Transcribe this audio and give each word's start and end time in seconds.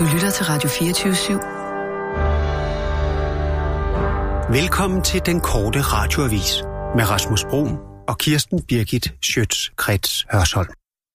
Du 0.00 0.04
lytter 0.04 0.30
til 0.30 0.44
Radio 0.44 0.68
24 0.68 1.12
/7. 1.12 1.32
Velkommen 4.52 5.02
til 5.02 5.20
den 5.26 5.40
korte 5.40 5.80
radioavis 5.80 6.62
med 6.96 7.10
Rasmus 7.10 7.44
Bro 7.50 7.68
og 8.08 8.18
Kirsten 8.18 8.62
Birgit 8.68 9.12
Schøtz-Krets 9.26 10.26
Hørsholm. 10.32 10.68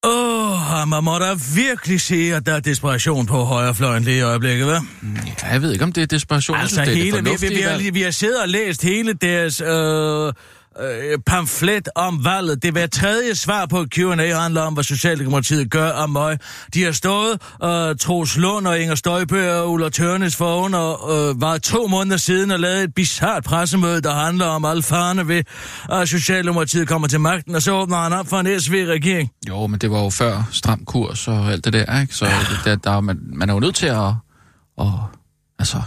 Åh, 0.04 0.82
oh, 0.82 0.88
man 0.88 1.04
må 1.04 1.20
da 1.20 1.36
virkelig 1.56 2.02
sige, 2.02 2.36
at 2.36 2.46
der 2.46 2.54
er 2.54 2.60
desperation 2.60 3.26
på 3.26 3.44
højrefløjen 3.44 4.04
lige 4.04 4.18
i 4.18 4.22
øjeblikket, 4.22 4.66
hva'? 4.66 4.84
Ja, 5.44 5.48
jeg 5.52 5.62
ved 5.62 5.72
ikke, 5.72 5.84
om 5.84 5.92
det 5.92 6.02
er 6.02 6.08
desperation. 6.08 6.58
Altså, 6.58 6.82
jeg 6.82 6.88
synes, 6.88 7.04
hele, 7.04 7.18
det 7.18 7.28
er 7.28 7.38
vi, 7.38 7.48
vi, 7.48 7.56
vi, 7.56 7.62
har, 7.62 7.92
vi 7.92 8.02
har 8.02 8.12
siddet 8.12 8.42
og 8.42 8.50
læst 8.50 8.84
hele 8.84 9.14
deres 9.14 9.62
øh, 9.62 10.34
øh, 10.80 11.20
pamflet 11.26 11.90
om 11.96 12.26
valget. 12.26 12.64
Det 12.64 12.72
hver 12.72 12.88
tredje 12.88 13.36
svar 13.36 13.66
på 13.66 13.86
Q&A 13.96 14.42
handler 14.42 14.62
om, 14.62 14.74
hvad 14.74 14.84
Socialdemokratiet 14.84 15.72
gør 15.72 15.90
om 15.92 16.10
mig. 16.10 16.38
De 16.74 16.84
har 16.84 16.92
stået, 16.92 17.32
øh, 17.64 17.96
Troels 17.96 18.38
Lund 18.38 18.68
og 18.68 18.80
Inger 18.80 18.96
Støjbø 18.96 19.52
og 19.52 19.72
Ulla 19.72 19.90
Tørnes 19.90 20.36
for 20.36 20.56
under, 20.56 21.10
øh, 21.12 21.42
var 21.42 21.58
to 21.58 21.88
måneder 21.88 22.18
siden 22.18 22.52
og 22.52 22.60
lavede 22.60 22.84
et 22.84 22.94
bizart 22.94 23.44
pressemøde, 23.44 24.02
der 24.02 24.14
handler 24.14 24.46
om 24.46 24.66
alle 24.66 24.84
farne 24.84 25.28
ved, 25.28 25.44
at 25.92 26.10
Socialdemokratiet 26.10 26.88
kommer 26.88 27.08
til 27.08 27.20
magten, 27.20 27.56
og 27.56 27.62
så 27.62 27.72
åbner 27.72 27.98
han 27.98 28.14
op 28.14 28.28
for 28.28 28.40
en 28.40 28.60
SV-regering. 28.60 29.32
Jo, 29.50 29.68
men 29.68 29.80
det 29.80 29.92
var 29.92 30.04
jo 30.04 30.10
før 30.10 30.50
stram 30.52 30.86
kurs 30.86 31.28
og 31.28 31.52
alt 31.52 31.66
det 31.66 31.74
der, 31.74 32.02
ikke? 32.02 32.16
Så 32.16 32.26
det, 32.26 32.60
der, 32.66 32.76
der, 32.76 33.00
man, 33.00 33.20
man 33.34 33.50
er 33.50 33.54
jo 33.54 33.60
nødt 33.60 33.76
til 33.76 33.88
at, 33.88 34.14
at 34.82 34.88
altså, 35.60 35.82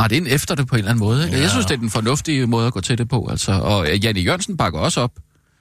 rette 0.00 0.16
ind 0.16 0.26
efter 0.30 0.54
det 0.54 0.66
på 0.66 0.74
en 0.74 0.78
eller 0.78 0.90
anden 0.90 1.04
måde. 1.04 1.24
Ikke? 1.24 1.36
Ja. 1.36 1.42
Jeg 1.42 1.50
synes, 1.50 1.66
det 1.66 1.74
er 1.74 1.78
den 1.78 1.90
fornuftige 1.90 2.46
måde 2.46 2.66
at 2.66 2.72
gå 2.72 2.80
til 2.80 2.98
det 2.98 3.08
på. 3.08 3.28
Altså. 3.30 3.52
Og 3.52 3.90
øh, 3.90 4.04
Janne 4.04 4.20
Jørgensen 4.20 4.56
bakker 4.56 4.80
også 4.80 5.00
op. 5.00 5.10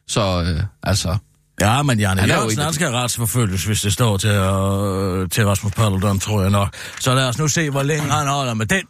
Så 0.07 0.43
øh, 0.47 0.63
altså... 0.83 1.17
Ja, 1.61 1.83
men 1.83 1.99
Janne 1.99 2.21
Han 2.21 2.29
Jørgensen, 2.29 2.61
han 2.61 2.73
skal 2.73 2.87
retsforfølges, 2.87 3.65
hvis 3.65 3.81
det 3.81 3.93
står 3.93 4.17
til, 4.17 4.29
øh, 4.29 5.29
til 5.29 5.45
Rasmus 5.45 5.73
Paludan, 5.73 6.19
tror 6.19 6.41
jeg 6.41 6.51
nok. 6.51 6.69
Så 6.99 7.15
lad 7.15 7.27
os 7.27 7.37
nu 7.37 7.47
se, 7.47 7.69
hvor 7.69 7.83
længe 7.83 8.11
han 8.11 8.27
holder 8.27 8.53
med 8.53 8.65
den. 8.65 8.83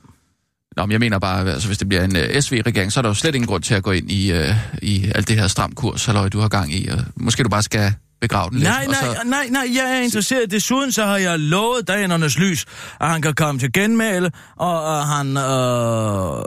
Nå, 0.77 0.85
men 0.85 0.91
jeg 0.91 0.99
mener 0.99 1.19
bare, 1.19 1.51
altså, 1.51 1.67
hvis 1.67 1.77
det 1.77 1.89
bliver 1.89 2.03
en 2.03 2.15
uh, 2.15 2.41
SV-regering, 2.41 2.91
så 2.91 2.99
er 2.99 3.01
der 3.01 3.09
jo 3.09 3.13
slet 3.13 3.35
ingen 3.35 3.47
grund 3.47 3.63
til 3.63 3.73
at 3.73 3.83
gå 3.83 3.91
ind 3.91 4.11
i, 4.11 4.33
uh, 4.33 4.55
i 4.81 5.11
alt 5.15 5.27
det 5.27 5.39
her 5.39 5.47
stram 5.47 5.71
kurs, 5.71 6.05
halløj, 6.05 6.29
du 6.29 6.39
har 6.39 6.47
gang 6.47 6.73
i. 6.73 6.87
Og 6.87 6.97
måske 7.15 7.43
du 7.43 7.49
bare 7.49 7.63
skal 7.63 7.93
begrave 8.21 8.49
den 8.49 8.59
Nej, 8.59 8.79
lidt. 8.85 8.91
nej, 9.01 9.09
og 9.09 9.15
så, 9.15 9.21
nej, 9.25 9.47
nej, 9.49 9.67
jeg 9.75 9.97
er 9.97 10.01
interesseret. 10.01 10.51
Desuden 10.51 10.91
så 10.91 11.05
har 11.05 11.17
jeg 11.17 11.39
lovet 11.39 11.87
danernes 11.87 12.37
lys, 12.39 12.65
at 13.01 13.09
han 13.09 13.21
kan 13.21 13.33
komme 13.33 13.59
til 13.59 13.73
genmæle, 13.73 14.31
og 14.55 14.99
at 14.99 15.07
han 15.07 15.37
øh, 15.37 16.43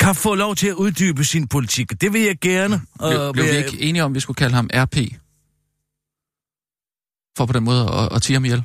kan 0.00 0.14
få 0.14 0.34
lov 0.34 0.54
til 0.56 0.66
at 0.68 0.74
uddybe 0.74 1.24
sin 1.24 1.48
politik. 1.48 2.00
Det 2.00 2.12
vil 2.12 2.20
jeg 2.20 2.36
gerne. 2.40 2.80
blev, 2.98 3.10
øh, 3.20 3.32
blev 3.32 3.44
vi 3.44 3.50
jeg- 3.50 3.66
ikke 3.72 3.80
enige 3.82 4.04
om, 4.04 4.10
at 4.10 4.14
vi 4.14 4.20
skulle 4.20 4.34
kalde 4.36 4.54
ham 4.54 4.70
RP? 4.74 4.96
For 7.38 7.46
på 7.46 7.52
den 7.52 7.64
måde 7.64 7.82
at, 7.92 8.16
at 8.16 8.22
tige 8.22 8.34
ham 8.34 8.44
ihjel? 8.44 8.62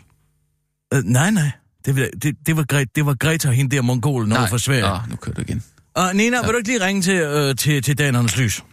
Øh, 0.94 1.04
nej, 1.04 1.32
nej. 1.32 1.52
Det, 1.86 2.10
det, 2.24 2.36
det, 2.46 2.58
var 2.58 2.66
Gre- 2.74 2.92
det 2.96 3.06
var 3.06 3.14
Greta, 3.14 3.52
hende 3.52 3.76
der 3.76 3.82
mongolen 3.82 4.30
nej. 4.30 4.38
over 4.38 4.48
for 4.48 4.58
Sverige. 4.58 4.82
Nå, 4.82 4.98
nu 5.10 5.16
kører 5.16 5.36
du 5.36 5.42
igen. 5.42 5.64
Og 5.96 6.16
Nina, 6.16 6.38
ja. 6.38 6.42
vil 6.44 6.52
du 6.52 6.58
ikke 6.58 6.70
lige 6.70 6.86
ringe 6.86 7.02
til, 7.02 7.14
øh, 7.16 7.56
til, 7.56 7.84
til 7.84 7.98
danernes 7.98 8.38
lys? 8.38 8.64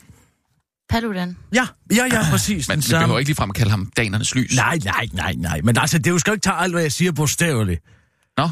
Paludan. 0.89 1.37
Ja, 1.55 1.67
ja, 1.99 2.05
ja, 2.13 2.21
præcis. 2.33 2.69
Men 2.69 2.77
vi 2.77 2.83
samme. 2.83 3.05
behøver 3.05 3.19
ikke 3.19 3.29
ligefrem 3.29 3.51
kalde 3.51 3.71
ham 3.71 3.93
danernes 3.97 4.35
lys. 4.35 4.57
Nej, 4.57 4.79
nej, 4.85 5.05
nej, 5.13 5.33
nej. 5.49 5.61
Men 5.65 5.79
altså, 5.79 5.99
det 5.99 6.07
er 6.07 6.11
jo 6.11 6.19
skal 6.19 6.33
ikke 6.33 6.43
tage 6.43 6.57
alt, 6.57 6.73
hvad 6.73 6.83
jeg 6.83 6.93
siger 6.93 7.13
bogstaveligt. 7.13 7.81
Nå, 8.37 8.47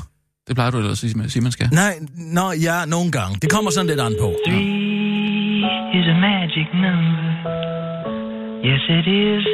det 0.47 0.55
plejer 0.57 0.71
du 0.71 0.79
ellers 0.79 1.05
at 1.05 1.31
sige, 1.33 1.43
man 1.43 1.53
skal. 1.53 1.69
Nej, 1.73 1.95
nå, 2.39 2.53
ja, 2.53 2.85
nogle 2.85 3.13
gange. 3.13 3.39
Det 3.43 3.51
kommer 3.51 3.71
sådan 3.71 3.87
lidt 3.87 4.01
an 4.01 4.15
på. 4.21 4.29
Three 4.47 4.87
is 5.99 6.07
a 6.15 6.17
magic 6.29 6.69
number. 6.85 7.31
Yes, 8.69 8.83
it 8.99 9.07
is. 9.25 9.45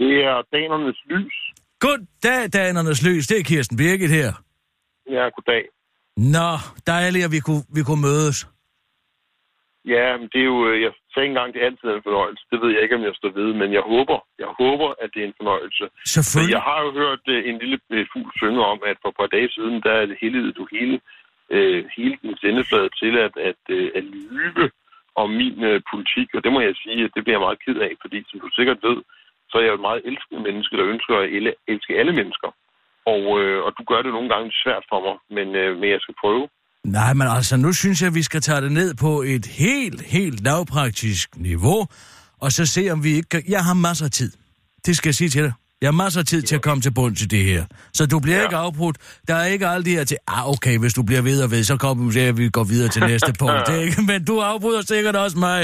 Det 0.00 0.14
er 0.30 0.36
danernes 0.52 1.00
lys. 1.10 1.36
Goddag, 1.80 2.52
danernes 2.52 3.02
lys. 3.02 3.26
Det 3.26 3.38
er 3.40 3.44
Kirsten 3.44 3.76
Birgit 3.76 4.10
her. 4.10 4.32
Ja, 5.10 5.24
goddag. 5.36 5.64
Nå, 6.16 6.58
dejligt, 6.86 7.24
at 7.24 7.32
vi 7.32 7.40
kunne, 7.40 7.62
vi 7.74 7.82
kunne 7.82 8.02
mødes. 8.02 8.46
Ja, 9.84 10.16
men 10.16 10.28
det 10.32 10.40
er 10.40 10.48
jo, 10.54 10.68
øh, 10.68 10.82
jeg 10.82 10.92
sagde 11.14 11.28
engang, 11.28 11.54
det 11.54 11.62
er 11.62 11.66
altid 11.66 11.88
en 11.88 12.08
fornøjelse. 12.08 12.44
Det 12.50 12.60
ved 12.62 12.70
jeg 12.72 12.82
ikke, 12.82 12.96
om 12.96 13.02
jeg 13.08 13.14
står 13.14 13.32
ved, 13.40 13.52
men 13.60 13.72
jeg 13.72 13.84
håber, 13.92 14.18
jeg 14.38 14.50
håber, 14.62 14.88
at 15.02 15.10
det 15.14 15.20
er 15.22 15.26
en 15.28 15.40
fornøjelse. 15.40 15.84
For 15.90 16.08
Selvfølgelig. 16.14 16.54
jeg 16.54 16.62
har 16.70 16.80
jo 16.84 16.90
hørt 17.02 17.24
øh, 17.34 17.48
en 17.48 17.58
lille 17.62 17.78
øh, 17.90 18.06
fugl 18.12 18.30
synge 18.36 18.64
om, 18.72 18.78
at 18.90 18.96
for 19.02 19.08
et 19.08 19.18
par 19.20 19.30
dage 19.36 19.50
siden, 19.56 19.76
der 19.86 19.92
er 20.00 20.06
det 20.06 20.56
du 20.56 20.66
hele, 20.76 21.00
øh, 21.50 21.84
hele 21.96 22.16
din 22.22 22.36
sendeflade 22.42 22.90
til 23.00 23.14
at, 23.26 23.34
at, 23.50 23.62
øh, 23.68 23.90
at 23.98 24.04
lyve 24.04 24.70
om 25.22 25.30
min 25.30 25.64
øh, 25.70 25.80
politik, 25.92 26.28
og 26.34 26.44
det 26.44 26.52
må 26.52 26.60
jeg 26.60 26.74
sige, 26.82 27.04
at 27.04 27.12
det 27.14 27.24
bliver 27.24 27.38
jeg 27.38 27.46
meget 27.46 27.64
ked 27.64 27.76
af, 27.86 27.92
fordi 28.00 28.18
som 28.28 28.40
du 28.40 28.48
sikkert 28.58 28.78
ved, 28.88 28.98
så 29.48 29.54
er 29.58 29.62
jeg 29.62 29.72
jo 29.72 29.80
et 29.80 29.88
meget 29.88 30.02
elskende 30.04 30.42
menneske, 30.42 30.76
der 30.76 30.86
ønsker 30.94 31.14
at 31.18 31.28
elske 31.72 31.98
alle 32.00 32.12
mennesker. 32.12 32.50
Og, 33.14 33.22
øh, 33.40 33.64
og 33.66 33.72
du 33.78 33.82
gør 33.90 34.02
det 34.02 34.12
nogle 34.12 34.28
gange 34.28 34.52
svært 34.62 34.84
for 34.90 35.00
mig, 35.06 35.16
men, 35.36 35.48
øh, 35.62 35.70
men 35.78 35.90
jeg 35.90 36.00
skal 36.00 36.14
prøve. 36.22 36.48
Nej, 36.84 37.12
men 37.14 37.26
altså, 37.28 37.56
nu 37.56 37.72
synes 37.72 38.00
jeg, 38.02 38.08
at 38.08 38.14
vi 38.14 38.22
skal 38.22 38.40
tage 38.40 38.60
det 38.60 38.72
ned 38.72 38.94
på 38.94 39.22
et 39.22 39.46
helt, 39.46 40.00
helt 40.00 40.44
lavpraktisk 40.44 41.36
niveau, 41.36 41.86
og 42.40 42.52
så 42.52 42.66
se, 42.66 42.90
om 42.90 43.04
vi 43.04 43.10
ikke 43.18 43.28
kan... 43.28 43.42
Jeg 43.48 43.62
har 43.64 43.74
masser 43.74 44.04
af 44.04 44.10
tid. 44.10 44.30
Det 44.86 44.96
skal 44.96 45.08
jeg 45.08 45.14
sige 45.14 45.30
til 45.30 45.42
dig. 45.42 45.52
Jeg 45.82 45.88
har 45.92 45.98
masser 46.04 46.20
af 46.20 46.26
tid 46.32 46.42
til 46.42 46.56
at 46.58 46.62
komme 46.62 46.80
til 46.86 46.92
bund 46.98 47.14
til 47.16 47.30
det 47.30 47.42
her. 47.50 47.62
Så 47.98 48.02
du 48.12 48.20
bliver 48.24 48.40
ja. 48.40 48.46
Ikke 48.46 48.56
afbrudt. 48.66 48.96
Der 49.28 49.34
er 49.42 49.46
ikke 49.54 49.66
alt 49.66 49.84
det 49.86 49.92
her 49.98 50.04
til, 50.04 50.18
ah, 50.36 50.44
okay, 50.54 50.74
hvis 50.82 50.94
du 50.98 51.02
bliver 51.08 51.22
ved 51.30 51.38
og 51.44 51.50
ved, 51.54 51.62
så 51.72 51.76
kommer 51.84 52.00
vi 52.06 52.12
til, 52.18 52.24
at 52.32 52.36
vi 52.38 52.46
går 52.58 52.66
videre 52.72 52.88
til 52.94 53.02
næste 53.12 53.32
punkt. 53.40 53.60
Det 53.68 53.74
er 53.78 53.82
ikke, 53.88 54.02
men 54.10 54.20
du 54.30 54.34
afbryder 54.52 54.82
sikkert 54.92 55.16
også 55.24 55.38
mig. 55.48 55.60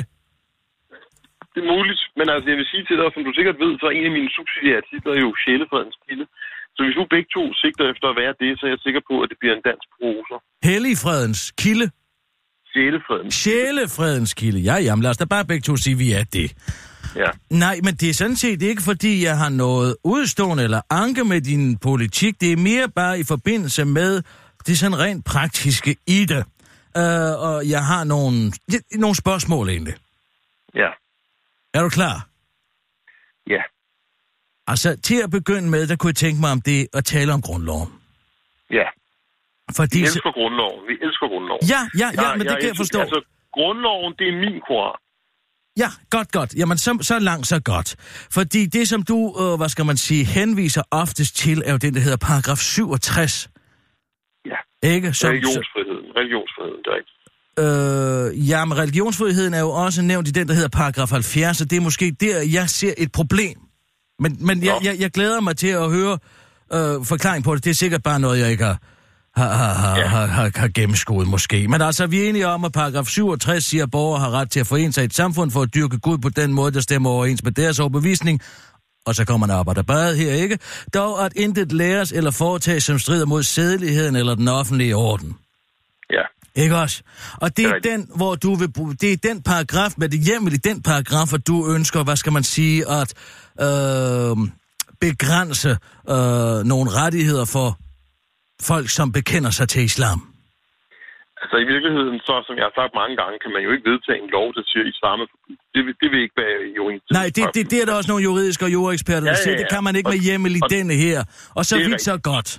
Det 1.52 1.60
er 1.64 1.68
muligt, 1.76 2.02
men 2.18 2.26
altså 2.34 2.46
jeg 2.50 2.58
vil 2.60 2.68
sige 2.72 2.84
til 2.88 2.96
dig, 3.00 3.08
som 3.14 3.22
du 3.28 3.32
sikkert 3.38 3.56
ved, 3.62 3.70
så 3.80 3.84
er 3.90 3.94
en 3.98 4.06
af 4.10 4.14
mine 4.18 4.30
subsidiære 4.38 4.82
titler 4.90 5.14
jo 5.24 5.28
Sjælefredens 5.42 5.98
Kilde. 6.04 6.26
Så 6.76 6.80
hvis 6.84 6.96
nu 6.98 7.04
begge 7.14 7.28
to 7.36 7.42
sigter 7.62 7.84
efter 7.92 8.06
at 8.12 8.16
være 8.22 8.34
det, 8.42 8.50
så 8.58 8.62
er 8.66 8.70
jeg 8.74 8.82
sikker 8.86 9.02
på, 9.10 9.14
at 9.22 9.28
det 9.30 9.38
bliver 9.40 9.54
en 9.58 9.64
dansk 9.70 9.86
prosa. 9.96 10.36
Helligfredens 10.70 11.40
kilde. 11.62 11.86
Sjælefredens. 12.72 13.34
Sjælefredens 13.34 14.34
kilde. 14.34 14.60
Ja, 14.60 14.76
jamen 14.86 15.02
lad 15.02 15.10
os 15.10 15.16
da 15.16 15.24
bare 15.24 15.44
begge 15.44 15.62
to 15.62 15.76
sige, 15.76 15.94
at 15.94 15.98
vi 15.98 16.12
er 16.12 16.24
det. 16.24 16.48
Ja. 17.16 17.30
Nej, 17.50 17.76
men 17.84 17.94
det 17.94 18.10
er 18.10 18.14
sådan 18.14 18.36
set 18.36 18.62
ikke, 18.62 18.82
fordi 18.82 19.24
jeg 19.24 19.38
har 19.38 19.48
noget 19.48 19.96
udstående 20.04 20.64
eller 20.64 20.80
anke 20.90 21.24
med 21.24 21.40
din 21.40 21.78
politik. 21.78 22.40
Det 22.40 22.52
er 22.52 22.56
mere 22.56 22.88
bare 22.88 23.20
i 23.20 23.24
forbindelse 23.24 23.84
med 23.84 24.22
det 24.66 24.78
sådan 24.78 24.98
rent 24.98 25.24
praktiske 25.24 25.96
i 26.06 26.24
det. 26.24 26.44
Uh, 26.98 27.34
og 27.48 27.68
jeg 27.68 27.84
har 27.86 28.04
nogle, 28.04 28.52
nogle 28.92 29.16
spørgsmål 29.16 29.68
egentlig. 29.68 29.94
Ja. 30.74 30.88
Er 31.74 31.82
du 31.82 31.88
klar? 31.88 32.28
Ja. 33.46 33.62
Altså, 34.66 34.96
til 35.08 35.18
at 35.22 35.30
begynde 35.30 35.70
med, 35.70 35.86
der 35.86 35.96
kunne 35.96 36.08
jeg 36.08 36.16
tænke 36.16 36.40
mig 36.40 36.50
om 36.52 36.60
det 36.60 36.86
at 36.94 37.04
tale 37.04 37.32
om 37.32 37.42
grundloven. 37.42 37.88
Ja. 38.70 38.88
Fordi... 39.76 39.98
Vi 39.98 40.04
elsker 40.04 40.32
grundloven. 40.32 40.80
Vi 40.88 40.94
elsker 41.06 41.26
grundloven. 41.32 41.62
Ja, 41.72 41.82
ja, 42.02 42.08
ja, 42.22 42.36
men 42.36 42.46
det 42.46 42.56
kan 42.60 42.68
jeg 42.68 42.76
forstå. 42.76 43.00
Altså, 43.00 43.20
grundloven, 43.52 44.14
det 44.18 44.26
er 44.32 44.36
min 44.44 44.60
koran. 44.68 44.98
Ja, 45.78 45.88
godt, 46.10 46.32
godt. 46.32 46.54
Jamen, 46.54 46.78
så, 46.78 46.98
så 47.00 47.18
langt, 47.18 47.46
så 47.46 47.60
godt. 47.62 47.96
Fordi 48.34 48.66
det, 48.66 48.88
som 48.88 49.02
du, 49.02 49.18
øh, 49.40 49.56
hvad 49.56 49.68
skal 49.68 49.84
man 49.86 49.96
sige, 49.96 50.24
henviser 50.24 50.82
oftest 50.90 51.36
til, 51.36 51.62
er 51.66 51.72
jo 51.72 51.78
den, 51.78 51.94
der 51.94 52.00
hedder 52.00 52.16
paragraf 52.16 52.56
67. 52.56 53.50
Ja. 54.46 54.56
Ikke? 54.82 55.12
Som, 55.12 55.30
Religionsfriheden. 55.30 56.06
Religionsfriheden, 56.16 56.80
det 56.84 56.90
er 56.92 56.96
rigtigt. 56.98 57.16
Øh, 57.58 58.48
ja, 58.50 58.64
men 58.64 58.78
religionsfriheden 58.78 59.54
er 59.54 59.60
jo 59.60 59.70
også 59.70 60.02
nævnt 60.02 60.28
i 60.28 60.30
den, 60.30 60.48
der 60.48 60.54
hedder 60.54 60.68
paragraf 60.68 61.10
70, 61.10 61.60
og 61.60 61.70
det 61.70 61.76
er 61.76 61.80
måske 61.80 62.16
der, 62.20 62.36
jeg 62.52 62.68
ser 62.68 62.94
et 62.98 63.12
problem. 63.12 63.65
Men, 64.18 64.36
men 64.40 64.64
jeg, 64.64 64.78
jeg, 64.82 64.96
jeg 64.98 65.10
glæder 65.10 65.40
mig 65.40 65.56
til 65.56 65.66
at 65.68 65.90
høre 65.90 66.18
øh, 66.72 67.04
forklaring 67.04 67.44
på 67.44 67.54
det. 67.54 67.64
Det 67.64 67.70
er 67.70 67.74
sikkert 67.74 68.02
bare 68.02 68.20
noget, 68.20 68.38
jeg 68.40 68.50
ikke 68.50 68.64
har, 68.64 68.78
har, 69.36 69.52
har, 69.52 69.74
har, 69.74 69.98
Ja. 69.98 70.06
har, 70.06 70.26
har, 70.26 70.50
har 70.56 70.68
gennemskuet 70.68 71.28
måske. 71.28 71.68
Men 71.68 71.82
altså, 71.82 72.06
vi 72.06 72.20
er 72.24 72.28
enige 72.28 72.46
om, 72.48 72.64
at 72.64 72.72
paragraf 72.72 73.06
67 73.06 73.64
siger, 73.64 73.82
at 73.84 73.90
borgere 73.90 74.20
har 74.20 74.30
ret 74.30 74.50
til 74.50 74.60
at 74.60 74.66
forene 74.66 74.92
sig 74.92 75.02
i 75.02 75.04
et 75.04 75.14
samfund 75.14 75.50
for 75.50 75.62
at 75.62 75.74
dyrke 75.74 75.98
Gud 75.98 76.18
på 76.18 76.28
den 76.28 76.52
måde, 76.52 76.72
der 76.72 76.80
stemmer 76.80 77.10
overens 77.10 77.44
med 77.44 77.52
deres 77.52 77.78
overbevisning. 77.78 78.40
Og 79.06 79.14
så 79.14 79.24
kommer 79.24 79.46
der 79.46 79.54
op 79.54 79.68
og 79.68 79.76
der 79.76 79.82
bad 79.82 80.16
her, 80.16 80.32
ikke? 80.32 80.58
Dog 80.94 81.24
at 81.24 81.32
intet 81.36 81.72
læres 81.72 82.12
eller 82.12 82.30
foretages, 82.30 82.84
som 82.84 82.98
strider 82.98 83.26
mod 83.26 83.42
sædeligheden 83.42 84.16
eller 84.16 84.34
den 84.34 84.48
offentlige 84.48 84.96
orden. 84.96 85.36
Ja. 86.10 86.22
Ikke 86.62 86.76
også? 86.76 87.02
Og 87.36 87.56
det 87.56 87.64
er, 87.64 87.72
Det 87.82 87.92
er 87.92 87.96
den, 87.96 88.08
hvor 88.16 88.34
du 88.34 88.54
vil 88.54 88.72
bruge, 88.72 88.94
det 88.94 89.12
er 89.12 89.16
den 89.16 89.42
paragraf, 89.42 89.92
med 89.96 90.08
det 90.08 90.20
hjemmel 90.20 90.52
i 90.54 90.56
den 90.56 90.82
paragraf, 90.82 91.34
at 91.34 91.46
du 91.46 91.72
ønsker, 91.72 92.02
hvad 92.04 92.16
skal 92.16 92.32
man 92.32 92.42
sige, 92.44 92.90
at 92.90 93.14
øh, 93.66 94.34
begrænse 95.06 95.70
øh, 96.14 96.58
nogle 96.72 96.88
rettigheder 97.00 97.46
for 97.56 97.68
folk, 98.70 98.88
som 98.98 99.06
bekender 99.18 99.50
sig 99.58 99.68
til 99.68 99.82
islam. 99.90 100.20
Altså 101.42 101.56
i 101.64 101.66
virkeligheden, 101.74 102.16
så 102.28 102.34
som 102.46 102.54
jeg 102.58 102.64
har 102.68 102.74
sagt 102.80 102.92
mange 103.02 103.14
gange, 103.20 103.34
kan 103.44 103.50
man 103.54 103.62
jo 103.66 103.70
ikke 103.74 103.86
vedtage 103.92 104.18
en 104.24 104.30
lov, 104.36 104.46
der 104.56 104.62
siger, 104.70 104.84
islam 104.94 105.16
er. 105.24 105.26
Det, 105.74 105.82
vil- 105.86 105.98
det 106.02 106.08
vil 106.12 106.20
ikke 106.26 106.38
være 106.44 106.56
i 106.72 106.74
overensstemmelse. 106.82 107.18
Nej, 107.20 107.28
det, 107.36 107.44
det, 107.56 107.62
det 107.72 107.78
er 107.82 107.86
der 107.88 107.94
også 108.00 108.10
nogle 108.12 108.24
juridiske 108.28 108.62
og 108.68 108.72
juraeksperter, 108.76 109.24
der 109.26 109.34
Ja, 109.34 109.40
ja, 109.40 109.44
siger, 109.44 109.56
ja. 109.56 109.60
det 109.62 109.68
kan 109.74 109.82
man 109.86 109.94
ikke 109.98 110.08
Og- 110.10 110.14
med 110.14 110.20
hjemmel 110.28 110.52
i 110.60 110.62
og- 110.64 110.70
denne 110.76 110.94
her. 111.04 111.18
Og 111.58 111.62
så 111.70 111.74
vidt 111.88 112.02
så 112.10 112.14
godt. 112.30 112.50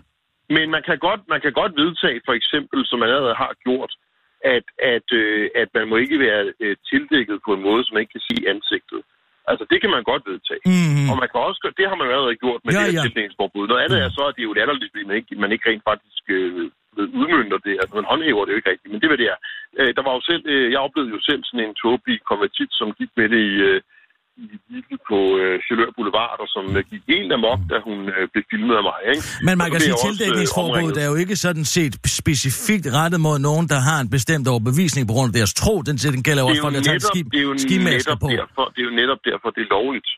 Men 0.55 0.65
man 0.75 0.81
kan 0.87 0.97
godt, 1.07 1.21
man 1.33 1.39
kan 1.45 1.53
godt 1.61 1.73
vedtage, 1.83 2.17
for 2.27 2.33
eksempel, 2.39 2.79
som 2.89 2.97
man 3.03 3.09
allerede 3.15 3.37
har 3.45 3.53
gjort, 3.65 3.91
at, 4.55 4.65
at, 4.95 5.07
øh, 5.21 5.43
at 5.61 5.69
man 5.77 5.85
må 5.91 5.95
ikke 6.03 6.17
være 6.25 6.41
øh, 6.63 6.75
tildækket 6.89 7.37
på 7.45 7.51
en 7.57 7.61
måde, 7.67 7.81
som 7.83 7.91
man 7.93 8.01
ikke 8.03 8.15
kan 8.17 8.25
se 8.29 8.33
i 8.43 8.45
ansigtet. 8.53 9.01
Altså, 9.51 9.63
det 9.71 9.77
kan 9.81 9.91
man 9.95 10.03
godt 10.11 10.23
vedtage. 10.31 10.61
Mhm. 10.65 11.05
Og 11.11 11.15
man 11.21 11.29
kan 11.31 11.39
også, 11.47 11.59
det 11.79 11.85
har 11.89 11.97
man 11.97 12.07
jo 12.07 12.13
allerede 12.15 12.41
gjort 12.43 12.61
med 12.63 12.71
Ja, 12.73 12.79
ja, 12.79 12.85
det 12.87 12.93
ja. 12.93 12.97
her 12.97 13.05
tildækningsforbud. 13.05 13.65
Noget 13.67 13.83
andet 13.85 13.97
er 14.05 14.09
så, 14.17 14.23
at 14.29 14.35
det 14.35 14.41
er 14.41 14.49
jo 14.51 14.57
latterligt, 14.59 14.91
fordi 14.93 15.05
man 15.09 15.17
ikke, 15.19 15.31
man 15.43 15.51
ikke 15.53 15.67
rent 15.69 15.85
faktisk 15.91 16.23
øh, 16.37 16.51
udmønter 17.21 17.59
det. 17.67 17.73
Altså, 17.81 17.93
man 17.99 18.09
håndhæver 18.11 18.43
det 18.43 18.51
jo 18.53 18.59
ikke 18.59 18.71
rigtigt. 18.73 18.91
Men 18.91 18.99
det 18.99 19.05
er, 19.07 19.13
hvad 19.13 19.21
det 19.23 19.29
er. 19.33 19.39
Øh, 19.79 19.91
der 19.97 20.03
var 20.07 20.13
jo 20.17 20.21
selv, 20.29 20.43
øh, 20.53 20.67
jeg 20.73 20.79
oplevede 20.85 21.13
jo 21.15 21.21
selv 21.29 21.41
sådan 21.45 21.65
en 21.65 21.75
tåbelig 21.83 22.17
konvertit, 22.31 22.71
som 22.79 22.87
gik 22.99 23.11
med 23.19 23.27
det 23.33 23.41
i, 23.51 23.55
øh, 23.69 23.79
i 24.43 24.45
Lidl 24.71 24.95
på 25.11 25.19
øh, 25.41 25.53
Chalør 25.65 25.89
Boulevard, 25.97 26.37
og 26.43 26.47
som 26.55 26.63
øh, 26.77 26.81
gik 26.91 27.03
helt 27.13 27.31
amok, 27.37 27.59
da 27.71 27.75
hun 27.87 27.97
øh, 28.15 28.23
blev 28.31 28.43
filmet 28.51 28.75
af 28.79 28.83
mig. 28.89 28.99
Ikke? 29.11 29.23
Men 29.47 29.53
man 29.61 29.65
Og 29.67 29.71
kan 29.73 29.79
sige, 29.87 29.95
øh, 29.99 30.03
tildækningsforbuddet 30.05 30.97
er 31.03 31.07
jo 31.11 31.15
ikke 31.23 31.35
sådan 31.45 31.65
set 31.77 31.93
specifikt 32.19 32.85
rettet 32.99 33.19
mod 33.27 33.37
nogen, 33.49 33.65
der 33.73 33.79
har 33.89 33.97
en 34.03 34.09
bestemt 34.17 34.45
overbevisning 34.53 35.03
på 35.09 35.13
grund 35.17 35.27
af 35.31 35.35
deres 35.39 35.53
tro. 35.61 35.73
Den, 35.87 35.95
den 36.17 36.23
gælder 36.27 36.43
også 36.49 36.61
folk, 36.65 36.73
jo 36.75 36.79
der 36.79 36.85
tager 36.89 36.99
netop, 36.99 37.13
ski, 37.13 37.19
det 37.33 37.39
er 37.43 37.47
jo 37.49 37.53
netop 37.91 38.19
på. 38.25 38.29
derfor, 38.41 38.63
det 38.73 38.79
er 38.83 38.87
jo 38.89 38.95
netop 39.01 39.21
derfor, 39.29 39.47
det 39.55 39.61
er 39.67 39.71
lovligt 39.77 40.09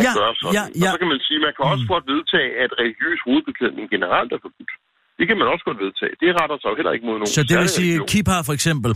at 0.00 0.04
Ja, 0.06 0.12
gøre 0.20 0.32
sådan. 0.40 0.54
ja, 0.58 0.62
Og 0.76 0.82
ja. 0.84 0.90
så 0.94 0.98
kan 1.02 1.08
man 1.14 1.20
sige, 1.26 1.38
man 1.46 1.52
kan 1.56 1.64
også 1.72 1.84
godt 1.94 2.04
vedtage, 2.14 2.48
at 2.64 2.70
religiøs 2.80 3.18
hovedbeklædning 3.26 3.84
generelt 3.94 4.30
er 4.36 4.40
forbudt. 4.46 4.72
Det 5.18 5.24
kan 5.28 5.36
man 5.40 5.46
også 5.52 5.64
godt 5.68 5.78
vedtage. 5.86 6.12
Det 6.22 6.28
retter 6.40 6.56
sig 6.62 6.68
jo 6.72 6.76
heller 6.80 6.92
ikke 6.96 7.06
mod 7.08 7.16
nogen 7.20 7.34
Så 7.38 7.42
det 7.50 7.56
vil 7.62 7.68
sige, 7.80 7.92
religion. 7.92 8.08
kippar 8.12 8.40
for 8.48 8.54
eksempel. 8.58 8.90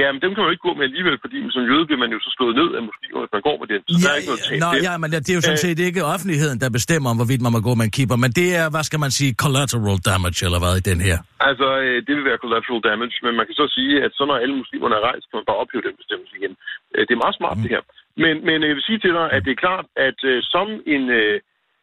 Ja, 0.00 0.06
men 0.12 0.20
dem 0.24 0.30
kan 0.32 0.40
man 0.40 0.48
jo 0.50 0.54
ikke 0.56 0.66
gå 0.68 0.74
med 0.78 0.84
alligevel, 0.90 1.16
fordi 1.24 1.36
som 1.56 1.62
jøde 1.70 1.84
bliver 1.88 2.00
man 2.04 2.10
jo 2.14 2.18
så 2.26 2.30
slået 2.36 2.54
ned 2.60 2.68
af 2.78 2.82
muslimer, 2.90 3.18
hvis 3.22 3.32
man 3.36 3.44
går 3.48 3.56
med 3.62 3.68
den. 3.72 3.80
Så 3.92 3.96
der 4.02 4.10
er 4.12 4.18
ikke 4.20 4.30
noget 4.32 4.42
tab 4.46 4.56
Nå, 4.64 4.70
ja, 4.88 4.92
men 5.02 5.08
det 5.24 5.30
er 5.32 5.38
jo 5.40 5.44
sådan 5.48 5.60
Øh, 5.62 5.66
set 5.66 5.78
ikke 5.88 6.00
offentligheden, 6.14 6.58
der 6.62 6.68
bestemmer, 6.78 7.08
om 7.12 7.16
hvorvidt 7.20 7.42
man 7.44 7.52
må 7.56 7.60
gå 7.68 7.72
med 7.80 7.84
en 7.88 7.94
keeper, 7.98 8.16
men 8.24 8.32
det 8.40 8.48
er, 8.60 8.66
hvad 8.74 8.84
skal 8.88 9.00
man 9.04 9.12
sige, 9.18 9.30
collateral 9.44 9.98
damage, 10.10 10.40
eller 10.46 10.60
hvad, 10.62 10.74
i 10.82 10.84
den 10.90 11.00
her. 11.08 11.18
Altså, 11.48 11.68
øh, 11.84 11.96
det 12.06 12.12
vil 12.16 12.24
være 12.30 12.38
collateral 12.44 12.82
damage, 12.90 13.16
men 13.26 13.32
man 13.38 13.46
kan 13.48 13.56
så 13.62 13.66
sige, 13.76 13.92
at 14.04 14.10
så 14.18 14.22
når 14.28 14.36
alle 14.42 14.56
muslimerne 14.62 14.94
er 14.98 15.02
rejst, 15.08 15.24
kan 15.28 15.36
man 15.40 15.48
bare 15.50 15.60
ophæve 15.62 15.86
den 15.88 15.96
bestemmelse 16.00 16.34
igen. 16.40 16.52
Øh, 16.94 17.00
Det 17.06 17.12
er 17.14 17.22
meget 17.24 17.38
smart, 17.40 17.56
det 17.64 17.70
her. 17.76 17.82
Men, 18.24 18.34
men 18.48 18.56
jeg 18.68 18.74
vil 18.76 18.88
sige 18.88 19.00
til 19.04 19.12
dig, 19.18 19.26
at 19.36 19.40
det 19.46 19.52
er 19.52 19.60
klart, 19.66 19.86
at 20.08 20.18
som 20.54 20.68
en, 20.94 21.04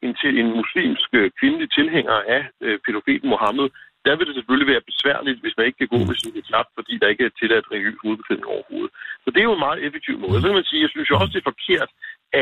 en, 0.06 0.12
en 0.42 0.50
muslimsk 0.62 1.10
kvindelig 1.40 1.68
tilhænger 1.78 2.18
af 2.36 2.42
pædofeten 2.86 3.28
Mohammed, 3.34 3.68
der 4.06 4.14
vil 4.16 4.28
det 4.28 4.36
selvfølgelig 4.36 4.72
være 4.74 4.88
besværligt, 4.92 5.42
hvis 5.42 5.58
man 5.58 5.66
ikke 5.66 5.82
kan 5.82 5.94
gå 5.94 6.00
med 6.10 6.16
sin 6.16 6.42
knap, 6.50 6.68
fordi 6.78 6.94
der 7.02 7.08
ikke 7.08 7.26
er 7.26 7.38
tilladt 7.40 7.72
religiøs 7.72 8.02
hovedbeklædning 8.04 8.48
overhovedet. 8.56 8.92
Så 9.24 9.28
det 9.32 9.40
er 9.40 9.50
jo 9.50 9.58
en 9.58 9.66
meget 9.68 9.84
effektiv 9.88 10.16
måde. 10.20 10.42
Så 10.42 10.48
kan 10.48 10.60
man 10.60 10.70
sige, 10.70 10.86
jeg 10.86 10.94
synes 10.94 11.10
jo 11.10 11.16
også, 11.20 11.34
det 11.34 11.42
er 11.42 11.52
forkert, 11.54 11.92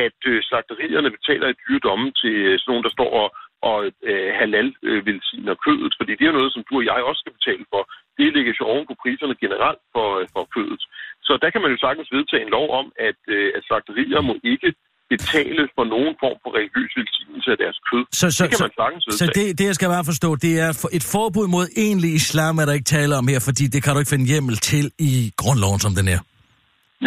at 0.06 0.19
øh, 0.31 0.38
slagterierne 0.47 1.15
betaler 1.17 1.47
et 1.47 1.61
dyre 1.63 1.85
domme 1.88 2.07
til 2.21 2.35
øh, 2.47 2.59
sådan 2.59 2.69
nogen, 2.71 2.85
der 2.88 2.94
står 2.97 3.11
og, 3.21 3.27
og 3.69 3.77
øh, 4.09 4.29
halal 4.39 4.69
øh, 4.89 5.06
velsigner 5.06 5.56
kødet, 5.65 5.94
fordi 6.00 6.11
det 6.15 6.25
er 6.27 6.38
noget, 6.39 6.53
som 6.53 6.63
du 6.69 6.73
og 6.77 6.85
jeg 6.85 7.01
også 7.09 7.21
skal 7.21 7.38
betale 7.39 7.65
for. 7.73 7.81
Det 8.17 8.33
ligger 8.35 8.53
jo 8.59 8.65
oven 8.73 8.88
på 8.88 8.95
priserne 9.01 9.35
generelt 9.44 9.81
for, 9.94 10.07
øh, 10.19 10.27
for 10.33 10.44
kødet. 10.55 10.81
Så 11.27 11.33
der 11.41 11.50
kan 11.50 11.62
man 11.62 11.71
jo 11.71 11.77
sagtens 11.85 12.09
vedtage 12.15 12.44
en 12.44 12.55
lov 12.57 12.67
om, 12.79 12.88
at, 13.09 13.19
øh, 13.35 13.50
at 13.57 13.63
slagterier 13.67 14.21
må 14.21 14.33
ikke 14.53 14.69
betale 15.13 15.61
for 15.75 15.83
nogen 15.94 16.13
form 16.23 16.38
for 16.44 16.50
religiøs 16.57 16.91
velsignelse 17.00 17.50
af 17.56 17.57
deres 17.63 17.77
kød. 17.89 18.03
Så, 18.21 18.25
så, 18.38 18.44
det 18.44 18.50
kan 18.51 18.57
så, 18.61 18.63
man 18.67 18.75
sagtens 18.81 19.03
så 19.21 19.25
det, 19.38 19.45
det, 19.59 19.65
jeg 19.71 19.75
skal 19.79 19.88
bare 19.97 20.06
forstå, 20.11 20.29
det 20.45 20.53
er 20.65 20.71
for- 20.81 20.91
et 21.00 21.06
forbud 21.15 21.47
mod 21.56 21.65
egentlig 21.85 22.11
islam, 22.21 22.53
er 22.61 22.65
der 22.67 22.73
ikke 22.79 22.89
tale 22.97 23.13
om 23.19 23.25
her, 23.33 23.39
fordi 23.50 23.63
det 23.73 23.79
kan 23.83 23.91
du 23.94 24.00
ikke 24.01 24.13
finde 24.15 24.27
hjemmel 24.33 24.56
til 24.71 24.85
i 25.09 25.11
grundloven, 25.41 25.79
som 25.85 25.91
den 26.00 26.07
er. 26.15 26.21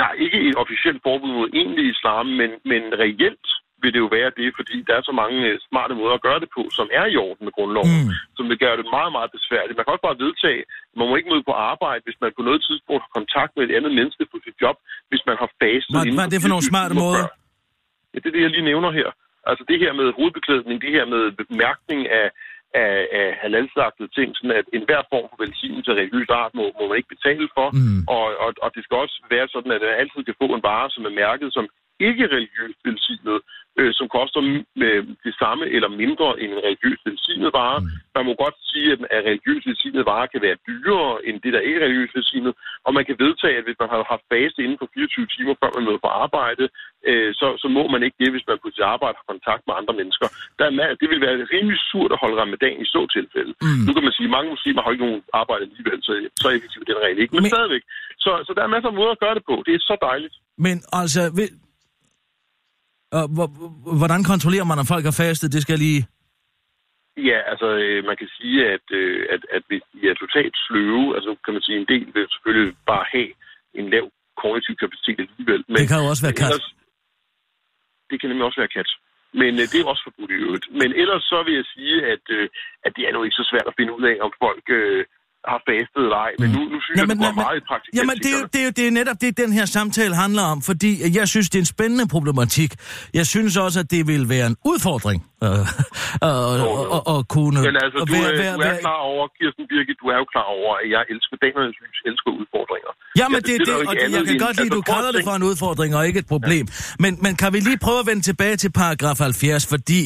Nej, 0.02 0.12
ikke 0.24 0.38
et 0.48 0.56
officielt 0.64 1.00
forbud 1.06 1.32
mod 1.38 1.48
egentlig 1.60 1.84
islam, 1.94 2.26
men, 2.40 2.50
men 2.70 2.82
reelt 3.04 3.46
vil 3.82 3.92
det 3.94 4.00
jo 4.06 4.10
være 4.18 4.30
det, 4.40 4.48
fordi 4.58 4.76
der 4.88 4.94
er 4.98 5.04
så 5.10 5.14
mange 5.22 5.38
øh, 5.50 5.54
smarte 5.68 5.94
måder 6.00 6.14
at 6.18 6.24
gøre 6.28 6.40
det 6.44 6.50
på, 6.56 6.62
som 6.78 6.86
er 7.00 7.06
i 7.12 7.16
orden 7.26 7.42
med 7.46 7.52
grundloven, 7.58 7.92
Mm. 8.02 8.10
som 8.36 8.44
vil 8.50 8.58
gøre 8.64 8.76
det 8.80 8.86
meget, 8.96 9.12
meget 9.18 9.30
besværligt. 9.36 9.74
Man 9.76 9.84
kan 9.84 9.94
også 9.94 10.06
bare 10.08 10.18
vedtage, 10.26 10.60
at 10.92 10.94
man 10.98 11.06
må 11.08 11.14
ikke 11.18 11.30
møde 11.32 11.44
på 11.50 11.54
arbejde, 11.72 12.00
hvis 12.06 12.18
man 12.22 12.30
på 12.38 12.42
noget 12.48 12.60
tidspunkt 12.68 13.00
har 13.06 13.12
kontakt 13.18 13.50
med 13.56 13.62
et 13.66 13.72
andet 13.78 13.92
menneske 13.98 14.22
på 14.32 14.36
sit 14.46 14.56
job, 14.62 14.76
hvis 15.10 15.22
man 15.28 15.36
har 15.42 15.48
fastet 15.62 15.92
Hvad, 15.94 16.04
hvad 16.16 16.26
er 16.28 16.32
det 16.34 16.40
for 16.44 16.52
nogle 16.54 16.66
24 16.66 16.72
smarte 16.72 16.94
måder? 17.04 17.24
før. 17.24 17.28
Ja, 18.12 18.16
det 18.18 18.26
er 18.28 18.34
det, 18.36 18.42
jeg 18.42 18.50
lige 18.50 18.70
nævner 18.70 18.90
her. 18.90 19.08
Altså 19.50 19.64
det 19.68 19.78
her 19.82 19.92
med 20.00 20.12
hovedbeklædning, 20.18 20.76
det 20.82 20.92
her 20.96 21.04
med 21.14 21.22
bemærkning 21.42 22.00
af, 22.20 22.28
af, 22.82 23.08
af 23.20 23.28
halalslagtede 23.42 24.10
ting, 24.16 24.28
sådan 24.36 24.56
at 24.60 24.66
enhver 24.76 25.02
form 25.12 25.26
for 25.30 25.38
velsignelse 25.44 25.90
af 25.90 25.96
religiøs 25.96 26.30
art 26.40 26.54
må, 26.58 26.64
må 26.78 26.82
man 26.88 26.96
ikke 26.98 27.14
betale 27.16 27.48
for. 27.56 27.68
Mm. 27.78 28.00
Og, 28.16 28.26
og, 28.44 28.50
og 28.64 28.68
det 28.74 28.82
skal 28.84 28.96
også 29.04 29.16
være 29.34 29.48
sådan, 29.54 29.72
at 29.76 29.80
man 29.84 30.00
altid 30.02 30.20
kan 30.24 30.40
få 30.42 30.46
en 30.54 30.66
vare, 30.70 30.88
som 30.94 31.02
er 31.08 31.14
mærket 31.22 31.48
som 31.56 31.66
ikke 32.08 32.24
religiøst 32.36 32.80
velsignet, 32.86 33.38
øh, 33.80 33.90
som 33.98 34.06
koster 34.16 34.40
øh, 34.86 35.02
det 35.26 35.34
samme 35.42 35.64
eller 35.76 35.90
mindre 36.02 36.28
end 36.42 36.50
en 36.56 36.64
religiøst 36.68 37.02
velsignet 37.08 37.50
vare. 37.60 37.78
Mm. 37.80 37.86
Man 38.16 38.24
må 38.28 38.32
godt 38.44 38.56
sige, 38.70 38.86
at 38.94 39.00
at 39.16 39.20
religiøst 39.30 39.64
velsignet 39.68 40.02
varer 40.12 40.28
kan 40.32 40.42
være 40.46 40.56
dyrere 40.68 41.12
end 41.26 41.36
det, 41.44 41.52
der 41.54 41.60
ikke 41.66 41.78
er 41.80 41.84
religiøst 41.86 42.14
velsignet. 42.18 42.52
Og 42.86 42.90
man 42.96 43.04
kan 43.08 43.16
vedtage, 43.24 43.54
at 43.58 43.64
hvis 43.66 43.78
man 43.82 43.88
har 43.92 43.98
haft 44.14 44.24
faste 44.32 44.58
inden 44.64 44.78
for 44.82 44.88
24 44.94 45.26
timer, 45.34 45.54
før 45.60 45.70
man 45.76 45.84
møder 45.86 46.00
på 46.06 46.10
arbejde, 46.24 46.64
øh, 47.08 47.30
så, 47.40 47.46
så 47.62 47.66
må 47.76 47.82
man 47.94 48.02
ikke 48.06 48.18
det, 48.22 48.30
hvis 48.34 48.46
man 48.50 48.58
på 48.64 48.68
sit 48.74 48.86
arbejde 48.94 49.16
har 49.20 49.26
kontakt 49.32 49.62
med 49.68 49.74
andre 49.80 49.94
mennesker. 50.00 50.26
Der 50.58 50.64
er, 50.86 50.94
det 51.00 51.08
vil 51.12 51.20
være 51.26 51.36
rimelig 51.54 51.78
surt 51.90 52.12
at 52.14 52.20
holde 52.22 52.36
ramadan 52.42 52.76
i 52.84 52.86
så 52.94 53.00
tilfælde. 53.16 53.52
Mm. 53.64 53.82
Nu 53.86 53.90
kan 53.94 54.04
man 54.06 54.14
sige, 54.16 54.28
at 54.28 54.34
mange 54.36 54.50
muslimer 54.54 54.80
har 54.82 54.88
jo 54.90 54.94
ikke 54.96 55.06
nogen 55.06 55.22
arbejde 55.42 55.62
alligevel, 55.68 55.98
så, 56.06 56.12
så 56.42 56.46
effektiv 56.56 56.78
er 56.82 56.88
den 56.92 57.02
regel 57.04 57.18
ikke. 57.22 57.32
Men, 57.32 57.36
Men- 57.38 57.44
Men 57.46 57.56
stadigvæk. 57.56 57.84
Så, 58.24 58.30
så 58.46 58.50
der 58.56 58.62
er 58.64 58.70
masser 58.74 58.88
af 58.92 58.96
måder 59.00 59.12
at 59.16 59.22
gøre 59.24 59.34
det 59.38 59.44
på. 59.50 59.54
Det 59.66 59.72
er 59.74 59.82
så 59.90 59.96
dejligt. 60.10 60.34
Men 60.66 60.76
altså, 61.00 61.22
hvor, 63.36 63.46
hvordan 64.00 64.22
kontrollerer 64.32 64.66
man, 64.70 64.78
om 64.82 64.86
folk 64.94 65.04
har 65.10 65.16
fastet? 65.24 65.52
Det 65.56 65.62
skal 65.62 65.78
lige... 65.86 66.02
Ja, 67.30 67.38
altså 67.52 67.68
øh, 67.84 67.98
man 68.08 68.16
kan 68.20 68.28
sige, 68.38 68.56
at, 68.74 68.86
øh, 69.00 69.20
at, 69.34 69.42
at 69.56 69.62
hvis 69.68 69.82
de 69.92 69.98
er 70.10 70.14
totalt 70.24 70.54
sløve, 70.66 71.06
altså 71.16 71.30
kan 71.44 71.52
man 71.56 71.62
sige, 71.66 71.76
en 71.82 71.88
del 71.92 72.06
vil 72.14 72.26
selvfølgelig 72.34 72.76
bare 72.92 73.04
have 73.14 73.30
en 73.78 73.86
lav 73.94 74.04
kognitiv 74.42 74.74
kapacitet 74.82 75.18
alligevel. 75.24 75.62
Men, 75.68 75.76
Det 75.80 75.88
kan 75.90 76.00
jo 76.02 76.08
også 76.12 76.24
være 76.26 76.38
kat. 76.42 76.48
ellers- 76.52 76.74
Det 78.10 78.16
kan 78.20 78.28
nemlig 78.30 78.46
også 78.48 78.60
være 78.62 78.74
kat. 78.78 78.90
Men 79.40 79.52
øh, 79.60 79.64
det 79.72 79.78
er 79.80 79.86
også 79.92 80.04
forbudt 80.08 80.30
i 80.36 80.38
øvrigt. 80.44 80.66
Men 80.80 80.88
ellers 81.02 81.22
så 81.32 81.38
vil 81.46 81.54
jeg 81.60 81.66
sige, 81.74 81.96
at, 82.14 82.24
øh, 82.36 82.46
at 82.86 82.92
det 82.96 83.02
er 83.08 83.12
nu 83.12 83.20
ikke 83.22 83.40
så 83.40 83.46
svært 83.50 83.66
at 83.70 83.74
finde 83.78 83.92
ud 83.98 84.04
af, 84.12 84.16
om 84.26 84.32
folk 84.44 84.64
øh, 84.80 85.04
har 85.52 85.60
fastet 85.68 86.00
eller 86.06 86.18
ej. 86.26 86.32
Men 86.42 86.48
nu, 86.56 86.60
nu 86.72 86.78
synes 86.84 86.94
jeg, 87.00 87.08
det 87.08 87.18
går 87.18 87.32
meget 87.44 87.56
i 87.60 87.64
praktisk. 87.70 87.92
jamen 87.98 88.16
det, 88.24 88.30
er 88.34 88.38
jo- 88.40 88.48
det, 88.54 88.60
er 88.66 88.70
det 88.78 88.84
er 88.86 88.92
netop 89.00 89.18
det, 89.24 89.30
den 89.44 89.52
her 89.58 89.64
samtale 89.78 90.14
handler 90.24 90.42
om, 90.54 90.58
fordi 90.70 90.90
jeg 91.18 91.26
synes, 91.34 91.46
det 91.50 91.58
er 91.60 91.62
en 91.66 91.72
spændende 91.76 92.06
problematik. 92.14 92.70
Jeg 93.14 93.26
synes 93.34 93.56
også, 93.56 93.80
at 93.80 93.88
det 93.94 94.02
vil 94.12 94.28
være 94.34 94.46
en 94.52 94.56
udfordring 94.72 95.20
øh, 95.44 95.50
øh, 95.50 95.58
øh, 95.58 96.60
øh, 96.96 97.14
at 97.14 97.20
kunne... 97.34 97.58
Men 97.68 97.76
altså, 97.84 97.98
at 98.02 98.08
du, 98.08 98.12
være- 98.12 98.32
er, 98.32 98.42
være- 98.42 98.56
du 98.56 98.60
er 98.76 98.80
klar 98.88 99.00
over, 99.12 99.22
Kirsten 99.38 99.64
Birgit, 99.70 99.96
du 100.02 100.06
er 100.14 100.18
jo 100.22 100.26
klar 100.34 100.46
over, 100.56 100.70
at 100.82 100.86
jeg 100.94 101.02
elsker 101.12 101.36
damernes 101.44 101.76
lys, 101.82 101.98
elsker 102.10 102.30
udfordringer. 102.40 102.90
Jamen, 103.20 103.34
Jeg 103.34 103.44
det, 103.48 103.54
det, 103.66 103.72
jo 103.72 103.74
og 103.88 103.94
ikke 103.94 104.16
jeg 104.16 104.24
kan 104.30 104.38
godt 104.46 104.56
lide, 104.60 104.68
altså, 104.70 104.76
du 104.78 104.82
at 104.86 104.90
kalder 104.94 105.10
det 105.16 105.22
for 105.28 105.34
en 105.40 105.44
udfordring 105.50 105.90
og 105.98 106.02
ikke 106.08 106.18
et 106.24 106.28
problem. 106.34 106.64
Men, 107.04 107.12
men 107.24 107.32
kan 107.40 107.50
vi 107.54 107.58
lige 107.68 107.78
prøve 107.86 107.98
at 108.04 108.06
vende 108.10 108.22
tilbage 108.30 108.56
til 108.62 108.70
paragraf 108.82 109.18
70, 109.18 109.66
fordi 109.74 110.00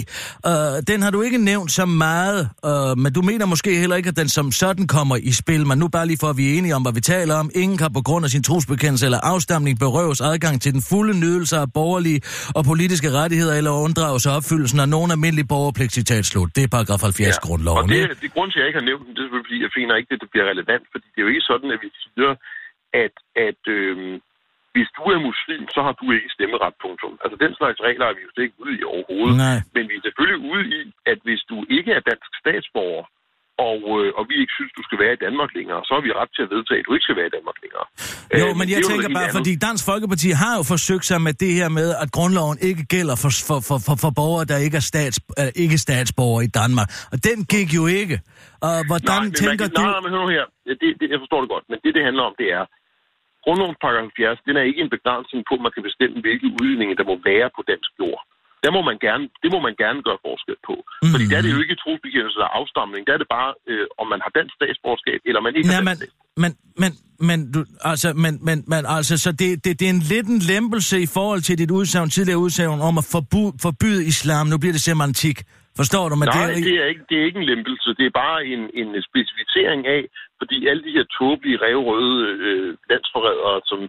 øh, 0.50 0.52
den 0.90 0.98
har 1.04 1.10
du 1.16 1.20
ikke 1.22 1.38
nævnt 1.38 1.70
så 1.80 1.84
meget, 1.86 2.40
øh, 2.70 2.92
men 3.02 3.10
du 3.16 3.22
mener 3.30 3.46
måske 3.46 3.70
heller 3.82 3.96
ikke, 3.96 4.08
at 4.08 4.16
den 4.16 4.28
som 4.28 4.46
sådan 4.52 4.86
kommer 4.86 5.16
i 5.30 5.32
spil. 5.42 5.62
Men 5.70 5.76
nu 5.82 5.86
bare 5.96 6.06
lige 6.10 6.20
for, 6.22 6.30
at 6.32 6.38
vi 6.40 6.44
er 6.48 6.52
enige 6.58 6.74
om, 6.78 6.82
hvad 6.86 6.94
vi 6.98 7.02
taler 7.14 7.34
om. 7.42 7.46
Ingen 7.62 7.78
kan 7.82 7.90
på 7.98 8.02
grund 8.08 8.22
af 8.26 8.30
sin 8.34 8.44
trosbekendelse 8.48 9.04
eller 9.08 9.20
afstamning 9.32 9.74
berøves 9.86 10.20
adgang 10.32 10.54
til 10.64 10.70
den 10.76 10.82
fulde 10.90 11.14
nydelse 11.24 11.54
af 11.62 11.68
borgerlige 11.78 12.20
og 12.58 12.62
politiske 12.72 13.08
rettigheder 13.20 13.54
eller 13.60 13.72
unddrage 13.86 14.18
sig 14.24 14.32
opfyldelsen 14.38 14.78
af 14.84 14.88
nogen 14.96 15.10
almindelig 15.16 15.46
borgerpligt, 15.54 15.92
citat 16.00 16.24
slut. 16.32 16.50
Det 16.56 16.62
er 16.66 16.70
paragraf 16.76 17.00
70 17.02 17.26
ja. 17.26 17.46
grundloven. 17.46 17.82
Og 17.82 17.88
det, 17.88 17.96
ikke? 18.02 18.14
det 18.22 18.28
grund 18.36 18.48
til, 18.50 18.58
at 18.58 18.62
jeg 18.62 18.68
ikke 18.70 18.80
har 18.82 18.88
nævnt 18.90 19.04
den, 19.06 19.12
det 19.16 19.22
er 19.26 19.32
fordi 19.48 19.58
jeg 19.66 19.72
finder 19.78 19.94
ikke, 20.00 20.10
at 20.14 20.20
det 20.22 20.30
bliver 20.32 20.46
relevant, 20.52 20.84
fordi 20.92 21.06
det 21.12 21.18
er 21.20 21.24
jo 21.26 21.32
ikke 21.34 21.46
sådan, 21.52 21.68
at 21.74 21.80
vi 21.84 21.88
siger, 22.02 22.30
at, 23.04 23.14
at 23.48 23.62
øhm, 23.78 24.14
hvis 24.74 24.90
du 24.96 25.02
er 25.14 25.18
muslim, 25.30 25.62
så 25.76 25.80
har 25.86 25.94
du 26.00 26.04
ikke 26.16 26.30
stemmeret, 26.36 26.74
punktum. 26.84 27.14
Altså 27.24 27.36
den 27.44 27.52
slags 27.58 27.78
regler 27.88 28.06
er 28.08 28.14
vi 28.16 28.22
jo 28.26 28.30
slet 28.32 28.46
ikke 28.46 28.60
ude 28.64 28.74
i 28.80 28.82
overhovedet. 28.94 29.36
Nej. 29.46 29.58
Men 29.74 29.84
vi 29.90 29.94
er 29.98 30.04
selvfølgelig 30.06 30.40
ude 30.52 30.64
i, 30.78 30.80
at 31.12 31.18
hvis 31.26 31.42
du 31.50 31.56
ikke 31.76 31.90
er 31.98 32.02
dansk 32.10 32.30
statsborger, 32.42 33.04
og, 33.68 33.78
øh, 33.98 34.08
og 34.18 34.22
vi 34.30 34.34
ikke 34.42 34.54
synes, 34.58 34.72
du 34.78 34.82
skal 34.88 34.98
være 35.04 35.12
i 35.18 35.20
Danmark 35.26 35.50
længere, 35.58 35.80
så 35.86 35.92
har 35.96 36.02
vi 36.06 36.10
ret 36.20 36.30
til 36.36 36.42
at 36.46 36.50
vedtage, 36.56 36.80
at 36.80 36.86
du 36.88 36.92
ikke 36.96 37.06
skal 37.08 37.18
være 37.20 37.28
i 37.32 37.34
Danmark 37.36 37.56
længere. 37.64 37.86
Jo, 38.40 38.46
Øh, 38.46 38.52
men 38.60 38.66
jeg 38.72 38.78
er 38.80 38.88
tænker 38.90 39.08
bare, 39.18 39.28
helt 39.28 39.38
fordi 39.40 39.52
Dansk 39.66 39.82
Folkeparti 39.90 40.28
har 40.42 40.52
jo 40.58 40.62
forsøgt 40.74 41.06
sig 41.10 41.18
med 41.26 41.34
det 41.44 41.52
her 41.58 41.68
med, 41.78 41.88
at 42.02 42.08
grundloven 42.16 42.56
ikke 42.68 42.82
gælder 42.94 43.16
for, 43.22 43.30
for, 43.48 43.58
for, 43.68 43.78
for, 43.86 43.94
for 44.02 44.10
borgere, 44.20 44.44
der 44.52 44.58
ikke 44.66 44.76
er, 44.82 44.86
stats, 44.92 45.18
øh, 45.40 45.62
ikke 45.64 45.76
statsborgere 45.86 46.42
i 46.48 46.50
Danmark. 46.60 46.88
Og 47.12 47.16
den 47.28 47.38
gik 47.54 47.68
jo 47.78 47.84
ikke. 48.00 48.16
Og 48.66 48.74
hvordan 48.90 49.16
nej, 49.16 49.24
men 49.24 49.32
tænker 49.40 49.52
man 49.52 49.58
kan, 49.58 49.68
du... 49.76 49.82
Nej, 49.92 50.00
men 50.04 50.10
hør 50.14 50.22
nu 50.24 50.30
her. 50.38 50.44
Det, 50.80 50.88
det, 51.00 51.06
jeg 51.14 51.20
forstår 51.24 51.40
det 51.44 51.50
godt, 51.54 51.64
men 51.70 51.78
det, 51.84 51.90
det 51.96 52.02
handler 52.08 52.24
om, 52.30 52.34
det 52.42 52.48
er, 52.58 52.64
grundlovens 53.44 53.80
paragraf 53.84 54.06
70, 54.18 54.46
den 54.48 54.54
er 54.60 54.64
ikke 54.70 54.82
en 54.84 54.92
begrænsning 54.96 55.40
på, 55.48 55.54
at 55.58 55.62
man 55.66 55.72
kan 55.76 55.84
bestemme, 55.88 56.16
hvilke 56.24 56.46
udlændinge, 56.60 56.94
der 57.00 57.06
må 57.10 57.14
være 57.30 57.48
på 57.56 57.60
dansk 57.72 57.90
jord. 58.02 58.20
Der 58.66 58.72
må 58.76 58.80
man 58.90 58.98
gerne, 59.06 59.24
det 59.42 59.50
må 59.54 59.58
man 59.66 59.74
gerne 59.84 60.00
gøre 60.06 60.18
forskel 60.28 60.56
på. 60.68 60.74
Mm. 61.02 61.10
Fordi 61.12 61.24
der 61.30 61.36
er 61.38 61.44
det 61.44 61.52
jo 61.56 61.60
ikke 61.64 61.76
trosbekendelse 61.84 62.36
eller 62.38 62.52
afstamning. 62.60 63.00
Der 63.06 63.12
er 63.16 63.20
det 63.22 63.30
bare, 63.38 63.50
øh, 63.70 63.86
om 64.00 64.06
man 64.12 64.20
har 64.24 64.30
dansk 64.38 64.52
statsborgerskab, 64.60 65.20
eller 65.28 65.40
man 65.46 65.52
ikke 65.56 65.68
Nej, 65.68 65.76
har 65.78 65.86
men, 65.88 65.96
dansk 65.96 66.02
statsborgerskab. 66.02 66.42
men, 66.42 66.52
men, 66.82 66.90
men, 67.28 67.38
du, 67.54 67.60
altså, 67.90 68.08
men, 68.24 68.32
men, 68.48 68.58
men, 68.72 68.80
altså, 68.96 69.14
så 69.24 69.30
det, 69.40 69.48
det, 69.64 69.72
det 69.78 69.86
er 69.88 69.94
en 69.98 70.04
lidt 70.14 70.28
en 70.36 70.42
lempelse 70.52 70.96
i 71.06 71.08
forhold 71.16 71.40
til 71.46 71.54
dit 71.62 71.72
udsagn, 71.78 72.08
tidligere 72.16 72.40
udsagn 72.46 72.80
om 72.88 72.94
at 73.02 73.06
forbu, 73.14 73.42
forbyde 73.66 74.00
islam. 74.14 74.44
Nu 74.52 74.56
bliver 74.62 74.74
det 74.76 74.84
semantik. 74.90 75.38
Forstår 75.80 76.04
du? 76.10 76.14
Men 76.22 76.28
Nej, 76.28 76.36
det, 76.36 76.58
er, 76.58 76.64
det 76.68 76.76
er, 76.82 76.88
ikke, 76.92 77.04
det 77.10 77.16
er 77.20 77.24
ikke 77.28 77.40
en 77.42 77.50
lempelse. 77.52 77.88
Det 77.98 78.04
er 78.06 78.14
bare 78.24 78.38
en, 78.52 78.62
en 78.80 78.88
specificering 79.10 79.80
af, 79.96 80.02
fordi 80.40 80.56
alle 80.70 80.82
de 80.86 80.94
her 80.96 81.06
tåbelige, 81.18 81.58
revrøde 81.66 82.20
øh, 82.46 82.68
landsforrædere, 82.90 83.56
som, 83.70 83.80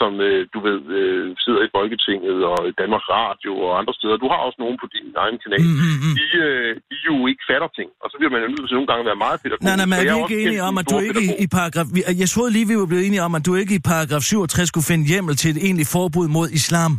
som 0.00 0.12
øh, 0.26 0.40
du 0.54 0.58
ved, 0.66 0.80
øh, 1.00 1.24
sidder 1.44 1.62
i 1.66 1.70
Folketinget 1.78 2.36
og 2.50 2.58
Danmarks 2.80 3.08
Radio 3.18 3.52
og 3.66 3.72
andre 3.80 3.94
steder. 3.98 4.16
Du 4.24 4.28
har 4.32 4.40
også 4.46 4.58
nogen 4.64 4.76
på 4.82 4.86
din 4.94 5.06
egen 5.24 5.38
kanal. 5.44 5.62
Mm, 5.66 5.76
mm, 5.84 5.96
mm. 6.04 6.14
De, 6.18 6.26
øh, 6.46 6.70
de 6.90 6.96
jo 7.10 7.14
ikke 7.30 7.42
fatter 7.50 7.70
ting. 7.78 7.88
Og 8.02 8.06
så 8.10 8.14
bliver 8.18 8.32
man 8.34 8.40
jo 8.44 8.48
nødt 8.54 8.66
til 8.68 8.76
nogle 8.78 8.90
gange 8.90 9.02
at 9.04 9.08
være 9.12 9.22
meget 9.26 9.38
pædagogisk. 9.42 9.68
Nej, 9.68 9.76
nej, 9.80 9.88
men 9.90 9.96
er 10.00 10.04
vi 10.12 10.18
ikke 10.24 10.38
enige 10.44 10.62
om, 10.68 10.74
at 10.80 10.86
du 10.92 10.96
ikke 11.08 11.22
i, 11.26 11.28
pædagog. 11.28 11.44
i 11.44 11.46
paragraf... 11.56 11.86
Jeg 12.22 12.28
troede 12.34 12.50
lige, 12.56 12.66
vi 12.72 12.76
var 12.82 12.88
blevet 12.90 13.04
enige 13.08 13.22
om, 13.28 13.32
at 13.38 13.42
du 13.48 13.52
ikke 13.62 13.74
i 13.80 13.82
paragraf 13.92 14.22
67 14.22 14.68
skulle 14.72 14.88
finde 14.92 15.04
hjemmel 15.12 15.34
til 15.42 15.48
et 15.54 15.58
egentligt 15.66 15.90
forbud 15.96 16.26
mod 16.36 16.48
islam. 16.60 16.92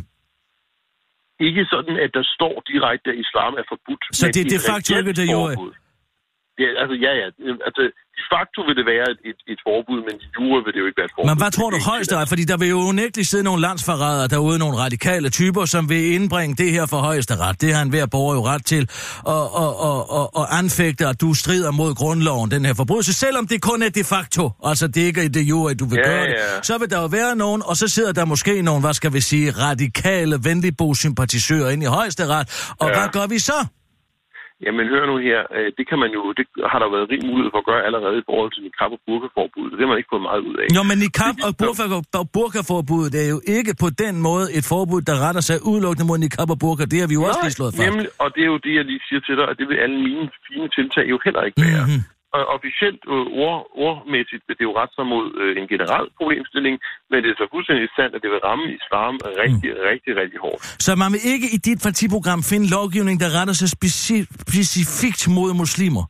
Ikke 1.48 1.62
sådan, 1.74 1.94
at 2.04 2.10
der 2.18 2.24
står 2.36 2.54
direkte, 2.72 3.08
at 3.12 3.18
islam 3.24 3.52
er 3.60 3.66
forbudt. 3.72 4.02
Så 4.20 4.24
det 4.34 4.40
er 4.44 4.48
de 4.56 4.60
facto 4.70 4.90
reelt 4.94 5.08
ikke 5.08 5.20
de 5.22 5.26
jure? 5.34 5.54
forbud. 5.54 5.72
Ja, 6.62 6.68
altså, 6.82 6.94
ja, 7.06 7.12
ja. 7.20 7.26
Altså, 7.68 7.82
de 8.20 8.24
facto 8.34 8.58
vil 8.68 8.74
det 8.80 8.86
være 8.94 9.06
et, 9.14 9.20
et, 9.30 9.38
et 9.52 9.60
forbud, 9.68 9.98
men 10.06 10.14
de 10.22 10.26
jure 10.36 10.58
vil 10.64 10.72
det 10.74 10.80
jo 10.82 10.86
ikke 10.90 10.98
være 11.02 11.08
et 11.10 11.14
forbud. 11.16 11.28
Men 11.30 11.38
hvad 11.42 11.50
tror 11.56 11.68
du 11.70 11.76
Det 11.76 11.84
højst 11.92 12.12
er? 12.12 12.24
Fordi 12.32 12.44
der 12.52 12.56
vil 12.62 12.68
jo 12.76 12.78
unægteligt 12.92 13.28
sidde 13.32 13.44
nogle 13.48 13.60
landsforrædere 13.68 14.28
derude, 14.34 14.58
nogle 14.64 14.76
radikale 14.84 15.28
typer, 15.30 15.64
som 15.74 15.82
vil 15.92 16.02
indbringe 16.16 16.56
det 16.62 16.70
her 16.76 16.86
for 16.86 16.96
højesteret. 17.10 17.60
Det 17.60 17.74
har 17.74 17.82
en 17.82 17.90
hver 17.94 18.06
borger 18.06 18.34
jo 18.38 18.42
ret 18.52 18.64
til 18.72 18.82
at, 19.36 19.44
at, 19.64 19.72
at, 19.90 20.00
at, 20.18 20.26
at 20.40 20.46
anfægte, 20.60 21.02
at 21.12 21.16
du 21.20 21.28
strider 21.34 21.70
mod 21.80 21.94
grundloven, 21.94 22.50
den 22.50 22.64
her 22.64 22.74
forbrydelse. 22.74 23.12
Selvom 23.24 23.46
det 23.46 23.62
kun 23.62 23.82
er 23.82 23.88
de 24.00 24.04
facto, 24.04 24.42
altså 24.70 24.86
det 24.88 25.00
ikke 25.00 25.24
er 25.24 25.28
det 25.28 25.42
jure, 25.52 25.70
at 25.70 25.78
du 25.80 25.84
vil 25.84 25.98
Ja, 26.04 26.10
gøre 26.10 26.24
det, 26.26 26.36
ja. 26.56 26.62
så 26.62 26.78
vil 26.78 26.90
der 26.90 27.00
jo 27.00 27.06
være 27.06 27.36
nogen, 27.36 27.62
og 27.64 27.76
så 27.76 27.88
sidder 27.88 28.12
der 28.12 28.24
måske 28.24 28.62
nogle, 28.62 28.80
hvad 28.80 28.94
skal 28.94 29.12
vi 29.12 29.20
sige, 29.20 29.50
radikale, 29.50 30.38
venligbo-sympatisører 30.44 31.68
ind 31.70 31.82
i 31.82 31.86
højesteret. 31.86 32.74
Og 32.80 32.88
Ja. 32.88 32.94
hvad 32.98 33.08
gør 33.12 33.26
vi 33.26 33.38
så? 33.38 33.66
Jamen 34.66 34.84
hør 34.92 35.04
nu 35.10 35.16
her, 35.28 35.40
øh, 35.56 35.68
det 35.78 35.84
kan 35.90 35.98
man 36.02 36.10
jo, 36.16 36.20
det 36.38 36.44
har 36.72 36.78
der 36.82 36.88
været 36.94 37.06
rig 37.12 37.22
mulighed 37.30 37.50
for 37.54 37.60
at 37.62 37.68
gøre 37.70 37.82
allerede 37.88 38.16
i 38.22 38.26
forhold 38.30 38.50
til 38.54 38.62
niqab 38.66 38.90
og 38.96 39.00
burkaforbuddet. 39.08 39.72
Det 39.76 39.82
har 39.84 39.90
man 39.92 40.00
ikke 40.00 40.12
fået 40.14 40.26
meget 40.30 40.42
ud 40.48 40.56
af. 40.62 40.66
Jo, 40.76 40.82
men 40.90 40.96
niqab 41.04 41.34
og 41.48 41.52
burka- 41.62 42.18
og 42.22 42.26
burkaforbuddet 42.36 43.12
er 43.22 43.28
jo 43.34 43.38
ikke 43.56 43.72
på 43.84 43.88
den 44.04 44.14
måde 44.28 44.46
et 44.58 44.64
forbud, 44.72 45.00
der 45.08 45.16
retter 45.24 45.42
sig 45.48 45.56
udelukkende 45.70 46.06
mod 46.10 46.18
niqab 46.24 46.48
og 46.54 46.58
burka. 46.64 46.82
Det 46.92 46.98
har 47.02 47.08
vi 47.12 47.16
jo 47.18 47.22
også 47.28 47.40
lige 47.46 47.56
slået 47.58 47.72
fast. 47.78 47.86
Nemlig, 47.88 48.08
og 48.22 48.28
det 48.34 48.42
er 48.46 48.50
jo 48.54 48.58
det, 48.66 48.72
jeg 48.78 48.84
lige 48.90 49.02
siger 49.08 49.20
til 49.26 49.34
dig, 49.40 49.46
at 49.50 49.56
det 49.60 49.66
vil 49.70 49.76
alle 49.84 49.96
mine 50.06 50.24
fine 50.46 50.68
tiltag 50.76 51.04
jo 51.12 51.16
heller 51.24 51.42
ikke 51.48 51.58
være. 51.68 51.84
Mhm. 51.86 51.92
Mm-hmm. 51.92 52.17
Og 52.36 52.42
officielt 52.56 53.02
øh, 53.14 53.26
ord, 53.44 53.60
ordmæssigt 53.88 54.42
vil 54.48 54.56
det 54.58 54.66
jo 54.70 54.74
ret 54.80 54.92
sig 54.96 55.06
mod 55.14 55.26
øh, 55.42 55.52
en 55.60 55.66
generel 55.72 56.06
problemstilling, 56.18 56.74
men 57.10 57.18
det 57.22 57.28
er 57.30 57.38
så 57.42 57.46
fuldstændig 57.54 57.88
sandt, 57.98 58.12
at 58.16 58.22
det 58.24 58.30
vil 58.34 58.40
ramme 58.48 58.66
islam 58.80 59.14
rigtig, 59.44 59.70
mm. 59.74 59.80
rigtig, 59.90 60.12
rigtig 60.22 60.38
hårdt. 60.46 60.60
Så 60.86 60.90
man 61.02 61.08
vil 61.14 61.22
ikke 61.34 61.48
i 61.56 61.58
dit 61.68 61.80
partiprogram 61.86 62.40
finde 62.50 62.66
lovgivning, 62.76 63.16
der 63.22 63.28
retter 63.38 63.54
sig 63.60 63.68
speci- 63.76 64.28
specifikt 64.46 65.22
mod 65.36 65.50
muslimer? 65.62 66.04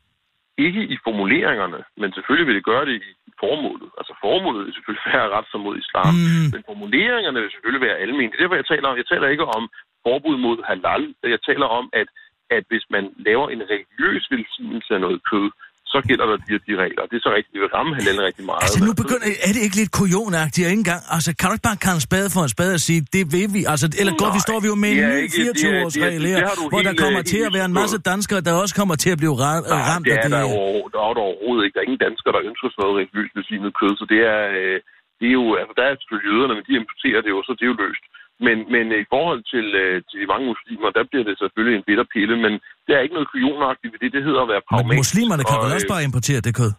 Ikke 0.66 0.82
i 0.94 0.96
formuleringerne, 1.06 1.80
men 2.00 2.08
selvfølgelig 2.16 2.46
vil 2.48 2.58
det 2.58 2.64
gøre 2.72 2.84
det 2.90 2.94
i 3.08 3.10
formålet. 3.42 3.88
Altså 3.98 4.12
formålet 4.24 4.60
vil 4.66 4.74
selvfølgelig 4.76 5.06
være 5.12 5.24
at 5.28 5.32
rette 5.36 5.50
sig 5.52 5.60
mod 5.66 5.74
islam, 5.84 6.12
Mm. 6.14 6.46
men 6.54 6.60
formuleringerne 6.70 7.38
vil 7.42 7.50
selvfølgelig 7.54 7.84
være 7.88 8.00
almindelige. 8.04 8.36
Det 8.36 8.38
er 8.38 8.44
derfor, 8.44 8.60
jeg 8.62 8.70
taler 8.72 8.86
om. 8.90 8.96
Jeg 9.02 9.08
taler 9.12 9.28
ikke 9.34 9.46
om 9.58 9.64
forbud 10.06 10.36
mod 10.46 10.56
halal. 10.70 11.02
Jeg 11.34 11.40
taler 11.48 11.68
om, 11.80 11.84
at, 12.00 12.08
at 12.56 12.64
hvis 12.70 12.84
man 12.94 13.04
laver 13.28 13.46
en 13.54 13.62
religiøs 13.72 14.24
velsignelse 14.34 14.90
af 14.96 15.00
noget 15.06 15.20
kød, 15.30 15.48
så 15.92 15.98
gælder 16.08 16.26
der 16.30 16.36
de, 16.46 16.52
de 16.68 16.74
regler. 16.84 17.02
Det 17.10 17.16
er 17.20 17.24
så 17.28 17.32
rigtigt, 17.36 17.52
det 17.54 17.60
vil 17.64 17.70
ramme 17.78 17.92
halal 17.98 18.16
rigtig 18.28 18.44
meget. 18.50 18.62
Altså 18.66 18.78
nu 18.86 18.92
begynder, 19.02 19.26
er 19.48 19.52
det 19.56 19.62
ikke 19.66 19.76
lidt 19.82 19.92
kujonagtigt 20.00 20.64
ikke 20.70 20.80
engang, 20.84 21.02
altså 21.16 21.30
kan 21.38 21.44
du 21.48 21.52
ikke 21.56 21.66
bare 21.70 21.80
kalde 21.86 21.98
en 22.00 22.06
spade 22.10 22.28
for 22.34 22.40
en 22.48 22.52
spade 22.56 22.72
og 22.78 22.82
sige, 22.88 23.00
det 23.16 23.22
vil 23.34 23.46
vi, 23.56 23.60
altså 23.72 23.86
eller 24.00 24.14
går 24.22 24.30
vi 24.36 24.40
står 24.48 24.58
vi 24.64 24.66
jo 24.72 24.76
med 24.84 24.90
en 24.92 24.96
det 24.98 25.04
er 25.06 25.12
ny 25.16 25.22
ikke- 25.24 25.38
det 25.38 25.46
er- 25.48 25.56
24-års 25.60 25.94
det 25.94 26.02
er- 26.02 26.06
regel 26.08 26.22
det 26.26 26.30
her, 26.34 26.40
har 26.50 26.56
du 26.60 26.64
hvor 26.72 26.82
der 26.88 26.94
kommer 27.04 27.20
øh, 27.24 27.32
til 27.32 27.40
at 27.48 27.52
være 27.56 27.66
en 27.72 27.76
masse 27.82 27.96
danskere, 28.12 28.40
der 28.46 28.52
også 28.62 28.74
kommer 28.80 28.96
til 29.04 29.10
at 29.14 29.18
blive 29.22 29.34
ramt 29.44 29.66
det 30.06 30.12
af 30.12 30.18
er 30.18 30.22
det 30.24 30.30
der, 30.36 30.42
her. 30.42 30.56
jo, 30.56 30.62
der 30.94 31.00
er 31.08 31.12
der 31.18 31.22
overhovedet 31.30 31.62
ikke. 31.64 31.74
Der 31.76 31.82
er 31.82 31.88
ingen 31.90 32.02
danskere, 32.08 32.32
der 32.36 32.42
ønsker 32.50 32.66
sådan 32.68 32.80
noget 32.84 32.94
religiøst 32.98 33.32
velsignet 33.38 33.72
kød, 33.80 33.92
så 34.00 34.04
det 34.12 34.20
er, 34.32 34.40
øh, 34.58 34.76
det 35.20 35.26
er 35.32 35.36
jo, 35.40 35.44
altså 35.60 35.74
der 35.78 35.84
er 35.88 35.92
selvfølgelig 36.00 36.28
jøderne, 36.32 36.54
men 36.58 36.64
de 36.68 36.72
importerer 36.82 37.20
det 37.24 37.30
jo, 37.34 37.38
så 37.46 37.52
det 37.58 37.64
er 37.66 37.72
jo 37.74 37.78
løst. 37.84 38.04
Men, 38.46 38.56
men 38.74 38.84
i 39.04 39.06
forhold 39.14 39.40
til, 39.52 39.66
øh, 39.82 39.94
til 40.08 40.16
de 40.22 40.26
mange 40.32 40.46
muslimer, 40.52 40.88
der 40.96 41.04
bliver 41.10 41.24
det 41.28 41.34
selvfølgelig 41.42 41.76
en 41.78 41.86
bitter 41.88 42.06
pille, 42.14 42.34
men 42.44 42.52
det 42.86 42.92
er 42.96 43.00
ikke 43.04 43.16
noget 43.18 43.28
kujonagtigt 43.34 43.90
ved 43.92 44.00
det. 44.02 44.10
Det 44.16 44.22
hedder 44.28 44.42
at 44.46 44.50
være 44.52 44.62
Men 44.62 44.68
pragmatisk. 44.70 45.02
muslimerne 45.04 45.42
kan 45.48 45.56
og, 45.58 45.62
vel 45.64 45.72
også 45.78 45.88
øh, 45.88 45.94
bare 45.94 46.02
importere 46.10 46.40
det 46.46 46.52
kød? 46.60 46.72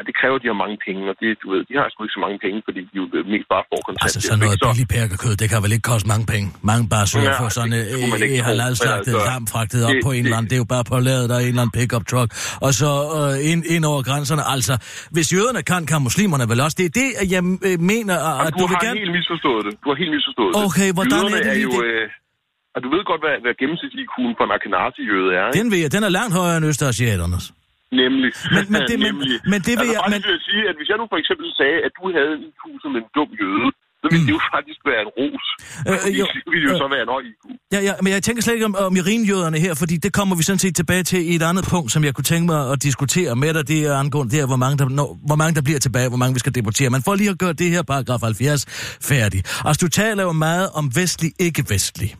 Ej, 0.00 0.04
det 0.10 0.14
kræver, 0.20 0.36
de 0.44 0.48
har 0.52 0.58
mange 0.64 0.76
penge, 0.86 1.02
og 1.12 1.16
det, 1.22 1.28
du 1.42 1.46
ved, 1.52 1.60
de 1.70 1.74
har 1.80 1.86
sgu 1.92 1.98
ikke 2.06 2.16
så 2.18 2.22
mange 2.26 2.38
penge, 2.44 2.56
fordi 2.68 2.80
de 2.90 2.94
jo 3.00 3.04
mest 3.34 3.46
bare 3.54 3.64
får 3.70 3.80
kontant. 3.88 4.04
Altså 4.06 4.20
sådan 4.28 4.40
noget 4.46 4.58
billig 4.66 4.88
perkerkød, 4.96 5.32
det 5.42 5.46
kan 5.52 5.58
vel 5.64 5.72
ikke 5.76 5.86
koste 5.92 6.06
mange 6.12 6.26
penge. 6.32 6.46
Mange 6.70 6.84
bare 6.94 7.06
søger 7.12 7.32
Ja, 7.34 7.40
for 7.40 7.48
sådan 7.58 7.74
et 7.80 7.84
øh, 7.94 8.00
tro, 8.02 8.48
halal-slagtet 8.48 9.14
altså, 9.14 9.30
lam 9.30 9.42
fragtet 9.54 9.80
op 9.86 9.92
det- 9.94 10.04
på 10.06 10.10
en 10.16 10.22
eller 10.26 10.36
anden. 10.38 10.48
Det 10.50 10.56
er 10.58 10.62
jo 10.64 10.70
bare 10.76 10.84
på 10.90 10.96
ladet 11.08 11.26
der 11.30 11.36
er 11.38 11.42
en 11.46 11.52
eller 11.54 11.64
anden 11.64 11.76
pickup 11.78 12.04
truck. 12.12 12.30
Og 12.66 12.70
så 12.80 12.90
øh, 13.20 13.50
ind, 13.50 13.60
ind 13.74 13.84
over 13.90 14.00
grænserne. 14.10 14.42
Altså, 14.54 14.74
hvis 15.16 15.26
jøderne 15.36 15.60
kan, 15.70 15.80
kan 15.92 15.98
muslimerne 16.08 16.44
vel 16.52 16.58
også. 16.66 16.76
Det 16.80 16.86
er 16.90 16.94
det, 17.02 17.08
jeg 17.34 17.42
øh, 17.68 17.76
mener, 17.92 18.14
at, 18.28 18.34
Jamen, 18.38 18.52
du, 18.52 18.58
du 18.62 18.66
vil 18.70 18.76
har 18.76 18.84
gerne... 18.86 18.98
helt 19.04 19.14
misforstået 19.18 19.60
det. 19.66 19.72
Du 19.82 19.86
har 19.92 19.96
helt 20.02 20.12
misforstået 20.16 20.50
det. 20.52 20.58
Okay, 20.66 20.88
hvordan 20.96 21.12
Jøderne 21.18 21.36
er 21.40 21.44
det 21.48 21.56
lige 21.60 21.76
jo? 21.78 21.82
Øh, 21.88 22.06
og 22.74 22.78
du 22.84 22.88
ved 22.94 23.02
godt, 23.10 23.20
hvad, 23.24 23.34
hvad 23.44 23.54
gennemsnits-IQ'en 23.62 24.32
for 24.38 24.44
en 24.48 24.52
Akhenazi-jøde 24.56 25.30
er, 25.38 25.44
ikke? 25.46 25.58
Den 25.60 25.66
ved 25.72 25.78
jeg, 25.84 25.90
den 25.96 26.02
er 26.08 26.12
langt 26.18 26.32
højere 26.40 26.56
end 26.58 26.66
østasiaternes. 26.72 27.44
Nemlig. 28.02 28.30
Men- 28.54 28.68
men 28.72 28.80
det- 28.90 28.98
men- 29.04 29.06
Nemlig. 29.08 29.36
men 29.52 29.58
det 29.66 29.74
vil 29.80 29.88
altså, 29.88 29.96
jeg- 29.96 30.10
men- 30.12 30.22
jeg 30.34 30.40
sige, 30.48 30.62
at 30.70 30.74
hvis 30.78 30.88
jeg 30.92 30.96
nu 31.02 31.06
for 31.12 31.18
eksempel 31.22 31.46
sagde, 31.60 31.78
at 31.86 31.92
du 31.98 32.02
havde 32.16 32.32
en 32.38 32.42
IQ 32.50 32.62
som 32.84 32.92
en 33.00 33.04
dum 33.16 33.30
jøde, 33.42 33.68
så 34.02 34.06
ville 34.10 34.22
mm. 34.22 34.26
det 34.28 34.34
jo 34.38 34.40
faktisk 34.56 34.80
være 34.90 35.00
en 35.06 35.10
ros. 35.20 35.46
Øh, 35.88 35.92
Øh, 36.06 36.18
jo, 36.20 36.24
det 36.34 36.50
ville 36.54 36.66
jo 36.68 36.72
øh. 36.74 36.78
så 36.82 36.86
være 36.94 37.02
en 37.06 37.10
høj 37.14 37.22
IQ. 37.32 37.42
Ja, 37.74 37.80
ja, 37.88 37.94
men 38.04 38.10
jeg 38.12 38.22
tænker 38.26 38.42
slet 38.42 38.54
ikke 38.58 38.66
om, 38.70 38.74
om 38.88 38.96
irinjøderne 39.00 39.58
her, 39.64 39.72
fordi 39.82 39.96
det 40.04 40.12
kommer 40.18 40.34
vi 40.36 40.42
sådan 40.42 40.58
set 40.64 40.76
tilbage 40.80 41.02
til 41.10 41.20
i 41.30 41.34
et 41.34 41.42
andet 41.50 41.64
punkt, 41.72 41.88
som 41.94 42.04
jeg 42.04 42.14
kunne 42.14 42.28
tænke 42.32 42.46
mig 42.52 42.60
at 42.72 42.82
diskutere 42.82 43.36
med 43.36 43.54
dig. 43.54 43.68
Det 43.68 43.78
er 43.86 43.94
angående 44.02 44.30
det 44.32 44.38
her, 44.40 44.46
hvor 44.46 44.56
mange, 44.64 44.76
der, 44.78 44.88
når, 44.88 45.08
hvor 45.26 45.36
mange 45.36 45.54
der 45.54 45.62
bliver 45.68 45.78
tilbage, 45.86 46.08
hvor 46.08 46.20
mange 46.22 46.32
vi 46.34 46.38
skal 46.44 46.54
deportere. 46.54 46.90
Men 46.90 47.02
for 47.06 47.14
lige 47.14 47.30
at 47.30 47.38
gøre 47.38 47.52
det 47.52 47.70
her 47.70 47.82
paragraf 47.82 48.20
70 48.22 48.66
færdig. 49.10 49.40
Altså, 49.64 49.78
du 49.86 49.88
taler 50.02 50.22
jo 50.22 50.32
meget 50.32 50.68
om 50.74 50.84
vestlig, 51.00 51.30
ikke-vestlig. 51.46 52.10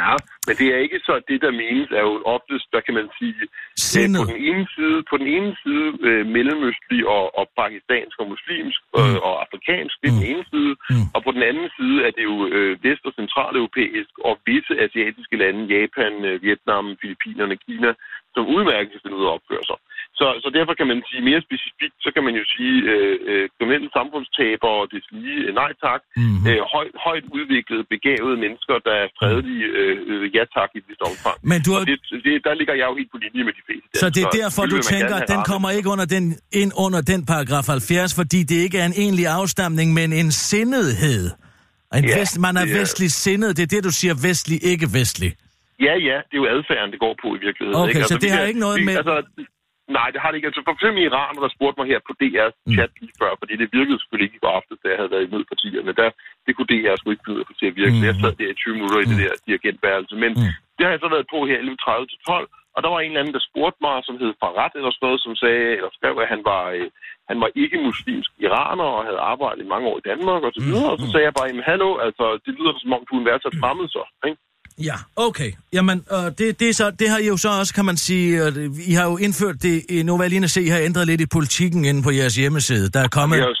Ja, 0.00 0.12
men 0.46 0.54
det 0.60 0.66
er 0.74 0.78
ikke 0.86 0.98
så, 1.08 1.14
det 1.28 1.38
der 1.44 1.50
menes 1.62 1.88
er 2.00 2.04
jo 2.08 2.14
oftest, 2.34 2.66
hvad 2.70 2.82
kan 2.86 2.94
man 3.00 3.08
sige, 3.18 3.42
øh, 3.44 3.48
Sindet. 3.92 4.20
på 4.20 4.24
den 4.32 4.40
ene 4.50 4.64
side, 4.76 4.98
på 5.10 5.14
den 5.20 5.28
ene 5.36 5.52
side 5.62 5.86
øh, 6.08 6.22
mellemøstlig 6.36 7.00
og, 7.16 7.24
og 7.38 7.44
pakistansk 7.60 8.16
og 8.22 8.26
muslimsk 8.34 8.80
øh, 8.98 9.04
Mm. 9.12 9.16
og 9.26 9.34
afrikansk, 9.44 9.94
det 10.00 10.06
er 10.08 10.16
den 10.20 10.28
ene 10.32 10.44
side, 10.52 10.72
Mm. 10.92 11.06
og 11.14 11.20
på 11.26 11.30
den 11.36 11.42
anden 11.50 11.68
side 11.78 11.96
er 12.06 12.12
det 12.16 12.24
jo 12.30 12.36
øh, 12.56 12.72
vest- 12.84 13.06
og 13.08 13.14
centraleuropæisk 13.20 14.12
og 14.28 14.34
visse 14.48 14.72
asiatiske 14.84 15.36
lande, 15.42 15.60
Japan, 15.74 16.12
øh, 16.28 16.42
Vietnam, 16.46 16.84
Filippinerne, 17.00 17.56
Kina, 17.66 17.90
som 18.34 18.42
udmærket 18.54 18.90
kan 18.92 19.00
finde 19.02 19.16
ud 19.20 19.24
af 19.26 19.30
at 19.30 19.36
opføre 19.38 19.64
sig. 19.70 19.78
Så, 20.20 20.26
så 20.44 20.48
derfor 20.58 20.74
kan 20.78 20.86
man 20.92 20.98
sige 21.10 21.22
mere 21.30 21.40
specifikt, 21.48 21.96
så 22.04 22.08
kan 22.14 22.22
man 22.26 22.34
jo 22.40 22.44
sige 22.56 22.76
øh, 22.92 23.14
øh, 23.30 23.44
kriminelle 23.56 23.88
samfundstaber 23.96 24.68
og 24.78 24.84
det 24.92 25.00
lige 25.24 25.40
øh, 25.48 25.50
nej 25.62 25.70
tak, 25.86 26.00
Mhm. 26.24 26.40
øh, 26.48 26.60
højt, 26.74 26.92
højt 27.06 27.24
udviklede, 27.38 27.82
begavede 27.94 28.36
mennesker, 28.44 28.74
der 28.88 28.94
er 29.02 29.06
fredelige 29.18 29.64
øh, 29.80 29.94
øh, 30.10 30.22
ja 30.36 30.44
tak 30.56 30.68
i 30.74 30.78
et 30.80 30.86
vist 30.90 31.02
omfang. 31.10 31.36
Men 31.50 31.58
du 31.66 31.70
har, 31.74 31.80
Og 31.82 31.86
det, 31.90 31.96
det, 32.26 32.32
der 32.46 32.54
ligger 32.60 32.74
jeg 32.80 32.86
jo 32.90 32.94
helt 33.00 33.10
på 33.14 33.18
linje 33.24 33.42
med 33.48 33.54
de 33.58 33.62
fleste. 33.68 33.88
så 34.02 34.06
det 34.14 34.20
er 34.26 34.30
derfor, 34.42 34.60
du 34.62 34.76
vil 34.78 34.84
man 34.86 34.92
tænker, 34.94 35.14
at 35.22 35.26
den 35.34 35.40
kommer 35.50 35.68
ikke 35.78 35.88
under 35.94 36.06
den, 36.14 36.24
ind 36.62 36.70
under 36.86 37.00
den 37.12 37.20
paragraf 37.32 37.66
70, 37.68 38.14
fordi 38.20 38.40
det 38.50 38.56
ikke 38.66 38.76
er 38.82 38.86
en 38.92 38.96
egentlig 39.04 39.26
afstamning, 39.40 39.88
men 39.98 40.08
en 40.22 40.30
sindethed. 40.50 41.24
En 41.98 42.04
Ja, 42.04 42.18
vest, 42.18 42.34
man 42.46 42.54
er 42.56 42.64
det 42.64 42.74
er- 42.74 42.78
vestlig 42.80 43.10
sindet, 43.24 43.50
det 43.56 43.62
er 43.68 43.72
det, 43.76 43.80
du 43.88 43.92
siger 44.00 44.14
vestlig, 44.28 44.58
ikke 44.72 44.86
vestlig. 45.00 45.30
Ja, 45.86 45.94
ja, 46.08 46.16
det 46.28 46.34
er 46.36 46.40
jo 46.44 46.46
adfærden, 46.56 46.88
det 46.94 47.00
går 47.06 47.14
på 47.22 47.28
i 47.36 47.40
virkeligheden. 47.46 47.82
Okay, 47.82 47.94
ikke? 48.02 48.08
så 48.12 48.18
det 48.24 48.30
har 48.34 48.42
ikke 48.50 48.60
noget 48.66 48.84
med- 48.88 48.96
Altså, 49.02 49.16
nej, 49.96 50.08
det 50.12 50.20
har 50.22 50.28
det 50.30 50.36
ikke. 50.38 50.50
Altså, 50.50 50.62
for 50.68 50.74
eksempel 50.76 51.00
Iran, 51.08 51.34
der 51.44 51.50
spurgte 51.56 51.78
mig 51.80 51.86
her 51.92 52.00
på 52.06 52.12
DR's 52.22 52.56
Mm. 52.66 52.72
chat 52.74 52.90
lige 53.00 53.14
før, 53.22 53.32
fordi 53.40 53.54
det 53.60 53.68
virkede 53.78 53.98
selvfølgelig 54.00 54.26
ikke 54.28 54.38
i 54.40 54.44
går 54.44 54.54
aftes, 54.58 54.78
da 54.82 54.86
jeg 54.92 54.98
havde 55.00 55.12
været 55.14 55.26
imod 55.28 55.44
partierne. 55.52 55.92
Der, 56.00 56.08
det 56.46 56.52
kunne 56.54 56.70
DR 56.72 56.96
sgu 56.98 57.06
ikke 57.10 57.26
finde 57.26 57.58
til 57.60 57.70
at 57.72 57.76
virke. 57.80 57.96
Mm. 57.98 58.06
Jeg 58.08 58.14
sad 58.22 58.32
der 58.40 58.48
i 58.54 58.56
20 58.62 58.74
minutter 58.78 58.98
i 59.04 59.06
det 59.10 59.18
der 59.22 59.32
dirigentværelse. 59.48 60.14
Men 60.24 60.30
Mm. 60.38 60.52
det 60.76 60.82
har 60.86 60.92
jeg 60.94 61.02
så 61.04 61.08
været 61.14 61.26
på 61.34 61.38
her 61.50 61.58
11.30 61.64 62.04
til 62.12 62.20
12, 62.32 62.48
og 62.76 62.80
der 62.82 62.88
var 62.94 63.00
en 63.00 63.10
eller 63.10 63.20
anden, 63.22 63.36
der 63.36 63.48
spurgte 63.50 63.80
mig, 63.86 63.96
som 64.08 64.14
hed 64.20 64.32
Farad 64.42 64.72
eller 64.78 64.90
sådan 64.92 65.04
noget, 65.06 65.20
som 65.26 65.34
sagde, 65.42 65.64
eller 65.78 65.90
skrev, 65.98 66.14
at 66.24 66.28
han 66.34 66.42
var, 66.50 66.62
øh, 66.76 66.88
han 67.30 67.38
var 67.42 67.50
ikke 67.62 67.78
muslimsk 67.88 68.30
iraner 68.46 68.88
og 68.96 69.02
havde 69.08 69.20
arbejdet 69.32 69.60
i 69.64 69.70
mange 69.72 69.86
år 69.90 69.98
i 69.98 70.06
Danmark 70.10 70.42
og 70.46 70.52
så 70.54 70.60
Mm. 70.62 70.66
videre. 70.68 70.90
Og 70.92 70.98
så 71.02 71.06
sagde 71.12 71.26
jeg 71.28 71.34
bare, 71.38 71.48
jamen 71.50 71.68
hallo, 71.70 71.88
altså, 72.06 72.24
det 72.44 72.52
lyder 72.58 72.72
som 72.82 72.92
om, 72.96 73.02
du 73.08 73.12
er 73.14 73.20
en 73.22 73.28
værdsat 73.30 73.54
fremmed 73.62 73.88
så, 73.96 74.02
ikke? 74.28 74.38
Ja, 74.82 74.94
okay. 75.16 75.52
Jamen, 75.72 76.04
øh, 76.12 76.18
det, 76.38 76.60
det, 76.60 76.68
er 76.68 76.72
så, 76.74 76.90
det 76.90 77.08
har 77.10 77.18
I 77.18 77.26
jo 77.26 77.36
så 77.36 77.48
også, 77.60 77.74
kan 77.74 77.84
man 77.84 77.96
sige, 77.96 78.44
øh, 78.44 78.70
I 78.86 78.92
har 78.92 79.04
jo 79.04 79.16
indført 79.16 79.62
det, 79.62 79.84
i- 79.88 80.02
nu 80.02 80.16
var 80.16 80.24
jeg 80.24 80.30
lige 80.30 80.44
at 80.44 80.50
se, 80.50 80.62
I 80.62 80.68
har 80.68 80.78
ændret 80.78 81.06
lidt 81.06 81.20
i 81.20 81.26
politikken 81.26 81.84
inde 81.84 82.02
på 82.02 82.10
jeres 82.10 82.34
hjemmeside. 82.36 82.88
Der 82.90 83.00
er 83.00 83.08
kommet, 83.08 83.36
Vi 83.38 83.42
har 83.42 83.48
jo 83.48 83.54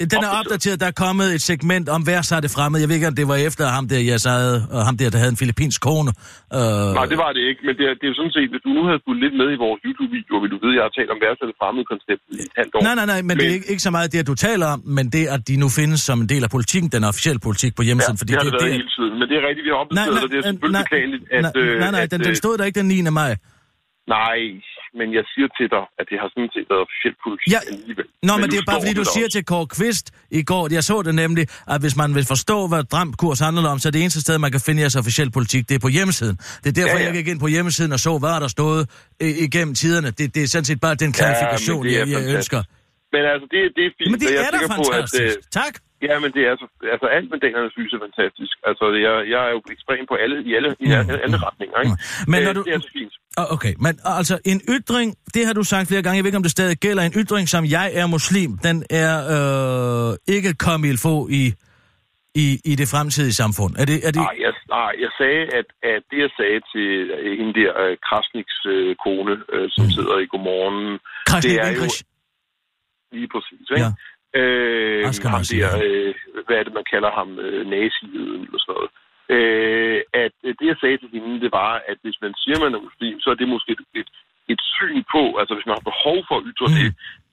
den. 0.00 0.08
den 0.14 0.20
er 0.28 0.32
opdateret, 0.40 0.76
der 0.82 0.88
er 0.92 0.96
kommet 1.06 1.26
et 1.36 1.42
segment 1.50 1.86
om 1.96 2.00
hver 2.08 2.22
sig 2.30 2.38
det 2.44 2.50
fremmede. 2.56 2.78
Jeg 2.82 2.88
ved 2.88 2.96
ikke, 3.00 3.10
om 3.12 3.16
det 3.20 3.26
var 3.32 3.38
efter 3.48 3.64
ham 3.76 3.84
der, 3.92 4.00
jeg 4.12 4.20
sagde, 4.28 4.52
og 4.76 4.80
ham 4.88 4.94
der, 5.00 5.06
der 5.14 5.18
havde 5.22 5.32
en 5.36 5.40
filippinsk 5.42 5.78
kone. 5.88 6.10
Øh, 6.58 6.88
Nej, 6.98 7.06
det 7.12 7.18
var 7.24 7.30
det 7.36 7.42
ikke, 7.50 7.60
men 7.66 7.74
det 7.78 7.84
er, 7.90 7.94
det 7.98 8.04
er 8.06 8.10
jo 8.12 8.16
sådan 8.20 8.34
set, 8.38 8.48
hvis 8.52 8.62
du 8.66 8.70
nu 8.78 8.82
havde 8.88 9.00
fulgt 9.06 9.20
lidt 9.24 9.34
med 9.40 9.48
i 9.56 9.58
vores 9.64 9.78
YouTube-video, 9.86 10.34
vil 10.42 10.50
du 10.54 10.58
vide, 10.64 10.74
at 10.74 10.78
jeg 10.78 10.84
har 10.88 10.94
talt 10.98 11.10
om 11.14 11.18
værtsat 11.26 11.50
fremmede 11.60 11.84
koncept 11.92 12.22
i 12.34 12.36
et 12.48 12.52
halvt 12.60 12.72
år. 12.76 12.80
Nej, 12.88 12.94
nej, 13.00 13.06
nej, 13.12 13.20
men, 13.20 13.26
men 13.28 13.34
det 13.40 13.46
er 13.50 13.54
ikke, 13.58 13.68
ikke 13.72 13.84
så 13.88 13.92
meget 13.96 14.08
det, 14.12 14.18
at 14.24 14.28
du 14.32 14.36
taler 14.48 14.66
om, 14.74 14.80
men 14.98 15.04
det, 15.14 15.22
at 15.34 15.40
de 15.50 15.54
nu 15.62 15.68
findes 15.80 16.00
som 16.08 16.16
en 16.24 16.28
del 16.34 16.42
af 16.46 16.50
politikken, 16.56 16.88
den 16.96 17.02
officielle 17.12 17.40
politik 17.48 17.72
på 17.78 17.82
Ja, 17.82 17.86
hjemmesiden. 17.88 18.16
det 18.28 18.34
har 18.38 18.44
det 18.48 18.54
været 18.60 18.72
hele 18.80 18.90
tiden, 18.96 19.12
men 19.20 19.26
det 19.30 19.36
er 19.40 19.44
rigtigt, 19.48 19.64
vi 19.68 19.70
har 19.74 19.80
opdateret, 19.84 20.22
og 20.24 20.30
det 20.32 20.38
er 20.42 20.44
selvfølgelig 20.50 20.82
beklageligt, 20.86 21.22
at... 21.36 21.42
nej, 21.42 21.52
nej, 21.82 21.90
nej, 21.96 22.02
at, 22.06 22.10
den, 22.14 22.20
den 22.26 22.34
øh, 22.36 22.42
stod 22.42 22.54
der 22.58 22.64
ikke 22.68 22.78
den 22.82 22.88
9. 22.88 23.02
maj. 23.20 23.32
Nej, 24.16 24.38
men 24.98 25.06
jeg 25.18 25.24
siger 25.32 25.48
til 25.58 25.66
dig, 25.74 25.84
at 26.00 26.04
det 26.10 26.16
har 26.22 26.28
sådan 26.34 26.50
set 26.56 26.66
været 26.70 26.82
officiel 26.86 27.14
politik 27.24 27.48
Ja. 27.54 27.60
alligevel. 27.72 28.06
Nå, 28.28 28.32
men, 28.32 28.40
nu 28.42 28.46
det 28.52 28.58
er 28.62 28.66
bare 28.70 28.80
fordi, 28.84 28.94
du 29.02 29.06
siger 29.14 29.26
også. 29.28 29.36
til 29.36 29.44
Kåre 29.50 29.66
Kvist 29.76 30.06
i 30.40 30.42
går, 30.50 30.64
jeg 30.78 30.84
så 30.90 30.96
det 31.06 31.14
nemlig, 31.24 31.44
at 31.74 31.78
hvis 31.84 31.96
man 32.02 32.10
vil 32.18 32.24
forstå, 32.34 32.56
hvad 32.70 32.82
Dramkurs 32.92 33.38
handler 33.46 33.68
om, 33.74 33.78
så 33.82 33.86
er 33.88 33.92
det 33.96 34.00
eneste 34.04 34.20
sted, 34.26 34.34
man 34.46 34.52
kan 34.56 34.62
finde 34.66 34.78
jeres 34.84 34.96
officiel 35.02 35.28
politik, 35.38 35.62
det 35.68 35.74
er 35.74 35.82
på 35.88 35.92
hjemmesiden. 35.96 36.36
Det 36.62 36.68
er 36.72 36.76
derfor, 36.80 36.88
Ja, 36.88 36.94
ja, 36.96 37.00
ja. 37.00 37.06
jeg 37.06 37.14
gik 37.18 37.28
ind 37.32 37.40
på 37.46 37.50
hjemmesiden 37.56 37.90
og 37.96 38.00
så, 38.06 38.12
hvad 38.22 38.30
er 38.38 38.40
der 38.44 38.50
stået 38.58 38.82
øh, 39.22 39.28
igennem 39.46 39.74
tiderne. 39.82 40.08
Det, 40.18 40.34
det 40.34 40.40
er 40.42 40.48
sådan 40.54 40.64
set 40.70 40.80
bare 40.86 40.94
den 41.04 41.12
klarifikation, 41.18 41.86
er 41.86 41.90
jeg, 41.90 41.98
jeg 41.98 42.06
fantastisk. 42.06 42.36
ønsker. 42.36 42.62
Men 43.14 43.22
altså, 43.32 43.46
det, 43.54 43.60
det 43.76 43.82
er 43.88 43.92
fint. 43.98 44.10
Men 44.12 44.20
det 44.20 44.30
er 44.46 44.50
da 44.54 44.58
sikker 44.58 44.76
på, 44.76 44.82
at, 44.82 44.94
fantastisk. 44.94 45.36
øh, 45.36 45.42
Tak. 45.62 45.74
Ja, 46.02 46.14
men 46.24 46.30
det 46.36 46.42
er 46.50 46.54
så, 46.62 46.66
altså 46.94 47.06
alt 47.16 47.28
med 47.32 47.38
danernes 47.44 47.76
lys 47.76 47.92
er 47.96 48.00
fantastisk. 48.08 48.54
Altså, 48.68 48.84
jeg, 49.06 49.14
jeg 49.32 49.40
er 49.48 49.50
jo 49.56 49.60
ekstrem 49.76 50.06
på 50.10 50.14
alle, 50.22 50.36
i 50.48 50.50
alle, 50.58 50.70
i 50.80 50.86
alle, 50.98 51.14
alle 51.24 51.36
retninger, 51.46 51.76
ikke? 51.84 51.96
Mm. 52.26 52.30
Men 52.32 52.38
når 52.42 52.50
Øh, 52.50 52.56
du- 52.56 52.62
Det 52.68 52.74
er 52.74 52.80
så 52.88 52.92
fint. 52.98 53.14
Ah, 53.40 53.46
Okay, 53.56 53.74
men 53.84 53.92
altså 54.04 54.34
en 54.52 54.60
ytring, 54.76 55.08
det 55.34 55.42
har 55.46 55.52
du 55.58 55.62
sagt 55.72 55.88
flere 55.88 56.02
gange, 56.02 56.16
jeg 56.16 56.24
ved 56.24 56.28
ikke, 56.30 56.42
om 56.42 56.48
det 56.48 56.52
stadig 56.58 56.76
gælder, 56.86 57.02
en 57.02 57.16
ytring 57.22 57.48
som 57.54 57.62
jeg 57.78 57.88
er 58.00 58.06
muslim, 58.06 58.50
den 58.66 58.76
er 59.04 59.12
øh, 59.36 60.34
ikke 60.36 60.50
kommet 60.66 60.88
i 60.94 60.96
få 61.06 61.16
i, 61.40 61.44
i, 62.44 62.46
i 62.70 62.72
det 62.80 62.88
fremtidige 62.94 63.36
samfund. 63.42 63.72
Er 63.82 63.84
det, 63.90 63.96
er 64.06 64.10
det, 64.16 64.22
Nej, 64.28 64.36
jeg, 64.44 64.52
nej, 64.78 64.92
jeg 65.04 65.10
sagde, 65.20 65.42
at, 65.58 65.66
at 65.92 66.00
det, 66.10 66.18
jeg 66.24 66.30
sagde 66.40 66.58
til 66.72 66.88
øh, 67.18 67.38
hende 67.38 67.52
der, 67.60 67.70
øh, 67.84 67.96
Krasniks 68.06 68.56
øh, 68.74 68.96
kone, 69.04 69.34
øh, 69.54 69.66
som 69.74 69.84
sidder 69.96 70.16
i 70.24 70.26
Godmorgen, 70.32 70.98
Krasnik 71.30 71.52
det 71.52 71.66
er 71.66 71.72
jo 71.82 71.88
lige 73.16 73.28
præcis, 73.34 73.66
ikke? 73.76 73.82
Ja. 73.84 73.90
Øh, 74.38 75.00
Hvad 75.04 75.12
skal 75.18 75.28
man 75.28 75.34
ham 75.38 75.44
der, 75.54 75.70
øh, 75.84 76.14
hvad 76.46 76.56
er 76.58 76.64
det, 76.66 76.74
man 76.80 76.86
kalder 76.92 77.10
ham, 77.18 77.28
øh, 77.44 77.60
nazijøden 77.74 78.42
eller 78.46 78.60
sådan 78.62 78.74
noget. 78.76 78.90
Øh, 79.34 80.00
at 80.24 80.34
øh, 80.46 80.52
det, 80.58 80.66
jeg 80.72 80.76
sagde 80.80 80.96
til 80.98 81.08
hende, 81.14 81.40
det 81.44 81.52
var, 81.60 81.72
at 81.90 81.98
hvis 82.04 82.18
man 82.24 82.32
siger, 82.42 82.56
man 82.64 82.74
er 82.74 82.86
muslim, 82.88 83.16
så 83.20 83.28
er 83.30 83.38
det 83.40 83.48
måske 83.54 83.72
et, 84.00 84.10
et, 84.52 84.60
syn 84.76 84.98
på, 85.14 85.22
altså 85.40 85.52
hvis 85.54 85.66
man 85.68 85.76
har 85.78 85.90
behov 85.92 86.18
for 86.28 86.34
at 86.38 86.44
ytre 86.50 86.68
Mm. 86.70 86.76
det, 86.78 86.88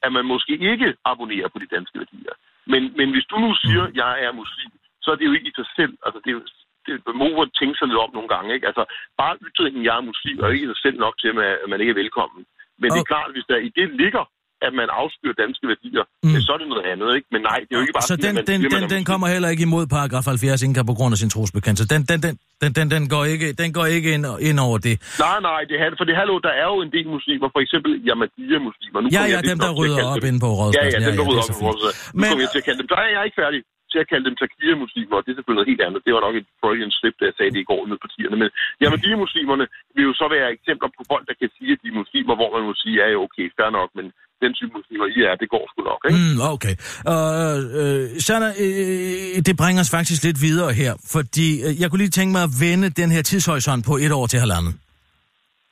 at 0.05 0.11
man 0.17 0.25
måske 0.33 0.53
ikke 0.71 0.87
abonnerer 1.11 1.49
på 1.53 1.57
de 1.63 1.67
danske 1.75 1.95
værdier. 2.01 2.35
Men, 2.71 2.81
men 2.99 3.07
hvis 3.13 3.25
du 3.31 3.35
nu 3.45 3.49
siger, 3.63 3.81
Mm. 3.83 3.89
at 3.89 3.95
jeg 4.03 4.13
er 4.25 4.31
muslim, 4.41 4.71
så 5.03 5.07
er 5.11 5.15
det 5.17 5.25
jo 5.29 5.33
ikke 5.37 5.49
i 5.51 5.57
sig 5.59 5.67
selv, 5.77 5.93
altså 6.05 6.19
det 6.23 6.29
er 6.31 6.37
jo, 6.39 6.43
det, 6.85 6.93
man 7.21 7.29
må 7.37 7.45
tænke 7.59 7.75
sig 7.77 7.87
lidt 7.87 8.03
om 8.05 8.11
nogle 8.13 8.29
gange, 8.35 8.49
ikke? 8.55 8.67
Altså, 8.71 8.83
bare 9.21 9.37
ytringen, 9.47 9.81
jeg 9.87 9.95
er 9.97 10.09
muslim, 10.11 10.35
er 10.39 10.47
ikke 10.55 10.67
i 10.67 10.71
sig 10.73 10.81
selv 10.85 10.97
nok 11.05 11.15
til, 11.21 11.27
at 11.31 11.35
man, 11.35 11.45
at 11.63 11.69
man 11.71 11.79
ikke 11.81 11.93
er 11.95 12.01
velkommen. 12.03 12.41
Men 12.79 12.87
det 12.91 12.97
er 12.97 13.05
Okay. 13.07 13.13
klart, 13.13 13.31
hvis 13.35 13.47
der 13.51 13.57
i 13.67 13.69
det 13.79 13.87
ligger, 14.03 14.23
at 14.67 14.73
man 14.79 14.87
afskyr 15.01 15.31
danske 15.43 15.65
værdier, 15.71 16.03
Mm. 16.25 16.41
så 16.45 16.49
er 16.55 16.59
det 16.63 16.67
noget 16.73 16.85
andet, 16.93 17.09
ikke? 17.17 17.27
Men 17.35 17.41
nej, 17.49 17.57
det 17.65 17.71
er 17.73 17.77
jo 17.79 17.83
ikke 17.85 17.95
bare... 17.97 18.07
så 18.11 18.15
den, 18.25 18.33
man 18.39 18.45
den, 18.51 18.59
siger, 18.61 18.79
den, 18.79 18.83
den 18.95 19.03
kommer 19.11 19.27
heller 19.33 19.49
ikke 19.53 19.63
imod 19.69 19.85
paragraf 19.97 20.25
70 20.25 20.63
indkald 20.67 20.87
på 20.91 20.95
grund 20.99 21.11
af 21.15 21.19
sin 21.23 21.31
trosbekendelse. 21.35 21.83
Den, 21.93 22.01
den, 22.11 22.19
den, 22.25 22.33
den, 22.61 22.71
den, 22.77 22.85
den, 22.95 23.03
går 23.13 23.23
ikke, 23.33 23.47
den 23.61 23.69
går 23.77 23.85
ikke 23.95 24.09
ind, 24.15 24.23
ind 24.49 24.57
over 24.67 24.77
det. 24.87 24.95
Nej, 25.25 25.37
nej, 25.49 25.59
det 25.69 25.75
for 25.99 26.05
det 26.09 26.15
hallo, 26.21 26.35
der 26.47 26.53
er 26.61 26.67
jo 26.73 26.77
en 26.87 26.91
del 26.95 27.07
muslimer, 27.17 27.47
for 27.55 27.61
eksempel 27.65 27.91
Ahmadiyya-muslimer. 28.11 28.99
Nu 29.03 29.07
Ja, 29.17 29.21
ja, 29.23 29.27
jeg 29.33 29.39
dem, 29.51 29.57
der 29.65 29.71
rydder 29.79 30.03
op 30.13 30.23
inde 30.29 30.39
på 30.45 30.49
Ja, 30.53 30.59
rådspladsen. 30.59 31.01
ja, 31.01 31.07
dem, 31.09 31.15
der 31.19 31.23
ja, 31.25 31.29
rydder 31.29 31.43
op 31.49 31.55
på 31.59 31.65
rådspladsen. 31.67 32.01
Nu 32.17 32.21
kommer 32.29 32.43
jeg 32.45 32.51
til 32.55 32.61
at 32.61 32.65
kalde 32.67 32.79
dem... 32.81 32.87
Jeg 33.13 33.19
er 33.21 33.27
ikke 33.29 33.39
færdig 33.45 33.59
til 33.93 33.99
at 34.05 34.09
kalde 34.13 34.25
dem 34.29 34.35
takir-muslimer, 34.43 35.15
og 35.19 35.23
det 35.23 35.29
er 35.31 35.37
selvfølgelig 35.37 35.59
noget 35.61 35.71
helt 35.73 35.83
andet. 35.87 35.99
Det 36.05 36.11
var 36.15 36.21
nok 36.27 36.35
et 36.41 36.47
Freudian 36.61 36.91
slip, 36.99 37.15
da 37.19 37.23
jeg 37.29 37.35
sagde 37.37 37.51
det 37.55 37.61
i 37.65 37.67
går 37.71 37.81
på 37.91 37.95
partierne. 38.05 38.35
Men 38.41 38.49
Ahmadiyya-muslimerne 38.85 39.65
vil 39.95 40.03
jo 40.09 40.13
så 40.21 40.25
være 40.35 40.47
eksempler 40.57 40.89
på 40.97 41.01
folk, 41.11 41.23
der 41.29 41.35
kan 41.41 41.49
sige, 41.57 41.71
at 41.75 41.79
de 41.83 41.87
er 41.93 41.97
muslimer, 42.01 42.33
hvor 42.39 42.49
man 42.55 42.63
må 42.67 42.73
sige, 42.83 42.95
ja, 43.01 43.05
okay, 43.25 43.45
fair 43.57 43.69
nok, 43.79 43.89
men 43.97 44.05
den 44.45 44.51
type 44.59 44.71
muslimer, 44.77 45.05
I 45.17 45.19
er, 45.29 45.35
det 45.41 45.47
går 45.53 45.63
sgu 45.71 45.79
nok, 45.91 46.01
ikke? 46.07 46.19
Mm, 46.19 46.37
okay. 46.55 46.75
Uh, 47.11 47.59
uh, 47.81 48.03
Sanna, 48.25 48.49
uh, 48.63 49.39
det 49.47 49.53
bringer 49.61 49.81
os 49.85 49.91
faktisk 49.97 50.21
lidt 50.27 50.39
videre 50.47 50.71
her, 50.81 50.93
fordi 51.15 51.47
uh, 51.65 51.71
jeg 51.81 51.87
kunne 51.89 52.01
lige 52.03 52.15
tænke 52.19 52.31
mig 52.37 52.43
at 52.49 52.53
vende 52.65 52.87
den 53.01 53.09
her 53.15 53.21
tidshorisont 53.29 53.81
på 53.89 53.93
et 54.05 54.11
år 54.19 54.25
til 54.31 54.39
halvanden. 54.45 54.73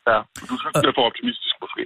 Ja, 0.10 0.18
du 0.50 0.54
synes, 0.62 0.74
det 0.84 0.90
er 0.92 0.96
for 1.00 1.06
optimistisk 1.12 1.56
måske. 1.64 1.84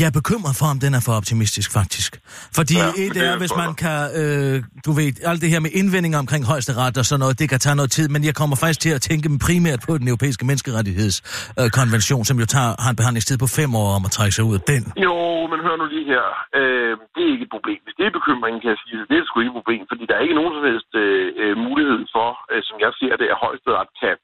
Jeg 0.00 0.06
er 0.10 0.14
bekymret 0.20 0.54
for, 0.60 0.66
om 0.74 0.78
den 0.84 0.92
er 0.98 1.02
for 1.06 1.14
optimistisk, 1.20 1.68
faktisk. 1.80 2.10
Fordi 2.58 2.74
Ja, 2.82 2.88
et 3.02 3.10
det 3.16 3.22
er, 3.30 3.36
hvis 3.42 3.54
man 3.62 3.70
kan, 3.84 3.98
øh, 4.20 4.54
du 4.86 4.90
ved, 4.98 5.08
alt 5.30 5.40
det 5.44 5.48
her 5.54 5.60
med 5.66 5.72
indvendinger 5.80 6.18
omkring 6.24 6.42
højesteret 6.52 6.94
og 7.00 7.04
sådan 7.08 7.20
noget, 7.24 7.34
det 7.40 7.46
kan 7.52 7.60
tage 7.66 7.76
noget 7.80 7.90
tid, 7.96 8.06
men 8.14 8.20
jeg 8.28 8.34
kommer 8.40 8.56
faktisk 8.62 8.80
til 8.86 8.92
at 8.98 9.02
tænke 9.08 9.26
primært 9.46 9.80
på 9.86 9.92
den 10.00 10.06
europæiske 10.12 10.44
menneskerettighedskonvention, 10.48 11.64
øh, 11.66 11.68
konvention, 11.80 12.22
som 12.28 12.36
jo 12.42 12.46
tager, 12.56 12.70
har 12.84 12.90
en 12.94 12.98
behandlingstid 13.00 13.36
på 13.44 13.48
fem 13.58 13.70
år 13.82 13.88
om 13.98 14.02
at 14.08 14.12
trække 14.16 14.34
sig 14.36 14.44
ud 14.50 14.54
af 14.60 14.64
den. 14.72 14.82
Jo, 15.06 15.16
men 15.50 15.58
hør 15.64 15.74
nu 15.80 15.84
lige 15.94 16.06
her. 16.12 16.24
Øh, 16.58 16.92
det 17.14 17.20
er 17.26 17.30
ikke 17.34 17.46
et 17.48 17.54
problem. 17.56 17.80
Hvis 17.86 17.96
det 17.98 18.04
er 18.06 18.18
bekymringen, 18.18 18.58
kan 18.62 18.70
jeg 18.74 18.80
sige, 18.82 18.96
det 19.10 19.16
er 19.18 19.24
sgu 19.26 19.36
ikke 19.40 19.54
et 19.54 19.58
problem, 19.60 19.82
fordi 19.90 20.02
der 20.08 20.14
er 20.16 20.22
ikke 20.26 20.38
nogen 20.40 20.54
som 20.56 20.64
helst 20.70 20.90
øh, 21.02 21.26
øh, 21.42 21.54
mulighed 21.66 22.00
for, 22.16 22.28
øh, 22.52 22.62
som 22.68 22.76
jeg 22.84 22.90
ser 23.00 23.14
det, 23.20 23.28
at 23.34 23.42
højesteret 23.44 23.88
kan, 24.00 24.14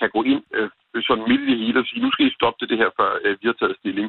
kan 0.00 0.08
gå 0.16 0.20
ind 0.32 0.42
øh, 0.56 0.68
sådan 1.08 1.28
midt 1.30 1.44
i 1.52 1.54
hele 1.62 1.78
og 1.82 1.86
sige, 1.88 2.04
nu 2.04 2.10
skal 2.12 2.26
I 2.26 2.36
stoppe 2.38 2.58
det, 2.60 2.68
det 2.72 2.78
her, 2.82 2.90
før 2.98 3.10
øh, 3.24 3.34
vi 3.40 3.44
har 3.50 3.56
taget 3.58 3.80
stilling. 3.82 4.08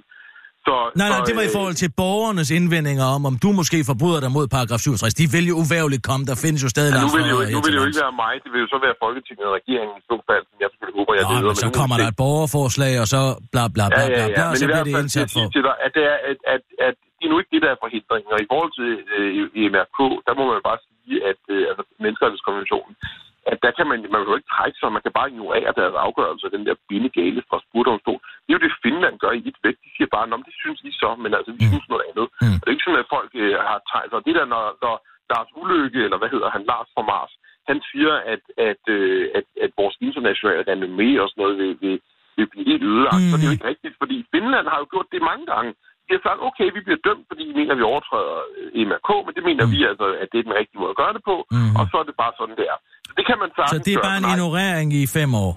Så, 0.67 0.75
Nej, 1.01 1.09
nej, 1.13 1.19
så, 1.19 1.25
det 1.29 1.33
var 1.39 1.45
i 1.49 1.51
øh, 1.51 1.57
forhold 1.57 1.77
til 1.83 1.89
borgernes 2.03 2.49
indvendinger 2.59 3.05
om, 3.15 3.21
om 3.29 3.35
du 3.43 3.49
måske 3.59 3.77
forbryder 3.91 4.19
dig 4.25 4.31
mod 4.37 4.45
paragraf 4.55 4.79
67. 4.79 5.21
De 5.21 5.25
vil 5.35 5.45
jo 5.51 5.55
uværligt 5.63 6.03
komme, 6.09 6.23
der 6.31 6.35
findes 6.45 6.59
jo 6.65 6.69
stadig 6.75 6.91
Ja, 6.93 6.99
nu 7.05 7.09
vil, 7.15 7.23
det 7.27 7.31
jo, 7.35 7.39
nu 7.55 7.59
vil 7.65 7.71
det 7.73 7.79
jo 7.81 7.85
ikke 7.89 8.01
være 8.05 8.15
mig, 8.25 8.33
det 8.43 8.49
vil 8.53 8.59
jo 8.65 8.69
så 8.73 8.77
være 8.85 8.95
Folketinget 9.05 9.45
og 9.49 9.53
regeringen 9.59 9.93
i 10.01 10.03
så 10.11 10.15
fald, 10.29 10.43
som 10.49 10.57
jeg 10.63 10.67
selvfølgelig 10.71 10.97
håber, 10.99 11.11
jeg. 11.17 11.23
Nå, 11.25 11.33
leder. 11.33 11.51
men 11.51 11.57
så 11.65 11.69
kommer 11.79 11.95
der 12.01 12.07
et 12.13 12.17
borgerforslag, 12.25 12.93
og 13.03 13.07
så 13.13 13.21
bla 13.53 13.63
bla 13.75 13.85
bla 13.93 14.03
Ja, 14.03 14.07
bla 14.15 14.23
ja, 14.23 14.27
bla, 14.35 14.41
ja. 14.41 14.45
og 14.49 14.53
Men 14.53 14.59
så 14.61 14.65
i 14.65 14.67
bliver 14.71 14.85
det 14.89 14.93
indsat 15.03 15.27
at 15.27 15.33
for... 15.35 15.43
til 15.55 15.63
dig, 15.67 15.75
at 15.85 15.91
det 15.97 16.03
er, 16.13 16.17
at, 16.29 16.37
at, 16.55 16.63
at 16.87 16.95
det 17.17 17.23
er 17.27 17.31
nu 17.33 17.37
ikke 17.41 17.51
det, 17.55 17.61
der 17.65 17.71
er 17.75 17.79
forhindring. 17.85 18.23
Og 18.33 18.37
i 18.45 18.47
forhold 18.51 18.71
til 18.79 18.91
øh, 19.15 19.71
MRK, 19.73 19.97
der 20.27 20.33
må 20.39 20.43
man 20.53 20.61
bare 20.69 20.79
sige, 20.85 21.15
at 21.31 21.41
øh, 21.55 21.61
altså, 21.69 21.83
menneskerettighedskonventionen, 22.03 22.93
at 23.51 23.57
der 23.65 23.71
kan 23.77 23.85
man, 23.91 23.99
man 24.13 24.19
kan 24.21 24.31
jo 24.31 24.39
ikke 24.39 24.53
trække 24.55 24.77
sig, 24.79 24.95
man 24.97 25.05
kan 25.05 25.17
bare 25.17 25.31
ignorere 25.31 25.71
deres 25.79 25.95
afgørelse 26.07 26.43
af 26.47 26.53
den 26.55 26.63
der 26.67 26.75
bindegale 26.89 27.41
fra 27.49 27.57
spurdomstol. 27.65 28.19
Det 28.43 28.49
er 28.51 28.57
jo 28.57 28.65
det, 28.65 28.81
Finland 28.85 29.15
gør 29.23 29.33
i 29.39 29.43
et 29.51 29.59
væk. 29.65 29.77
De 29.85 29.89
siger 29.95 30.09
bare, 30.15 30.27
at 30.33 30.47
det 30.49 30.55
synes 30.63 30.79
I 30.89 30.91
så, 31.01 31.09
men 31.23 31.31
altså, 31.37 31.51
vi 31.57 31.63
Mm. 31.63 31.71
synes 31.71 31.87
noget 31.91 32.05
andet. 32.09 32.27
Mm. 32.41 32.55
Og 32.57 32.61
det 32.61 32.69
er 32.69 32.75
ikke 32.77 32.87
sådan, 32.87 33.03
at 33.05 33.13
folk 33.17 33.31
øh, 33.43 33.55
har 33.69 33.79
tegnet 33.91 34.11
sig. 34.11 34.25
Det 34.27 34.35
der, 34.39 34.45
når, 34.53 34.65
når 34.85 34.95
Lars 35.31 35.49
Ulykke, 35.61 35.99
eller 36.05 36.19
hvad 36.21 36.31
hedder 36.33 36.49
han, 36.55 36.63
Lars 36.71 36.89
fra 36.95 37.03
Mars, 37.11 37.33
han 37.69 37.77
siger, 37.91 38.13
at, 38.33 38.43
at, 38.69 38.83
øh, 38.97 39.23
at, 39.37 39.45
at 39.65 39.71
vores 39.79 39.95
internationale 40.07 40.63
renommé 40.71 41.09
og 41.21 41.27
sådan 41.29 41.41
noget 41.43 41.55
vil, 41.61 41.73
vil, 41.83 41.95
vil 42.37 42.47
blive 42.51 42.65
helt 42.71 42.83
ødelagt. 42.91 43.23
Mm. 43.23 43.29
Så 43.29 43.33
det 43.37 43.43
er 43.45 43.51
jo 43.51 43.57
ikke 43.57 43.71
rigtigt, 43.73 43.95
fordi 44.01 44.17
Finland 44.33 44.65
har 44.71 44.79
jo 44.81 44.87
gjort 44.93 45.09
det 45.13 45.21
mange 45.29 45.45
gange. 45.53 45.71
Har 46.15 46.21
sagt, 46.29 46.39
okay, 46.49 46.67
vi 46.77 46.81
bliver 46.85 47.01
dømt, 47.07 47.25
fordi 47.31 47.43
vi 47.49 47.53
mener, 47.59 47.71
at 47.75 47.79
vi 47.81 47.85
overtræder 47.93 48.37
øh, 48.57 48.67
MRK, 48.89 49.09
men 49.25 49.33
det 49.37 49.43
mener 49.49 49.63
mm. 49.65 49.71
vi 49.75 49.79
altså, 49.91 50.05
at 50.21 50.27
det 50.31 50.37
er 50.39 50.45
den 50.49 50.55
rigtige 50.61 50.79
måde 50.81 50.91
at 50.95 50.99
gøre 51.03 51.13
det 51.17 51.23
på, 51.31 51.35
Mhm. 51.57 51.73
og 51.79 51.83
så 51.91 51.95
er 52.01 52.05
det 52.09 52.15
bare 52.23 52.33
sådan, 52.39 52.55
det 52.59 52.65
er. 52.73 52.77
Så 53.07 53.11
det 53.17 53.23
kan 53.29 53.37
man 53.41 53.49
sagtens 53.57 53.73
Så 53.73 53.77
det 53.87 53.93
er 53.97 54.01
bare 54.09 54.17
en 54.21 54.25
nej, 54.27 54.33
ignorering 54.35 54.87
i 55.01 55.03
fem 55.19 55.31
år. 55.45 55.53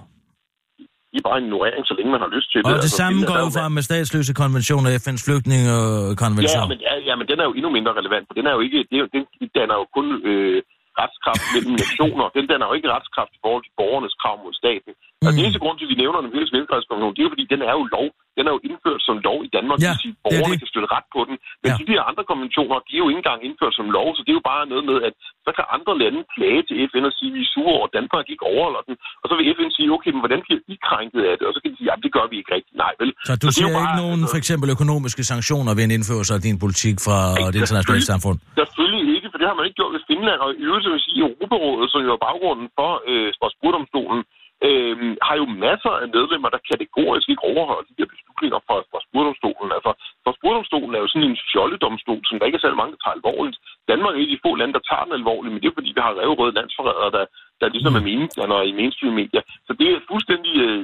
Det 1.11 1.17
er 1.21 1.25
bare 1.29 1.39
en 1.41 1.45
ignorering, 1.49 1.81
så 1.89 1.93
længe 1.97 2.09
man 2.15 2.21
har 2.25 2.31
lyst 2.37 2.47
til 2.51 2.57
det. 2.59 2.65
Og 2.67 2.71
det 2.71 2.77
Altså, 2.87 2.97
samme 3.01 3.19
går 3.29 3.37
jo 3.45 3.49
fra 3.57 3.65
med 3.77 3.83
statsløse 3.89 4.33
konventioner 4.41 4.87
og 4.89 4.95
FN's 5.03 5.23
flygtningekonvention. 5.27 6.63
Ja, 6.65 6.71
men, 6.71 6.79
ja, 6.87 6.93
ja, 7.09 7.13
men 7.19 7.25
den 7.31 7.37
er 7.41 7.45
jo 7.49 7.53
endnu 7.59 7.69
mindre 7.77 7.91
relevant, 7.99 8.23
for 8.29 8.33
den 8.39 8.45
er 8.49 8.53
jo 8.57 8.61
ikke, 8.67 8.79
det 8.89 8.95
er 8.97 9.01
jo, 9.03 9.07
den 9.15 9.23
danner 9.57 9.75
jo 9.81 9.85
kun 9.97 10.07
øh, 10.29 10.57
retskraft 11.01 11.43
mellem 11.53 11.73
nationer. 11.83 12.25
Den 12.37 12.45
danner 12.51 12.65
jo 12.69 12.73
ikke 12.77 12.89
retskraft 12.95 13.31
i 13.37 13.39
forhold 13.45 13.63
til 13.67 13.73
borgernes 13.81 14.15
krav 14.21 14.35
mod 14.43 14.53
staten. 14.61 14.91
Og 15.25 15.29
Mm. 15.29 15.33
den 15.35 15.39
eneste 15.43 15.61
grund 15.63 15.75
til, 15.77 15.85
at 15.87 15.91
vi 15.93 15.97
nævner 16.03 16.19
den 16.25 16.31
fælles 16.35 16.51
menneskerettighedskonvention, 16.55 17.13
det 17.15 17.21
er 17.21 17.27
jo 17.27 17.33
fordi, 17.35 17.45
den 17.53 17.61
er 17.69 17.73
jo 17.79 17.83
lov. 17.97 18.07
Den 18.37 18.43
er 18.49 18.53
jo 18.57 18.61
indført 18.69 19.01
som 19.07 19.15
lov 19.27 19.37
i 19.47 19.49
Danmark, 19.57 19.77
Ja, 19.79 19.83
det 19.83 19.93
vil 19.95 20.03
sige, 20.05 20.15
det 20.17 20.23
borgerne 20.25 20.53
det. 20.55 20.61
kan 20.63 20.69
støtte 20.73 20.89
ret 20.95 21.07
på 21.15 21.19
den. 21.29 21.35
Men 21.63 21.69
Ja. 21.71 21.75
de 21.81 21.85
der 21.91 22.01
andre 22.09 22.23
konventioner, 22.31 22.75
de 22.87 22.91
er 22.97 23.01
jo 23.03 23.07
ikke 23.11 23.21
engang 23.23 23.39
indført 23.47 23.73
som 23.79 23.87
lov, 23.97 24.07
så 24.15 24.21
det 24.25 24.31
er 24.33 24.37
jo 24.41 24.45
bare 24.53 24.63
noget 24.73 24.83
med, 24.89 24.97
at 25.07 25.13
så 25.45 25.51
kan 25.57 25.65
andre 25.75 25.93
lande 26.03 26.19
klage 26.35 26.61
til 26.67 26.75
FN 26.91 27.03
og 27.09 27.13
sige, 27.17 27.29
at 27.31 27.35
vi 27.37 27.41
er 27.47 27.49
sure 27.55 27.71
over, 27.77 27.85
at 27.89 27.93
Danmark 27.97 28.25
ikke 28.33 28.45
overholder 28.53 28.81
den. 28.87 28.95
Og 29.21 29.25
så 29.29 29.33
vil 29.37 29.43
FN 29.57 29.69
sige, 29.77 29.87
okay, 29.95 30.11
men 30.15 30.21
hvordan 30.23 30.41
bliver 30.45 30.59
I 30.73 30.75
krænket 30.89 31.21
af 31.29 31.33
det? 31.37 31.45
Og 31.49 31.53
så 31.55 31.59
kan 31.61 31.67
de 31.71 31.75
sige, 31.79 31.87
ja, 31.91 31.95
det 32.05 32.11
gør 32.17 32.25
vi 32.31 32.35
ikke 32.41 32.51
rigtigt. 32.57 32.75
Nej, 32.83 32.93
vel? 33.01 33.09
Så 33.27 33.31
du 33.41 33.47
er 33.49 33.53
ser 33.57 33.67
jo 33.75 33.79
ikke 33.85 33.97
nogen 34.03 34.21
for 34.33 34.37
eksempel 34.41 34.67
økonomiske 34.77 35.23
sanktioner 35.33 35.71
ved 35.77 35.83
en 35.89 35.93
indførelse 35.97 36.31
af 36.37 36.41
din 36.47 36.57
politik 36.63 36.95
fra 37.05 37.17
Nej, 37.39 37.49
det 37.53 37.59
internationale 37.63 38.05
samfund? 38.13 38.37
Selvfølgelig 38.61 39.00
det 39.41 39.49
har 39.49 39.57
man 39.57 39.67
ikke 39.67 39.79
gjort 39.79 39.95
ved 39.95 40.07
Finland, 40.11 40.39
og 40.45 40.49
i 40.61 40.63
øvrigt 40.69 40.91
vil 40.93 41.05
sige, 41.05 41.21
Europarådet, 41.25 41.87
som 41.91 42.01
jo 42.05 42.11
er 42.17 42.25
baggrunden 42.27 42.67
for 42.77 42.91
øh, 43.09 43.29
Strasbourg-domstolen, 43.37 44.21
øh, 44.67 44.95
har 45.27 45.35
jo 45.41 45.45
masser 45.65 45.93
af 46.03 46.07
medlemmer, 46.15 46.49
der 46.51 46.67
kategorisk 46.71 47.25
ikke 47.33 47.47
overholder 47.51 47.85
de 47.89 47.97
der 47.99 48.07
beslutninger 48.13 48.59
fra 48.67 48.75
Strasbourg-domstolen. 48.87 49.69
Altså, 49.77 49.91
Strasbourg-domstolen 50.21 50.93
er 50.95 51.01
jo 51.03 51.09
sådan 51.11 51.29
en 51.31 51.39
fjolledomstol, 51.49 52.21
som 52.27 52.35
der 52.37 52.45
ikke 52.47 52.57
er 52.59 52.65
særlig 52.65 52.79
mange, 52.81 52.93
der 52.95 53.01
tager 53.01 53.17
alvorligt. 53.19 53.57
Danmark 53.91 54.13
er 54.13 54.19
et 54.21 54.27
af 54.29 54.33
de 54.33 54.43
få 54.45 54.51
lande, 54.59 54.75
der 54.77 54.83
tager 54.89 55.05
den 55.07 55.13
alvorligt, 55.19 55.51
men 55.51 55.59
det 55.61 55.67
er 55.69 55.77
fordi, 55.79 55.91
vi 55.97 56.01
har 56.05 56.13
revrøde 56.21 56.53
landsforrædere, 56.59 57.11
der, 57.17 57.23
der 57.61 57.67
ligesom 57.75 57.93
er 57.99 58.03
meningsdannere 58.09 58.63
i 58.69 58.73
mainstream-medier. 58.79 59.43
Så 59.67 59.71
det 59.79 59.87
er 59.93 59.97
fuldstændig... 60.11 60.53
Øh, 60.65 60.79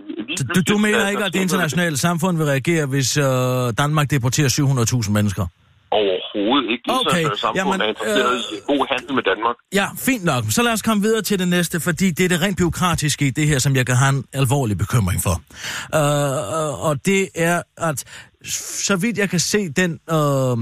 du, 0.55 0.61
du 0.71 0.77
mener 0.85 1.03
ikke, 1.11 1.25
at 1.27 1.33
det 1.35 1.41
internationale 1.47 1.97
samfund 2.07 2.33
vil 2.39 2.47
reagere, 2.53 2.83
hvis 2.93 3.09
øh, 3.27 3.65
Danmark 3.81 4.07
deporterer 4.15 4.49
700.000 4.49 5.11
mennesker? 5.17 5.45
Ikke. 6.73 6.83
Det 6.85 6.93
Okay, 6.93 7.19
internationale 7.19 7.39
samfund 7.39 7.57
jamen, 7.57 7.81
er 7.81 7.87
interesseret 7.93 8.35
øh, 8.51 8.57
i 8.57 8.59
god 8.71 8.81
handel 8.93 9.13
med 9.17 9.23
Danmark. 9.31 9.55
Ja, 9.79 9.87
fint 10.07 10.23
nok. 10.23 10.43
Så 10.49 10.63
lad 10.63 10.73
os 10.73 10.81
komme 10.81 11.03
videre 11.03 11.21
til 11.21 11.39
det 11.39 11.47
næste, 11.47 11.79
fordi 11.79 12.11
det 12.11 12.23
er 12.25 12.29
det 12.29 12.41
rent 12.41 12.57
byråkratiske 12.57 13.27
i 13.27 13.29
det 13.29 13.47
her, 13.47 13.59
som 13.59 13.75
jeg 13.75 13.85
kan 13.85 13.95
have 13.95 14.09
en 14.09 14.25
alvorlig 14.33 14.77
bekymring 14.77 15.21
for. 15.23 15.35
Uh, 15.99 16.85
og 16.87 17.05
det 17.05 17.29
er, 17.35 17.61
at 17.77 18.03
så 18.85 18.95
vidt 18.95 19.17
jeg 19.17 19.29
kan 19.29 19.39
se 19.39 19.69
den 19.69 19.91
uh, 20.11 20.57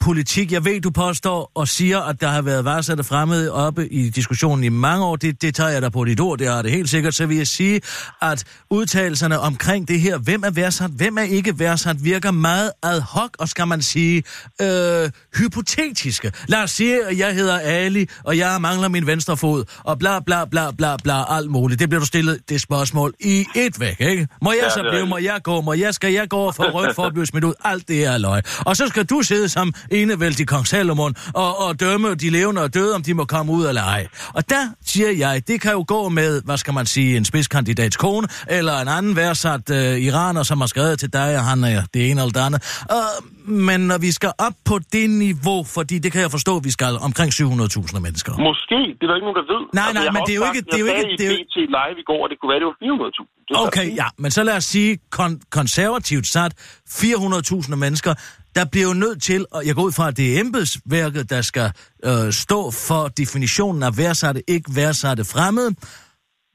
politik. 0.00 0.52
Jeg 0.52 0.64
ved, 0.64 0.80
du 0.80 0.90
påstår 0.90 1.50
og 1.54 1.68
siger, 1.68 2.00
at 2.00 2.20
der 2.20 2.28
har 2.28 2.42
været 2.42 2.64
værsatte 2.64 3.04
fremmede 3.04 3.52
oppe 3.52 3.88
i 3.88 4.10
diskussionen 4.10 4.64
i 4.64 4.68
mange 4.68 5.04
år. 5.04 5.16
Det, 5.16 5.42
det 5.42 5.54
tager 5.54 5.70
jeg 5.70 5.82
dig 5.82 5.92
på 5.92 6.04
dit 6.04 6.20
ord, 6.20 6.38
det 6.38 6.48
har 6.48 6.62
det 6.62 6.70
helt 6.70 6.88
sikkert. 6.90 7.14
Så 7.14 7.26
vil 7.26 7.36
jeg 7.36 7.46
sige, 7.46 7.80
at 8.22 8.44
udtalelserne 8.70 9.38
omkring 9.40 9.88
det 9.88 10.00
her, 10.00 10.18
hvem 10.18 10.42
er 10.44 10.50
værdsat, 10.50 10.90
hvem 10.90 11.18
er 11.18 11.22
ikke 11.22 11.58
værdsat, 11.58 12.04
virker 12.04 12.30
meget 12.30 12.72
ad 12.82 13.00
hoc, 13.00 13.30
og 13.38 13.48
skal 13.48 13.66
man 13.68 13.82
sige, 13.82 14.22
øh, 14.60 15.10
hypotetiske. 15.36 16.32
Lad 16.48 16.62
os 16.62 16.70
sige, 16.70 17.04
at 17.04 17.18
jeg 17.18 17.34
hedder 17.34 17.58
Ali, 17.58 18.08
og 18.24 18.38
jeg 18.38 18.60
mangler 18.60 18.88
min 18.88 19.06
venstre 19.06 19.36
fod, 19.36 19.64
og 19.84 19.98
bla 19.98 20.20
bla 20.20 20.44
bla 20.44 20.70
bla 20.70 20.96
bla, 20.96 21.36
alt 21.36 21.50
muligt. 21.50 21.80
Det 21.80 21.88
bliver 21.88 22.00
du 22.00 22.06
stillet 22.06 22.38
det 22.48 22.60
spørgsmål 22.60 23.14
i 23.20 23.46
et 23.56 23.80
væk, 23.80 23.96
ikke? 24.00 24.28
Må 24.42 24.52
jeg 24.52 24.60
Ja, 24.62 24.70
så 24.70 24.86
blive, 24.90 25.06
må 25.06 25.18
jeg 25.18 25.40
gå, 25.44 25.60
må 25.60 25.72
jeg, 25.72 25.94
skal 25.94 26.12
jeg 26.12 26.28
gå 26.28 26.52
for 26.52 26.64
rødt 26.64 26.94
for 26.94 27.02
at 27.02 27.12
blive 27.12 27.26
smidt 27.26 27.44
ud? 27.44 27.54
Alt 27.64 27.88
det 27.88 28.04
er 28.04 28.18
løg. 28.18 28.42
Og 28.66 28.76
så 28.76 28.88
skal 28.88 29.04
du 29.04 29.22
sidde 29.22 29.48
som 29.48 29.74
enevældig 29.90 30.46
kong 30.46 30.66
Salomon 30.66 31.14
og, 31.34 31.58
og 31.66 31.80
dømme 31.80 32.14
de 32.14 32.30
levende 32.30 32.62
og 32.62 32.74
døde, 32.74 32.94
om 32.94 33.02
de 33.02 33.14
må 33.14 33.24
komme 33.24 33.52
ud 33.52 33.66
eller 33.66 33.82
ej. 33.82 34.06
Og 34.34 34.50
der 34.50 34.68
siger 34.86 35.10
jeg, 35.10 35.48
det 35.48 35.60
kan 35.60 35.72
jo 35.72 35.84
gå 35.88 36.08
med, 36.08 36.42
hvad 36.44 36.56
skal 36.56 36.74
man 36.74 36.86
sige, 36.86 37.16
en 37.16 37.24
spidskandidats 37.24 37.96
kone, 37.96 38.26
eller 38.48 38.80
en 38.80 38.88
anden 38.88 39.16
værdsat 39.16 39.70
øh, 39.70 39.98
iraner, 40.00 40.42
som 40.42 40.60
har 40.60 40.66
skrevet 40.66 40.98
til 40.98 41.12
dig, 41.12 41.36
og 41.38 41.44
han 41.44 41.64
er 41.64 41.82
det 41.94 42.10
ene 42.10 42.20
eller 42.20 42.32
det 42.32 42.40
andet. 42.40 42.60
Øh, 42.92 43.50
men 43.50 43.80
når 43.80 43.98
vi 43.98 44.10
skal 44.12 44.32
op 44.38 44.52
på 44.64 44.78
det 44.92 45.10
niveau, 45.10 45.64
fordi 45.64 45.98
det 45.98 46.12
kan 46.12 46.20
jeg 46.20 46.30
forstå, 46.30 46.58
vi 46.58 46.70
skal 46.70 46.92
omkring 47.08 47.30
700.000 47.32 48.00
mennesker. 48.00 48.32
Måske, 48.48 48.78
det 48.98 49.02
er 49.02 49.06
der 49.10 49.14
ikke 49.18 49.26
nogen, 49.28 49.38
der 49.40 49.46
ved. 49.54 49.62
Altså, 49.64 49.80
Nej, 49.80 49.92
nej, 49.92 50.02
jeg 50.04 50.12
men 50.12 50.22
det 50.26 50.32
er 50.32 50.36
jo 50.36 50.44
ikke- 50.50 50.60
det 50.70 50.74
er 50.74 50.78
jo 50.78 50.86
ikke- 50.86 51.16
det 51.18 51.26
er 51.26 51.30
jo- 51.30 51.44
BT 51.48 51.56
live 51.78 51.96
i 52.02 52.04
går, 52.10 52.20
at 52.24 52.28
det 52.30 52.36
kunne 52.40 52.50
være, 52.52 52.60
det 52.62 52.68
var 52.72 52.76
400.000. 52.84 53.24
Det 53.48 53.52
er 53.54 53.66
Okay, 53.66 53.96
ja, 53.96 54.06
men 54.18 54.30
så 54.30 54.42
lad 54.42 54.56
os 54.56 54.64
sige 54.64 54.98
kon- 55.16 55.40
konservativt 55.50 56.26
sat 56.26 56.52
400.000 56.88 57.76
mennesker, 57.76 58.14
der 58.56 58.64
bliver 58.72 58.88
jo 58.90 58.94
nødt 59.04 59.22
til, 59.22 59.40
og 59.54 59.60
jeg 59.66 59.74
går 59.74 59.84
ud 59.88 59.94
fra, 59.98 60.08
at 60.08 60.16
det 60.16 60.26
er 60.34 60.40
embedsværket, 60.44 61.30
der 61.34 61.42
skal 61.50 61.68
øh, 62.08 62.26
stå 62.44 62.60
for 62.88 63.02
definitionen 63.22 63.82
af 63.88 63.92
værdsatte, 64.02 64.40
ikke 64.54 64.68
værdsatte 64.80 65.24
fremmede. 65.34 65.70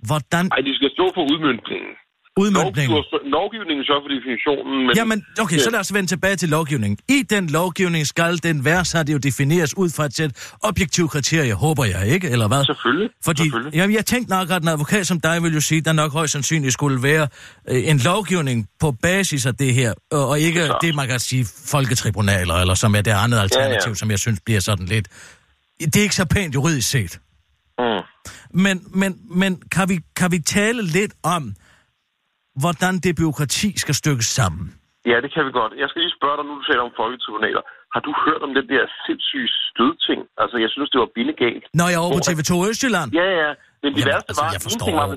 Hvordan 0.07 0.45
Nej, 0.45 0.61
de 0.67 0.73
skal 0.79 0.89
stå 0.97 1.05
for 1.15 1.23
udmyndningen 1.31 1.93
udmøntningen? 2.43 2.97
Lovgiver- 2.97 3.29
Lovgivningen 3.37 3.83
sørger 3.85 4.01
for 4.05 4.11
definitionen, 4.17 4.87
men... 4.87 4.95
Jamen, 4.95 5.25
okay, 5.43 5.57
så 5.57 5.69
lad 5.71 5.79
os 5.79 5.93
vende 5.93 6.09
tilbage 6.09 6.35
til 6.35 6.49
lovgivningen. 6.49 6.97
I 7.09 7.23
den 7.29 7.47
lovgivning 7.47 8.07
skal 8.07 8.43
den 8.43 8.65
værdsatte 8.65 9.11
jo 9.11 9.17
defineres 9.17 9.77
ud 9.77 9.89
fra 9.89 10.05
et 10.05 10.15
sæt 10.15 10.31
objektive 10.63 11.07
kriterier, 11.07 11.55
håber 11.55 11.85
jeg, 11.85 12.07
ikke? 12.07 12.29
Eller 12.29 12.47
hvad? 12.47 12.65
Selvfølgelig. 12.65 13.09
Fordi 13.25 13.43
Selvfølgelig. 13.43 13.77
jeg, 13.79 13.93
jeg 13.93 14.05
tænkte 14.05 14.29
nok, 14.37 14.51
at 14.51 14.61
en 14.61 14.67
advokat 14.67 15.07
som 15.07 15.19
dig 15.19 15.43
vil 15.43 15.53
jo 15.53 15.61
sige, 15.61 15.79
at 15.79 15.85
der 15.85 15.93
nok 15.93 16.11
højst 16.11 16.33
sandsynligt 16.33 16.73
skulle 16.73 17.03
være 17.03 17.27
øh, 17.69 17.89
en 17.89 17.97
lovgivning 17.97 18.67
på 18.79 18.91
basis 18.91 19.45
af 19.45 19.55
det 19.55 19.73
her, 19.73 19.93
og, 20.11 20.39
ikke 20.39 20.65
Klart. 20.65 20.81
det, 20.81 20.95
man 20.95 21.07
kan 21.07 21.19
sige, 21.19 21.45
folketribunaler, 21.65 22.53
eller 22.55 22.73
som 22.73 22.95
er 22.95 23.01
det 23.01 23.11
andet 23.11 23.39
alternativ, 23.39 23.73
ja, 23.73 23.89
ja. 23.89 23.93
som 23.95 24.11
jeg 24.11 24.19
synes 24.19 24.39
bliver 24.45 24.59
sådan 24.59 24.85
lidt... 24.85 25.07
Det 25.79 25.95
er 25.95 26.01
ikke 26.03 26.15
så 26.15 26.25
pænt 26.25 26.55
juridisk 26.55 26.89
set. 26.89 27.19
Mm. 27.79 27.85
Men, 28.53 28.81
men, 28.93 29.17
men 29.31 29.61
kan, 29.71 29.89
vi, 29.89 29.99
kan 30.15 30.31
vi 30.31 30.39
tale 30.39 30.83
lidt 30.85 31.13
om, 31.23 31.53
hvordan 32.63 32.93
det 33.05 33.11
byråkrati 33.19 33.69
skal 33.83 33.95
stykkes 34.01 34.29
sammen? 34.39 34.65
Ja, 35.11 35.17
det 35.23 35.29
kan 35.35 35.43
vi 35.47 35.51
godt. 35.59 35.71
Jeg 35.83 35.87
skal 35.89 36.01
lige 36.05 36.15
spørge 36.19 36.35
dig, 36.37 36.45
nu 36.47 36.53
du 36.59 36.63
taler 36.69 36.83
om 36.89 36.93
folketribunaler. 37.01 37.63
Har 37.93 38.01
du 38.07 38.11
hørt 38.25 38.41
om 38.47 38.51
den 38.59 38.65
der 38.73 38.83
sindssyge 39.05 39.49
stødting? 39.69 40.19
Altså, 40.41 40.55
jeg 40.63 40.69
synes, 40.75 40.89
det 40.93 40.99
var 41.03 41.09
bindegalt. 41.17 41.63
Når 41.79 41.87
jeg 41.91 41.97
er 41.99 42.03
over 42.07 42.15
på 42.17 42.21
Hvor- 42.25 42.37
TV2 42.37 42.53
Østjylland? 42.69 43.09
Ja, 43.19 43.27
ja. 43.43 43.49
Men 43.83 43.89
det 43.95 43.99
Jamen, 43.99 44.11
værste 44.11 44.29
altså, 44.31 44.43
var... 44.45 44.51
jeg 44.55 44.61
forstår 44.67 44.89
var, 45.01 45.07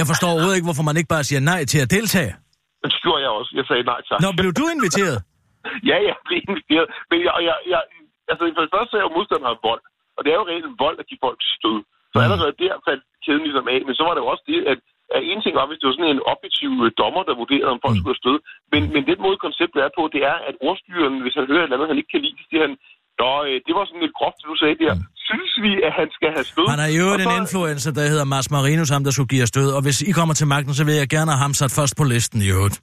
Jeg 0.00 0.06
forstår 0.10 0.28
overhovedet 0.34 0.58
ikke, 0.58 0.68
hvorfor 0.70 0.86
man 0.90 0.96
ikke 1.00 1.12
bare 1.16 1.24
siger 1.30 1.40
nej 1.52 1.60
til 1.72 1.78
at 1.84 1.88
deltage. 1.96 2.32
Det 2.84 2.90
gjorde 3.04 3.20
jeg 3.26 3.32
også. 3.38 3.50
Jeg 3.58 3.64
sagde 3.68 3.82
nej 3.92 4.00
tak. 4.08 4.18
Nå, 4.24 4.28
blev 4.40 4.50
du 4.60 4.64
inviteret? 4.76 5.18
Ja, 5.90 5.96
jeg 6.08 6.16
blev 6.26 6.38
inviteret. 6.48 6.86
Men 7.10 7.18
jeg, 7.26 7.32
jeg, 7.48 7.56
jeg, 7.72 7.80
altså, 8.30 8.42
for 8.56 8.62
det 8.66 8.72
første 8.76 8.92
er 8.94 9.00
jeg 9.00 9.06
jo 9.08 9.14
modstander 9.16 9.48
af 9.54 9.58
vold. 9.68 9.82
Og 10.16 10.20
det 10.22 10.30
er 10.32 10.38
jo 10.40 10.46
reelt 10.50 10.68
vold 10.84 10.96
at 11.02 11.06
give 11.10 11.20
folk 11.26 11.38
stød. 11.56 11.78
Så 12.12 12.16
Mm. 12.18 12.24
allerede 12.24 12.54
der 12.62 12.74
faldt 12.88 13.04
kæden 13.24 13.42
ligesom 13.48 13.66
af. 13.74 13.80
Men 13.88 13.94
så 13.98 14.02
var 14.06 14.12
det 14.14 14.22
jo 14.24 14.28
også 14.32 14.44
det, 14.52 14.58
at, 14.72 14.78
at 15.16 15.22
en 15.30 15.38
ting 15.44 15.54
var, 15.60 15.66
hvis 15.68 15.78
det 15.80 15.86
var 15.88 15.96
sådan 15.98 16.14
en 16.16 16.24
objektiv 16.34 16.70
øh, 16.84 16.88
dommer, 17.02 17.22
der 17.28 17.34
vurderede, 17.42 17.72
om 17.74 17.80
folk 17.84 17.94
Mm. 17.94 18.00
skulle 18.00 18.14
have 18.16 18.24
stød. 18.24 18.38
Men, 18.72 18.82
men 18.94 19.02
den 19.10 19.18
måde, 19.24 19.36
konceptet 19.46 19.78
er 19.86 19.90
på, 19.98 20.02
det 20.14 20.20
er, 20.32 20.36
at 20.48 20.54
ordstyren, 20.68 21.14
hvis 21.24 21.34
han 21.38 21.46
hører 21.50 21.62
et 21.62 21.66
eller 21.66 21.76
andet, 21.76 21.90
han 21.92 22.00
ikke 22.00 22.12
kan 22.14 22.22
lide, 22.26 22.36
så 22.42 22.46
siger 22.50 22.64
han, 22.68 22.74
Nå, 23.22 23.32
øh, 23.48 23.56
det 23.66 23.72
var 23.78 23.84
sådan 23.88 24.02
lidt 24.06 24.16
groft, 24.18 24.36
det 24.40 24.46
du 24.52 24.56
sagde 24.62 24.76
der. 24.84 24.92
Synes 25.28 25.52
vi, 25.64 25.72
at 25.88 25.92
han 26.00 26.08
skal 26.16 26.28
have 26.36 26.44
stød? 26.52 26.66
Mm. 26.66 26.72
Han 26.74 26.80
er 26.86 26.90
jo 27.00 27.06
en 27.18 27.20
så- 27.30 27.36
influencer, 27.42 27.90
der 27.98 28.04
hedder 28.12 28.26
Mars 28.34 28.48
Marinus, 28.56 28.88
ham 28.94 29.02
der 29.06 29.12
skulle 29.16 29.30
give 29.34 29.42
os 29.46 29.48
stød. 29.54 29.68
Og 29.76 29.80
hvis 29.86 29.98
I 30.10 30.12
kommer 30.18 30.34
til 30.40 30.46
magten, 30.54 30.74
så 30.78 30.82
vil 30.88 30.94
jeg 31.02 31.08
gerne 31.16 31.30
have 31.32 31.42
ham 31.46 31.54
sat 31.60 31.72
først 31.78 31.94
på 31.98 32.04
listen 32.14 32.38
i 32.46 32.48
øvrigt. 32.56 32.76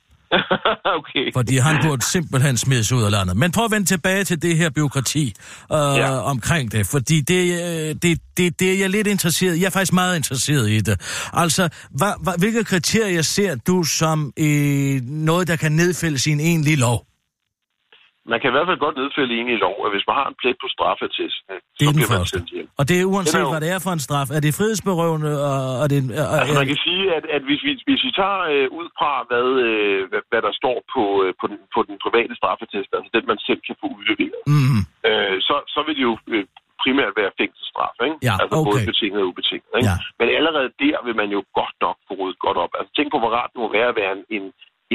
okay. 0.97 1.33
Fordi 1.33 1.57
han 1.57 1.75
burde 1.83 2.05
simpelthen 2.05 2.57
smides 2.57 2.91
ud 2.91 3.03
af 3.03 3.11
landet. 3.11 3.37
Men 3.37 3.51
prøv 3.51 3.65
at 3.65 3.71
vende 3.71 3.87
tilbage 3.87 4.23
til 4.23 4.41
det 4.41 4.57
her 4.57 4.69
byråkrati 4.69 5.33
øh, 5.71 5.77
ja. 5.77 6.09
Omkring 6.09 6.71
det. 6.71 6.87
Fordi 6.87 7.21
det, 7.21 7.43
øh, 7.51 7.95
det, 8.01 8.19
det, 8.37 8.59
det 8.59 8.73
er 8.73 8.79
jeg 8.79 8.89
lidt 8.89 9.07
interesseret. 9.07 9.59
Jeg 9.59 9.65
er 9.65 9.69
faktisk 9.69 9.93
meget 9.93 10.15
interesseret 10.15 10.69
i 10.69 10.79
det. 10.79 11.01
Altså, 11.33 11.69
hva, 11.89 12.13
hva, 12.21 12.31
hvilke 12.37 12.63
kriterier 12.63 13.21
ser 13.21 13.55
du 13.55 13.83
som 13.83 14.33
øh, 14.39 15.01
noget, 15.01 15.47
der 15.47 15.55
kan 15.55 15.71
nedfældes 15.71 16.27
i 16.27 16.31
en 16.31 16.39
egentlig 16.39 16.77
lov? 16.77 17.14
Man 18.31 18.37
kan 18.41 18.47
i 18.51 18.53
hvert 18.55 18.67
fald 18.69 18.79
godt 18.85 18.95
nedfælde 19.01 19.31
en 19.39 19.47
i 19.55 19.57
lov, 19.65 19.75
at 19.85 19.91
hvis 19.93 20.05
man 20.09 20.15
har 20.19 20.27
en 20.31 20.37
plet 20.41 20.57
på 20.63 20.67
straffeattesten, 20.75 21.45
Det 21.55 21.61
så 21.77 21.83
er 21.83 21.91
den 21.91 21.97
bliver 21.99 22.11
man 22.17 22.33
sendt 22.35 22.49
hjem. 22.55 22.67
Og 22.79 22.83
det 22.89 22.95
er 23.01 23.05
uanset, 23.13 23.33
Den 23.33 23.41
er 23.41 23.45
jo- 23.45 23.53
hvad 23.55 23.63
det 23.65 23.71
er 23.75 23.81
for 23.85 23.93
en 23.97 24.03
straf. 24.07 24.27
Er 24.37 24.41
det 24.45 24.51
frihedsberøvende? 24.59 25.31
Og, 25.51 25.59
og 25.81 25.85
det, 25.91 25.97
og, 26.21 26.35
Altså 26.41 26.55
man 26.61 26.67
kan 26.73 26.79
sige, 26.87 27.03
at, 27.17 27.23
at 27.35 27.41
hvis, 27.49 27.61
vi, 27.67 27.71
hvis 27.89 28.01
vi 28.07 28.11
tager 28.21 28.39
øh, 28.53 28.67
ud 28.79 28.87
fra, 28.99 29.11
hvad, 29.29 29.47
øh, 29.67 29.99
hvad, 30.11 30.21
hvad 30.31 30.41
der 30.47 30.53
står 30.61 30.77
på, 30.95 31.03
øh, 31.23 31.29
på, 31.41 31.45
den, 31.51 31.57
på 31.75 31.79
den 31.87 31.95
private 32.05 32.33
straffetest, 32.41 32.89
altså 32.97 33.09
den 33.17 33.23
man 33.31 33.39
selv 33.47 33.61
kan 33.67 33.75
få 33.81 33.85
udleveret, 33.97 34.41
mm, 34.53 34.81
øh, 35.09 35.35
så, 35.47 35.55
så 35.73 35.79
vil 35.85 35.95
det 35.99 36.05
jo 36.11 36.15
øh, 36.35 36.43
primært 36.83 37.13
være 37.21 37.31
fængselsstraf, 37.41 37.95
ikke? 38.07 38.17
Ja, 38.27 38.33
altså 38.41 38.55
okay. 38.59 38.67
både 38.69 38.79
betinget 38.91 39.19
og 39.23 39.27
ubetinget. 39.31 39.69
Ikke? 39.77 39.87
Ja. 39.91 39.95
Men 40.19 40.27
allerede 40.37 40.69
der 40.83 40.97
vil 41.07 41.15
man 41.21 41.29
jo 41.37 41.41
godt 41.59 41.75
nok 41.85 41.97
få 42.07 42.13
ryddet 42.21 42.39
godt 42.45 42.57
op. 42.63 42.71
Altså 42.77 42.91
tænk 42.97 43.07
på, 43.13 43.19
hvor 43.21 43.31
rart 43.37 43.49
det 43.53 43.59
må 43.63 43.67
være 43.77 43.89
at 43.93 43.97
være 44.01 44.13
en, 44.17 44.23
en, 44.37 44.45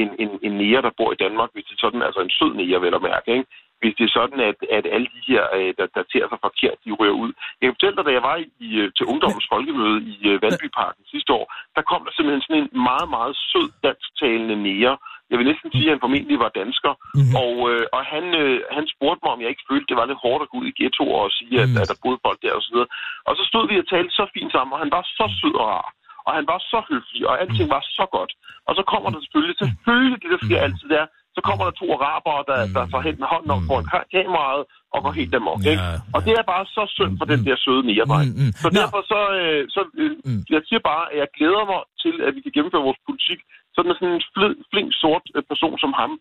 en, 0.03 0.11
en, 0.23 0.29
en 0.47 0.53
nære, 0.61 0.81
der 0.85 0.97
bor 0.99 1.11
i 1.13 1.21
Danmark, 1.25 1.49
hvis 1.53 1.65
det 1.67 1.75
er 1.75 1.83
sådan, 1.85 2.01
altså 2.07 2.21
en 2.21 2.35
sød 2.39 2.51
nære, 2.59 2.81
vel 2.85 2.97
at 2.99 3.07
mærke, 3.11 3.29
ikke? 3.37 3.49
Hvis 3.81 3.95
det 3.97 4.05
er 4.05 4.13
sådan, 4.19 4.39
at, 4.49 4.57
at 4.77 4.85
alle 4.95 5.07
de 5.15 5.21
her, 5.31 5.43
øh, 5.57 5.71
der, 5.79 5.87
der 5.95 6.03
tager 6.11 6.27
sig 6.29 6.39
forkert, 6.47 6.77
de 6.85 6.91
ryger 6.99 7.17
ud. 7.23 7.31
Jeg 7.57 7.65
kan 7.65 7.75
fortælle 7.77 7.97
dig, 7.97 8.05
da 8.07 8.13
jeg 8.17 8.23
var 8.31 8.37
i, 8.67 8.69
øh, 8.81 8.87
til 8.97 9.05
ungdommens 9.11 9.47
folkemøde 9.53 9.97
i 10.13 10.15
øh, 10.31 10.35
Vandbyparken 10.43 11.03
sidste 11.13 11.31
år, 11.39 11.45
der 11.75 11.81
kom 11.89 12.01
der 12.05 12.13
simpelthen 12.13 12.45
sådan 12.45 12.61
en 12.63 12.69
meget, 12.89 13.07
meget 13.17 13.33
sød 13.51 13.67
dansktalende 13.87 14.57
nære. 14.67 14.95
Jeg 15.29 15.37
vil 15.39 15.49
næsten 15.51 15.69
sige, 15.71 15.87
at 15.87 15.93
han 15.95 16.03
formentlig 16.05 16.37
var 16.45 16.51
dansker. 16.61 16.93
Mhm. 17.19 17.33
Og, 17.43 17.53
øh, 17.71 17.83
og 17.95 18.01
han, 18.13 18.25
øh, 18.41 18.57
han 18.77 18.85
spurgte 18.93 19.21
mig, 19.23 19.31
om 19.33 19.41
jeg 19.41 19.49
ikke 19.51 19.67
følte, 19.69 19.89
det 19.89 19.97
var 19.99 20.05
lidt 20.09 20.23
hårdt 20.25 20.43
at 20.43 20.49
gå 20.51 20.55
ud 20.61 20.67
i 20.71 20.77
ghettoer 20.79 21.19
og 21.27 21.31
sige, 21.39 21.55
at, 21.63 21.69
Mhm. 21.69 21.79
at 21.81 21.89
der 21.91 21.97
boede 22.03 22.19
folk 22.25 22.39
der 22.43 22.53
og 22.57 22.63
så 22.65 22.69
videre. 22.73 22.89
Og 23.27 23.33
så 23.39 23.43
stod 23.51 23.63
vi 23.69 23.75
og 23.81 23.87
talte 23.93 24.13
så 24.19 24.25
fint 24.35 24.51
sammen, 24.55 24.73
og 24.75 24.79
han 24.83 24.91
var 24.97 25.03
så 25.19 25.25
sød 25.39 25.55
og 25.63 25.67
rar. 25.73 25.89
Og 26.25 26.31
han 26.37 26.45
var 26.51 26.59
så 26.71 26.79
høflig, 26.89 27.21
og 27.29 27.33
alting 27.41 27.67
var 27.75 27.83
så 27.99 28.05
godt. 28.15 28.31
Og 28.67 28.71
så 28.77 28.83
kommer 28.91 29.09
der 29.13 29.19
selvfølgelig, 29.23 29.57
selvfølgelig 29.63 30.17
det, 30.23 30.29
der 30.35 30.41
sker 30.47 30.59
altid 30.67 30.87
der, 30.97 31.05
så 31.35 31.41
kommer 31.47 31.63
der 31.67 31.73
to 31.81 31.85
arabere, 31.97 32.41
der, 32.51 32.59
der 32.75 32.83
får 32.93 33.01
hen 33.07 33.15
hånden 33.31 33.49
op 33.55 33.63
foran 33.69 33.85
ka- 33.91 34.07
kameraet 34.15 34.63
og 34.93 34.99
går 35.03 35.11
helt 35.19 35.33
amok. 35.39 35.59
Ja, 35.65 35.71
Ikke? 35.71 35.83
Og 36.15 36.19
det 36.25 36.33
er 36.39 36.43
bare 36.53 36.65
så 36.77 36.83
synd 36.97 37.13
for 37.19 37.25
den 37.31 37.39
der 37.47 37.55
søde. 37.65 37.81
Mm, 37.85 38.33
mm. 38.41 38.51
Så 38.63 38.67
derfor 38.79 38.99
så, 39.13 39.19
øh, 39.39 39.61
så 39.75 39.81
øh, 40.01 40.11
Mm. 40.27 40.41
jeg 40.55 40.61
siger 40.67 40.81
bare, 40.91 41.03
at 41.11 41.17
jeg 41.21 41.27
glæder 41.37 41.63
mig 41.71 41.81
til, 42.03 42.13
at 42.27 42.31
vi 42.35 42.39
kan 42.45 42.51
gennemføre 42.55 42.83
vores 42.89 43.01
politik, 43.07 43.39
sådan 43.75 43.91
at 43.93 43.97
sådan 43.99 44.13
en 44.17 44.23
flid, 44.33 44.53
flink 44.71 44.89
sort 45.03 45.25
øh, 45.35 45.41
person 45.51 45.75
som 45.83 45.91
ham 46.01 46.11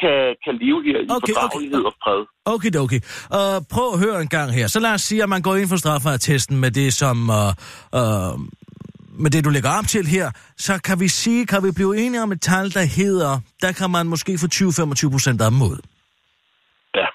kan, 0.00 0.18
kan 0.44 0.54
leve 0.64 0.78
her 0.88 0.98
i 1.04 1.06
Okay, 1.06 1.16
okay. 1.16 1.32
fordragelighed 1.36 1.84
og 1.90 1.94
fred. 2.02 2.20
Okay, 2.54 2.70
okay. 2.84 3.00
Uh, 3.38 3.58
prøv 3.74 3.86
at 3.94 3.98
høre 4.04 4.18
en 4.26 4.30
gang 4.36 4.48
her. 4.58 4.66
Så 4.74 4.78
lad 4.86 4.92
os 4.98 5.02
sige, 5.08 5.20
at 5.24 5.28
man 5.34 5.42
går 5.46 5.54
ind 5.60 5.68
for 5.72 5.78
straffeattesten 5.84 6.56
med 6.64 6.70
det, 6.80 6.88
som... 7.02 7.16
Uh, 7.40 7.52
uh, 8.00 8.34
med 9.22 9.30
det, 9.30 9.44
du 9.44 9.50
lægger 9.50 9.70
op 9.78 9.86
til 9.86 10.06
her, 10.06 10.30
så 10.56 10.80
kan 10.84 11.00
vi 11.00 11.08
sige, 11.08 11.46
kan 11.46 11.62
vi 11.64 11.70
blive 11.72 11.92
enige 12.06 12.22
om 12.22 12.32
et 12.32 12.40
tal, 12.40 12.74
der 12.74 12.84
hedder, 13.00 13.40
der 13.62 13.72
kan 13.72 13.90
man 13.90 14.06
måske 14.06 14.38
få 14.38 14.46
20-25 14.46 15.10
procent 15.10 15.40
af 15.42 15.50
dem 15.50 15.62
ud. 15.62 15.78
Ja. 16.94 17.06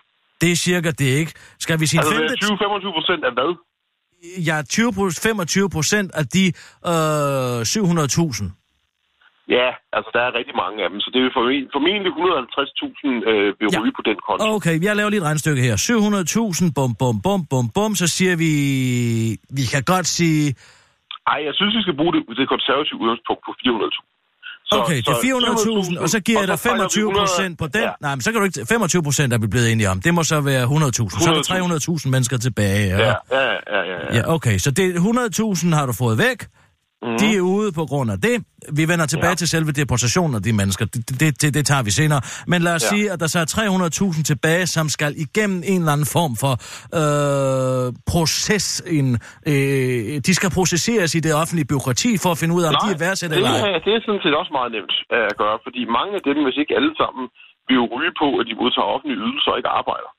Det 0.41 0.51
er 0.51 0.55
cirka 0.55 0.91
det, 0.91 1.05
ikke? 1.21 1.31
Skal 1.59 1.79
vi 1.79 1.85
sige 1.85 1.99
Altså, 1.99 2.15
femte... 2.15 2.33
20-25 2.45 2.91
procent 2.97 3.23
af 3.25 3.33
hvad? 3.33 3.51
Ja, 4.49 4.61
20, 4.69 4.93
25 5.23 5.69
procent 5.69 6.11
af 6.19 6.27
de 6.27 6.45
øh, 6.91 7.61
700.000. 7.61 8.45
Ja, 9.57 9.67
altså 9.95 10.09
der 10.15 10.21
er 10.27 10.31
rigtig 10.39 10.55
mange 10.63 10.77
af 10.83 10.89
dem, 10.89 10.99
så 10.99 11.09
det 11.13 11.19
er 11.25 11.29
formen- 11.37 11.69
formentlig 11.75 12.11
150.000 12.11 13.29
øh, 13.29 13.53
vil 13.59 13.67
Ja. 13.73 13.79
på 13.99 14.03
den 14.09 14.17
konto. 14.27 14.55
Okay, 14.55 14.83
jeg 14.83 14.95
laver 14.95 15.09
lige 15.09 15.17
et 15.23 15.23
regnstykke 15.29 15.61
her. 15.61 15.75
700.000, 16.67 16.71
bum, 16.75 16.95
bum, 16.95 17.21
bum, 17.21 17.45
bum, 17.51 17.69
bum, 17.75 17.95
så 17.95 18.07
siger 18.07 18.35
vi... 18.35 18.51
Vi 19.59 19.63
kan 19.73 19.83
godt 19.83 20.07
sige... 20.07 20.55
Ej, 21.33 21.39
jeg 21.47 21.53
synes, 21.59 21.71
vi 21.77 21.81
skal 21.85 21.95
bruge 21.99 22.11
det, 22.15 22.21
det 22.39 22.45
konservative 22.55 22.97
udgangspunkt 23.03 23.41
på 23.47 23.51
400.000. 23.61 24.03
Så- 24.69 24.79
Okay, 24.81 24.97
det 24.97 25.07
er 25.07 25.21
400.000, 25.29 25.99
og 26.03 26.09
så 26.09 26.19
giver 26.19 26.39
jeg 26.39 26.47
dig 26.47 26.53
og 26.53 26.59
så 26.59 26.67
trækker 26.69 26.83
vi 26.83 26.89
25 26.89 27.13
procent 27.19 27.53
på 27.59 27.67
den. 27.67 27.81
Ja. 27.81 27.91
Nej, 28.01 28.15
men 28.15 28.21
så 28.21 28.31
kan 28.31 28.39
du 28.41 28.45
ikke... 28.45 28.65
25 28.69 29.03
procent 29.03 29.33
er 29.33 29.38
vi 29.38 29.47
blevet 29.47 29.71
enige 29.71 29.89
om. 29.89 30.01
Det 30.01 30.13
må 30.13 30.23
så 30.23 30.41
være 30.41 30.63
100.000. 30.63 31.23
Så 31.23 31.29
er 31.29 31.33
der 31.33 31.99
300.000 32.03 32.09
mennesker 32.09 32.38
tilbage. 32.38 32.88
Ja, 32.88 32.97
Ja. 32.97 33.13
ja, 33.31 33.41
ja, 33.41 33.79
ja, 33.91 33.97
ja. 34.05 34.17
ja, 34.17 34.33
okay. 34.35 34.57
Så 34.57 34.71
det 34.71 34.85
100.000 34.95 35.75
har 35.75 35.85
du 35.85 35.93
fået 35.93 36.17
væk. 36.17 36.39
Mm. 37.05 37.17
De 37.21 37.27
er 37.39 37.41
ude 37.55 37.69
på 37.79 37.83
grund 37.91 38.09
af 38.15 38.19
det. 38.27 38.35
Vi 38.79 38.83
vender 38.91 39.05
tilbage 39.13 39.35
ja. 39.35 39.41
til 39.41 39.47
selve 39.55 39.71
deportationen 39.81 40.35
af 40.39 40.43
de 40.47 40.53
mennesker. 40.53 40.85
Det, 40.85 41.01
det, 41.21 41.41
det, 41.41 41.49
det 41.57 41.63
tager 41.71 41.83
vi 41.87 41.91
senere. 42.01 42.21
Men 42.51 42.59
lad 42.67 42.73
os 42.77 42.83
ja. 42.83 42.91
sige, 42.93 43.05
at 43.13 43.19
der 43.23 43.29
så 43.33 43.39
er 43.43 43.47
300.000 44.19 44.23
tilbage, 44.31 44.65
som 44.75 44.85
skal 44.89 45.11
igennem 45.25 45.59
en 45.73 45.79
eller 45.81 45.93
anden 45.95 46.09
form 46.17 46.33
for 46.43 46.53
øh, 47.01 47.87
proces. 48.13 48.65
En, 48.97 49.07
øh, 49.51 50.21
de 50.27 50.33
skal 50.39 50.49
processeres 50.57 51.11
i 51.17 51.19
det 51.25 51.33
offentlige 51.41 51.67
byråkrati 51.71 52.11
for 52.23 52.29
at 52.35 52.37
finde 52.41 52.53
ud 52.57 52.63
af, 52.63 52.67
om 52.71 52.75
Nej, 52.75 52.85
de 52.85 52.89
er 52.97 52.99
værdsat 53.05 53.29
eller 53.31 53.49
ej. 53.49 53.79
det 53.85 53.91
er 53.97 54.01
sådan 54.07 54.23
set 54.25 54.35
også 54.41 54.53
meget 54.59 54.71
nemt 54.75 54.95
øh, 55.15 55.25
at 55.31 55.35
gøre, 55.43 55.57
fordi 55.65 55.81
mange 55.99 56.11
af 56.17 56.21
dem, 56.27 56.37
hvis 56.47 56.57
ikke 56.61 56.73
alle 56.79 56.93
sammen, 57.01 57.23
vil 57.67 57.75
jo 57.81 57.85
ryge 57.95 58.13
på, 58.21 58.27
at 58.39 58.45
de 58.49 58.55
modtager 58.61 58.87
offentlige 58.95 59.19
ydelser 59.23 59.49
og 59.51 59.57
ikke 59.59 59.71
arbejder. 59.81 60.09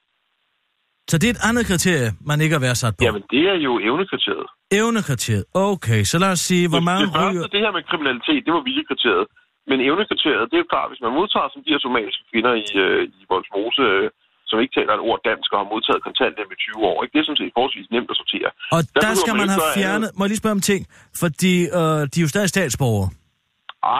Så 1.11 1.14
det 1.21 1.27
er 1.31 1.35
et 1.38 1.42
andet 1.49 1.64
kriterie, 1.71 2.09
man 2.31 2.38
ikke 2.45 2.55
er 2.59 2.62
værdsat 2.66 2.92
på. 2.99 3.03
Jamen, 3.07 3.25
det 3.35 3.42
er 3.53 3.59
jo 3.69 3.73
evnekriteriet. 3.88 4.49
Evnekriteriet. 4.81 5.45
Okay, 5.73 6.01
så 6.11 6.16
lad 6.23 6.31
os 6.37 6.42
sige, 6.51 6.64
hvor 6.71 6.81
det, 6.83 6.90
mange 6.90 7.05
det 7.07 7.14
første, 7.16 7.38
ryger... 7.38 7.47
det 7.55 7.61
her 7.64 7.73
med 7.77 7.83
kriminalitet, 7.90 8.40
det 8.47 8.53
var 8.57 8.62
viljekriteriet. 8.69 9.27
Men 9.71 9.79
evnekriteriet, 9.88 10.45
det 10.51 10.57
er 10.59 10.62
jo 10.64 10.71
klart, 10.75 10.88
hvis 10.90 11.03
man 11.07 11.12
modtager 11.19 11.49
som 11.53 11.61
de 11.64 11.73
her 11.75 11.81
somaliske 11.87 12.23
kvinder 12.31 12.53
i, 12.64 12.66
øh, 12.85 13.01
i 13.21 13.23
Voldsmose, 13.31 13.83
øh, 13.92 14.05
som 14.51 14.57
ikke 14.62 14.75
taler 14.79 14.92
et 14.99 15.03
ord 15.09 15.21
dansk 15.31 15.49
og 15.55 15.59
har 15.62 15.69
modtaget 15.75 16.01
kontanthjælp 16.09 16.51
i 16.57 16.59
20 16.79 16.90
år. 16.90 16.97
Ikke? 17.03 17.12
Det 17.14 17.21
er 17.21 17.27
sådan 17.29 17.42
set 17.42 17.53
forholdsvis 17.57 17.88
nemt 17.97 18.11
at 18.12 18.16
sortere. 18.21 18.51
Og 18.77 18.81
Der 18.95 19.01
der 19.07 19.12
skal 19.23 19.35
man 19.35 19.40
man 19.42 19.51
have 19.57 19.66
fjernet... 19.79 20.09
Må 20.16 20.21
jeg 20.25 20.31
lige 20.33 20.42
spørge 20.45 20.59
om 20.61 20.64
ting? 20.73 20.83
Fordi 21.23 21.55
øh, 21.79 22.01
de 22.12 22.16
er 22.21 22.25
jo 22.27 22.31
stadig 22.35 22.51
statsborgere. 22.57 23.09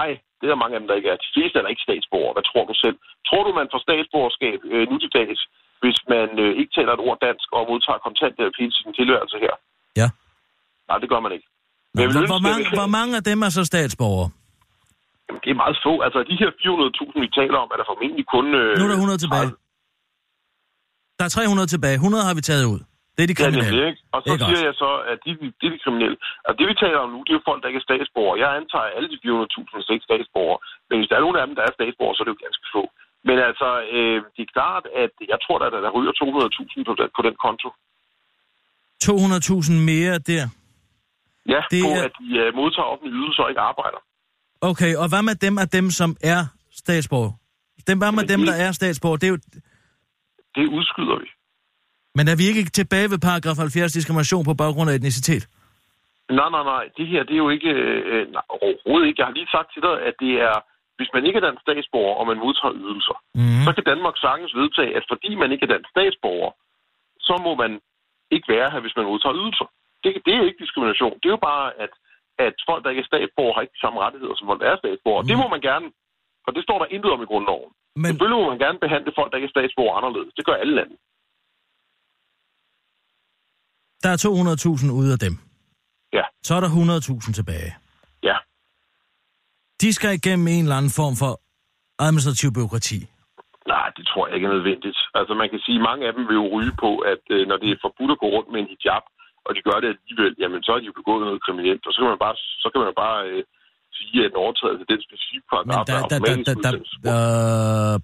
Ej, 0.01 0.09
det 0.39 0.45
er 0.47 0.53
der 0.55 0.63
mange 0.63 0.75
af 0.77 0.81
dem, 0.83 0.89
der 0.91 0.97
ikke 0.99 1.11
er. 1.13 1.17
De 1.27 1.31
fleste 1.37 1.55
er 1.59 1.63
der 1.65 1.73
ikke 1.75 1.87
statsborger. 1.89 2.33
Hvad 2.37 2.47
tror 2.51 2.65
du 2.71 2.75
selv? 2.85 2.97
Tror 3.29 3.43
du, 3.47 3.51
man 3.61 3.69
får 3.73 3.81
statsborgerskab 3.89 4.59
øh, 4.75 4.85
nu 4.91 4.97
til 5.05 5.11
dags, 5.21 5.41
hvis 5.83 5.99
man 6.13 6.29
øh, 6.45 6.51
ikke 6.61 6.73
taler 6.79 6.93
et 6.97 7.03
ord 7.09 7.19
dansk 7.27 7.47
og 7.57 7.63
modtager 7.71 8.01
kontanthjælp 8.07 8.55
hele 8.61 8.73
sin 8.79 8.91
tilværelse 8.99 9.37
her? 9.45 9.55
Ja. 10.01 10.09
Nej, 10.89 10.99
det 11.03 11.09
gør 11.13 11.21
man 11.27 11.33
ikke. 11.37 11.47
Nå, 11.95 11.99
Men 11.99 12.05
vil 12.07 12.13
hvor, 12.13 12.21
ønske, 12.23 12.33
hvor, 12.35 12.43
mange, 12.49 12.65
hvor 12.79 12.91
mange 12.99 13.13
af 13.21 13.25
dem 13.31 13.39
er 13.47 13.51
så 13.59 13.63
statsborgere? 13.73 14.29
Jamen, 15.27 15.41
det 15.45 15.51
er 15.55 15.59
meget 15.65 15.77
få. 15.87 15.93
Altså, 16.07 16.19
de 16.31 16.37
her 16.43 16.51
400.000, 16.65 17.25
vi 17.25 17.29
taler 17.41 17.59
om, 17.65 17.69
er 17.75 17.79
der 17.81 17.87
formentlig 17.93 18.27
kun... 18.35 18.47
Øh, 18.61 18.71
Nu 18.79 18.83
er 18.87 18.91
der 18.93 18.99
100 19.05 19.19
tilbage. 19.25 19.49
30. 19.51 21.19
Der 21.19 21.25
er 21.29 21.33
300 21.39 21.67
tilbage. 21.75 21.97
100 22.01 22.25
har 22.29 22.35
vi 22.39 22.43
taget 22.51 22.67
ud. 22.75 22.81
Det 23.17 23.23
er 23.25 23.31
de 23.31 23.35
Ja, 23.35 23.35
det 23.35 23.39
er 23.39 23.43
kriminelle. 23.45 23.81
det, 23.83 23.89
ikke? 23.91 24.01
Og 24.15 24.19
så 24.23 24.29
Ikke 24.33 24.45
siger 24.49 24.61
også? 24.61 24.69
jeg 24.71 24.75
så, 24.85 24.91
at 25.13 25.19
de, 25.25 25.31
de 25.61 25.65
er 25.69 25.73
de 25.75 25.81
kriminelle. 25.85 26.17
Og 26.49 26.53
det, 26.59 26.65
vi 26.71 26.75
taler 26.85 26.99
om 27.05 27.11
nu, 27.15 27.19
det 27.27 27.33
er 27.33 27.39
jo 27.41 27.49
folk, 27.51 27.59
der 27.63 27.69
ikke 27.71 27.83
er 27.85 27.89
statsborgere. 27.91 28.37
Jeg 28.43 28.49
antager, 28.61 28.87
at 28.89 28.95
alle 28.97 29.09
de 29.13 29.19
400.000 29.25 29.91
er 29.91 29.97
ikke 29.97 30.09
statsborgere. 30.11 30.59
Men 30.89 30.97
hvis 30.99 31.09
der 31.11 31.17
er 31.17 31.25
nogen 31.25 31.39
af 31.41 31.45
dem, 31.47 31.55
der 31.59 31.65
er 31.69 31.73
statsborgere, 31.79 32.15
så 32.17 32.21
er 32.23 32.27
det 32.27 32.35
jo 32.37 32.45
ganske 32.47 32.67
få. 32.75 32.83
Men 33.29 33.37
altså, 33.49 33.69
øh, 33.97 34.17
det 34.37 34.43
er 34.47 34.53
klart, 34.59 34.85
at 35.03 35.13
jeg 35.33 35.39
tror, 35.45 35.57
at 35.67 35.73
der 35.87 35.91
ryger 35.97 36.13
200.000 36.13 36.85
på 36.89 36.93
den, 37.01 37.09
på 37.17 37.23
den 37.29 37.37
konto. 37.45 37.69
200.000 39.05 39.73
mere 39.93 40.15
der. 40.19 40.45
Ja, 41.55 41.61
Det 41.71 41.83
på 41.85 41.91
er- 41.97 42.05
at 42.07 42.13
de 42.21 42.29
øh, 42.43 42.55
modtager 42.55 42.89
offentlige 42.93 43.17
ydelser 43.21 43.43
og 43.43 43.51
ikke 43.53 43.61
arbejder. 43.73 44.01
Okay, 44.61 44.93
og 45.03 45.07
hvad 45.13 45.23
med 45.29 45.35
dem 45.47 45.59
af 45.59 45.69
dem, 45.69 45.91
som 45.91 46.11
er 46.35 46.41
statsborgere? 46.83 47.35
Dem, 47.89 47.99
hvad 47.99 48.13
med 48.13 48.23
Jamen, 48.25 48.29
dem, 48.33 48.41
det- 48.41 48.49
der 48.49 48.55
er 48.67 48.73
statsborgere? 48.73 49.19
Det 49.23 49.27
er 49.27 49.35
jo... 49.37 49.39
Det 50.57 50.67
udskyder 50.79 51.17
vi. 51.23 51.29
Men 52.15 52.29
er 52.29 52.37
vi 52.41 52.45
ikke 52.51 52.65
tilbage 52.81 53.11
ved 53.11 53.19
paragraf 53.19 53.57
70 53.57 53.93
diskrimination 53.93 54.45
på 54.45 54.55
baggrund 54.55 54.91
af 54.91 54.95
etnicitet? 54.95 55.49
Nej, 56.31 56.49
nej, 56.55 56.65
nej. 56.75 56.85
Det 56.97 57.07
her, 57.13 57.23
det 57.29 57.33
er 57.39 57.43
jo 57.47 57.51
ikke... 57.57 57.71
Øh, 57.71 58.33
nej, 58.33 58.43
overhovedet 58.49 59.07
ikke. 59.09 59.21
Jeg 59.21 59.27
har 59.27 59.35
lige 59.39 59.51
sagt 59.57 59.69
til 59.75 59.83
dig, 59.83 59.95
at 60.09 60.15
det 60.25 60.33
er... 60.49 60.57
Hvis 60.99 61.11
man 61.15 61.23
ikke 61.27 61.39
er 61.41 61.47
dansk 61.49 61.63
statsborger, 61.67 62.15
og 62.21 62.25
man 62.31 62.39
modtager 62.45 62.75
ydelser, 62.83 63.17
Mm. 63.41 63.63
så 63.67 63.71
kan 63.77 63.85
Danmark 63.93 64.17
sagtens 64.27 64.53
vedtage, 64.61 64.93
at 64.99 65.05
fordi 65.13 65.31
man 65.43 65.53
ikke 65.53 65.65
er 65.67 65.73
dansk 65.75 65.89
statsborger, 65.95 66.51
så 67.29 67.35
må 67.47 67.53
man 67.63 67.73
ikke 68.35 68.49
være 68.55 68.69
her, 68.73 68.81
hvis 68.85 68.97
man 68.99 69.07
modtager 69.11 69.37
ydelser. 69.41 69.67
Det, 70.03 70.11
det 70.27 70.33
er 70.35 70.49
ikke 70.49 70.63
diskrimination. 70.65 71.15
Det 71.21 71.27
er 71.29 71.37
jo 71.39 71.45
bare, 71.51 71.67
at, 71.85 71.93
at 72.47 72.55
folk, 72.69 72.81
der 72.83 72.91
ikke 72.93 73.05
er 73.07 73.11
statsborger, 73.13 73.55
har 73.55 73.63
ikke 73.65 73.77
de 73.79 73.85
samme 73.85 73.99
rettigheder, 74.05 74.35
som 74.37 74.47
folk, 74.51 74.61
der 74.63 74.69
er 74.73 74.79
statsborger. 74.85 75.23
Mm. 75.23 75.29
Det 75.31 75.37
må 75.43 75.47
man 75.55 75.63
gerne, 75.69 75.87
og 76.47 76.51
det 76.57 76.63
står 76.67 76.79
der 76.83 76.89
intet 76.95 77.11
om 77.15 77.23
i 77.25 77.31
grundloven. 77.33 77.71
Men... 78.01 78.07
Selvfølgelig 78.09 78.39
må 78.43 78.49
man 78.53 78.61
gerne 78.65 78.79
behandle 78.85 79.13
folk, 79.19 79.29
der 79.31 79.37
ikke 79.39 79.51
er 79.51 79.57
statsborger 79.57 79.95
anderledes. 79.99 80.33
Det 80.39 80.45
gør 80.49 80.57
alle 80.63 80.75
lande. 80.81 80.97
der 84.03 84.11
er 84.15 84.19
200.000 84.27 84.93
ud 85.01 85.09
af 85.15 85.19
dem. 85.27 85.35
Ja. 86.19 86.25
Så 86.43 86.55
er 86.55 86.61
der 86.61 86.69
100.000 86.69 87.33
tilbage. 87.33 87.71
Ja. 88.23 88.37
De 89.83 89.89
skal 89.97 90.11
igennem 90.21 90.47
en 90.57 90.65
eller 90.67 90.79
anden 90.81 90.95
form 91.01 91.15
for 91.23 91.33
administrativ 92.07 92.49
byråkrati. 92.59 92.99
Nej, 93.75 93.89
det 93.97 94.05
tror 94.11 94.23
jeg 94.27 94.35
ikke 94.37 94.49
er 94.51 94.57
nødvendigt. 94.59 94.99
Altså 95.19 95.33
man 95.43 95.49
kan 95.53 95.61
sige, 95.67 95.79
at 95.81 95.87
mange 95.91 96.03
af 96.09 96.13
dem 96.17 96.25
vil 96.29 96.41
jo 96.43 96.47
ryge 96.57 96.75
på, 96.85 96.91
at 97.13 97.23
øh, 97.35 97.43
når 97.51 97.57
det 97.63 97.69
er 97.71 97.85
forbudt 97.87 98.13
at 98.15 98.21
gå 98.23 98.29
rundt 98.37 98.51
med 98.53 98.61
en 98.63 98.71
hijab, 98.73 99.05
og 99.47 99.51
de 99.57 99.61
gør 99.69 99.79
det 99.83 99.89
alligevel, 99.95 100.33
jamen 100.43 100.61
så 100.65 100.71
har 100.73 100.81
de 100.83 100.91
jo 100.91 100.97
begået 101.01 101.21
noget 101.27 101.45
kriminelt, 101.47 101.83
og 101.89 101.93
så 101.93 101.99
kan 102.03 102.11
man 102.13 102.23
bare, 102.27 102.37
så 102.63 102.69
kan 102.73 102.81
man 102.87 102.95
bare 103.05 103.19
øh, 103.31 103.43
sige, 103.99 104.17
at 104.25 104.31
en 104.33 104.39
overtrædelse 104.45 104.83
af 104.87 104.91
den 104.93 105.01
specifikke 105.09 105.47
paragraf 105.53 105.85
er 105.95 106.01
automatisk 106.05 106.49
udsendelsesgrund. 106.59 107.07
øh. 107.13 107.95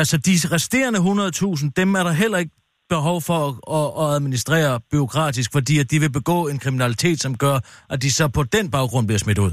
Øh, 0.00 0.04
så 0.10 0.16
de 0.28 0.34
resterende 0.56 0.98
100.000, 0.98 1.80
dem 1.80 1.88
er 2.00 2.04
der 2.08 2.14
heller 2.22 2.38
ikke 2.44 2.54
behov 2.96 3.16
for 3.28 3.38
at, 3.78 3.86
at, 4.04 4.06
administrere 4.16 4.72
byråkratisk, 4.92 5.48
fordi 5.56 5.74
at 5.82 5.86
de 5.92 5.96
vil 6.04 6.12
begå 6.20 6.38
en 6.52 6.58
kriminalitet, 6.64 7.18
som 7.24 7.32
gør, 7.44 7.56
at 7.92 7.98
de 8.04 8.10
så 8.18 8.24
på 8.38 8.42
den 8.56 8.66
baggrund 8.76 9.04
bliver 9.08 9.18
smidt 9.24 9.38
ud. 9.46 9.52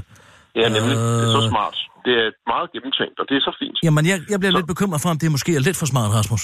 Ja, 0.60 0.66
nemlig. 0.76 0.96
Det 0.96 1.26
er 1.28 1.32
så 1.38 1.42
Øh. 1.44 1.50
smart. 1.54 1.76
Det 2.06 2.14
er 2.22 2.28
meget 2.52 2.68
gennemtænkt, 2.74 3.16
og 3.20 3.24
det 3.28 3.34
er 3.40 3.42
så 3.48 3.52
fint. 3.62 3.76
Jamen, 3.86 4.04
jeg, 4.10 4.18
jeg 4.32 4.38
bliver 4.40 4.52
Så- 4.54 4.58
lidt 4.58 4.68
bekymret 4.72 5.00
for, 5.02 5.08
om 5.14 5.18
det 5.22 5.30
måske 5.36 5.50
er 5.58 5.60
lidt 5.68 5.76
for 5.82 5.86
smart, 5.92 6.10
Rasmus. 6.18 6.42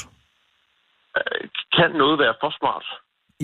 Øh, 1.19 1.43
Kan 1.77 1.91
noget 2.03 2.17
være 2.25 2.35
for 2.43 2.51
smart? 2.61 2.87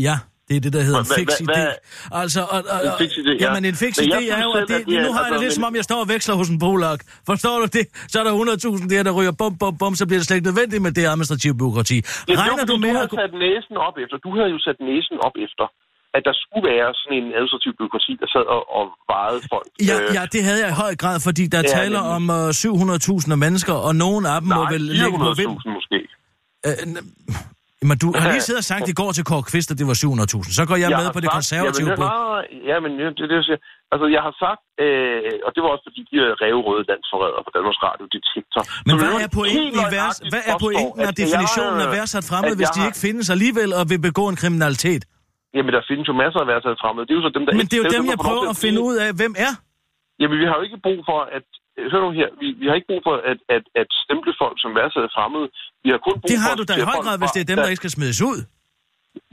Ja, 0.08 0.16
det 0.52 0.56
er 0.60 0.64
det, 0.66 0.72
der 0.78 0.82
hedder 0.88 1.02
en 1.06 1.10
fix 1.18 1.28
idé. 1.46 1.62
Altså, 2.22 2.40
og, 2.54 2.58
og, 2.74 2.78
En 2.88 2.92
fix 3.02 3.10
idé, 3.22 3.32
ja. 3.32 3.40
Jamen, 3.44 3.62
en 3.70 3.76
fix 3.84 3.92
idé 4.08 4.20
er 4.36 4.42
jo, 4.46 4.50
at 4.60 4.64
det, 4.72 4.78
nu 5.06 5.10
har 5.14 5.22
jeg 5.24 5.32
det 5.34 5.40
lidt 5.44 5.54
som 5.58 5.64
om, 5.68 5.74
jeg 5.80 5.84
står 5.90 6.00
og 6.04 6.08
veksler 6.14 6.34
hos 6.40 6.48
en 6.54 6.58
polak. 6.66 7.00
Forstår 7.30 7.54
du 7.62 7.66
det? 7.78 7.84
Så 8.12 8.16
er 8.20 8.24
der 8.28 8.32
100.000 8.32 8.88
der, 8.92 9.02
der 9.08 9.12
ryger 9.18 9.34
bum, 9.40 9.52
bum, 9.62 9.74
bum, 9.80 9.92
så 10.00 10.04
bliver 10.08 10.18
det 10.20 10.26
slet 10.26 10.36
ikke 10.38 10.48
nødvendigt 10.50 10.80
med 10.86 10.92
det 10.98 11.04
administrative 11.12 11.54
byråkrati. 11.60 11.96
Ja, 11.96 12.34
Regner 12.42 12.64
du 12.70 12.74
fordi 12.76 12.80
med 12.84 12.92
du 12.92 12.98
at... 13.04 13.08
havde 13.10 13.22
sat 13.24 13.34
næsen 13.46 13.74
op 13.86 13.96
efter. 14.02 14.16
Du 14.26 14.30
havde 14.36 14.50
jo 14.54 14.58
sat 14.66 14.78
næsen 14.90 15.16
op 15.26 15.34
efter, 15.46 15.66
at 16.16 16.22
der 16.28 16.34
skulle 16.42 16.64
være 16.72 16.88
sådan 17.00 17.14
en 17.20 17.26
administrativ 17.38 17.72
byråkrati, 17.80 18.12
der 18.22 18.28
sad 18.34 18.44
og, 18.56 18.62
og 18.78 18.84
vejede 19.12 19.40
folk. 19.52 19.68
Ja, 19.90 19.96
Øh, 20.00 20.14
ja, 20.16 20.22
det 20.34 20.40
havde 20.48 20.60
jeg 20.64 20.70
i 20.74 20.78
høj 20.84 20.92
grad, 21.02 21.16
fordi 21.28 21.44
der 21.54 21.62
Ja, 21.64 21.70
taler 21.78 22.00
om 22.16 22.22
uh, 22.30 22.48
700.000 22.48 23.34
mennesker, 23.46 23.74
og 23.86 23.92
nogle 24.04 24.22
af 24.32 24.38
dem 24.40 24.48
må 24.58 24.62
Nej, 24.62 24.72
vel 24.74 24.80
ligge 25.00 25.18
på 25.28 25.32
vind. 25.40 25.50
400.000 25.50 25.76
måske. 25.78 25.98
Øh, 26.66 26.72
n- 27.82 27.86
men 27.88 27.96
du 28.02 28.08
har 28.20 28.26
lige 28.34 28.44
siddet 28.48 28.62
og 28.64 28.68
sagt 28.72 28.84
i 28.92 28.96
går 29.00 29.10
til 29.16 29.24
Kåre 29.30 29.44
Kvist, 29.50 29.68
at 29.72 29.76
det 29.80 29.86
var 29.90 29.96
700.000. 30.04 30.58
Så 30.58 30.62
går 30.70 30.76
jeg, 30.82 30.88
med 30.98 31.04
har 31.08 31.14
på 31.18 31.22
det 31.24 31.30
sagt- 31.30 31.38
konservative 31.38 31.88
Jamen, 31.90 32.08
nej, 32.16 32.70
ja, 32.70 32.76
men 32.84 32.90
det, 32.98 33.04
det, 33.18 33.22
er 33.26 33.30
det, 33.32 33.36
jeg 33.40 33.46
siger. 33.48 33.60
Altså, 33.92 34.06
jeg 34.16 34.22
har 34.26 34.34
sagt, 34.44 34.62
øh, 34.84 35.46
og 35.46 35.50
det 35.54 35.60
var 35.64 35.70
også 35.74 35.84
fordi, 35.88 36.00
de 36.10 36.14
er 36.26 36.32
revrøde 36.44 36.82
landsforrædere 36.90 37.42
på 37.46 37.50
Danmarks 37.56 37.80
Radio, 37.86 38.04
detektor. 38.16 38.62
Men 38.86 38.92
som 38.92 38.98
hvad 39.02 39.12
er 39.26 39.30
pointen, 39.40 39.74
i 39.82 39.86
vers, 39.98 40.16
hvad 40.32 40.44
er 40.52 40.56
pointen 40.66 41.00
jeg 41.08 41.14
definitionen 41.22 41.78
af 41.84 41.88
værdsat 41.96 42.24
fremmed, 42.30 42.54
hvis 42.58 42.68
jeg 42.70 42.76
de 42.78 42.82
ikke 42.90 43.00
findes 43.06 43.26
alligevel 43.36 43.70
og 43.78 43.84
vil 43.92 44.00
begå 44.08 44.24
en 44.32 44.38
kriminalitet? 44.42 45.02
Jamen, 45.56 45.70
der 45.76 45.82
findes 45.90 46.06
jo 46.10 46.14
masser 46.24 46.40
af 46.44 46.48
værdsat 46.52 46.76
fremmede. 46.82 47.04
Det 47.06 47.12
er 47.14 47.18
jo 47.20 47.24
så 47.28 47.32
dem, 47.38 47.42
der 47.46 47.50
Men 47.60 47.66
det 47.70 47.76
er 47.78 47.82
jo 47.84 47.90
dem, 47.96 48.04
jeg 48.12 48.18
prøver 48.28 48.46
at 48.54 48.58
finde 48.64 48.80
ud 48.88 48.94
af, 49.04 49.10
hvem 49.20 49.32
er. 49.46 49.52
Jamen, 50.20 50.36
vi 50.42 50.46
har 50.50 50.54
jo 50.58 50.62
ikke 50.68 50.78
brug 50.86 50.98
for 51.10 51.20
at... 51.38 51.46
Hør 51.92 52.00
nu 52.06 52.10
her, 52.20 52.28
vi, 52.40 52.46
vi 52.60 52.64
har 52.68 52.74
ikke 52.78 52.90
brug 52.90 53.02
for 53.08 53.14
at, 53.30 53.38
at, 53.56 53.64
at 53.80 53.88
stemple 54.04 54.32
folk 54.42 54.56
som 54.62 54.70
værdsat 54.78 55.10
fremmede. 55.16 55.46
Vi 55.84 55.88
har 55.94 56.00
kun 56.06 56.14
brug 56.20 56.28
Det 56.32 56.38
har 56.44 56.52
for 56.52 56.60
du 56.60 56.64
da 56.70 56.74
i 56.82 56.84
høj 56.92 56.98
grad, 57.06 57.16
hvis 57.22 57.32
det 57.36 57.40
er 57.44 57.48
dem, 57.52 57.58
der 57.62 57.70
ikke 57.72 57.82
skal 57.84 57.94
smides 57.96 58.20
ud. 58.30 58.38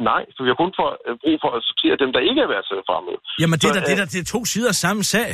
Nej, 0.09 0.21
for 0.35 0.41
vi 0.45 0.49
har 0.51 0.59
kun 0.63 0.73
for, 0.79 0.89
øh, 1.07 1.13
brug 1.23 1.37
for 1.43 1.51
at 1.57 1.61
sortere 1.67 1.95
dem, 2.03 2.09
der 2.15 2.21
ikke 2.29 2.41
er 2.45 2.49
værdsat 2.53 2.83
fremmede. 2.89 3.17
Jamen, 3.41 3.57
det 3.61 3.67
er, 3.69 3.75
da, 3.77 3.81
det, 3.89 3.95
er 3.99 4.07
øh, 4.07 4.13
det 4.13 4.19
er 4.23 4.27
to 4.35 4.39
sider 4.51 4.69
af 4.73 4.77
samme 4.85 5.03
sag. 5.13 5.29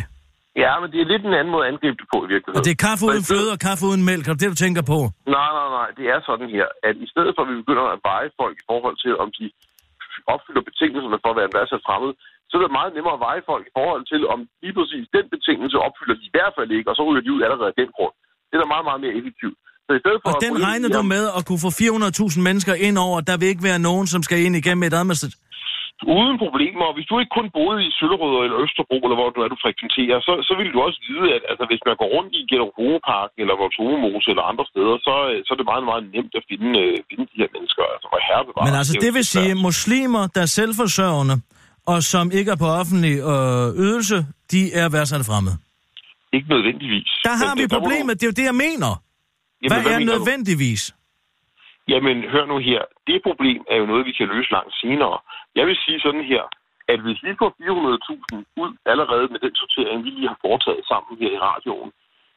Ja, 0.64 0.72
men 0.82 0.88
det 0.94 1.00
er 1.04 1.08
lidt 1.14 1.24
en 1.30 1.36
anden 1.40 1.52
måde 1.54 1.64
at 1.66 1.70
angribe 1.72 1.98
det 2.02 2.08
på 2.14 2.18
i 2.26 2.30
virkeligheden. 2.34 2.60
Og 2.60 2.66
det 2.68 2.74
er 2.76 2.82
kaffe 2.88 3.04
uden 3.10 3.24
fløde 3.30 3.50
og 3.56 3.60
kaffe 3.68 3.84
uden 3.90 4.04
mælk, 4.10 4.24
er 4.26 4.34
det 4.34 4.42
det, 4.42 4.50
du 4.56 4.60
tænker 4.66 4.84
på? 4.94 5.00
Nej, 5.38 5.50
nej, 5.60 5.70
nej. 5.78 5.90
Det 6.00 6.06
er 6.14 6.20
sådan 6.30 6.48
her, 6.56 6.68
at 6.88 6.96
i 7.06 7.08
stedet 7.14 7.32
for, 7.36 7.42
at 7.46 7.50
vi 7.52 7.56
begynder 7.62 7.86
at 7.96 8.00
veje 8.10 8.30
folk 8.42 8.56
i 8.62 8.66
forhold 8.72 8.96
til, 9.04 9.14
om 9.24 9.30
de 9.38 9.46
opfylder 10.34 10.64
betingelserne 10.70 11.20
for 11.24 11.30
at 11.32 11.38
være 11.40 11.50
en 11.50 11.58
værdsat 11.58 11.86
fremmed, 11.88 12.12
så 12.50 12.54
er 12.58 12.62
det 12.64 12.78
meget 12.80 12.92
nemmere 12.98 13.18
at 13.18 13.24
veje 13.28 13.44
folk 13.52 13.64
i 13.68 13.76
forhold 13.80 14.04
til, 14.12 14.22
om 14.34 14.40
lige 14.64 14.76
præcis 14.80 15.06
den 15.18 15.26
betingelse 15.34 15.78
opfylder 15.88 16.16
de 16.20 16.26
i 16.32 16.34
hvert 16.36 16.54
fald 16.58 16.70
ikke, 16.78 16.90
og 16.92 16.96
så 16.98 17.02
ryger 17.08 17.24
de 17.26 17.34
ud 17.36 17.42
allerede 17.46 17.72
af 17.74 17.78
den 17.82 17.90
grund. 17.98 18.16
Det 18.48 18.54
er 18.56 18.62
da 18.64 18.74
meget, 18.76 18.88
meget 18.90 19.02
mere 19.04 19.16
effektivt. 19.20 19.58
Så 19.86 19.92
i 20.00 20.02
stedet 20.04 20.20
for 20.22 20.28
Og 20.30 20.36
at 20.38 20.44
den 20.48 20.56
regner 20.68 20.90
du 20.98 21.02
med 21.16 21.24
at 21.38 21.42
kunne 21.48 21.62
få 21.66 21.72
400.000 21.82 22.48
mennesker 22.48 22.74
ind 22.88 22.98
over. 23.06 23.18
Der 23.30 23.36
vil 23.40 23.48
ikke 23.54 23.66
være 23.70 23.80
nogen, 23.90 24.06
som 24.14 24.20
skal 24.28 24.38
ind 24.46 24.56
igennem 24.62 24.84
et 24.90 24.96
administrativt... 25.02 25.42
Uden 26.18 26.38
problemer. 26.46 26.84
Og 26.90 26.94
hvis 26.96 27.08
du 27.10 27.14
ikke 27.20 27.36
kun 27.40 27.48
boede 27.58 27.80
i 27.88 27.92
Søllerød 27.98 28.36
eller 28.46 28.58
Østerbro, 28.66 28.98
eller 29.06 29.18
hvor 29.20 29.30
du 29.36 29.40
er, 29.44 29.48
du 29.54 29.60
frekventerer, 29.66 30.18
så, 30.28 30.34
så 30.48 30.54
vil 30.60 30.70
du 30.76 30.80
også 30.88 31.00
vide, 31.10 31.26
at 31.36 31.44
altså, 31.52 31.64
hvis 31.72 31.82
man 31.88 31.96
går 32.02 32.10
rundt 32.16 32.32
i 32.40 32.42
Gellerup 32.52 33.06
eller 33.42 33.54
Vortomose 33.64 34.28
eller 34.34 34.46
andre 34.52 34.66
steder, 34.72 34.96
så, 35.08 35.14
øh, 35.32 35.38
så 35.46 35.50
er 35.54 35.58
det 35.62 35.68
meget, 35.72 35.86
meget 35.92 36.04
nemt 36.16 36.34
at 36.40 36.44
finde, 36.52 36.70
øh, 36.84 36.96
finde 37.10 37.26
de 37.32 37.38
her 37.42 37.50
mennesker. 37.56 37.84
Altså, 37.94 38.08
hvor 38.12 38.20
herre 38.28 38.44
bevares. 38.50 38.68
Men 38.70 38.76
altså, 38.82 38.94
det 39.04 39.12
vil 39.18 39.26
sige, 39.36 39.52
muslimer, 39.68 40.24
der 40.36 40.42
er 40.48 40.52
selvforsørgende, 40.60 41.36
og 41.92 41.98
som 42.14 42.26
ikke 42.40 42.50
er 42.56 42.60
på 42.66 42.70
offentlig 42.82 43.16
øh, 43.34 43.66
ydelse, 43.86 44.18
de 44.54 44.62
er 44.82 44.88
værdsat 44.96 45.24
fremmede. 45.30 45.58
Ikke 46.38 46.48
nødvendigvis. 46.56 47.10
Der 47.28 47.36
har 47.42 47.52
Men 47.54 47.58
vi 47.60 47.64
det- 47.64 47.72
du- 47.72 47.80
problemet. 47.80 48.14
Det 48.20 48.24
er 48.28 48.32
jo 48.34 48.38
det, 48.42 48.48
jeg 48.52 48.58
mener. 48.68 48.92
Jamen, 49.64 49.70
Hvad 49.72 49.80
er 49.94 50.00
mener 50.00 50.14
du? 50.14 50.18
nødvendigvis? 50.18 50.84
Jamen, 51.94 52.18
hør 52.34 52.46
nu 52.52 52.58
her. 52.70 52.82
Det 53.10 53.18
problem 53.28 53.60
er 53.74 53.78
jo 53.82 53.86
noget, 53.92 54.04
vi 54.10 54.14
kan 54.20 54.28
løse 54.36 54.50
langt 54.58 54.74
senere. 54.84 55.16
Jeg 55.60 55.66
vil 55.68 55.78
sige 55.86 56.00
sådan 56.06 56.26
her, 56.32 56.44
at 56.94 57.00
hvis 57.06 57.20
vi 57.24 57.32
får 57.42 57.50
400.000 57.62 58.44
ud 58.64 58.72
allerede 58.94 59.28
med 59.34 59.40
den 59.46 59.56
sortering, 59.62 60.04
vi 60.06 60.10
lige 60.10 60.28
har 60.32 60.40
foretaget 60.46 60.84
sammen 60.92 61.12
her 61.22 61.32
i 61.38 61.40
radioen, 61.50 61.92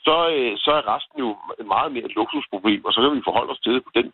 så, 0.06 0.14
øh, 0.36 0.52
så 0.64 0.70
er 0.78 0.84
resten 0.94 1.18
jo 1.24 1.30
meget 1.74 1.90
mere 1.94 2.04
et 2.10 2.14
luksusproblem, 2.20 2.80
og 2.86 2.92
så 2.92 2.98
kan 3.00 3.16
vi 3.18 3.26
forholde 3.28 3.50
os 3.54 3.60
til 3.64 3.72
det 3.74 3.82
på, 3.84 3.90
den, 3.98 4.06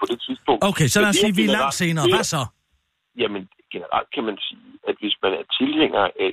på 0.00 0.04
det 0.10 0.18
tidspunkt. 0.26 0.60
Okay, 0.70 0.86
så 0.94 0.98
lad 1.00 1.08
os 1.12 1.16
sige, 1.22 1.34
vi 1.40 1.44
er 1.48 1.52
langt 1.58 1.74
senere. 1.82 2.04
er- 2.06 2.14
Hvad 2.16 2.26
så? 2.36 2.42
Jamen, 3.22 3.42
generelt 3.74 4.08
kan 4.14 4.24
man 4.28 4.36
sige, 4.48 4.70
at 4.88 4.94
hvis 5.00 5.14
man 5.22 5.32
er 5.40 5.44
tilhænger 5.60 6.04
af, 6.26 6.32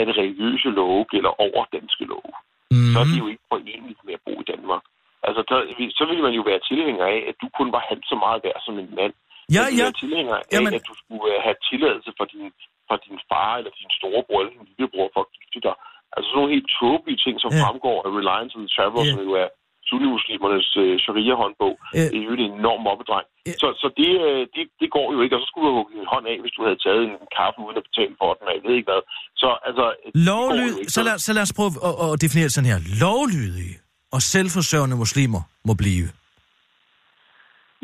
at 0.00 0.08
religiøse 0.20 0.68
love 0.80 1.04
gælder 1.12 1.32
over 1.46 1.62
danske 1.76 2.04
love, 2.12 2.32
mm. 2.70 2.90
så 2.92 2.96
er 3.02 3.04
Mm. 3.06 3.10
det 3.12 3.18
jo 3.24 3.28
ikke 3.32 3.44
forenligt 3.48 4.00
med 4.06 4.14
at 4.18 4.22
bo 4.26 4.34
i 4.44 4.46
Danmark. 4.52 4.82
Altså, 5.26 5.40
så, 5.50 5.56
så 5.98 6.04
ville 6.08 6.22
man 6.26 6.34
jo 6.38 6.42
være 6.50 6.60
tilhænger 6.70 7.06
af, 7.14 7.18
at 7.30 7.34
du 7.42 7.46
kun 7.58 7.68
var 7.74 7.82
halvt 7.88 8.06
så 8.12 8.16
meget 8.24 8.40
værd 8.44 8.60
som 8.66 8.78
en 8.82 8.90
mand. 9.00 9.14
Ja, 9.56 9.64
ja. 9.80 9.86
tilhænger 10.02 10.34
af, 10.40 10.44
Jamen- 10.54 10.74
at 10.78 10.84
du 10.90 10.94
skulle 11.02 11.24
øh, 11.32 11.38
have 11.46 11.56
tilladelse 11.70 12.10
fra 12.18 12.26
din, 12.32 12.44
fra 12.88 12.96
din 13.04 13.18
far 13.30 13.52
eller 13.58 13.72
din 13.80 13.90
storebror 13.98 14.38
eller 14.40 14.52
din 14.56 14.66
lillebror 14.70 15.06
for 15.14 15.20
at 15.26 15.30
gifte 15.36 15.58
dig. 15.66 15.76
Altså 16.14 16.26
sådan 16.28 16.38
nogle 16.40 16.54
helt 16.56 16.68
tåbelige 16.80 17.18
ting, 17.24 17.34
som 17.44 17.50
Ja. 17.52 17.60
fremgår 17.62 17.96
af 18.06 18.10
Reliance 18.18 18.52
on 18.56 18.62
the 18.64 18.70
Traveler, 18.76 19.04
Ja. 19.06 19.12
som 19.14 19.20
jo 19.28 19.32
er 19.44 19.48
sunnimuslimernes 19.88 20.68
øh, 20.82 20.94
sharia-håndbog. 21.04 21.74
Ja. 21.98 22.04
Det 22.12 22.18
er 22.20 22.26
jo 22.28 22.32
en 22.38 22.44
enorm 22.60 22.80
mobbedreng. 22.88 23.26
Ja. 23.48 23.52
Så, 23.62 23.68
så 23.82 23.86
det, 24.00 24.10
øh, 24.28 24.40
det, 24.54 24.64
det 24.80 24.88
går 24.96 25.06
jo 25.14 25.18
ikke, 25.24 25.34
og 25.36 25.40
så 25.42 25.46
skulle 25.50 25.66
du 25.68 25.74
hugge 25.78 25.92
en 26.02 26.08
hånd 26.14 26.26
af, 26.32 26.36
hvis 26.42 26.52
du 26.56 26.60
havde 26.66 26.78
taget 26.86 27.02
en 27.10 27.16
kaffe 27.38 27.58
uden 27.66 27.76
at 27.80 27.84
betale 27.88 28.14
for 28.20 28.28
den, 28.36 28.44
og 28.48 28.52
jeg 28.56 28.62
ved 28.66 28.74
ikke 28.78 28.88
hvad. 28.92 29.02
Så 29.42 29.48
altså... 29.68 29.84
Lovlyd, 30.30 30.74
ikke. 30.80 30.92
så 30.96 31.00
lad, 31.06 31.16
så 31.26 31.30
lad 31.36 31.42
os 31.48 31.54
prøve 31.58 31.70
at, 31.88 31.94
at 32.04 32.10
definere 32.24 32.46
det 32.48 32.54
sådan 32.56 32.70
her. 32.72 32.78
Lovlydige 33.04 33.74
og 34.14 34.20
selvforsørgende 34.34 34.96
muslimer 35.04 35.42
må 35.68 35.72
blive. 35.82 36.06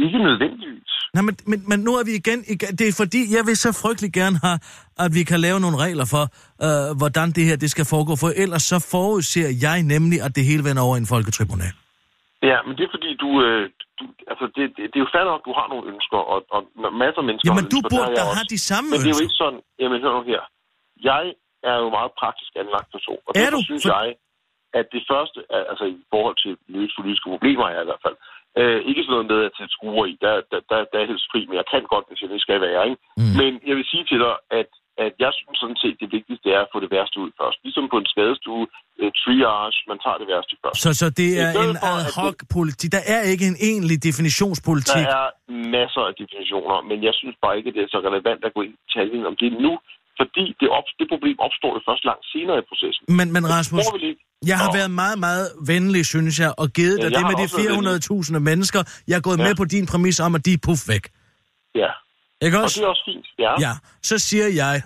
Ikke 0.05 0.19
nødvendigvis. 0.29 0.93
Nej, 1.17 1.23
men, 1.29 1.35
men, 1.51 1.59
men 1.71 1.79
nu 1.87 1.91
er 2.01 2.05
vi 2.09 2.13
igen, 2.23 2.41
igen... 2.55 2.71
Det 2.81 2.87
er 2.91 2.95
fordi, 3.03 3.21
jeg 3.37 3.43
vil 3.49 3.57
så 3.67 3.71
frygtelig 3.83 4.11
gerne 4.21 4.37
have, 4.47 4.59
at 5.05 5.11
vi 5.19 5.23
kan 5.31 5.39
lave 5.47 5.59
nogle 5.65 5.77
regler 5.85 6.07
for, 6.15 6.25
øh, 6.67 6.89
hvordan 7.01 7.27
det 7.37 7.45
her 7.49 7.57
det 7.65 7.71
skal 7.75 7.87
foregå. 7.95 8.13
For 8.23 8.31
ellers 8.45 8.65
så 8.73 8.79
forudser 8.93 9.49
jeg 9.67 9.79
nemlig, 9.95 10.19
at 10.27 10.33
det 10.37 10.45
hele 10.51 10.63
vender 10.69 10.83
over 10.87 10.95
i 10.99 11.01
en 11.05 11.11
folketribunal. 11.15 11.75
Ja, 12.51 12.59
men 12.67 12.73
det 12.77 12.83
er 12.89 12.93
fordi, 12.97 13.11
du... 13.25 13.31
Øh, 13.47 13.63
du 14.01 14.05
altså, 14.33 14.45
det, 14.57 14.63
det, 14.77 14.83
det 14.91 14.97
er 15.01 15.05
jo 15.07 15.11
fair 15.17 15.25
nok, 15.31 15.41
at 15.43 15.47
du 15.49 15.55
har 15.61 15.67
nogle 15.73 15.85
ønsker, 15.93 16.21
og, 16.33 16.39
og 16.57 16.61
masser 17.05 17.21
af 17.23 17.27
mennesker 17.29 17.47
Jamen, 17.49 17.67
du 17.75 17.79
ønsker, 17.81 17.93
burde 17.93 18.11
da 18.19 18.23
have 18.39 18.49
de 18.57 18.61
samme 18.71 18.87
Men 18.91 18.99
det 18.99 19.09
er 19.11 19.15
jo 19.17 19.23
ønsker. 19.25 19.27
ikke 19.27 19.39
sådan... 19.43 19.61
Jamen, 19.83 19.99
hør 20.05 20.13
nu 20.19 20.23
her. 20.33 20.43
Jeg 21.11 21.25
er 21.71 21.77
jo 21.83 21.89
meget 21.99 22.13
praktisk 22.23 22.53
anlagt 22.63 22.89
person, 22.97 23.21
og 23.27 23.31
Er 23.33 23.39
derfor 23.39 23.57
du? 23.57 23.69
synes 23.71 23.85
For- 23.87 23.93
jeg, 23.97 24.07
at 24.81 24.87
det 24.95 25.03
første, 25.13 25.39
altså 25.71 25.85
i 25.95 25.99
forhold 26.13 26.37
til 26.45 26.53
løse 26.77 26.95
politiske 27.01 27.29
problemer, 27.35 27.67
er 27.77 27.83
i 27.85 27.89
hvert 27.91 28.05
fald, 28.07 28.17
øh, 28.61 28.81
ikke 28.89 29.03
sådan 29.03 29.15
noget 29.17 29.31
med 29.33 29.41
at 29.49 29.57
sætte 29.59 29.73
skruer 29.77 30.07
i, 30.13 30.15
der, 30.25 30.35
der, 30.51 30.61
der, 30.71 30.79
der 30.93 30.99
er 31.01 31.11
helst 31.11 31.27
fri, 31.33 31.41
men 31.49 31.57
jeg 31.61 31.67
kan 31.73 31.83
godt, 31.93 32.07
hvis 32.09 32.23
jeg 32.23 32.31
det 32.35 32.41
skal 32.47 32.61
være, 32.69 32.83
ikke? 32.89 33.01
Mm. 33.21 33.35
Men 33.41 33.51
jeg 33.69 33.75
vil 33.79 33.87
sige 33.93 34.05
til 34.11 34.19
dig, 34.25 34.35
at, 34.61 34.71
at 35.05 35.13
jeg 35.25 35.33
synes 35.39 35.59
sådan 35.63 35.81
set, 35.83 35.97
det 36.03 36.09
vigtigste 36.17 36.47
er 36.57 36.61
at 36.65 36.71
få 36.73 36.79
det 36.85 36.91
værste 36.97 37.17
ud 37.25 37.31
først. 37.41 37.59
Ligesom 37.67 37.85
på 37.93 37.99
en 38.03 38.09
skadestue, 38.13 38.65
øh, 39.01 39.11
triage, 39.21 39.79
man 39.91 39.99
tager 40.05 40.19
det 40.23 40.29
værste 40.33 40.55
først. 40.63 40.79
Så, 40.85 40.91
så 41.01 41.07
det 41.21 41.31
er 41.45 41.51
en 41.65 41.77
ad 41.93 42.03
hoc 42.19 42.39
politik. 42.57 42.89
Der 42.97 43.05
er 43.15 43.23
ikke 43.33 43.45
en 43.53 43.59
egentlig 43.71 43.99
definitionspolitik. 44.09 45.05
Der 45.07 45.21
er 45.23 45.29
masser 45.81 46.03
af 46.09 46.15
definitioner, 46.23 46.77
men 46.91 46.99
jeg 47.09 47.15
synes 47.21 47.37
bare 47.45 47.55
ikke, 47.59 47.69
at 47.71 47.75
det 47.77 47.83
er 47.87 47.91
så 47.95 48.01
relevant 48.09 48.41
at 48.49 48.53
gå 48.57 48.61
ind 48.67 48.75
i 48.77 48.81
detaljen 48.87 49.25
om 49.31 49.37
det 49.43 49.51
nu, 49.67 49.73
fordi 50.21 50.45
det, 50.61 50.69
op, 50.79 50.87
det 50.99 51.07
problem 51.13 51.37
opstår 51.47 51.71
jo 51.77 51.81
først 51.89 52.05
langt 52.11 52.25
senere 52.33 52.59
i 52.63 52.65
processen. 52.71 53.03
Men, 53.19 53.27
men 53.37 53.43
Rasmus, 53.55 53.85
jeg 54.51 54.59
har 54.63 54.71
været 54.79 54.91
meget, 54.91 55.19
meget 55.19 55.47
venlig, 55.73 56.07
synes 56.07 56.35
jeg, 56.41 56.51
og 56.59 56.67
givet 56.79 56.99
Ja, 56.99 57.05
dig 57.05 57.13
jeg 57.13 57.21
det 57.21 57.27
med 57.31 57.37
de 57.41 57.43
også 57.43 57.57
været 58.11 58.37
400.000 58.37 58.39
mennesker. 58.51 58.81
Jeg 59.09 59.17
er 59.17 59.21
gået 59.29 59.39
Ja. 59.39 59.45
med 59.47 59.55
på 59.55 59.65
din 59.65 59.87
præmis 59.87 60.21
om, 60.21 60.35
at 60.35 60.45
de 60.47 60.53
er 60.53 60.59
puff 60.67 60.89
væk. 60.89 61.05
Ja, 61.75 61.91
Ikke 62.47 62.57
og 62.59 62.63
også? 62.65 62.81
det 62.81 62.85
er 62.85 62.89
også 62.89 63.03
fint. 63.11 63.27
Ja. 63.39 63.53
Ja, 63.69 63.73
så 64.03 64.19
siger 64.19 64.49
jeg, 64.49 64.83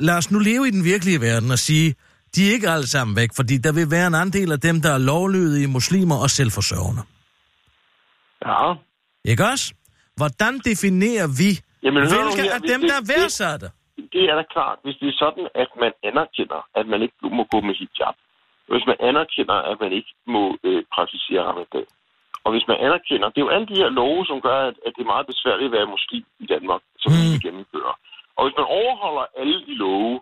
lad 0.00 0.16
os 0.16 0.30
nu 0.30 0.38
leve 0.38 0.68
i 0.68 0.70
den 0.70 0.84
virkelige 0.84 1.20
verden 1.20 1.50
og 1.50 1.58
sige, 1.58 1.94
de 2.34 2.48
er 2.48 2.52
ikke 2.52 2.68
alle 2.70 2.86
sammen 2.88 3.16
væk, 3.16 3.28
fordi 3.36 3.58
der 3.58 3.72
vil 3.72 3.90
være 3.90 4.06
en 4.06 4.14
andel 4.14 4.52
af 4.52 4.60
dem, 4.60 4.82
der 4.82 4.90
er 4.92 4.98
lovlydige 4.98 5.66
muslimer 5.66 6.16
og 6.16 6.30
selvforsørgende. 6.30 7.02
ja. 8.46 8.74
Ikke 9.24 9.44
også? 9.46 9.74
Hvordan 10.16 10.58
definerer 10.58 11.26
vi, 11.26 11.60
Jamen, 11.82 12.02
hvilke 12.02 12.42
her, 12.42 12.54
af 12.54 12.60
dem, 12.60 12.80
det- 12.80 12.90
der 12.90 12.96
er 12.96 13.00
det- 13.00 13.08
værdsatte? 13.08 13.70
Det 14.12 14.22
er 14.30 14.34
da 14.34 14.42
klart, 14.54 14.78
hvis 14.82 14.96
det 15.00 15.08
er 15.08 15.16
sådan, 15.24 15.48
at 15.54 15.70
man 15.82 15.92
anerkender, 16.02 16.60
at 16.74 16.86
man 16.86 17.02
ikke 17.02 17.16
må 17.22 17.44
gå 17.52 17.60
med 17.60 17.74
hijab. 17.74 18.14
Hvis 18.72 18.86
man 18.86 18.96
anerkender, 19.00 19.54
at 19.70 19.80
man 19.80 19.92
ikke 19.92 20.12
må 20.26 20.42
øh, 20.68 20.82
praktisere 20.94 21.42
ramadan. 21.50 21.86
Og 22.44 22.50
hvis 22.52 22.66
man 22.70 22.78
anerkender, 22.86 23.28
det 23.28 23.38
er 23.38 23.46
jo 23.46 23.54
alle 23.56 23.66
de 23.72 23.80
her 23.82 23.90
love, 24.00 24.26
som 24.26 24.40
gør, 24.40 24.58
at, 24.68 24.76
at 24.86 24.92
det 24.96 25.02
er 25.02 25.12
meget 25.14 25.26
besværligt 25.26 25.68
at 25.70 25.76
være 25.78 25.94
muslim 25.96 26.24
i 26.44 26.46
Danmark, 26.46 26.82
som 27.02 27.10
vi 27.12 27.22
Mm. 27.24 27.32
vil 27.32 27.42
gennemføre. 27.46 27.94
Og 28.36 28.42
hvis 28.44 28.56
man 28.60 28.66
overholder 28.80 29.24
alle 29.40 29.58
de 29.68 29.74
love, 29.84 30.20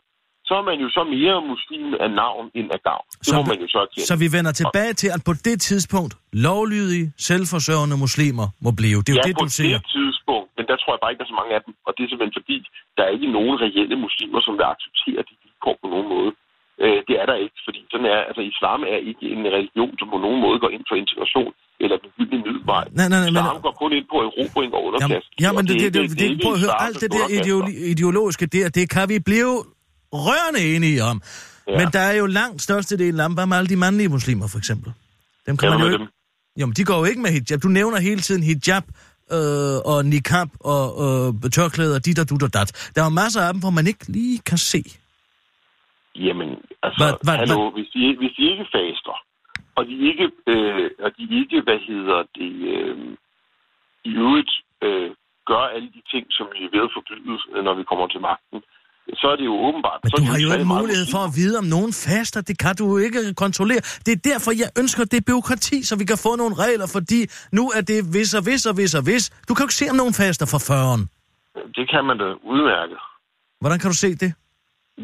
så 0.49 0.55
er 0.61 0.65
man 0.71 0.77
jo 0.85 0.89
så 0.97 1.03
mere 1.15 1.37
muslim 1.53 1.87
af 2.05 2.11
navn 2.23 2.45
end 2.59 2.69
af 2.77 2.81
gavn. 2.89 3.07
Det 3.11 3.27
Så 3.29 3.33
må 3.39 3.43
man 3.53 3.59
jo 3.65 3.69
så 3.75 3.79
erkende. 3.87 4.07
Så 4.11 4.15
vi 4.23 4.29
vender 4.37 4.53
tilbage 4.63 4.93
til, 5.01 5.09
at 5.17 5.21
på 5.29 5.33
det 5.49 5.57
tidspunkt, 5.69 6.13
lovlydige, 6.47 7.07
selvforsørgende 7.31 7.97
muslimer 8.05 8.47
må 8.65 8.71
blive. 8.81 8.99
Det 9.05 9.11
er 9.13 9.17
jo 9.17 9.21
ja, 9.25 9.29
det, 9.29 9.35
på 9.41 9.45
du 9.49 9.51
siger. 9.61 9.79
det 9.79 9.91
tidspunkt, 9.99 10.49
men 10.59 10.65
der 10.71 10.77
tror 10.83 10.91
jeg 10.95 11.01
bare 11.03 11.11
ikke, 11.13 11.21
der 11.23 11.27
er 11.29 11.33
så 11.35 11.39
mange 11.43 11.53
af 11.59 11.63
dem. 11.67 11.73
Og 11.87 11.91
det 11.95 12.01
er 12.05 12.09
simpelthen 12.11 12.37
fordi, 12.41 12.57
der 12.97 13.03
er 13.07 13.11
ikke 13.17 13.29
nogen 13.37 13.55
reelle 13.65 13.97
muslimer, 14.07 14.41
som 14.47 14.53
vil 14.59 14.67
acceptere 14.75 15.21
de 15.29 15.35
vilkår 15.45 15.75
på 15.83 15.87
nogen 15.95 16.09
måde. 16.17 16.31
Øh, 16.85 16.99
det 17.09 17.15
er 17.23 17.27
der 17.31 17.37
ikke, 17.45 17.59
fordi 17.67 17.81
sådan 17.93 18.09
er, 18.15 18.21
altså, 18.29 18.43
islam 18.53 18.81
er 18.95 18.99
ikke 19.11 19.25
en 19.35 19.43
religion, 19.57 19.93
som 20.01 20.07
på 20.15 20.19
nogen 20.25 20.39
måde 20.45 20.57
går 20.65 20.71
ind 20.77 20.85
for 20.91 20.97
integration 21.05 21.53
eller 21.85 21.97
den 22.03 22.11
gyldne 22.17 22.39
middelvej. 22.47 22.85
Nej, 22.99 23.09
nej, 23.13 23.21
nej, 23.25 23.31
men- 23.35 23.43
Islam 23.45 23.61
går 23.67 23.75
kun 23.83 23.91
ind 23.99 24.07
på 24.13 24.19
erobring 24.29 24.71
og 24.77 24.81
Jamen, 24.83 24.89
underkast. 24.89 25.29
ja, 25.45 25.49
men 25.53 25.59
Og 25.59 25.63
det, 25.69 25.75
det, 25.83 25.95
det, 25.95 26.01
er 26.05 26.09
det, 26.21 26.27
ikke 26.31 26.43
prøv 26.47 26.55
at 26.59 26.63
høre, 26.67 26.77
alt 26.87 26.97
det 27.03 27.11
der 27.17 27.27
ideologiske 27.95 28.47
der, 28.57 28.67
det 28.79 28.85
kan 28.95 29.05
vi 29.13 29.17
blive 29.31 29.55
rørende 30.13 30.77
enige 30.77 31.05
om. 31.05 31.23
Ja. 31.69 31.79
Men 31.79 31.87
der 31.93 32.01
er 32.01 32.13
jo 32.13 32.27
langt 32.27 32.63
størstedelen 32.63 33.21
af 33.21 33.29
dem, 33.29 33.49
med 33.49 33.57
alle 33.57 33.69
de 33.69 33.77
mandlige 33.77 34.09
muslimer, 34.09 34.47
for 34.53 34.59
eksempel? 34.59 34.93
Dem 35.47 35.57
kan 35.57 35.71
man 35.71 35.81
jo 35.81 35.87
ikke... 35.87 35.99
dem? 35.99 36.07
Jo, 36.61 36.67
men 36.67 36.75
de 36.75 36.85
går 36.85 36.99
jo 36.99 37.05
ikke 37.05 37.21
med 37.23 37.31
hijab. 37.31 37.63
Du 37.63 37.69
nævner 37.69 37.99
hele 38.01 38.21
tiden 38.21 38.43
hijab 38.43 38.85
øh, 39.37 39.79
og 39.93 39.99
niqab 40.13 40.49
og 40.61 40.85
øh, 41.05 41.51
tørklæder, 41.51 41.99
dit 41.99 42.19
og 42.19 42.31
dut 42.31 42.43
og 42.43 42.53
dat. 42.55 42.91
Der 42.95 43.03
er 43.05 43.09
masser 43.23 43.41
af 43.47 43.53
dem, 43.53 43.61
hvor 43.65 43.71
man 43.79 43.87
ikke 43.87 44.05
lige 44.09 44.39
kan 44.51 44.59
se. 44.59 44.83
Jamen, 46.27 46.49
altså, 46.83 46.99
Hvad- 47.05 47.19
hvad- 47.27 47.37
hallo, 47.43 47.71
hvis, 47.77 47.89
de, 47.95 48.01
hvis 48.21 48.33
de 48.39 48.43
ikke 48.53 48.67
faster, 48.77 49.17
og 49.77 49.83
de 49.91 49.95
ikke, 50.11 50.27
øh, 50.53 50.91
og 51.05 51.11
de 51.19 51.23
ikke 51.41 51.57
hvad 51.67 51.79
hedder 51.89 52.21
det, 52.39 52.53
øh, 52.75 52.97
i 54.11 54.11
øvrigt 54.25 54.53
øh, 54.87 55.11
gør 55.51 55.65
alle 55.75 55.89
de 55.97 56.03
ting, 56.13 56.25
som 56.37 56.47
vi 56.55 56.61
er 56.67 56.71
ved 56.75 56.83
at 56.89 56.95
forbyde, 56.97 57.39
øh, 57.55 57.63
når 57.67 57.75
vi 57.81 57.85
kommer 57.91 58.07
til 58.09 58.21
magten, 58.31 58.59
så 59.21 59.27
er 59.33 59.37
det 59.41 59.47
jo 59.53 59.55
åbenbart... 59.69 59.99
Men 60.03 60.11
så 60.11 60.17
du 60.17 60.25
har 60.33 60.39
jo 60.45 60.49
ikke 60.57 60.69
mulighed 60.79 61.07
for 61.15 61.23
at 61.29 61.33
vide, 61.41 61.55
om 61.63 61.67
nogen 61.77 61.93
faster. 62.07 62.41
Det 62.41 62.57
kan 62.65 62.75
du 62.81 62.85
jo 62.93 62.99
ikke 63.07 63.35
kontrollere. 63.45 63.81
Det 64.07 64.13
er 64.17 64.21
derfor, 64.31 64.51
jeg 64.63 64.71
ønsker 64.81 65.05
det 65.05 65.25
byråkrati, 65.25 65.77
så 65.89 65.93
vi 66.03 66.05
kan 66.05 66.19
få 66.27 66.33
nogle 66.43 66.55
regler, 66.65 66.87
fordi 66.97 67.21
nu 67.59 67.65
er 67.77 67.83
det 67.91 67.99
hvis 68.13 68.31
og 68.39 68.43
hvis 68.47 68.63
og 68.71 68.75
hvis 68.79 68.93
og 68.99 69.03
hvis. 69.09 69.25
Du 69.49 69.53
kan 69.55 69.61
jo 69.63 69.67
ikke 69.67 69.81
se, 69.83 69.87
om 69.93 69.97
nogen 70.03 70.15
faster 70.23 70.47
fra 70.53 70.61
40'eren. 70.69 71.03
Det 71.77 71.85
kan 71.93 72.03
man 72.09 72.17
da 72.23 72.27
udmærke. 72.53 72.97
Hvordan 73.63 73.79
kan 73.83 73.91
du 73.95 73.97
se 73.97 74.11
det? 74.25 74.31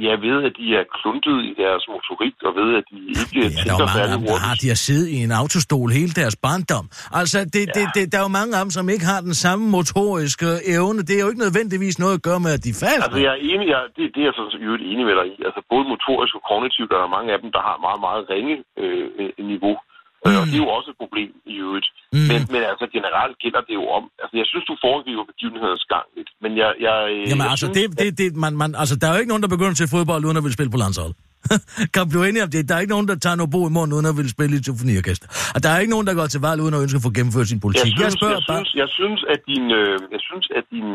Jeg 0.09 0.17
ved, 0.27 0.39
at 0.49 0.53
de 0.61 0.67
er 0.81 0.85
kluntet 0.99 1.37
i 1.51 1.53
deres 1.63 1.83
motorik, 1.93 2.37
og 2.49 2.53
ved, 2.61 2.69
at 2.81 2.85
de 2.91 2.97
ikke 3.21 3.35
Ja, 3.35 3.41
der 3.41 3.49
er 3.49 3.53
tænker 3.55 3.75
jo 3.75 3.87
mange 3.87 3.93
af 3.93 3.99
færdig 3.99 4.17
dem, 4.19 4.27
der 4.33 4.39
har 4.47 4.55
de 4.63 4.67
har 4.75 4.81
siddet 4.89 5.07
i 5.15 5.17
en 5.27 5.33
autostol 5.43 5.89
hele 5.99 6.13
deres 6.23 6.37
barndom. 6.47 6.87
Altså, 7.21 7.39
det, 7.55 7.65
ja. 7.69 7.73
det, 7.77 7.85
det, 7.97 8.03
der 8.13 8.19
er 8.21 8.27
jo 8.29 8.33
mange 8.41 8.53
af 8.57 8.61
dem, 8.65 8.73
som 8.79 8.85
ikke 8.95 9.07
har 9.13 9.21
den 9.29 9.37
samme 9.45 9.65
motoriske 9.79 10.49
evne. 10.77 11.01
Det 11.09 11.15
er 11.17 11.23
jo 11.25 11.29
ikke 11.33 11.45
nødvendigvis 11.47 11.97
noget 12.03 12.15
at 12.19 12.23
gøre 12.29 12.41
med, 12.45 12.53
at 12.59 12.63
de 12.67 12.73
faster. 12.83 13.07
Altså, 13.07 13.21
jeg 13.27 13.33
er 13.37 13.41
enig, 13.53 13.67
jeg, 13.75 13.81
det, 13.97 14.05
det 14.15 14.21
er 14.23 14.27
jeg 14.29 14.35
i 14.63 14.65
øvrigt 14.69 14.85
enig 14.93 15.05
med 15.09 15.17
dig 15.21 15.27
i. 15.33 15.37
Altså, 15.49 15.61
både 15.73 15.85
motorisk 15.95 16.33
og 16.39 16.43
kognitivt, 16.51 16.91
der 16.95 16.99
er 17.07 17.11
mange 17.17 17.31
af 17.35 17.39
dem, 17.43 17.51
der 17.57 17.63
har 17.69 17.77
meget, 17.87 18.01
meget 18.07 18.23
ringe 18.35 18.55
øh, 18.83 19.07
øh, 19.21 19.31
niveau. 19.53 19.75
Mm. 20.25 20.41
Og 20.41 20.45
det 20.51 20.57
er 20.59 20.63
jo 20.67 20.71
også 20.79 20.89
et 20.95 20.99
problem 21.05 21.31
i 21.53 21.55
øvrigt. 21.65 21.89
Mm. 21.95 22.19
Mm. 22.19 22.27
Men, 22.31 22.41
men 22.55 22.61
altså, 22.73 22.85
generelt 22.97 23.35
gælder 23.45 23.63
det 23.69 23.75
jo 23.81 23.85
om... 23.97 24.03
Altså, 24.23 24.35
jeg 24.41 24.47
synes, 24.51 24.65
du 24.71 24.75
foregriber 24.87 25.25
begivenhedens 25.33 25.87
gang 25.95 26.07
lidt. 26.17 26.31
Men 26.43 26.51
jeg... 26.63 26.71
jeg 26.87 26.97
øh, 27.15 27.31
Jamen 27.31 27.47
jeg 27.47 27.53
altså, 27.55 27.67
synes, 27.67 27.77
det, 27.79 27.85
det, 28.01 28.11
det, 28.21 28.29
man, 28.45 28.53
man, 28.63 28.71
altså, 28.83 28.95
der 29.01 29.07
er 29.09 29.13
jo 29.15 29.21
ikke 29.23 29.33
nogen, 29.33 29.45
der 29.47 29.53
begynder 29.57 29.77
til 29.81 29.89
fodbold, 29.95 30.23
uden 30.27 30.39
at 30.41 30.45
vil 30.47 30.57
spille 30.59 30.73
på 30.75 30.81
landshold. 30.85 31.13
kan 31.95 32.03
blive 32.13 32.23
enig 32.29 32.41
om 32.47 32.51
det? 32.55 32.61
Der 32.69 32.75
er 32.77 32.81
ikke 32.85 32.95
nogen, 32.97 33.09
der 33.11 33.17
tager 33.25 33.37
noget 33.41 33.51
bo 33.55 33.61
i 33.71 33.73
morgen, 33.77 33.91
uden 33.97 34.07
at 34.11 34.17
vil 34.21 34.29
spille 34.37 34.53
i 34.57 34.59
et 34.61 34.67
symfoniorkester. 34.69 35.27
Og 35.55 35.59
der 35.63 35.71
er 35.75 35.79
ikke 35.83 35.95
nogen, 35.95 36.07
der 36.09 36.15
går 36.21 36.27
til 36.35 36.41
valg, 36.47 36.59
uden 36.65 36.75
at 36.77 36.83
ønske 36.85 36.99
at 37.01 37.07
få 37.09 37.13
gennemført 37.19 37.49
sin 37.53 37.59
Jeg 37.61 37.65
politik. 37.67 37.91
synes, 37.91 38.05
Jeg 38.07 38.13
spørger 38.19 38.39
jeg, 38.39 38.45
bare... 38.51 38.59
synes, 38.59 38.73
jeg 38.83 38.91
synes, 38.99 39.21
at 39.33 39.41
din, 39.51 39.65
øh, 39.81 39.97
jeg 40.15 40.23
synes, 40.29 40.47
at 40.59 40.65
din, 40.75 40.89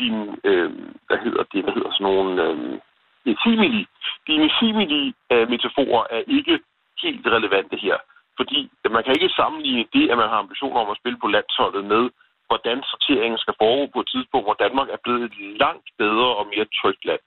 din 0.00 0.14
øh, 0.48 0.68
hvad 1.08 1.18
hedder 1.24 1.42
det, 1.52 1.60
hvad 1.64 1.74
hedder 1.76 1.92
sådan 1.96 2.06
nogle, 2.10 2.32
øh, 2.46 3.34
simili, 3.42 3.82
dine 4.28 4.46
simili 4.58 5.02
øh, 5.32 5.44
metaforer 5.54 6.02
er 6.16 6.22
ikke 6.38 6.54
helt 7.04 7.24
relevante 7.36 7.76
her. 7.84 7.96
Fordi 8.40 8.58
man 8.96 9.02
kan 9.04 9.12
ikke 9.16 9.30
sammenligne 9.40 9.84
det, 9.96 10.04
at 10.12 10.16
man 10.22 10.28
har 10.32 10.38
ambitioner 10.44 10.78
om 10.84 10.90
at 10.94 10.98
spille 11.00 11.18
på 11.24 11.28
landsholdet 11.36 11.82
med, 11.94 12.04
hvordan 12.48 12.76
sorteringen 12.92 13.38
skal 13.44 13.54
foregå 13.62 13.84
på 13.94 13.98
et 14.04 14.08
tidspunkt, 14.14 14.44
hvor 14.46 14.56
Danmark 14.64 14.88
er 14.96 15.00
blevet 15.04 15.22
et 15.28 15.36
langt 15.64 15.88
bedre 16.02 16.28
og 16.40 16.44
mere 16.52 16.66
trygt 16.80 17.02
land. 17.10 17.22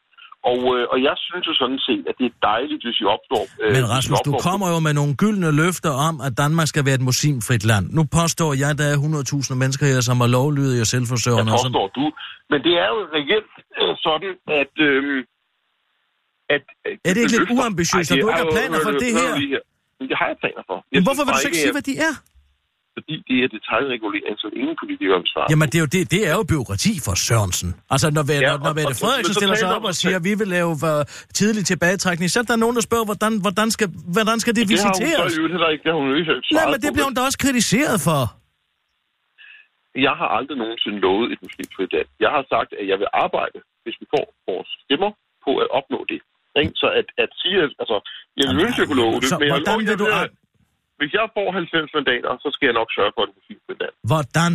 Og, 0.51 0.59
øh, 0.75 0.83
og 0.93 0.97
jeg 1.07 1.15
synes 1.27 1.43
jo 1.49 1.53
sådan 1.61 1.81
set, 1.87 2.03
at 2.09 2.15
det 2.19 2.25
er 2.31 2.35
dejligt, 2.51 2.81
hvis 2.85 2.97
vi 3.01 3.05
opstår... 3.15 3.43
Øh, 3.63 3.71
Men 3.77 3.85
Rasmus, 3.95 4.19
du 4.27 4.31
opnår- 4.33 4.43
kommer 4.49 4.67
jo 4.73 4.79
med 4.87 4.93
nogle 4.99 5.13
gyldne 5.23 5.49
løfter 5.61 5.91
om, 6.07 6.15
at 6.27 6.31
Danmark 6.43 6.67
skal 6.73 6.83
være 6.87 6.97
et 7.01 7.05
muslimfrit 7.11 7.63
land. 7.71 7.85
Nu 7.97 8.03
påstår 8.19 8.51
jeg, 8.61 8.69
at 8.73 8.77
der 8.81 8.87
er 8.93 8.97
100.000 8.97 9.55
mennesker 9.63 9.85
her, 9.91 9.99
som 10.09 10.17
er 10.25 10.29
lovlydige 10.37 10.81
og 10.81 10.83
Jeg 10.85 10.91
selvforsørgende. 10.95 11.51
og 11.53 11.57
påstår 11.57 11.87
du. 11.97 12.05
Men 12.51 12.59
det 12.65 12.73
er 12.83 12.87
jo 12.93 12.99
reelt 13.17 13.51
øh, 13.81 13.93
sådan, 14.07 14.31
at... 14.61 14.73
Øh, 14.89 15.23
at, 16.55 16.63
at 16.89 16.95
Er 17.07 17.11
det 17.13 17.21
ikke 17.23 17.35
lidt 17.39 17.51
uambitiøst, 17.57 18.07
at 18.11 18.15
du 18.23 18.27
ikke 18.29 18.41
har 18.45 18.51
planer 18.57 18.79
for 18.87 18.93
det 19.03 19.11
her. 19.19 19.31
Det 20.11 20.17
har 20.21 20.27
jeg 20.31 20.37
planer 20.43 20.63
for. 20.69 20.77
Jeg 20.77 20.97
Men 20.97 21.03
hvorfor 21.07 21.23
vil 21.25 21.31
du 21.35 21.41
så 21.45 21.49
ikke 21.51 21.63
sige, 21.65 21.75
hvad 21.79 21.87
de 21.91 21.95
er? 22.09 22.13
Fordi 22.97 23.15
det 23.29 23.37
er 23.43 23.47
detaljregulering, 23.57 24.35
som 24.43 24.49
ingen 24.61 24.75
politikere 24.81 25.17
vil 25.21 25.29
svare. 25.33 25.47
Jamen, 25.53 25.67
det 25.71 25.77
er 25.79 25.83
jo, 25.85 25.89
det, 25.95 26.01
det 26.15 26.21
er 26.31 26.35
jo 26.39 26.43
byråkrati 26.53 26.93
for 27.05 27.13
Sørensen. 27.27 27.69
Altså, 27.93 28.07
når, 28.15 28.23
ja, 28.29 28.39
når, 28.49 28.57
når 28.65 28.73
Mette 28.79 28.95
Frederiksen 29.01 29.35
stiller 29.39 29.57
sig 29.61 29.69
op 29.77 29.85
og 29.91 29.95
siger, 30.01 30.15
at 30.19 30.25
vi 30.29 30.33
vil 30.41 30.49
lave 30.57 30.71
uh, 30.91 31.01
tidlig 31.39 31.63
tilbagetrækning, 31.71 32.27
så 32.33 32.37
er 32.43 32.47
der 32.51 32.57
nogen, 32.63 32.75
der 32.77 32.83
spørger, 32.89 33.07
hvordan, 33.11 33.33
hvordan, 33.45 33.67
skal, 33.75 33.87
hvordan 34.15 34.37
skal 34.43 34.51
det 34.57 34.63
det 34.69 34.79
har 34.85 34.93
hun 34.93 34.93
visiteres? 34.93 35.33
heller 35.55 35.69
ikke, 35.73 35.83
det 35.85 35.91
har 35.93 35.99
hun 36.03 36.09
jo 36.13 36.15
ikke 36.21 36.31
Nej, 36.59 36.65
men 36.73 36.79
det 36.83 36.89
bliver 36.95 37.07
hun 37.09 37.15
da 37.17 37.21
også 37.29 37.39
kritiseret 37.45 37.97
for. 38.07 38.21
Jeg 40.07 40.15
har 40.21 40.29
aldrig 40.37 40.57
nogensinde 40.63 40.97
lovet 41.05 41.27
et 41.33 41.39
muslimfrit 41.45 41.91
land. 41.95 42.09
Jeg 42.25 42.31
har 42.35 42.43
sagt, 42.53 42.69
at 42.79 42.85
jeg 42.91 42.97
vil 43.01 43.09
arbejde, 43.25 43.57
hvis 43.83 43.95
vi 44.01 44.05
får 44.13 44.25
vores 44.49 44.69
stemmer, 44.83 45.11
på 45.45 45.51
at 45.63 45.67
opnå 45.79 45.99
det. 46.11 46.19
Ikke? 46.61 46.73
Så 46.81 46.87
at, 46.99 47.07
at 47.23 47.29
sige, 47.41 47.57
at, 47.65 47.71
altså, 47.81 47.97
jeg 48.39 48.45
vil 48.49 48.57
ønske, 48.65 48.79
at 48.79 48.83
jeg 48.83 48.87
kunne 48.89 49.03
love 49.05 49.17
det, 49.21 49.29
så 49.31 49.37
men 49.39 49.47
jeg, 49.47 49.53
hvordan 49.55 49.75
vil 49.79 49.99
du 50.03 50.07
jeg, 50.15 50.29
hvis 50.99 51.11
jeg 51.17 51.25
får 51.37 51.47
90 51.51 51.93
mandater, 51.97 52.31
så 52.43 52.49
skal 52.55 52.65
jeg 52.69 52.75
nok 52.81 52.89
sørge 52.97 53.11
for 53.15 53.23
et 53.27 53.33
muslimfrit 53.37 53.79
land. 53.83 53.95
Hvordan? 54.11 54.51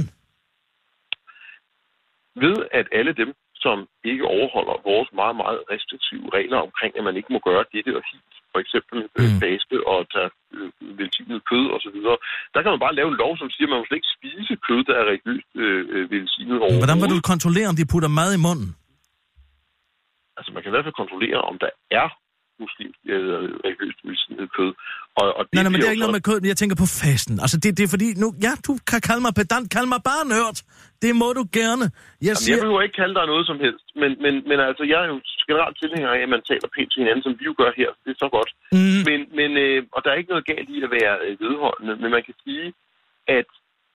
Ved 2.45 2.57
at 2.79 2.87
alle 2.99 3.13
dem, 3.23 3.31
som 3.65 3.77
ikke 4.11 4.25
overholder 4.37 4.77
vores 4.91 5.09
meget, 5.21 5.37
meget 5.43 5.61
restriktive 5.73 6.27
regler 6.39 6.59
omkring, 6.67 6.93
at 6.99 7.05
man 7.09 7.17
ikke 7.19 7.31
må 7.35 7.41
gøre 7.49 7.65
dette 7.75 7.91
og 7.99 8.03
hit, 8.11 8.31
for 8.53 8.59
eksempel 8.65 8.99
øh, 9.19 9.29
Mm. 9.31 9.39
faste 9.45 9.77
og 9.93 9.99
tage 10.15 10.31
øh, 10.57 10.69
velsignet 10.99 11.41
kød 11.51 11.67
og 11.75 11.79
så 11.85 11.91
videre, 11.97 12.17
der 12.55 12.61
kan 12.63 12.71
man 12.75 12.81
bare 12.87 12.95
lave 12.99 13.09
en 13.13 13.19
lov, 13.25 13.33
som 13.41 13.49
siger, 13.55 13.67
at 13.69 13.73
man 13.73 13.79
må 13.81 13.85
slet 13.89 14.01
ikke 14.01 14.13
spise 14.19 14.53
kød, 14.67 14.81
der 14.89 14.95
er 15.01 15.05
religiøst 15.11 15.51
øh, 15.65 15.81
øh, 15.95 16.05
velsignet 16.15 16.57
overhovedet. 16.63 16.83
Hvordan 16.85 17.01
vil 17.03 17.11
du 17.17 17.21
kontrollere, 17.33 17.69
om 17.73 17.77
de 17.81 17.85
putter 17.93 18.11
mad 18.21 18.31
i 18.39 18.41
munden? 18.47 18.69
Altså, 20.39 20.51
man 20.55 20.61
kan 20.63 20.71
i 20.71 20.75
hvert 20.75 20.87
fald 20.87 21.01
kontrollere, 21.03 21.41
om 21.51 21.57
der 21.65 21.71
er 22.01 22.09
muslimsk 22.65 23.01
øh, 23.15 23.45
religiøst 23.67 24.01
velsignet 24.09 24.49
kød. 24.59 24.73
Og, 25.21 25.27
og 25.39 25.43
det 25.45 25.53
Nej, 25.55 25.63
nej, 25.65 25.71
men 25.73 25.79
det 25.81 25.87
er 25.89 25.95
ikke 25.97 26.07
noget 26.07 26.19
med 26.19 26.27
kød, 26.31 26.39
jeg 26.53 26.61
tænker 26.61 26.77
på 26.85 26.89
fasten. 27.03 27.35
Altså, 27.45 27.57
det, 27.63 27.69
det 27.79 27.83
er 27.85 27.93
fordi, 27.97 28.09
nu, 28.23 28.29
ja, 28.47 28.53
du 28.69 28.73
kan 28.91 29.01
kalde 29.09 29.23
mig 29.27 29.33
pedant, 29.41 29.67
kald 29.75 29.89
mig 29.95 30.01
bare 30.11 30.25
nørd. 30.35 30.59
Det 31.05 31.13
må 31.21 31.29
du 31.39 31.45
gerne. 31.61 31.85
Jeg 31.89 31.95
Jamen, 31.95 32.29
jeg 32.29 32.37
siger, 32.45 32.59
behøver 32.65 32.83
ikke 32.87 32.99
kalde 33.03 33.15
dig 33.19 33.27
noget 33.33 33.45
som 33.51 33.59
helst, 33.65 33.87
men, 34.01 34.11
men, 34.25 34.35
men 34.51 34.59
altså, 34.69 34.83
jeg 34.93 34.99
er 35.05 35.09
jo 35.13 35.19
generelt 35.51 35.77
tilhænger 35.83 36.11
af, 36.17 36.21
at 36.27 36.33
man 36.35 36.43
taler 36.51 36.69
pænt 36.75 36.91
til 36.93 37.01
hinanden, 37.03 37.25
som 37.27 37.35
vi 37.39 37.45
jo 37.51 37.55
gør 37.61 37.73
her. 37.81 37.91
Det 38.05 38.11
er 38.15 38.21
så 38.25 38.29
godt. 38.37 38.51
mm, 38.77 39.01
Men, 39.09 39.21
men, 39.39 39.51
øh, 39.65 39.81
og 39.95 40.01
der 40.03 40.11
er 40.11 40.21
ikke 40.21 40.33
noget 40.35 40.49
galt 40.53 40.69
i 40.75 40.79
at 40.87 40.91
være 40.99 41.15
øh, 41.27 41.33
vedholdende, 41.45 41.95
men 42.03 42.11
man 42.17 42.25
kan 42.29 42.37
sige, 42.45 42.67
at, 43.39 43.49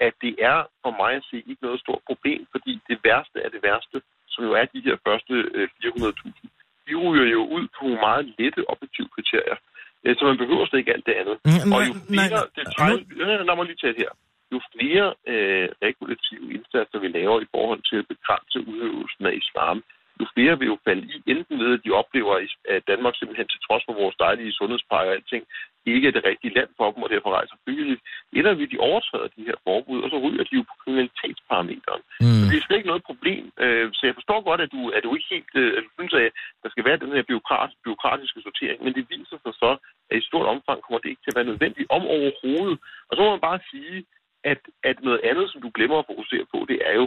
at 0.07 0.13
det 0.23 0.33
er 0.51 0.57
for 0.83 0.93
mig 1.01 1.11
at 1.19 1.25
se 1.29 1.37
ikke 1.49 1.65
noget 1.67 1.79
stort 1.85 2.03
problem, 2.09 2.41
fordi 2.53 2.73
det 2.89 2.97
værste 3.07 3.37
er 3.45 3.49
det 3.55 3.61
værste, 3.67 3.97
som 4.33 4.41
jo 4.47 4.51
er 4.61 4.65
de 4.73 4.81
her 4.87 4.95
første 5.07 5.33
øh, 5.57 5.67
400.000. 5.83 6.47
De 6.87 6.93
ryger 7.03 7.27
jo 7.37 7.41
ud 7.55 7.65
på 7.75 7.79
nogle 7.83 7.99
meget 8.07 8.23
lette 8.39 8.61
objektive 8.73 9.09
kriterier. 9.15 9.57
Øh, 10.03 10.15
Så 10.17 10.23
man 10.29 10.37
behøver 10.43 10.65
slet 10.65 10.79
ikke 10.79 10.93
alt 10.95 11.05
det 11.09 11.15
andet. 11.21 11.35
Mm, 11.45 11.71
Og 11.75 11.79
jo 11.89 11.93
flere 12.11 12.39
detaljer... 12.59 12.99
Ja, 13.19 13.43
lad 13.47 13.55
mig 13.55 13.65
lige 13.65 13.81
tage 13.81 13.93
det 13.95 14.03
her. 14.05 14.13
Jo 14.53 14.59
flere 14.75 15.07
øh, 15.31 15.67
regulative 15.87 16.45
indsatser 16.57 16.99
vi 17.03 17.07
laver 17.19 17.37
i 17.41 17.51
forhold 17.55 17.81
til 17.89 17.97
at 18.01 18.09
begrænse 18.13 18.57
udøvelsen 18.71 19.25
af 19.29 19.33
islam, 19.43 19.77
jo 20.19 20.25
flere 20.35 20.53
vil 20.59 20.67
jo 20.73 20.77
falde 20.87 21.05
i, 21.13 21.15
enten 21.33 21.55
ved, 21.63 21.69
at 21.77 21.83
de 21.85 21.91
oplever, 22.01 22.33
at 22.75 22.81
Danmark 22.91 23.15
simpelthen 23.15 23.47
til 23.49 23.61
trods 23.67 23.83
for 23.85 23.93
vores 24.01 24.15
dejlige 24.25 24.51
sundhedspakker 24.59 25.11
og 25.11 25.15
alting, 25.17 25.43
ikke 25.85 26.07
er 26.07 26.11
det 26.11 26.25
rigtige 26.25 26.55
land 26.57 26.69
for 26.77 26.91
dem, 26.91 27.03
og 27.03 27.09
derfor 27.09 27.29
rejser 27.29 27.55
frivilligt, 27.65 28.01
eller 28.33 28.53
vil 28.53 28.71
de 28.71 28.85
overtræde 28.89 29.29
de 29.37 29.47
her 29.49 29.57
forbud, 29.67 29.99
og 30.03 30.09
så 30.09 30.17
ryger 30.25 30.43
de 30.43 30.55
jo 30.59 30.63
på 30.69 30.75
kriminalitetsparameteren. 30.83 32.03
mm. 32.21 32.39
Så 32.39 32.43
det 32.49 32.57
er 32.57 32.65
slet 32.65 32.77
ikke 32.77 32.91
noget 32.93 33.09
problem. 33.11 33.43
Øh, 33.63 33.87
Så 33.97 34.01
jeg 34.09 34.15
forstår 34.19 34.39
godt, 34.49 34.61
at 34.65 34.71
du, 34.75 34.81
at 34.95 35.03
du 35.03 35.15
ikke 35.15 35.33
helt 35.35 35.53
øh, 35.61 35.71
at 35.77 35.83
du 35.85 35.89
synes, 35.97 36.13
at 36.13 36.31
der 36.63 36.69
skal 36.69 36.85
være 36.87 37.01
den 37.03 37.11
her 37.15 37.23
byråkrat, 37.29 37.71
byråkratiske 37.85 38.41
sortering, 38.47 38.83
men 38.83 38.93
det 38.97 39.03
viser 39.09 39.37
sig 39.43 39.53
så, 39.63 39.71
at 40.11 40.17
i 40.17 40.27
stort 40.29 40.47
omfang 40.53 40.77
kommer 40.81 40.99
det 40.99 41.09
ikke 41.09 41.23
til 41.23 41.33
at 41.33 41.39
være 41.39 41.51
nødvendigt 41.51 41.87
om 41.97 42.03
overhovedet. 42.17 42.77
Og 43.09 43.13
så 43.15 43.19
må 43.23 43.29
man 43.35 43.47
bare 43.49 43.59
sige, 43.71 44.05
at, 44.51 44.61
at 44.83 44.97
noget 45.07 45.21
andet, 45.29 45.45
som 45.51 45.61
du 45.61 45.69
glemmer 45.77 45.97
at 45.99 46.09
fokusere 46.11 46.45
på, 46.53 46.65
det 46.71 46.79
er 46.89 46.95
jo, 47.01 47.05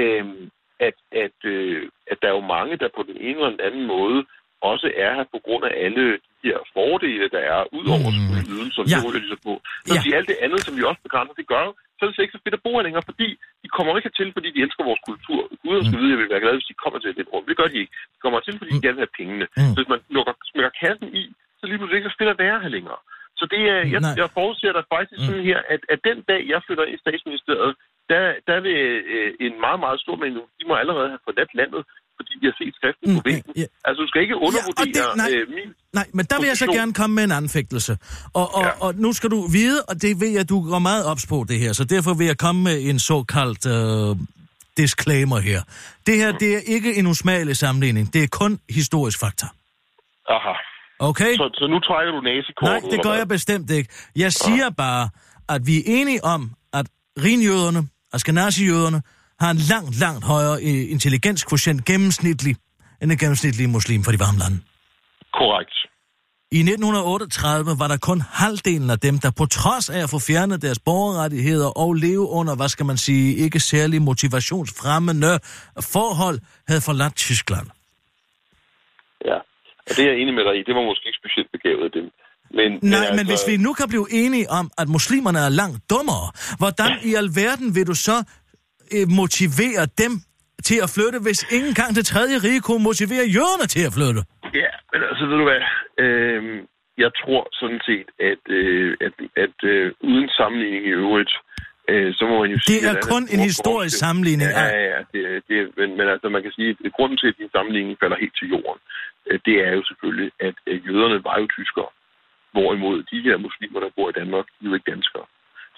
øh, 0.00 0.24
at, 0.88 0.96
at, 1.24 1.38
øh, 1.44 1.88
at 2.10 2.18
der 2.22 2.28
er 2.28 2.36
jo 2.38 2.52
mange, 2.56 2.76
der 2.76 2.88
på 2.96 3.02
den 3.02 3.16
ene 3.16 3.38
eller 3.38 3.50
den 3.56 3.66
anden 3.68 3.86
måde 3.86 4.26
også 4.60 4.92
er 4.96 5.14
her 5.14 5.24
på 5.34 5.38
grund 5.46 5.64
af 5.64 5.72
alle 5.84 6.04
de 6.12 6.33
her 6.48 6.58
fordele, 6.76 7.26
der 7.36 7.42
er, 7.54 7.60
ud 7.78 7.86
over 7.96 8.10
Mm. 8.14 8.24
mm. 8.34 8.52
ydelser, 8.54 8.82
Ja. 8.92 8.98
de 9.18 9.28
så 9.32 9.38
på. 9.46 9.52
Så 9.88 9.94
Ja. 9.94 10.16
alt 10.18 10.28
det 10.32 10.38
andet, 10.44 10.60
som 10.66 10.72
vi 10.78 10.82
også 10.90 11.02
begrænser, 11.06 11.34
det 11.40 11.46
gør 11.54 11.66
så 11.96 12.00
er 12.04 12.08
det 12.10 12.24
ikke 12.26 12.38
så 12.38 12.44
fedt 12.44 12.58
at 12.58 12.64
bo 12.66 12.70
her 12.76 12.86
længere, 12.86 13.08
fordi 13.10 13.28
de 13.62 13.68
kommer 13.76 13.90
ikke 13.98 14.12
til, 14.18 14.28
fordi 14.36 14.48
de 14.54 14.60
elsker 14.66 14.82
vores 14.90 15.02
kultur. 15.10 15.40
Gud 15.64 15.76
skal 15.86 15.98
vide, 16.00 16.10
at 16.10 16.14
jeg 16.14 16.20
vil 16.22 16.32
være 16.34 16.42
glad, 16.44 16.54
hvis 16.58 16.70
de 16.72 16.80
kommer 16.84 16.98
til 17.00 17.10
det 17.18 17.26
rum. 17.32 17.44
Det 17.50 17.56
gør 17.60 17.68
de 17.72 17.78
ikke. 17.82 17.92
De 18.14 18.18
kommer 18.24 18.40
til, 18.46 18.54
fordi 18.60 18.70
de 18.76 18.82
gerne 18.84 18.98
vil 18.98 19.06
have 19.06 19.18
pengene. 19.20 19.46
Mm. 19.56 19.70
Så 19.72 19.76
hvis 19.80 19.90
man 19.94 20.00
lukker, 20.16 20.34
smækker 20.50 20.72
kassen 20.82 21.08
i, 21.22 21.24
så 21.58 21.62
lige 21.66 21.78
pludselig 21.78 21.98
ikke 21.98 22.10
så 22.12 22.18
fedt 22.20 22.34
at 22.34 22.42
være 22.46 22.56
her 22.64 22.70
længere. 22.76 23.00
Så 23.40 23.44
det 23.52 23.62
er, 23.74 23.80
jeg, 23.94 24.00
Nej. 24.00 24.14
jeg 24.20 24.28
forudser 24.38 24.72
dig 24.78 24.84
faktisk 24.94 25.20
Mm. 25.20 25.26
sådan 25.28 25.44
her, 25.50 25.60
at, 25.74 25.80
at 25.92 25.98
den 26.08 26.18
dag, 26.30 26.40
jeg 26.52 26.58
flytter 26.66 26.84
ind 26.88 26.96
i 26.98 27.02
statsministeriet, 27.04 27.72
der, 28.12 28.22
der 28.48 28.58
vil 28.66 28.78
øh, 29.14 29.30
en 29.46 29.54
meget, 29.64 29.80
meget 29.84 29.98
stor 30.04 30.16
mængde, 30.22 30.40
de 30.58 30.64
må 30.68 30.74
allerede 30.82 31.08
have 31.12 31.22
forladt 31.28 31.52
landet, 31.60 31.82
fordi 32.18 32.32
de 32.40 32.46
har 32.50 32.56
set 32.60 32.74
skriften 32.80 33.06
på 33.16 33.20
Mm, 33.20 33.24
væggen. 33.30 33.52
ja. 33.56 33.66
Altså, 33.86 33.98
du 34.02 34.08
skal 34.10 34.20
ikke 34.26 34.36
undervurdere 34.46 35.08
det- 35.10 35.16
nej. 35.16 35.30
øh, 35.36 35.48
min... 35.56 35.68
Nej, 35.98 36.06
men 36.16 36.24
der 36.30 36.36
vil 36.40 36.46
jeg 36.46 36.56
så 36.56 36.66
gerne 36.66 36.92
komme 37.00 37.14
med 37.18 37.24
en 37.24 37.32
anfægtelse. 37.32 37.92
Og, 38.34 38.54
og, 38.54 38.62
Ja. 38.62 38.70
og 38.84 38.94
nu 38.94 39.12
skal 39.12 39.30
du 39.30 39.46
vide, 39.58 39.78
og 39.88 40.02
det 40.02 40.20
ved 40.20 40.28
jeg, 40.38 40.48
du 40.48 40.70
går 40.70 40.78
meget 40.78 41.04
ops 41.10 41.26
på 41.26 41.44
det 41.48 41.58
her, 41.58 41.72
så 41.72 41.84
derfor 41.84 42.14
vil 42.14 42.26
jeg 42.26 42.38
komme 42.38 42.62
med 42.62 42.76
en 42.90 42.98
såkaldt 42.98 43.66
øh, 43.76 44.16
disclaimer 44.76 45.38
her. 45.38 45.60
Det 46.06 46.16
her, 46.16 46.32
det 46.32 46.54
er 46.56 46.60
ikke 46.66 46.96
en 46.98 47.06
usmagelig 47.06 47.56
sammenligning. 47.56 48.12
Det 48.14 48.22
er 48.22 48.28
kun 48.28 48.58
historisk 48.70 49.18
fakta. 49.20 49.46
Aha. 50.28 50.54
Okay? 50.98 51.34
Så, 51.36 51.50
så 51.54 51.66
nu 51.66 51.78
trækker 51.80 52.12
du 52.12 52.20
næsekortet? 52.20 52.82
Nej, 52.82 52.90
det 52.90 53.02
gør 53.02 53.12
jeg 53.12 53.28
bestemt 53.28 53.70
ikke. 53.70 53.90
Jeg 54.16 54.32
siger 54.32 54.70
bare, 54.70 55.08
at 55.48 55.66
vi 55.66 55.76
er 55.78 55.82
enige 55.86 56.24
om, 56.24 56.50
at 56.72 56.86
rinjøderne, 57.24 57.88
askenazi-jøderne, 58.12 59.02
har 59.40 59.50
en 59.50 59.60
langt, 59.72 60.00
langt 60.00 60.24
højere 60.24 60.56
øh, 60.68 60.92
intelligenskvotient 60.94 61.84
gennemsnitlig 61.84 62.56
end 63.02 63.12
en 63.12 63.18
gennemsnitlig 63.18 63.68
muslim 63.68 64.00
fra 64.04 64.12
de 64.12 64.20
varme 64.24 64.38
lande. 64.38 64.58
Korrekt. 65.40 65.76
I 66.58 66.60
1938 66.60 67.78
var 67.82 67.88
der 67.88 67.98
kun 68.10 68.20
halvdelen 68.42 68.90
af 68.90 68.98
dem, 69.06 69.18
der 69.24 69.30
på 69.40 69.44
trods 69.46 69.86
af 69.90 70.00
at 70.02 70.10
få 70.14 70.18
fjernet 70.28 70.62
deres 70.62 70.80
borgerrettigheder 70.88 71.70
og 71.82 71.94
leve 71.94 72.26
under, 72.38 72.56
hvad 72.56 72.68
skal 72.68 72.86
man 72.86 72.96
sige, 72.96 73.36
ikke 73.44 73.60
særlig 73.60 74.02
motivationsfremmende 74.02 75.32
forhold, 75.94 76.38
havde 76.68 76.82
forladt 76.88 77.16
Tyskland. 77.16 77.66
Ja. 79.28 79.38
Og 79.86 79.90
det 79.96 80.02
er 80.04 80.10
jeg 80.12 80.18
enig 80.22 80.34
med 80.34 80.44
dig 80.48 80.54
i. 80.58 80.62
Det 80.68 80.74
var 80.78 80.84
måske 80.90 81.04
ikke 81.10 81.20
specielt 81.22 81.50
begavet 81.56 81.84
af 81.88 81.92
dem. 81.98 82.06
Men, 82.58 82.68
Nej, 82.82 83.00
altså, 83.00 83.14
men 83.16 83.26
hvis 83.30 83.42
vi 83.50 83.56
nu 83.66 83.72
kan 83.72 83.88
blive 83.88 84.06
enige 84.10 84.46
om, 84.50 84.66
at 84.78 84.88
muslimerne 84.88 85.38
er 85.38 85.48
langt 85.48 85.78
dummere, 85.90 86.26
hvordan 86.58 86.90
i 87.10 87.14
alverden 87.22 87.74
vil 87.76 87.86
du 87.86 87.94
så 88.08 88.16
øh, 88.94 89.06
motivere 89.20 89.84
dem 90.02 90.12
til 90.68 90.78
at 90.84 90.88
flytte, 90.94 91.18
hvis 91.26 91.40
ikke 91.54 91.68
engang 91.72 91.92
det 91.98 92.04
tredje 92.12 92.36
rige 92.46 92.60
kunne 92.66 92.84
motivere 92.90 93.24
jøderne 93.36 93.66
til 93.74 93.82
at 93.88 93.92
flytte? 93.98 94.20
Ja, 94.62 94.72
men 94.92 95.00
altså, 95.08 95.22
ved 95.30 95.36
du 95.42 95.46
hvad? 95.50 95.62
Øhm, 96.04 96.58
jeg 97.04 97.10
tror 97.20 97.42
sådan 97.60 97.80
set, 97.88 98.08
at, 98.30 98.42
øh, 98.58 98.90
at, 99.06 99.14
at 99.44 99.56
øh, 99.72 99.92
uden 100.10 100.28
sammenligning 100.38 100.84
i 100.86 100.94
øvrigt, 101.02 101.32
øh, 101.90 102.10
så 102.18 102.22
må 102.30 102.34
man 102.42 102.50
jo 102.54 102.58
sige... 102.60 102.80
Det 102.80 102.90
er 102.92 103.00
kun 103.14 103.22
en 103.22 103.28
stor 103.28 103.48
historisk 103.50 103.96
sammenligning. 104.04 104.50
Ja, 104.50 104.66
ja, 104.78 104.84
ja. 104.94 105.00
Det, 105.12 105.22
det, 105.48 105.58
men, 105.78 105.88
men 105.98 106.06
altså, 106.14 106.28
man 106.36 106.42
kan 106.42 106.52
sige, 106.58 106.70
at 106.86 106.92
grunden 106.96 107.18
til, 107.18 107.28
at 107.32 107.38
din 107.40 107.54
sammenligning 107.56 107.96
falder 108.02 108.18
helt 108.24 108.36
til 108.40 108.48
jorden, 108.54 108.80
øh, 109.28 109.38
det 109.46 109.56
er 109.66 109.72
jo 109.78 109.82
selvfølgelig, 109.90 110.30
at 110.48 110.56
øh, 110.70 110.76
jøderne 110.86 111.18
var 111.28 111.36
jo 111.42 111.46
tyskere. 111.58 111.90
Hvorimod 112.54 112.96
de 113.12 113.18
her 113.26 113.36
muslimer, 113.46 113.80
der 113.80 113.90
bor 113.96 114.08
i 114.10 114.18
Danmark, 114.20 114.46
de 114.54 114.64
er 114.64 114.68
jo 114.70 114.74
ikke 114.78 114.90
danskere. 114.94 115.26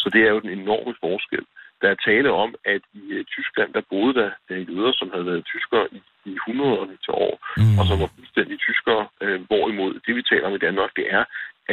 Så 0.02 0.06
det 0.14 0.20
er 0.26 0.30
jo 0.34 0.40
den 0.44 0.52
enorme 0.60 0.94
forskel. 1.04 1.44
Der 1.82 1.88
er 1.90 2.04
tale 2.10 2.30
om, 2.44 2.50
at 2.74 2.82
i 3.00 3.02
øh, 3.16 3.24
Tyskland, 3.34 3.70
der 3.76 3.82
boede 3.92 4.14
der 4.48 4.58
jøder, 4.70 4.92
som 5.00 5.08
havde 5.12 5.26
været 5.30 5.44
tyskere 5.54 5.84
i, 5.96 6.00
i 6.30 6.34
100'erne 6.48 6.96
til 7.04 7.12
år, 7.26 7.34
Mm. 7.60 7.78
og 7.78 7.84
som 7.88 7.96
var 8.02 8.10
fuldstændig 8.16 8.56
tyskere. 8.68 9.02
Øh, 9.24 9.38
hvorimod 9.50 9.92
det, 10.06 10.12
vi 10.18 10.22
taler 10.30 10.46
om 10.48 10.54
i 10.58 10.64
Danmark, 10.66 10.90
det 11.00 11.06
er, 11.18 11.24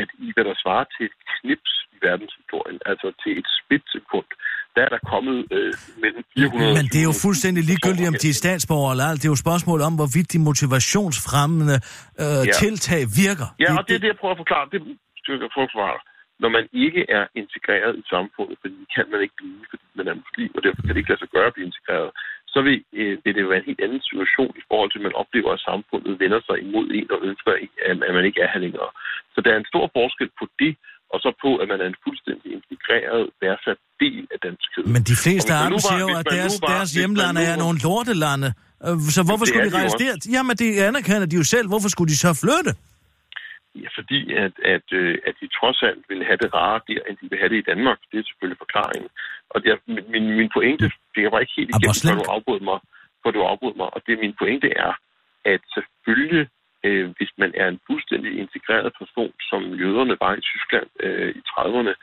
at 0.02 0.10
i 0.26 0.28
hvad 0.36 0.46
der 0.50 0.56
svarer 0.64 0.86
til 0.96 1.04
et 1.10 1.16
knips 1.34 1.72
i 1.96 1.98
verdenshistorien, 2.08 2.80
altså 2.92 3.08
til 3.22 3.32
et 3.42 3.48
splitsekund, 3.60 4.30
der 4.76 4.82
er 4.88 4.92
der 4.96 5.02
kommet 5.14 5.38
øh, 5.58 5.74
mellem 6.04 6.24
400 6.34 6.74
Men 6.80 6.86
det 6.94 7.00
er 7.04 7.08
jo 7.12 7.16
fuldstændig 7.26 7.62
ligegyldigt, 7.72 8.08
om 8.12 8.16
de 8.24 8.30
er 8.34 8.38
personer 8.38 8.44
statsborgere 8.44 8.92
eller 8.94 9.06
alt. 9.10 9.20
Det 9.22 9.28
er 9.28 9.34
jo 9.34 9.40
et 9.42 9.46
spørgsmål 9.48 9.80
om, 9.88 9.94
hvorvidt 10.00 10.28
de 10.36 10.40
motivationsfremmende 10.50 11.78
øh, 12.24 12.42
ja. 12.50 12.54
Tiltag 12.62 13.02
virker. 13.24 13.48
Ja, 13.64 13.70
og 13.78 13.82
det 13.88 13.94
er 13.98 14.02
det, 14.04 14.10
jeg 14.14 14.20
prøver 14.22 14.36
at 14.38 14.42
forklare. 14.44 14.66
Det 14.74 14.80
jeg 15.46 15.52
prøve 15.56 15.68
at 15.70 15.74
forklare. 15.76 16.00
Når 16.44 16.50
man 16.58 16.66
ikke 16.86 17.02
er 17.18 17.24
integreret 17.42 17.94
i 18.02 18.04
samfundet, 18.14 18.56
fordi 18.62 18.76
det 18.84 18.90
kan 18.96 19.06
man 19.14 19.20
ikke 19.26 19.38
blive, 19.42 19.60
fordi 19.72 19.86
man 20.00 20.08
er 20.12 20.16
muslim, 20.24 20.52
og 20.58 20.62
derfor 20.66 20.82
kan 20.82 20.92
det 20.94 21.02
ikke 21.02 21.12
lade 21.14 21.24
sig 21.24 21.32
gøre 21.36 21.48
at 21.50 21.56
blive 21.56 21.70
integreret, 21.72 22.10
så 22.54 22.60
vil, 22.68 22.78
øh, 23.00 23.14
vil 23.24 23.34
det 23.36 23.42
jo 23.46 23.50
være 23.52 23.62
en 23.64 23.70
helt 23.72 23.84
anden 23.86 24.02
situation 24.10 24.52
i 24.62 24.64
forhold 24.70 24.90
til, 24.92 25.00
at 25.02 25.06
man 25.08 25.16
oplever, 25.24 25.50
at 25.54 25.62
samfundet 25.70 26.14
vender 26.24 26.42
sig 26.48 26.56
imod 26.66 26.86
en 27.00 27.08
og 27.16 27.20
ønsker, 27.30 27.52
at 28.10 28.14
man 28.18 28.26
ikke 28.30 28.40
er 28.46 28.50
her 28.54 28.62
længere. 28.66 28.90
Så 29.34 29.38
der 29.44 29.50
er 29.54 29.60
en 29.64 29.70
stor 29.74 29.86
forskel 29.98 30.30
på 30.40 30.46
det, 30.62 30.72
og 31.14 31.18
så 31.24 31.30
på, 31.44 31.50
at 31.62 31.68
man 31.72 31.80
er 31.84 31.88
en 31.94 32.00
fuldstændig 32.06 32.50
integreret, 32.58 33.24
værdsat 33.44 33.80
del 34.04 34.24
af 34.34 34.40
danskhed. 34.48 34.84
Men 34.96 35.02
de 35.12 35.16
fleste 35.24 35.50
nu 35.74 35.78
var- 35.78 35.88
siger 35.90 36.04
jo, 36.06 36.10
at 36.22 36.26
deres, 36.38 36.54
var- 36.62 36.72
deres 36.74 36.90
hjemlande 36.98 37.42
er 37.52 37.56
nogle 37.64 37.78
lortelande. 37.88 38.50
Øh, 38.88 38.96
Så 39.16 39.22
hvorfor 39.28 39.46
skulle 39.50 39.68
de 39.72 39.76
rejse 39.82 39.98
der? 40.06 40.14
Jamen, 40.36 40.56
det 40.62 40.70
anerkender 40.90 41.28
de 41.32 41.36
jo 41.42 41.46
selv. 41.54 41.66
Hvorfor 41.74 41.90
skulle 41.94 42.10
de 42.14 42.20
så 42.26 42.32
flytte? 42.44 42.72
Ja, 43.76 43.88
fordi 43.98 44.34
at, 44.34 44.54
at, 44.76 44.88
øh, 44.92 45.18
at 45.28 45.36
de 45.42 45.48
trods 45.60 45.80
alt 45.84 46.04
vil 46.10 46.26
have 46.30 46.38
det 46.44 46.54
rare 46.54 46.80
der, 46.88 47.02
end 47.08 47.18
de 47.22 47.30
vil 47.30 47.40
have 47.40 47.50
det 47.50 47.60
i 47.62 47.70
Danmark. 47.72 48.00
Det 48.12 48.20
er 48.20 48.24
selvfølgelig 48.30 48.64
forklaringen. 48.66 49.10
Og 49.50 49.58
det 49.64 49.70
er, 49.72 49.78
min- 49.88 50.36
min, 50.40 50.50
pointe, 50.58 50.92
det 51.16 51.32
var 51.32 51.40
ikke 51.40 51.58
helt 51.58 51.72
igennem, 51.72 52.02
før 52.08 52.16
du 52.22 52.26
afbrød 52.36 52.60
mig, 52.70 52.80
før 53.22 53.32
du 53.32 53.42
afbrød 53.52 53.76
mig. 53.82 53.90
Og 53.96 54.00
det 54.08 54.20
min 54.20 54.36
pointe 54.42 54.70
er, 54.86 54.94
at 55.54 55.62
selvfølgelig, 55.76 56.46
øh, 56.86 57.06
hvis 57.18 57.32
man 57.38 57.52
er 57.62 57.68
en 57.68 57.80
fuldstændig 57.88 58.32
integreret 58.44 58.92
person, 59.00 59.34
som 59.50 59.62
jøderne 59.82 60.16
var 60.24 60.34
i 60.36 60.42
Tyskland 60.52 60.88
øh, 61.06 61.30
i 61.40 61.42
30'erne, 61.52 61.94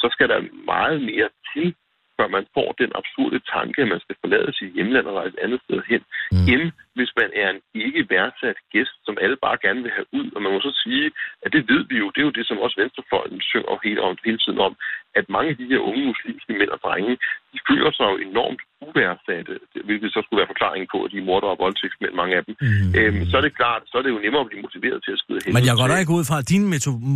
så 0.00 0.06
skal 0.14 0.28
der 0.28 0.40
meget 0.72 0.98
mere 1.10 1.28
til, 1.52 1.74
før 2.16 2.28
man 2.36 2.46
får 2.56 2.68
den 2.82 2.90
absurde 3.00 3.38
tanke, 3.54 3.82
at 3.82 3.88
man 3.94 4.00
skal 4.04 4.16
forlade 4.22 4.50
sit 4.58 4.72
hjemland 4.76 5.06
og 5.06 5.14
rejse 5.16 5.34
et 5.36 5.44
andet 5.44 5.60
sted 5.64 5.80
hen, 5.90 6.02
mm. 6.32 6.46
end 6.52 6.64
hvis 6.98 7.12
man 7.20 7.30
er 7.42 7.48
en 7.50 7.60
ikke 7.86 8.02
værdsat 8.12 8.58
gæst, 8.74 8.96
som 9.06 9.14
alle 9.24 9.36
bare 9.44 9.58
gerne 9.64 9.82
vil 9.84 9.96
have 9.98 10.08
ud. 10.18 10.26
Og 10.34 10.40
man 10.42 10.52
må 10.52 10.58
så 10.60 10.72
sige, 10.84 11.06
at 11.44 11.50
det 11.54 11.62
ved 11.70 11.82
vi 11.90 11.96
jo, 12.02 12.06
det 12.14 12.20
er 12.20 12.28
jo 12.28 12.38
det, 12.38 12.46
som 12.46 12.58
også 12.64 12.76
Venstrefløjen 12.82 13.40
synger 13.50 13.74
hele, 13.86 14.00
om, 14.06 14.12
hele 14.28 14.40
tiden 14.44 14.60
om, 14.68 14.72
at 15.18 15.24
mange 15.36 15.48
af 15.52 15.56
de 15.60 15.70
her 15.72 15.80
unge 15.88 16.02
muslimske 16.12 16.52
mænd 16.60 16.70
og 16.76 16.80
drenge, 16.86 17.12
de 17.52 17.58
føler 17.68 17.90
sig 17.96 18.06
jo 18.12 18.16
enormt 18.28 18.62
uværdsate, 18.86 19.52
hvilket 19.88 20.08
så 20.14 20.20
skulle 20.22 20.40
være 20.40 20.52
forklaringen 20.54 20.88
på, 20.94 20.98
at 21.04 21.10
de 21.12 21.18
er 21.22 21.26
mordere 21.30 21.52
og 21.54 21.58
voldtægtsmænd, 21.64 22.12
mange 22.22 22.34
af 22.38 22.42
dem. 22.46 22.54
Mm. 22.60 22.98
Øhm, 22.98 23.22
så 23.30 23.34
er 23.40 23.44
det 23.46 23.52
klart, 23.60 23.82
så 23.90 23.94
er 23.98 24.02
det 24.04 24.10
jo 24.14 24.20
nemmere 24.24 24.42
at 24.44 24.50
blive 24.50 24.62
motiveret 24.66 24.98
til 25.06 25.12
at 25.16 25.20
skride 25.22 25.40
hen. 25.44 25.50
Men 25.56 25.64
jeg 25.68 25.74
går 25.78 25.86
da 25.92 25.96
ikke 26.02 26.16
ud 26.18 26.24
fra, 26.30 26.36
at 26.42 26.48
dine 26.52 26.66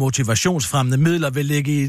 motivationsfremmende 0.04 0.98
midler 1.08 1.30
vil 1.38 1.46
ligge 1.54 1.70
i 1.82 1.84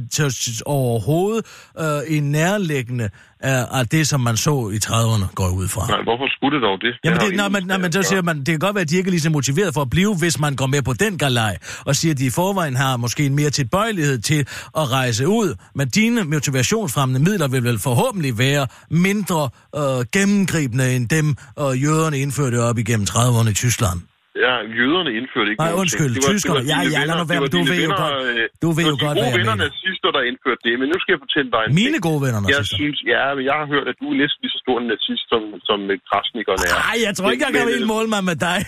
overhovedet 0.79 1.41
øh, 1.83 2.01
i 2.15 2.17
nærliggende 2.37 3.07
af, 3.43 3.79
af 3.79 3.87
det, 3.87 4.07
som 4.07 4.21
man 4.21 4.37
så 4.37 4.69
i 4.73 4.79
30'erne, 4.85 5.33
går 5.35 5.49
ud 5.49 5.67
fra. 5.67 5.87
Nej, 5.87 6.01
hvorfor 6.03 6.27
skulle 6.35 6.55
det 6.55 6.63
dog 6.63 6.77
det? 6.81 6.93
Jamen, 7.03 7.19
det, 7.19 7.25
intet 7.25 7.37
nej, 7.37 7.49
med 7.49 7.77
men 7.77 7.85
at 7.85 7.93
så 7.93 8.03
siger 8.03 8.21
man, 8.21 8.37
det 8.37 8.47
kan 8.47 8.59
godt 8.59 8.75
være, 8.75 8.81
at 8.81 8.89
de 8.89 8.97
ikke 8.97 9.07
er 9.07 9.11
lige 9.11 9.21
så 9.21 9.29
motiveret 9.29 9.73
for 9.73 9.81
at 9.81 9.89
blive, 9.89 10.15
hvis 10.15 10.39
man 10.39 10.55
går 10.55 10.67
med 10.67 10.81
på 10.81 10.93
den 10.93 11.17
galej, 11.17 11.57
og 11.85 11.95
siger, 11.95 12.13
at 12.13 12.19
de 12.19 12.25
i 12.25 12.29
forvejen 12.29 12.75
har 12.75 12.97
måske 12.97 13.25
en 13.25 13.35
mere 13.35 13.49
tilbøjelighed 13.49 14.19
til 14.19 14.39
at 14.77 14.91
rejse 14.91 15.27
ud. 15.27 15.55
Men 15.75 15.89
dine 15.89 16.23
motivationsfremmende 16.23 17.21
midler 17.29 17.47
vil 17.47 17.63
vel 17.63 17.79
forhåbentlig 17.79 18.37
være 18.37 18.67
mindre 18.89 19.49
øh, 19.75 20.05
gennemgribende 20.11 20.95
end 20.95 21.09
dem, 21.09 21.35
øh, 21.59 21.83
jøderne 21.83 22.19
indførte 22.19 22.61
op 22.61 22.77
igennem 22.77 23.07
30'erne 23.09 23.49
i 23.49 23.53
Tyskland. 23.53 24.12
Ja, 24.45 24.53
jøderne 24.79 25.11
indførte 25.19 25.47
ikke 25.51 25.61
Nej, 25.65 25.73
undskyld. 25.81 26.11
Det 26.15 26.21
var- 26.25 26.33
tyskerne. 26.33 26.59
det 26.59 26.67
var 26.67 26.73
Ja, 26.73 26.79
dine 26.83 26.95
ja, 26.97 27.01
lad 27.09 27.15
nu 27.21 27.25
være, 27.31 27.39
det 27.39 27.45
var 27.45 27.51
du 27.57 27.61
ved 27.71 27.79
jo 27.89 27.93
godt- 28.03 28.17
øh, 28.27 28.43
du 28.63 28.67
ved 28.77 28.85
det 28.87 28.93
jo 28.93 28.97
godt, 29.05 29.15
hvad 29.15 29.25
gode 29.25 29.33
jeg 29.33 29.39
venner 29.41 29.55
nazister, 29.67 30.09
der 30.17 30.21
indførte 30.29 30.61
det, 30.67 30.73
men 30.81 30.87
nu 30.91 30.97
skal 31.01 31.11
jeg 31.15 31.21
fortælle 31.25 31.49
dig 31.55 31.61
en 31.67 31.71
Mine 31.81 31.97
ting. 31.97 32.07
gode 32.07 32.19
venner, 32.25 32.39
Jeg 32.41 32.47
nazister. 32.59 32.77
synes, 32.81 32.97
ja, 33.13 33.23
men 33.37 33.43
jeg 33.49 33.55
har 33.61 33.67
hørt, 33.73 33.85
at 33.91 33.95
du 34.01 34.05
er 34.13 34.17
næsten 34.23 34.39
lige 34.43 34.53
så 34.55 34.59
stor 34.65 34.75
en 34.83 34.87
nazist, 34.93 35.25
som, 35.33 35.41
som 35.69 35.79
øh, 35.91 35.95
krasnikerne 36.09 36.63
er. 36.69 36.75
Nej, 36.87 36.95
jeg 37.07 37.13
tror 37.17 37.27
ikke, 37.33 37.43
jeg 37.47 37.53
kan 37.57 37.65
helt 37.75 37.87
måle 37.95 38.07
mig 38.15 38.21
med 38.31 38.37
dig. 38.47 38.59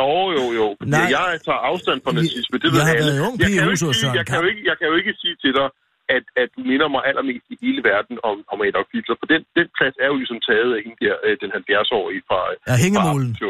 Jo, 0.00 0.12
jo, 0.38 0.44
jo. 0.60 0.66
Nej. 0.94 1.06
Jeg 1.16 1.26
tager 1.46 1.62
afstand 1.70 1.98
fra 2.04 2.12
nazisme, 2.18 2.54
det 2.62 2.66
Jeg 2.68 2.72
ved 2.76 2.82
har 2.88 2.94
alle. 3.00 3.14
jeg, 3.22 3.28
i 3.32 3.42
kan 3.42 3.48
ikke 3.52 4.18
jeg, 4.20 4.24
kan 4.30 4.36
jo 4.42 4.46
ikke, 4.52 4.62
jeg 4.70 4.76
kan 4.80 4.86
jo 4.90 4.94
ikke 5.00 5.12
sige 5.22 5.36
til 5.44 5.52
dig, 5.58 5.68
at, 6.16 6.24
at 6.42 6.48
du 6.56 6.60
minder 6.70 6.88
mig 6.94 7.02
allermest 7.10 7.46
i 7.54 7.56
hele 7.64 7.80
verden 7.90 8.14
om, 8.30 8.36
om 8.52 8.58
Adolf 8.68 8.88
Hitler, 8.94 9.16
for 9.22 9.28
den, 9.32 9.40
den 9.58 9.66
plads 9.76 9.94
er 10.04 10.08
jo 10.12 10.16
ligesom 10.22 10.38
taget 10.48 10.70
af 10.76 10.80
hende 10.84 10.98
der, 11.04 11.14
øh, 11.26 11.34
den 11.42 11.50
70-årige 11.58 12.22
fra, 12.28 12.40
Ja, 12.68 12.74
hængemulen. 12.84 13.30
fra 13.40 13.46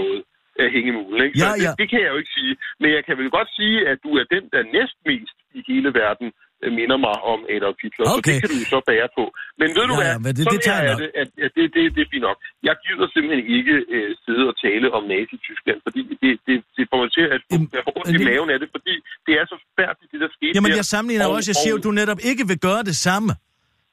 Af 0.62 0.68
hængemulen, 0.74 1.18
ikke? 1.26 1.34
Ja, 1.42 1.48
Så 1.48 1.54
ja. 1.64 1.70
Det, 1.70 1.78
det, 1.80 1.86
kan 1.92 1.98
jeg 2.04 2.10
jo 2.14 2.18
ikke 2.22 2.32
sige. 2.38 2.52
Men 2.80 2.88
jeg 2.96 3.02
kan 3.06 3.14
vel 3.20 3.30
godt 3.38 3.50
sige, 3.58 3.76
at 3.90 3.96
du 4.06 4.10
er 4.20 4.24
den, 4.34 4.42
der 4.54 4.60
næstmest 4.76 5.36
i 5.58 5.60
hele 5.70 5.88
verden 6.02 6.28
øh, 6.64 6.70
minder 6.78 6.98
mig 7.06 7.16
om 7.32 7.38
Adolf 7.54 7.78
Hitler. 7.82 8.04
Så 8.08 8.14
Okay. 8.18 8.34
det 8.34 8.40
kan 8.42 8.50
du 8.54 8.58
så 8.74 8.78
bære 8.90 9.08
på. 9.18 9.24
Men 9.60 9.68
ved 9.76 9.84
du 9.90 9.94
Ja, 9.96 10.00
hvad? 10.02 10.10
ja, 10.14 10.18
men 10.24 10.30
det- 10.36 10.46
det 10.54 10.60
her 10.68 10.78
jeg 10.86 10.92
er 10.92 10.98
det, 11.02 11.10
at, 11.22 11.28
at 11.46 11.50
det, 11.56 11.64
det, 11.74 11.82
det 11.96 12.00
er 12.06 12.10
fint 12.14 12.24
nok. 12.28 12.38
Jeg 12.68 12.74
gider 12.84 13.06
simpelthen 13.14 13.42
ikke 13.58 13.74
øh, 13.96 14.08
sidde 14.24 14.44
og 14.50 14.54
tale 14.66 14.86
om 14.96 15.02
Nazi-Tyskland, 15.12 15.78
fordi 15.86 16.00
det, 16.22 16.30
det, 16.48 16.56
det 16.76 16.84
får 16.90 16.98
mig 17.02 17.10
til 17.18 17.24
at 17.34 17.40
får 17.86 17.92
ondt 17.98 18.08
i 18.14 18.18
det- 18.20 18.26
maven 18.30 18.48
af 18.54 18.58
det, 18.62 18.68
fordi 18.76 18.94
det 19.26 19.32
er 19.40 19.44
så 19.52 19.56
færdigt, 19.80 20.06
det 20.12 20.18
der 20.24 20.30
skete 20.36 20.52
Jamen, 20.56 20.70
der. 20.72 20.78
jeg 20.80 20.86
sammenligner 20.94 21.26
Og- 21.28 21.34
også, 21.36 21.48
jeg 21.52 21.58
siger 21.64 21.76
og- 21.78 21.84
du 21.86 21.90
netop 22.00 22.20
ikke 22.30 22.42
vil 22.50 22.58
gøre 22.68 22.82
det 22.90 22.96
samme. 23.08 23.30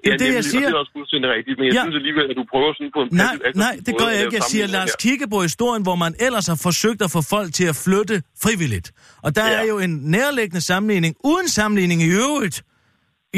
Det 0.04 0.10
er 0.14 0.18
Ja, 0.20 0.26
det, 0.26 0.36
jeg 0.36 0.44
siger. 0.44 0.68
Det 0.68 0.76
er 0.76 0.82
også 0.84 0.92
fuldstændig 0.98 1.28
rigtigt, 1.38 1.56
men 1.60 1.66
jeg 1.68 1.74
Ja. 1.78 1.82
synes 1.86 1.96
alligevel, 2.02 2.26
at 2.32 2.36
du 2.42 2.46
prøver 2.54 2.70
sådan 2.78 2.92
på 2.98 3.02
en 3.06 3.10
Nej, 3.12 3.36
nej, 3.66 3.74
det 3.86 3.94
gør 4.00 4.08
jeg 4.16 4.22
ikke. 4.26 4.36
Jeg 4.36 4.44
siger, 4.54 4.66
lad 4.68 4.84
os 4.84 4.90
sammenligninger 4.90 5.04
kigge 5.06 5.26
på 5.34 5.38
historien, 5.50 5.84
hvor 5.88 5.96
man 6.06 6.14
ellers 6.28 6.48
har 6.48 6.60
forsøgt 6.68 7.02
at 7.08 7.12
få 7.16 7.22
folk 7.36 7.50
til 7.60 7.66
at 7.74 7.76
flytte 7.86 8.16
frivilligt. 8.44 8.88
Og 9.26 9.30
der 9.36 9.46
Ja. 9.48 9.60
er 9.60 9.64
jo 9.72 9.80
en 9.80 9.94
nærliggende 10.16 10.62
sammenligning, 10.72 11.16
uden 11.32 11.48
sammenligning 11.60 12.00
i 12.02 12.10
øvrigt, 12.24 12.58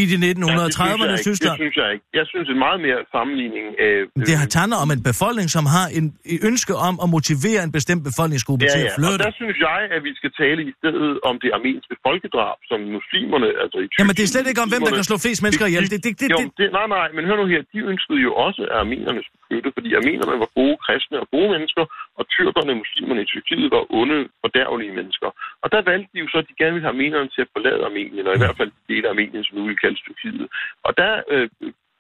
i 0.02 0.04
de 0.12 0.16
Ja, 0.16 0.22
det 0.22 0.74
synes 0.74 0.80
1930'erne 0.80 1.06
jeg 1.06 1.12
i 1.12 1.20
ikke. 1.20 1.30
Tyskland. 1.30 1.54
Det 1.56 1.62
synes 1.64 1.76
jeg 1.82 1.88
ikke. 1.96 2.06
Jeg 2.20 2.26
synes 2.32 2.48
en 2.54 2.60
meget 2.68 2.80
mere 2.88 3.00
sammenligning... 3.16 3.66
Øh, 3.84 4.02
Det 4.30 4.36
har 4.42 4.48
handler 4.64 4.80
om 4.86 4.90
en 4.96 5.02
befolkning, 5.12 5.48
som 5.58 5.64
har 5.76 5.86
en 6.00 6.06
ønske 6.52 6.74
om 6.88 6.96
at 7.04 7.08
motivere 7.18 7.60
en 7.68 7.74
bestemt 7.80 8.02
befolkningsgruppe 8.10 8.62
Ja, 8.66 8.72
til 8.76 8.82
at 8.82 8.88
ja, 8.88 8.94
og 8.94 8.98
flytte. 9.00 9.22
der 9.28 9.34
synes 9.42 9.58
jeg, 9.70 9.80
at 9.96 10.02
vi 10.08 10.12
skal 10.20 10.32
tale 10.44 10.60
i 10.70 10.72
stedet 10.80 11.12
om 11.30 11.36
det 11.44 11.50
armenske 11.58 11.94
folkedrab, 12.08 12.58
som 12.70 12.78
muslimerne, 12.98 13.48
altså 13.64 13.78
i 13.86 13.88
Jamen, 14.00 14.14
det 14.18 14.24
er 14.28 14.32
slet 14.36 14.48
ikke 14.52 14.62
om, 14.66 14.70
hvem 14.74 14.84
der 14.88 14.94
kan 15.00 15.06
slå 15.10 15.18
flest 15.26 15.40
mennesker 15.46 15.66
ihjel. 15.72 15.86
Det, 15.94 16.00
det, 16.06 16.12
det, 16.22 16.28
jo, 16.34 16.38
det, 16.42 16.48
det, 16.60 16.68
nej, 16.78 16.88
nej, 16.98 17.08
men 17.16 17.22
hør 17.30 17.36
nu 17.42 17.46
her, 17.54 17.62
de 17.74 17.80
ønskede 17.92 18.20
jo 18.28 18.32
også, 18.46 18.62
at 18.72 18.78
armenerne 18.84 19.22
skulle 19.28 19.44
støtte, 19.46 19.70
fordi 19.76 19.90
armenerne 20.00 20.42
var 20.44 20.52
gode 20.60 20.78
kristne 20.86 21.18
og 21.24 21.28
gode 21.36 21.50
mennesker, 21.56 21.84
og 22.20 22.24
tyrkerne 22.34 22.72
og 22.74 22.78
muslimerne 22.84 23.22
i 23.22 23.30
Tyrkiet 23.32 23.72
var 23.76 23.84
onde, 24.00 24.20
fordærvelige 24.42 24.98
mennesker. 25.00 25.30
Og 25.64 25.68
der 25.74 25.82
valgte 25.90 26.10
de 26.14 26.20
jo 26.24 26.28
så, 26.32 26.38
at 26.38 26.50
de 26.50 26.60
gerne 26.60 26.74
ville 26.74 26.88
have 26.88 26.96
armenerne 26.98 27.30
til 27.36 27.42
at 27.46 27.54
forlade 27.56 27.86
Armenien, 27.86 28.28
og 28.28 28.36
i 28.36 28.42
hvert 28.42 28.58
fald 28.60 28.72
dele 28.90 29.08
af 29.08 29.12
Armenien, 29.12 29.44
som 29.44 29.58
nu 29.58 29.64
vil 29.66 29.84
kaldes 29.84 30.02
Tyrkiet. 30.06 30.48
Og 30.88 30.92
der 31.02 31.12
øh, 31.34 31.50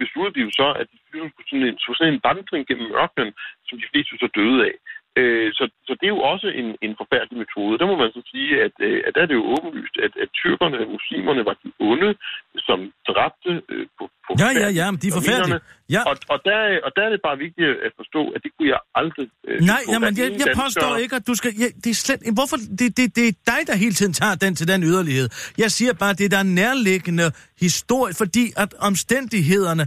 besluttede 0.01 0.35
de 0.35 0.45
jo 0.47 0.51
så, 0.61 0.67
at 0.81 0.87
de 0.91 0.97
skulle 1.05 1.29
på 1.37 1.41
sådan 1.49 1.67
en, 1.69 1.77
sådan 1.79 2.13
en 2.13 2.23
vandring 2.27 2.63
gennem 2.67 2.87
ørkenen, 3.01 3.31
som 3.67 3.75
de 3.81 3.89
fleste 3.91 4.13
så 4.23 4.29
døde 4.37 4.59
af. 4.69 4.75
Øh, 5.19 5.49
så, 5.57 5.63
så 5.87 5.91
det 5.99 6.05
er 6.07 6.15
jo 6.17 6.23
også 6.33 6.47
en, 6.61 6.67
en 6.85 6.93
forfærdelig 7.01 7.37
metode. 7.43 7.79
Der 7.79 7.87
må 7.91 7.95
man 8.03 8.11
så 8.17 8.21
sige, 8.33 8.49
at, 8.65 8.75
øh, 8.87 8.97
at 9.07 9.11
der 9.15 9.21
er 9.21 9.29
det 9.31 9.37
jo 9.41 9.45
åbenlyst, 9.55 9.95
at, 10.05 10.13
at 10.23 10.29
tyrkerne 10.39 10.77
og 10.83 10.89
muslimerne 10.97 11.41
var 11.49 11.55
de 11.63 11.69
onde, 11.89 12.11
som 12.67 12.79
dræbte 13.09 13.51
øh, 13.71 13.85
på, 13.97 14.03
på 14.25 14.31
Ja, 14.43 14.49
ja, 14.61 14.69
ja, 14.79 14.85
men 14.91 14.99
de 15.01 15.07
er 15.11 15.15
forfærdelige. 15.19 15.61
Ja. 15.95 16.01
Og, 16.09 16.15
og, 16.33 16.39
der, 16.47 16.57
og 16.85 16.91
der 16.95 17.03
er 17.07 17.11
det 17.15 17.21
bare 17.27 17.37
vigtigt 17.45 17.69
at 17.87 17.91
forstå, 17.99 18.21
at 18.35 18.39
det 18.43 18.51
kunne 18.55 18.69
jeg 18.75 18.81
aldrig... 19.01 19.25
Øh, 19.47 19.59
Nej, 19.71 19.81
jamen, 19.91 20.09
er 20.11 20.23
jeg, 20.23 20.29
jeg 20.41 20.47
påstår 20.63 20.91
ikke, 21.03 21.15
at 21.19 21.25
du 21.29 21.35
skal... 21.39 21.51
Ja, 21.61 21.67
det 21.83 21.89
er 21.95 21.99
slet... 22.05 22.19
Hvorfor? 22.39 22.57
Det, 22.79 22.87
det, 22.97 23.05
det 23.17 23.23
er 23.31 23.35
dig, 23.51 23.61
der 23.69 23.75
hele 23.83 23.95
tiden 23.99 24.13
tager 24.21 24.35
den 24.43 24.51
til 24.59 24.67
den 24.71 24.79
yderlighed. 24.89 25.27
Jeg 25.63 25.69
siger 25.77 25.93
bare, 26.01 26.11
at 26.13 26.17
det 26.19 26.25
er 26.29 26.33
der 26.37 26.43
nærliggende 26.61 27.27
historie, 27.65 28.13
fordi 28.21 28.45
at 28.63 28.71
omstændighederne 28.89 29.85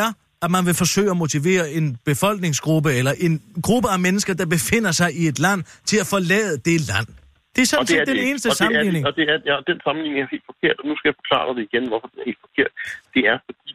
er 0.00 0.06
at 0.46 0.50
man 0.56 0.64
vil 0.68 0.74
forsøge 0.84 1.10
at 1.14 1.18
motivere 1.24 1.64
en 1.78 1.86
befolkningsgruppe 2.10 2.90
eller 2.98 3.12
en 3.26 3.34
gruppe 3.66 3.88
af 3.94 3.98
mennesker, 4.06 4.32
der 4.40 4.46
befinder 4.56 4.92
sig 5.00 5.08
i 5.20 5.22
et 5.32 5.38
land, 5.46 5.60
til 5.90 5.98
at 6.02 6.06
forlade 6.14 6.54
det 6.68 6.78
land. 6.92 7.06
Det 7.54 7.62
er 7.62 7.68
sådan 7.72 7.86
det 7.86 7.94
er 7.94 7.98
set 8.00 8.08
den 8.10 8.16
det 8.16 8.28
eneste 8.28 8.46
og 8.46 8.50
det 8.50 8.60
er 8.60 8.68
det- 8.68 8.74
sammenligning. 8.74 9.02
Og 9.08 9.12
det 9.18 9.24
er, 9.32 9.36
ja, 9.50 9.56
den 9.70 9.78
sammenligning 9.86 10.20
er 10.24 10.28
helt 10.34 10.46
forkert, 10.52 10.76
og 10.80 10.84
nu 10.88 10.92
skal 10.98 11.06
jeg 11.10 11.16
forklare 11.22 11.44
dig 11.48 11.54
det 11.58 11.62
igen, 11.70 11.84
hvorfor 11.90 12.08
den 12.12 12.18
er 12.22 12.26
helt 12.30 12.42
forkert. 12.46 12.72
Det 13.14 13.22
er 13.32 13.36
fordi, 13.48 13.70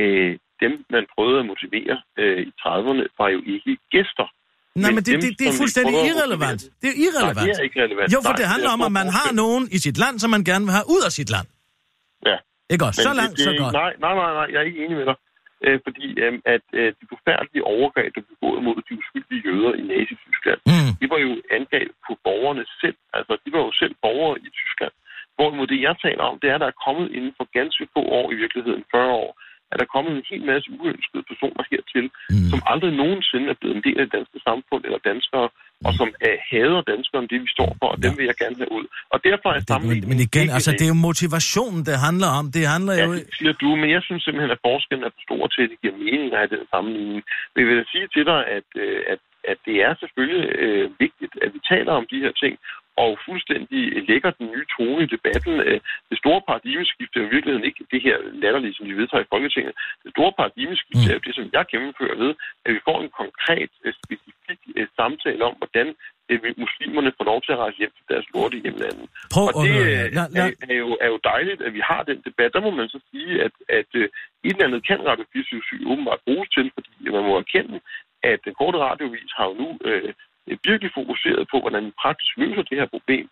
øh, 0.00 0.30
dem, 0.62 0.72
man 0.94 1.04
prøvede 1.14 1.38
at 1.42 1.46
motivere 1.52 1.96
øh, 2.20 2.38
i 2.48 2.50
30'erne, 2.62 3.04
var 3.20 3.28
jo 3.36 3.40
ikke 3.54 3.70
gæster. 3.94 4.26
Nej, 4.84 4.90
men 4.96 5.02
det, 5.06 5.12
dem, 5.14 5.20
det, 5.24 5.30
det 5.40 5.46
er 5.52 5.54
fuldstændig 5.62 5.94
irrelevant. 6.10 6.60
Det 6.82 6.88
er 6.92 6.96
irrelevant. 7.06 7.36
Nej, 7.36 7.46
det 7.48 7.58
er 7.62 7.66
ikke 7.68 7.80
relevant. 7.86 8.08
Jo, 8.14 8.18
for 8.26 8.32
Nej, 8.34 8.40
det 8.40 8.46
handler 8.54 8.70
er 8.70 8.74
om, 8.78 8.82
at 8.88 8.92
man 9.00 9.08
har 9.18 9.30
nogen 9.42 9.64
i 9.76 9.78
sit 9.86 9.96
land, 10.02 10.14
som 10.22 10.28
man 10.36 10.42
gerne 10.50 10.64
vil 10.68 10.74
have 10.78 10.86
ud 10.94 11.02
af 11.08 11.12
sit 11.18 11.30
land. 11.34 11.46
Ja. 12.30 12.36
Ikke 12.74 12.84
også? 12.88 12.98
Men 13.00 13.04
Så 13.08 13.12
langt, 13.20 13.36
det, 13.36 13.44
så 13.46 13.50
det, 13.52 13.58
godt. 13.64 13.72
Nej, 13.82 13.92
nej, 14.04 14.14
nej, 14.20 14.30
nej, 14.38 14.46
jeg 14.52 14.58
er 14.62 14.66
ikke 14.70 14.80
enig 14.84 14.96
med 15.00 15.06
dig. 15.10 15.16
Øh, 15.66 15.78
fordi 15.86 16.06
øh, 16.24 16.32
at 16.54 16.66
øh, 16.80 16.88
de 17.00 17.04
forfærdelige 17.12 17.64
overgreb, 17.74 18.08
der 18.14 18.20
blev 18.20 18.36
begået 18.36 18.62
mod 18.66 18.76
de 18.88 18.92
uskyldige 19.00 19.42
jøder 19.48 19.72
i 19.80 19.82
Nazi-Tyskland, 19.92 20.60
Mm. 20.70 20.90
de 21.00 21.06
var 21.12 21.18
jo 21.26 21.30
angreb 21.58 21.90
på 22.06 22.12
borgerne 22.26 22.64
selv. 22.82 22.98
Altså, 23.18 23.32
de 23.44 23.50
var 23.54 23.62
jo 23.66 23.72
selv 23.82 23.94
borgere 24.04 24.36
i 24.46 24.48
Tyskland. 24.60 24.94
Hvorimod 25.36 25.66
det, 25.66 25.80
jeg 25.88 25.94
taler 26.06 26.24
om, 26.30 26.38
det 26.40 26.48
er, 26.50 26.54
at 26.54 26.60
der 26.64 26.70
er 26.72 26.82
kommet 26.86 27.06
inden 27.16 27.34
for 27.38 27.46
ganske 27.58 27.84
få 27.94 28.02
år, 28.18 28.26
i 28.32 28.36
virkeligheden 28.42 28.84
40 28.90 29.12
år, 29.24 29.30
at 29.72 29.76
der 29.78 29.86
er 29.88 29.94
kommet 29.96 30.12
en 30.14 30.26
hel 30.30 30.42
masse 30.52 30.68
uønskede 30.78 31.24
personer 31.30 31.62
hertil, 31.70 32.06
mm. 32.12 32.48
som 32.50 32.58
aldrig 32.72 32.92
nogensinde 33.02 33.46
er 33.54 33.58
blevet 33.60 33.76
en 33.78 33.84
del 33.88 33.96
af 34.00 34.04
det 34.06 34.14
danske 34.18 34.38
samfund 34.48 34.82
eller 34.86 35.00
danskere, 35.10 35.46
mm. 35.52 35.86
og 35.86 35.90
som 35.98 36.08
uh, 36.26 36.36
hader 36.50 36.82
danskere 36.92 37.22
det, 37.32 37.38
vi 37.46 37.50
står 37.56 37.70
for, 37.80 37.88
og 37.94 37.98
dem 38.04 38.12
vil 38.18 38.24
jeg 38.30 38.36
gerne 38.42 38.56
have 38.62 38.72
ud. 38.78 38.86
Og 39.14 39.18
derfor 39.28 39.48
er 39.50 39.60
men, 39.60 39.70
sammenligningen... 39.72 40.10
men 40.12 40.26
igen, 40.28 40.46
altså, 40.56 40.70
det 40.78 40.84
er 40.88 40.92
jo 40.94 41.00
motivationen, 41.10 41.82
det 41.88 41.96
handler 42.06 42.30
om. 42.38 42.44
Det 42.56 42.64
handler 42.74 42.92
Ja, 43.00 43.04
jo... 43.06 43.12
det 43.18 43.26
siger 43.38 43.54
du, 43.62 43.68
men 43.82 43.88
jeg 43.96 44.02
synes 44.06 44.20
simpelthen, 44.24 44.52
at 44.56 44.60
forskellen 44.68 45.04
er 45.08 45.12
for 45.16 45.22
stor 45.28 45.42
til, 45.54 45.62
at 45.66 45.70
det 45.72 45.78
giver 45.82 45.96
mening 46.08 46.28
at 46.34 46.38
have 46.42 46.52
den 46.56 46.64
sammenligning. 46.72 47.22
Men 47.52 47.58
jeg 47.60 47.68
vil 47.70 47.92
sige 47.94 48.06
til 48.14 48.24
dig, 48.32 48.40
at, 48.58 48.68
øh, 48.84 49.00
at, 49.12 49.20
at 49.52 49.58
det 49.66 49.76
er 49.86 49.92
selvfølgelig 50.02 50.44
øh, 50.64 50.86
vigtigt, 51.04 51.34
at 51.44 51.50
vi 51.54 51.60
taler 51.72 51.92
om 52.00 52.06
de 52.12 52.18
her 52.24 52.34
ting, 52.42 52.54
og 52.96 53.10
fuldstændig 53.26 53.82
lægger 54.08 54.30
den 54.30 54.46
nye 54.54 54.66
tone 54.76 55.02
i 55.04 55.12
debatten. 55.16 55.54
Øh, 55.68 55.80
Det 56.10 56.18
store 56.18 56.40
paradigmeskift 56.48 57.12
er 57.16 57.20
jo 57.20 57.26
i 57.26 57.34
virkeligheden 57.34 57.68
ikke 57.70 57.84
det 57.92 58.02
her 58.02 58.16
latterlige, 58.42 58.74
som 58.74 58.86
vi 58.90 58.94
vedtager 59.00 59.24
i 59.24 59.32
Folketinget. 59.34 59.74
Det 60.04 60.10
store 60.14 60.32
paradigmeskift 60.38 61.02
Mm. 61.02 61.10
er 61.10 61.14
jo 61.18 61.22
det, 61.26 61.34
som 61.34 61.46
jeg 61.56 61.64
gennemfører 61.72 62.16
ved, 62.24 62.32
at 62.64 62.70
vi 62.74 62.80
får 62.88 62.98
en 63.02 63.12
konkret, 63.22 63.70
øh, 63.84 63.92
specifik 64.00 64.60
øh, 64.76 64.86
samtale 64.98 65.44
om, 65.44 65.54
hvordan 65.60 65.88
muslimerne 66.64 67.12
får 67.18 67.24
lov 67.24 67.38
til 67.42 67.52
at 67.52 67.58
rejse 67.58 67.78
hjem 67.78 67.92
til 67.98 68.06
deres 68.12 68.26
lorte 68.34 68.56
hjemlande. 68.64 69.04
Prøv 69.34 69.44
Og 69.48 69.52
det 69.64 69.74
er, 69.98 70.04
lad, 70.16 70.52
er, 70.70 70.78
jo, 70.84 70.90
er 71.04 71.08
jo 71.14 71.18
dejligt, 71.32 71.60
at 71.66 71.72
vi 71.74 71.82
har 71.90 72.02
den 72.10 72.18
debat. 72.28 72.50
Der 72.54 72.60
må 72.66 72.70
man 72.70 72.88
så 72.88 73.00
sige, 73.10 73.32
at, 73.46 73.54
at 73.78 73.90
et 73.94 74.10
eller 74.44 74.64
andet 74.66 74.86
kan 74.86 74.98
Radio 75.10 75.24
24 75.32 75.90
åbenbart 75.92 76.20
bruges 76.26 76.48
til, 76.56 76.70
fordi 76.74 76.90
man 77.16 77.24
må 77.28 77.32
erkende, 77.44 77.80
at 78.22 78.38
den 78.44 78.54
korte 78.60 78.78
radiovis 78.78 79.32
har 79.36 79.46
jo 79.50 79.54
nu 79.62 79.68
øh, 79.88 80.12
virkelig 80.70 80.90
fokuseret 81.00 81.42
på, 81.52 81.56
hvordan 81.60 81.84
vi 81.88 81.92
praktisk 82.04 82.32
løser 82.42 82.62
det 82.70 82.76
her 82.80 82.88
problem. 82.96 83.26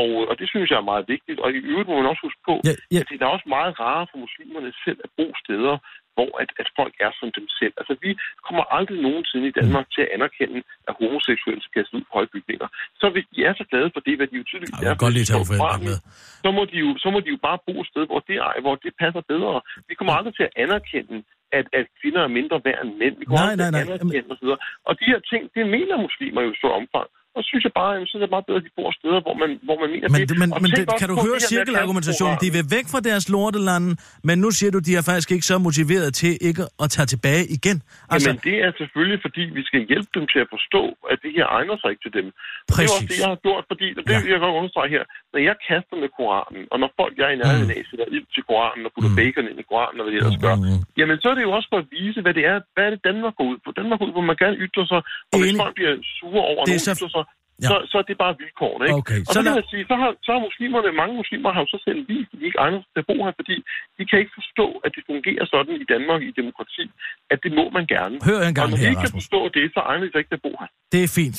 Og, 0.00 0.10
og 0.30 0.34
det 0.40 0.46
synes 0.52 0.70
jeg 0.70 0.78
er 0.80 0.90
meget 0.92 1.06
vigtigt. 1.14 1.38
Og 1.44 1.48
i 1.50 1.60
øvrigt 1.70 1.88
må 1.88 1.94
man 1.96 2.10
også 2.12 2.22
huske 2.28 2.42
på, 2.48 2.54
Ja, 2.68 2.74
ja. 2.94 3.00
at 3.00 3.06
det 3.10 3.22
er 3.22 3.34
også 3.36 3.48
meget 3.56 3.72
rarere 3.80 4.06
for 4.10 4.18
muslimerne 4.26 4.70
selv 4.84 4.98
at 5.06 5.10
bo 5.18 5.26
steder, 5.44 5.74
hvor 6.16 6.30
at, 6.42 6.50
at 6.62 6.68
folk 6.80 6.94
er 7.06 7.10
som 7.20 7.28
dem 7.38 7.46
selv. 7.60 7.74
Altså, 7.80 7.94
vi 8.04 8.10
kommer 8.46 8.64
aldrig 8.76 8.98
nogensinde 9.08 9.46
i 9.52 9.54
Danmark 9.60 9.86
til 9.94 10.02
at 10.06 10.10
anerkende, 10.16 10.58
at 10.88 10.92
homoseksuelle 11.00 11.62
skal 11.62 11.74
kastes 11.76 11.94
ud 11.96 12.02
på 12.06 12.12
høje 12.16 12.30
bygninger. 12.34 12.68
Så 13.00 13.06
hvis 13.14 13.26
de 13.32 13.38
er 13.48 13.54
så 13.60 13.64
glade 13.70 13.88
for 13.94 14.00
det, 14.06 14.14
hvad 14.18 14.26
de 14.30 14.36
jo 14.40 14.44
tydeligvis 14.50 14.82
Jeg 14.84 14.90
er, 14.94 14.98
godt 15.04 15.14
lige 15.18 15.28
tage 15.32 15.46
for 15.62 15.72
med. 15.88 15.96
så 16.44 16.48
må, 16.56 16.62
de 16.72 16.76
jo, 16.84 16.88
så 17.04 17.08
må 17.14 17.18
de 17.24 17.30
jo 17.34 17.38
bare 17.48 17.58
bo 17.66 17.74
et 17.82 17.88
sted, 17.92 18.04
hvor 18.10 18.20
det, 18.28 18.36
er, 18.46 18.60
hvor 18.64 18.74
det 18.84 18.92
passer 19.02 19.22
bedre. 19.32 19.54
Vi 19.88 19.94
kommer 19.98 20.12
aldrig 20.18 20.34
til 20.36 20.44
at 20.48 20.54
anerkende, 20.64 21.16
at, 21.52 21.66
at 21.78 21.86
kvinder 22.00 22.22
er 22.22 22.36
mindre 22.38 22.60
værd 22.64 22.84
end 22.84 22.94
mænd. 23.02 23.14
Vi 23.18 23.24
Nej, 23.24 23.56
nej, 23.56 23.70
nej. 23.70 23.80
anerkende 23.80 24.24
og 24.30 24.36
så 24.36 24.56
de 25.00 25.04
her 25.12 25.20
ting, 25.30 25.42
det 25.54 25.64
mener 25.76 25.96
muslimer 26.06 26.40
jo 26.42 26.50
i 26.52 26.56
stor 26.56 26.72
omfang. 26.80 27.08
Så 27.36 27.40
synes 27.50 27.62
jeg 27.68 27.74
bare, 27.80 27.90
jamen, 27.94 28.06
så 28.10 28.14
er 28.18 28.20
det 28.24 28.30
meget 28.36 28.46
bedre, 28.48 28.60
at 28.62 28.66
de 28.68 28.72
bor 28.78 28.90
steder, 29.00 29.18
hvor 29.26 29.34
man, 29.42 29.50
hvor 29.68 29.76
man 29.82 29.88
mener 29.94 30.08
Men, 30.12 30.20
det. 30.20 30.28
det, 30.30 30.36
men, 30.42 30.48
men 30.64 30.70
det, 30.78 30.84
kan 31.00 31.08
du 31.12 31.16
høre 31.26 31.38
det 31.42 31.48
cirkelargumentationen? 31.54 32.36
De 32.44 32.48
vil 32.56 32.64
væk 32.76 32.86
fra 32.92 33.00
deres 33.08 33.24
lortelande, 33.34 33.90
men 34.28 34.36
nu 34.44 34.48
siger 34.58 34.70
du, 34.76 34.80
de 34.88 34.92
er 35.00 35.04
faktisk 35.10 35.30
ikke 35.34 35.46
så 35.52 35.56
motiveret 35.68 36.08
til 36.22 36.32
ikke 36.48 36.62
at 36.84 36.88
tage 36.96 37.08
tilbage 37.14 37.42
igen. 37.56 37.76
Altså, 38.12 38.28
Jamen, 38.28 38.40
det 38.48 38.56
er 38.66 38.70
selvfølgelig, 38.80 39.18
fordi 39.26 39.42
vi 39.58 39.62
skal 39.68 39.80
hjælpe 39.90 40.10
dem 40.16 40.24
til 40.32 40.40
at 40.44 40.48
forstå, 40.56 40.82
at 41.12 41.16
det 41.24 41.30
her 41.36 41.46
egner 41.58 41.76
sig 41.80 41.88
ikke 41.92 42.02
til 42.06 42.12
dem. 42.18 42.26
Og 42.28 42.32
Det 42.66 42.72
er 42.72 42.76
Præcis. 42.76 42.94
også 42.96 43.06
det, 43.12 43.18
jeg 43.24 43.28
har 43.34 43.40
gjort, 43.46 43.64
fordi, 43.72 43.86
og 43.98 44.02
det 44.06 44.12
Ja. 44.14 44.18
jeg 44.32 44.38
godt 44.44 44.54
understrege 44.60 44.88
her, 44.96 45.02
når 45.32 45.40
jeg 45.48 45.56
kaster 45.68 45.96
med 46.02 46.08
Koranen, 46.16 46.62
og 46.72 46.76
når 46.82 46.88
folk, 47.00 47.12
jeg 47.18 47.24
er 47.28 47.34
i 47.36 47.38
nærheden 47.42 47.70
af, 47.76 47.80
sætter 47.90 48.06
ild 48.16 48.26
til 48.36 48.42
Koranen 48.48 48.82
og 48.88 48.92
putter 48.94 49.10
Mm. 49.12 49.18
bacon 49.20 49.44
ind 49.50 49.58
i 49.64 49.66
Koranen, 49.70 49.96
og 50.00 50.04
hvad 50.04 50.12
de 50.14 50.18
ellers 50.22 50.38
gør, 50.46 50.54
Mm. 50.56 50.80
jamen 51.00 51.16
så 51.22 51.26
er 51.32 51.36
det 51.38 51.44
jo 51.48 51.52
også 51.58 51.68
for 51.72 51.78
at 51.82 51.86
vise, 51.96 52.18
hvad 52.24 52.34
det 52.38 52.44
er, 52.52 52.56
hvad 52.74 52.82
er 52.88 52.90
det 52.94 53.00
Danmark 53.10 53.32
går 53.38 53.46
ud 53.52 53.58
på. 53.64 53.68
Danmark 53.78 53.96
går 53.98 54.06
ud 54.08 54.14
på, 54.18 54.22
man 54.32 54.38
gerne 54.44 54.56
ytrer 54.66 54.86
sig, 54.92 55.00
og 55.32 55.36
hvis 55.40 55.52
folk 55.62 55.74
bliver 55.78 55.94
sure 56.18 56.42
over, 56.52 56.62
Det 56.64 56.70
nogen 56.72 56.84
så- 56.88 56.94
ytrer 56.96 57.10
sig, 57.16 57.24
Ja. 57.62 57.68
så, 57.70 57.74
så 57.90 57.94
er 58.00 58.04
det 58.10 58.16
bare 58.24 58.34
vilkårene, 58.42 58.84
ikke? 58.88 58.98
Okay, 59.02 59.20
Og 59.28 59.32
så 59.36 59.40
lad- 59.42 59.54
man 59.60 59.66
sige, 59.72 59.84
så 59.90 59.94
har, 60.02 60.10
så 60.26 60.30
har 60.34 60.40
muslimerne, 60.48 60.88
mange 61.02 61.14
muslimer 61.20 61.50
har 61.54 61.60
jo 61.64 61.68
så 61.74 61.78
selv 61.86 62.00
vist, 62.12 62.30
at 62.32 62.38
de 62.40 62.44
ikke 62.48 62.60
egner 62.64 62.78
til 62.92 63.00
at 63.02 63.06
bo 63.10 63.16
her, 63.26 63.32
fordi 63.40 63.56
de 63.96 64.02
kan 64.10 64.16
ikke 64.22 64.34
forstå, 64.40 64.66
at 64.84 64.90
det 64.96 65.02
fungerer 65.10 65.44
sådan 65.54 65.74
i 65.84 65.86
Danmark 65.94 66.20
i 66.28 66.30
demokrati, 66.40 66.84
at 67.32 67.38
det 67.44 67.50
må 67.58 67.64
man 67.76 67.84
gerne. 67.94 68.14
Hør 68.28 68.40
en 68.50 68.54
gang 68.58 68.64
og 68.66 68.70
når 68.70 68.76
de 68.78 68.82
her, 68.84 68.90
ikke 68.92 69.04
kan 69.06 69.16
forstå 69.20 69.40
det, 69.56 69.64
så 69.76 69.80
egner 69.90 70.04
de 70.06 70.10
sig 70.12 70.18
ikke 70.22 70.30
til 70.32 70.40
at 70.40 70.44
bo 70.46 70.52
her. 70.62 70.68
Det 70.94 71.00
er 71.06 71.10
fint. 71.20 71.38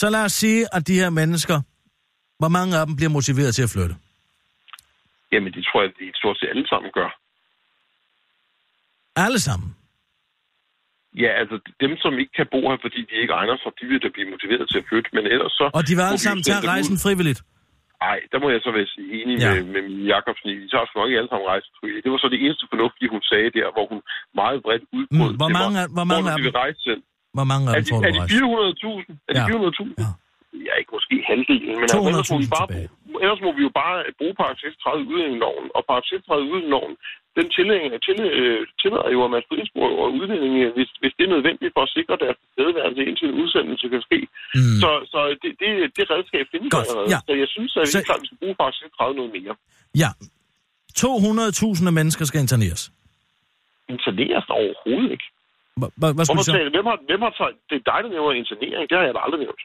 Så 0.00 0.06
lad 0.14 0.22
os 0.28 0.34
sige, 0.42 0.60
at 0.76 0.82
de 0.88 0.94
her 1.02 1.10
mennesker, 1.20 1.56
hvor 2.40 2.50
mange 2.56 2.72
af 2.80 2.84
dem 2.88 2.94
bliver 2.98 3.12
motiveret 3.18 3.50
til 3.58 3.64
at 3.68 3.72
flytte? 3.76 3.94
Jamen, 5.32 5.50
det 5.56 5.62
tror 5.68 5.78
jeg, 5.82 5.90
de 6.00 6.04
stort 6.20 6.36
set 6.40 6.48
alle 6.54 6.66
sammen 6.72 6.90
gør. 6.98 7.10
Alle 9.24 9.40
sammen. 9.48 9.68
Ja, 11.24 11.30
altså 11.40 11.56
dem, 11.82 11.92
som 12.02 12.12
ikke 12.22 12.34
kan 12.38 12.46
bo 12.54 12.60
her, 12.70 12.78
fordi 12.86 13.00
de 13.10 13.14
ikke 13.22 13.34
egner 13.40 13.56
sig, 13.62 13.70
de 13.80 13.84
vil 13.90 13.98
da 14.04 14.08
blive 14.16 14.28
motiveret 14.34 14.64
til 14.72 14.78
at 14.82 14.86
flytte. 14.90 15.08
Men 15.16 15.24
ellers 15.34 15.52
så... 15.60 15.64
Og 15.78 15.82
de 15.88 15.92
vil 15.96 16.04
alle 16.10 16.22
sammen 16.26 16.42
tage 16.48 16.60
rejsen 16.74 16.94
ud. 16.98 17.02
frivilligt. 17.06 17.40
Nej, 18.06 18.18
der 18.32 18.38
må 18.42 18.46
jeg 18.54 18.60
så 18.66 18.70
være 18.76 18.86
enig 19.20 19.34
Ja. 19.44 19.50
med, 19.54 19.62
med 19.74 19.80
Mille 19.88 20.06
Jacobsen. 20.12 20.46
De 20.62 20.68
tager 20.72 20.86
sgu 20.86 20.94
nok 21.00 21.08
ikke 21.10 21.20
alle 21.22 21.30
sammen 21.32 21.46
rejse 21.54 21.66
frivilligt. 21.78 22.02
Det 22.04 22.10
var 22.14 22.20
så 22.24 22.28
det 22.34 22.40
eneste 22.44 22.64
fornuftige, 22.72 23.08
hun 23.14 23.22
sagde 23.30 23.48
der, 23.58 23.66
hvor 23.76 23.84
hun 23.92 24.00
meget 24.40 24.58
bredt 24.66 24.84
udbrød. 24.96 25.30
Mm, 25.32 25.36
hvor 25.40 25.48
Det 25.50 25.56
var, 25.58 25.62
mange 25.64 25.76
af- 25.82 25.90
hvor 25.96 26.06
mange 26.10 26.22
hvor 26.26 26.32
af 26.32 26.38
de 26.38 26.42
dem? 26.42 26.48
vil 26.48 26.54
rejse 26.64 26.80
selv. 26.88 27.02
Hvor 27.36 27.46
mange 27.52 27.64
Er 27.68 27.74
dem 27.76 27.84
de, 27.84 27.88
tror 27.90 27.98
du 28.00 28.06
er 28.08 28.12
de 28.16 28.20
rejse? 28.22 28.34
400.000? 28.38 29.10
Er 29.28 29.32
de 29.36 29.40
Ja. 29.42 29.46
400.000? 29.50 29.90
Ja. 30.04 30.10
Ja, 30.66 30.72
ikke 30.80 30.92
måske 30.96 31.14
halvdelen, 31.30 31.74
men 31.80 31.86
altså, 31.86 31.98
ellers, 32.10 32.30
må 32.32 32.38
vi 32.42 32.48
200.000 32.50 32.54
bare, 32.56 32.66
tilbage. 32.68 32.88
ellers 33.24 33.40
må 33.46 33.50
vi 33.58 33.62
jo 33.68 33.72
bare 33.82 33.96
bruge 34.18 34.34
paragraf 34.40 34.58
36 34.58 35.02
i 35.04 35.06
udlændingeloven. 35.12 35.66
Og 35.76 35.80
paragraf 35.90 36.06
36 36.10 36.46
i 36.46 36.50
udlændingeloven, 36.52 36.94
den 37.38 37.46
tillader, 37.56 37.98
tillader, 38.06 38.32
øh, 38.42 38.60
tillader 38.82 39.08
jo, 39.16 39.18
at 39.26 39.30
man 39.34 39.42
og 40.04 40.08
udlændinge, 40.20 40.62
hvis, 40.76 40.90
hvis 41.00 41.12
det 41.16 41.24
er 41.28 41.32
nødvendigt 41.36 41.72
for 41.76 41.82
at 41.88 41.92
sikre 41.98 42.14
deres 42.22 42.36
tilstedeværelse 42.42 43.00
indtil 43.08 43.26
en 43.30 43.36
udsendelse 43.42 43.86
kan 43.94 44.02
ske. 44.08 44.18
Mm. 44.58 44.76
Så, 44.82 44.90
så 45.12 45.18
det, 45.42 45.50
det, 45.62 45.70
det 45.96 46.04
redskab 46.14 46.44
findes 46.54 46.70
Godt, 46.74 46.86
allerede. 46.88 47.08
ja. 47.14 47.18
Så 47.28 47.32
jeg 47.42 47.48
synes, 47.56 47.72
at 47.80 47.84
Så- 47.88 47.98
vi, 47.98 48.04
klart, 48.10 48.20
vi 48.24 48.28
skal 48.30 48.40
bruge 48.42 48.56
paragraf 48.60 48.74
36 48.74 49.16
noget 49.20 49.30
mere. 49.38 49.54
Ja. 50.02 50.10
200.000 51.02 51.90
mennesker 51.98 52.24
skal 52.30 52.40
interneres. 52.46 52.82
Interneres 53.94 54.46
overhovedet 54.58 55.10
ikke. 55.16 55.28
Hva- 55.80 55.92
hva- 56.00 56.14
Hvad 56.16 56.26
så? 56.26 56.52
tager, 56.52 56.70
hvem 56.76 56.86
har, 56.90 56.98
hvem 57.10 57.20
har 57.26 57.32
det 57.70 57.76
er 57.80 57.84
dig, 57.90 57.98
der 58.04 58.10
nævner 58.14 58.32
internering. 58.42 58.84
Det 58.90 58.96
har 58.98 59.04
jeg 59.08 59.14
da 59.16 59.20
aldrig 59.26 59.40
nævnt. 59.46 59.62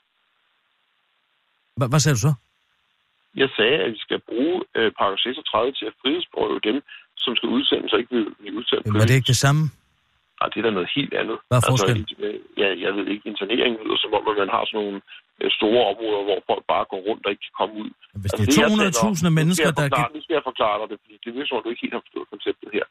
Hva- 1.80 1.90
Hvad 1.92 2.00
sagde 2.04 2.16
du 2.18 2.24
så? 2.28 2.34
Jeg 3.42 3.50
sagde, 3.58 3.78
at 3.86 3.90
vi 3.96 4.00
skal 4.06 4.20
bruge 4.30 4.56
øh, 4.78 4.90
paragraf 5.00 5.20
36 5.20 5.72
til 5.80 5.86
at 5.92 5.96
frihedsberøve 6.02 6.60
dem, 6.70 6.78
som 7.24 7.32
skal 7.38 7.50
udsendes 7.58 7.90
og 7.94 8.00
ikke 8.02 8.14
vil 8.16 8.26
blive 8.40 8.54
udsendt. 8.60 8.84
Jamen, 8.86 9.02
er 9.04 9.08
det 9.10 9.16
ikke 9.20 9.32
det 9.36 9.42
samme? 9.46 9.62
Nej, 10.40 10.48
det 10.52 10.58
er 10.62 10.66
da 10.68 10.72
noget 10.80 10.90
helt 10.98 11.14
andet. 11.22 11.38
Hvad 11.50 11.58
er 11.62 11.66
forskellen? 11.72 12.06
Altså, 12.10 12.30
ja, 12.62 12.68
jeg 12.86 12.92
ved 12.98 13.06
ikke, 13.14 13.24
internering 13.34 13.72
lyder 13.86 14.00
som 14.04 14.12
om, 14.18 14.24
at 14.32 14.36
man 14.44 14.50
har 14.56 14.64
sådan 14.70 14.78
nogle 14.82 14.98
øh, 15.42 15.50
store 15.60 15.82
områder, 15.92 16.22
hvor 16.28 16.40
folk 16.52 16.64
bare 16.74 16.86
går 16.92 17.00
rundt 17.08 17.22
og 17.26 17.32
ikke 17.34 17.46
kan 17.48 17.56
komme 17.60 17.74
ud. 17.84 17.90
Hvis 18.22 18.32
Altså, 18.34 18.38
det 18.38 18.48
er 18.50 18.56
taler 18.62 19.22
200.000 19.22 19.30
om- 19.30 19.36
mennesker, 19.40 19.70
der 19.78 19.84
jeg 19.86 19.92
forklare, 19.92 20.10
Nu 20.16 20.22
skal 20.26 20.34
jeg 20.40 20.46
forklare 20.52 20.76
dig 20.82 20.88
det, 20.92 20.98
fordi 21.04 21.16
det 21.24 21.30
virker 21.36 21.48
som 21.50 21.56
om, 21.58 21.62
du 21.66 21.70
ikke 21.74 21.84
helt 21.86 21.96
har 21.98 22.04
forstået 22.08 22.28
konceptet 22.34 22.68
her. 22.78 22.86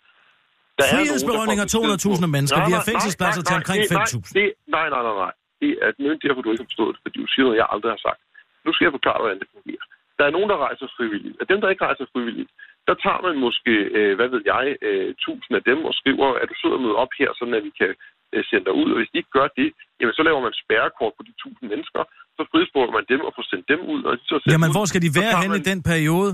Der 0.78 0.85
er 0.87 0.93
Frihedsberøvning 0.95 1.59
af 1.64 1.66
der 1.66 1.74
får 1.76 1.83
besked 1.97 2.12
200.000 2.18 2.26
på- 2.28 2.35
mennesker. 2.37 2.59
Nej, 2.61 2.68
Vi 2.68 2.72
har 2.78 2.85
fængselspladser 2.91 3.43
til 3.49 3.55
omkring 3.61 3.78
det- 3.83 3.91
nej, 4.01 4.07
5.000. 4.12 4.35
det- 4.39 4.53
Nej, 4.76 4.87
nej, 4.95 5.03
nej, 5.09 5.16
nej. 5.24 5.33
Det 5.61 5.70
er 5.87 5.89
nødt 6.07 6.18
derfor, 6.24 6.41
du 6.45 6.51
ikke 6.53 6.62
har 6.64 6.70
forstået 6.72 6.93
det, 6.95 7.01
fordi 7.05 7.16
du 7.24 7.28
siger 7.33 7.45
noget, 7.47 7.59
jeg 7.62 7.68
aldrig 7.74 7.91
har 7.97 8.03
sagt. 8.09 8.20
Nu 8.65 8.71
skal 8.73 8.85
jeg 8.87 8.97
forklare, 8.99 9.21
hvordan 9.23 9.41
det 9.43 9.49
fungerer. 9.57 9.85
Der 10.19 10.25
er 10.27 10.33
nogen, 10.37 10.51
der 10.53 10.59
rejser 10.67 10.87
frivilligt. 10.97 11.37
Af 11.43 11.47
dem, 11.51 11.59
der 11.61 11.69
ikke 11.73 11.87
rejser 11.89 12.07
frivilligt, 12.15 12.51
der 12.89 12.95
tager 13.05 13.21
man 13.27 13.35
måske, 13.47 13.75
øh, 13.99 14.13
hvad 14.19 14.29
ved 14.35 14.43
jeg, 14.53 14.65
øh, 14.89 15.09
tusind 15.27 15.55
af 15.59 15.63
dem 15.71 15.79
og 15.89 15.95
skriver, 16.01 16.29
at 16.43 16.47
du 16.51 16.55
sidder 16.61 16.77
og 16.79 16.83
møder 16.85 16.99
op 17.05 17.13
her, 17.21 17.29
sådan 17.39 17.57
at 17.59 17.65
vi 17.69 17.73
kan 17.81 17.91
øh, 18.35 18.43
sende 18.51 18.65
dig 18.69 18.75
ud. 18.83 18.89
Og 18.93 18.97
hvis 18.99 19.11
de 19.13 19.19
ikke 19.23 19.35
gør 19.39 19.49
det, 19.61 19.69
jamen 20.01 20.15
så 20.19 20.23
laver 20.29 20.41
man 20.47 20.53
spærrekort 20.65 21.13
på 21.19 21.23
de 21.29 21.33
tusind 21.43 21.67
mennesker, 21.73 22.03
så 22.37 22.41
frihedsberøver 22.51 22.95
man 22.99 23.05
dem 23.13 23.21
og 23.27 23.33
får 23.37 23.45
sendt 23.53 23.67
dem 23.73 23.81
ud. 23.93 24.01
Og 24.09 24.13
de 24.19 24.25
så 24.31 24.37
Jamen, 24.55 24.71
ud, 24.71 24.75
hvor 24.77 24.85
skal 24.91 25.01
de 25.07 25.11
være 25.19 25.31
tager 25.33 25.43
henne 25.45 25.59
i 25.61 25.63
man- 25.65 25.71
den 25.73 25.81
periode? 25.93 26.31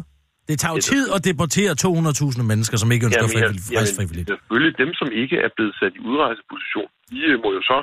Det 0.51 0.57
tager 0.63 0.75
jo 0.77 0.83
tid 0.95 1.05
at 1.17 1.21
deportere 1.31 1.73
200.000 1.85 2.43
mennesker, 2.53 2.77
som 2.83 2.89
ikke 2.95 3.05
ønsker 3.09 3.23
Jamen, 3.25 3.37
frivilligt, 3.37 3.67
jamen, 3.75 3.93
frivilligt. 3.99 4.29
Selvfølgelig, 4.33 4.73
dem, 4.83 4.91
som 5.01 5.09
ikke 5.23 5.37
er 5.47 5.51
blevet 5.57 5.75
sat 5.81 5.93
i 5.99 6.01
udrejseposition, 6.11 6.89
de 7.11 7.19
øh, 7.31 7.37
må 7.45 7.49
jo 7.59 7.63
så 7.73 7.79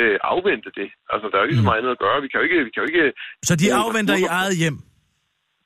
øh, 0.00 0.16
afvente 0.32 0.70
det. 0.80 0.88
Altså, 1.12 1.24
der 1.30 1.36
er 1.36 1.42
jo 1.42 1.46
ikke 1.48 1.56
Mm. 1.58 1.64
så 1.64 1.68
meget 1.68 1.78
andet 1.80 1.92
at 1.96 2.00
gøre. 2.04 2.16
Vi 2.24 2.28
kan 2.30 2.36
jo 2.40 2.44
ikke... 2.48 2.58
Vi 2.68 2.70
kan 2.74 2.80
jo 2.82 2.88
ikke 2.92 3.04
Så 3.48 3.52
de 3.56 3.64
bruge 3.64 3.82
afventer 3.84 4.14
i 4.24 4.26
eget 4.40 4.56
hjem. 4.62 4.78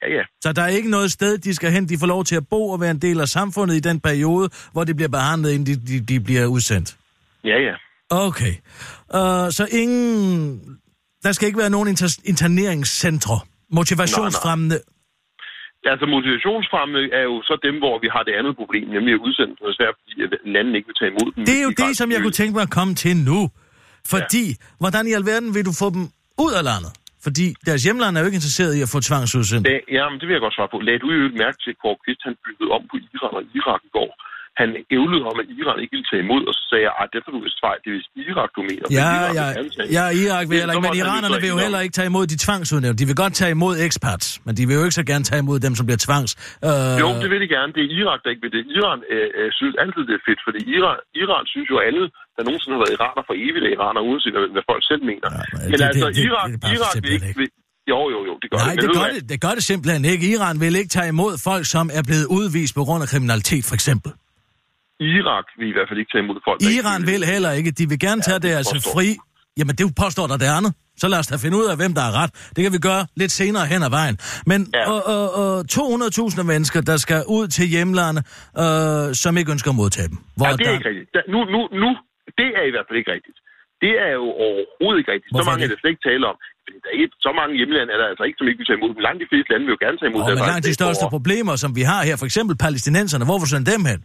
Ja, 0.03 0.09
ja. 0.19 0.25
Så 0.45 0.49
der 0.53 0.63
er 0.63 0.73
ikke 0.79 0.91
noget 0.97 1.09
sted, 1.19 1.39
de 1.39 1.55
skal 1.55 1.71
hen. 1.77 1.89
De 1.89 1.97
får 2.01 2.07
lov 2.07 2.25
til 2.25 2.37
at 2.37 2.47
bo 2.53 2.61
og 2.75 2.81
være 2.81 2.91
en 2.91 3.03
del 3.07 3.21
af 3.21 3.29
samfundet 3.29 3.75
i 3.77 3.81
den 3.89 4.01
periode, 4.01 4.47
hvor 4.73 4.85
de 4.85 4.95
bliver 4.95 5.09
behandlet, 5.09 5.51
inden 5.55 5.67
de, 5.71 5.75
de, 5.89 5.97
de 6.11 6.25
bliver 6.27 6.47
udsendt. 6.47 6.97
Ja, 7.45 7.59
ja. 7.69 7.75
Okay. 8.29 8.55
Uh, 9.19 9.47
så 9.59 9.69
ingen... 9.83 10.61
Der 11.25 11.33
skal 11.33 11.47
ikke 11.47 11.59
være 11.59 11.71
nogen 11.71 11.89
inter- 11.89 12.23
interneringscentre. 12.25 13.37
Motivationsfremmende. 13.73 14.79
Altså, 15.93 16.07
motivationsfremme 16.17 16.99
er 17.21 17.25
jo 17.31 17.37
så 17.49 17.55
dem, 17.67 17.75
hvor 17.83 17.95
vi 18.05 18.09
har 18.15 18.23
det 18.29 18.35
andet 18.41 18.55
problem, 18.61 18.87
nemlig 18.97 19.13
at 19.15 19.21
udsende 19.27 19.53
dem, 19.59 19.73
svært, 19.79 19.95
fordi 20.01 20.15
at 20.25 20.31
landene 20.55 20.77
ikke 20.79 20.89
vil 20.91 20.99
tage 21.01 21.11
imod 21.15 21.29
dem. 21.35 21.45
Det 21.49 21.57
er 21.61 21.65
jo 21.69 21.75
det, 21.85 21.93
som 22.01 22.09
jeg 22.15 22.21
kunne 22.25 22.39
tænke 22.41 22.55
mig 22.59 22.63
at 22.69 22.75
komme 22.79 22.95
til 23.05 23.15
nu. 23.31 23.41
Fordi, 24.13 24.45
ja. 24.49 24.55
hvordan 24.83 25.03
i 25.11 25.13
alverden 25.21 25.55
vil 25.57 25.65
du 25.71 25.73
få 25.83 25.89
dem 25.97 26.05
ud 26.45 26.53
af 26.61 26.65
landet? 26.71 26.93
Fordi 27.27 27.47
deres 27.69 27.83
hjemland 27.87 28.13
er 28.17 28.21
jo 28.23 28.27
ikke 28.29 28.41
interesseret 28.43 28.73
i 28.79 28.81
at 28.87 28.91
få 28.95 28.99
tvangsudsendt. 29.09 29.65
Ja, 29.73 29.79
jamen, 29.99 30.17
det 30.21 30.25
vil 30.29 30.35
jeg 30.37 30.45
godt 30.47 30.55
svare 30.59 30.71
på. 30.75 30.79
Lad 30.89 30.99
du 31.03 31.07
jo 31.17 31.23
ikke 31.29 31.39
mærke 31.45 31.59
til, 31.65 31.71
at 31.75 31.79
Kåre 31.83 31.97
Kvist, 32.03 32.23
han 32.29 32.35
byggede 32.47 32.71
om 32.77 32.83
på 32.91 32.97
Iran 33.15 33.33
og 33.41 33.45
Irak 33.59 33.83
i 33.89 33.93
går. 33.99 34.11
Han 34.63 34.71
ævlede 34.97 35.25
om, 35.31 35.37
at 35.43 35.47
Iran 35.61 35.79
ikke 35.83 35.93
ville 35.97 36.09
tage 36.13 36.23
imod, 36.27 36.43
og 36.51 36.55
så 36.59 36.63
sagde 36.71 36.85
jeg, 36.89 36.95
at 37.03 37.07
det 37.13 37.17
er 37.21 37.31
du 37.37 37.41
vist 37.49 37.61
fejl, 37.67 37.79
det 37.83 37.89
er 37.93 37.97
vist 37.99 38.11
Irak, 38.31 38.51
du 38.57 38.61
mener. 38.69 38.85
men 38.89 38.97
Ja, 39.01 39.09
Irak 39.09 39.35
ja, 39.41 39.47
ja. 39.99 40.05
Irak 40.25 40.45
vil 40.49 40.55
Det- 40.55 40.61
heller 40.63 40.75
ikke, 40.77 40.87
men 40.89 40.97
iranerne 41.03 41.37
vil 41.45 41.51
jo 41.55 41.59
heller 41.65 41.81
ikke 41.85 41.95
tage 41.99 42.09
imod 42.13 42.25
de 42.33 42.37
tvangsudnævnte. 42.47 42.99
De 43.03 43.07
vil 43.11 43.19
godt 43.25 43.35
tage 43.41 43.53
imod 43.59 43.75
expats, 43.87 44.27
men 44.47 44.53
de 44.59 44.63
vil 44.67 44.75
jo 44.79 44.83
ikke 44.87 44.99
så 45.03 45.07
gerne 45.13 45.25
tage 45.31 45.41
imod 45.45 45.59
dem, 45.67 45.73
som 45.79 45.85
bliver 45.89 46.01
tvangs. 46.07 46.31
Øh, 46.69 46.95
Jo, 47.03 47.09
det 47.23 47.29
vil 47.33 47.41
de 47.45 47.49
gerne. 47.57 47.71
Det 47.77 47.81
er 47.87 47.91
Irak, 48.01 48.19
der 48.25 48.31
ikke 48.33 48.43
vil 48.47 48.53
det. 48.57 48.63
Iran 48.79 48.99
øh, 49.15 49.29
øh, 49.39 49.49
synes 49.59 49.75
altid, 49.83 50.03
det 50.11 50.15
er 50.21 50.25
fedt, 50.29 50.41
fordi 50.47 50.61
Iran, 50.77 50.99
Iran 51.23 51.45
synes 51.55 51.69
jo 51.75 51.77
alle, 51.89 52.03
der 52.41 52.47
nogensinde 52.49 52.75
har 52.77 52.83
været 52.85 52.95
iraner 52.99 53.23
for 53.29 53.35
evigt, 53.47 53.63
er 53.69 53.73
iraner, 53.77 54.01
uanset 54.09 54.33
hvad, 54.37 54.45
hvad 54.57 54.65
folk 54.73 54.83
selv 54.91 55.03
mener. 55.11 55.29
Ja, 55.37 55.43
men 55.53 55.71
men 55.71 55.79
det- 55.81 55.87
altså, 55.91 56.07
det- 56.09 56.17
det- 56.17 56.29
Irak, 56.31 56.49
det 56.53 56.61
bare 56.65 56.73
Irak 56.77 56.95
vil 57.05 57.13
ikke... 57.17 57.29
Vil, 57.41 57.49
jo, 57.93 58.01
jo, 58.15 58.19
jo, 58.29 58.35
det 58.43 58.49
gør 58.51 58.59
Nej, 58.59 58.75
det. 58.75 58.83
Det 58.85 58.91
gør 58.99 59.09
det, 59.15 59.21
det 59.33 59.39
gør 59.45 59.53
det 59.59 59.65
simpelthen 59.73 60.03
ikke. 60.13 60.25
Iran 60.35 60.57
vil 60.65 60.75
ikke 60.81 60.93
tage 60.97 61.09
imod 61.17 61.33
folk, 61.49 61.65
som 61.75 61.85
er 61.99 62.03
blevet 62.09 62.27
udvist 62.39 62.73
på 62.81 62.83
grund 62.89 63.01
af 63.05 63.09
kriminalitet, 63.13 63.65
for 63.71 63.75
eksempel. 63.81 64.11
Irak 65.01 65.47
vil 65.59 65.69
i 65.69 65.75
hvert 65.77 65.89
fald 65.91 65.99
ikke 66.03 66.13
tage 66.15 66.25
imod 66.27 66.39
folk. 66.49 66.59
Iran 66.79 67.01
vil 67.11 67.23
heller 67.33 67.51
ikke. 67.59 67.71
De 67.71 67.85
vil 67.89 67.99
gerne 68.07 68.21
tage 68.23 68.35
det 68.45 68.51
deres 68.55 68.69
påstår 68.73 68.93
fri... 68.95 69.09
Jamen, 69.59 69.75
det 69.77 69.95
påstår 70.05 70.27
der 70.27 70.37
det 70.37 70.51
andet. 70.59 70.73
Så 71.03 71.09
lad 71.09 71.19
os 71.19 71.27
da 71.27 71.37
finde 71.45 71.57
ud 71.61 71.67
af, 71.73 71.77
hvem 71.77 71.93
der 71.95 72.03
er 72.03 72.13
ret. 72.23 72.31
Det 72.57 72.61
kan 72.65 72.73
vi 72.73 72.79
gøre 72.79 73.07
lidt 73.17 73.33
senere 73.33 73.67
hen 73.73 73.83
ad 73.83 73.91
vejen. 73.91 74.17
Men 74.47 74.61
Ja. 74.75 74.81
ja. 74.91 75.57
øh, 75.57 75.59
øh, 75.59 75.65
200.000 75.73 76.43
mennesker, 76.43 76.81
der 76.81 76.97
skal 76.97 77.21
ud 77.29 77.49
til 77.57 77.67
hjemlandet, 77.75 78.23
øh, 78.59 79.15
som 79.23 79.37
ikke 79.37 79.51
ønsker 79.55 79.71
at 79.71 79.77
modtage 79.83 80.09
dem. 80.09 80.19
Hvor 80.37 80.47
Ja, 80.47 80.53
det 80.53 80.61
er 80.61 80.65
der... 80.65 80.73
ikke 80.79 80.89
rigtigt. 80.89 81.09
Da, 81.15 81.21
nu, 81.35 81.39
nu, 81.55 81.61
nu, 81.83 81.89
det 82.41 82.49
er 82.59 82.65
i 82.71 82.73
hvert 82.75 82.87
fald 82.89 82.99
ikke 83.01 83.13
rigtigt. 83.17 83.39
Det 83.85 83.93
er 84.07 84.13
jo 84.21 84.27
overhovedet 84.45 84.99
ikke 85.01 85.13
rigtigt. 85.15 85.31
Hvorfor 85.33 85.45
så 85.45 85.51
mange 85.51 85.65
er 85.65 85.69
det? 85.69 85.77
det 85.77 85.83
slet 85.83 85.93
ikke 85.95 86.07
tale 86.11 86.25
om. 86.31 86.37
Fordi 86.65 86.77
der 86.83 86.89
er 86.93 86.97
ikke, 87.03 87.15
så 87.27 87.31
mange 87.41 87.53
hjemlande 87.61 87.91
er 87.95 87.99
der 88.03 88.09
altså 88.13 88.25
ikke, 88.29 88.39
som 88.41 88.47
ikke 88.51 88.61
vil 88.63 88.69
tage 88.71 88.79
imod 88.81 88.91
dem. 88.95 89.01
Langt 89.09 89.19
de 89.25 89.29
fleste 89.33 89.49
lande 89.53 89.65
vil 89.67 89.75
jo 89.77 89.81
gerne 89.85 89.97
tage 90.01 90.11
imod 90.11 90.21
Og 90.23 90.27
deres 90.29 90.41
egne 90.41 90.53
langt 90.53 90.67
de 90.71 90.75
største 90.81 91.01
statsborgere. 91.01 91.17
problemer, 91.17 91.55
som 91.65 91.71
vi 91.79 91.83
har 91.93 92.01
her, 92.09 92.17
for 92.23 92.27
eksempel 92.31 92.55
palæstinenserne, 92.65 93.25
hvorfor 93.31 93.47
sende 93.53 93.67
dem 93.73 93.83
hen? 93.91 94.01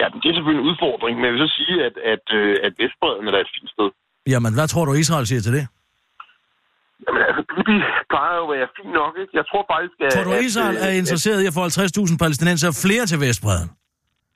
Ja, 0.00 0.06
men 0.12 0.18
det 0.22 0.28
er 0.30 0.34
selvfølgelig 0.38 0.62
en 0.64 0.68
udfordring, 0.70 1.14
men 1.18 1.24
jeg 1.28 1.32
vil 1.34 1.42
så 1.46 1.50
sige, 1.58 1.74
at, 1.88 1.94
at, 2.12 2.24
øh, 2.40 2.66
at 2.66 2.72
Vestbreden 2.80 3.24
er 3.28 3.40
et 3.46 3.50
fint 3.56 3.70
sted. 3.74 3.88
Jamen, 4.32 4.52
hvad 4.58 4.66
tror 4.72 4.84
du, 4.88 4.92
Israel 5.04 5.26
siger 5.30 5.42
til 5.46 5.54
det? 5.58 5.64
Jamen 7.04 7.20
altså, 7.28 7.42
Bibi 7.50 7.76
plejer 8.12 8.34
jo 8.40 8.44
at 8.46 8.50
være 8.56 8.68
fin 8.76 8.90
nok, 9.00 9.12
ikke? 9.22 9.32
Jeg 9.40 9.44
tror 9.50 9.62
faktisk, 9.72 9.96
at... 10.04 10.10
Tror 10.16 10.26
du, 10.28 10.32
Israel 10.48 10.76
at, 10.76 10.86
er 10.86 10.92
interesseret 11.02 11.38
i 11.44 11.46
at 11.50 11.54
få 11.58 11.62
50.000 11.64 12.22
palæstinenser 12.22 12.70
flere 12.84 13.04
til 13.10 13.18
Vestbreden? 13.24 13.68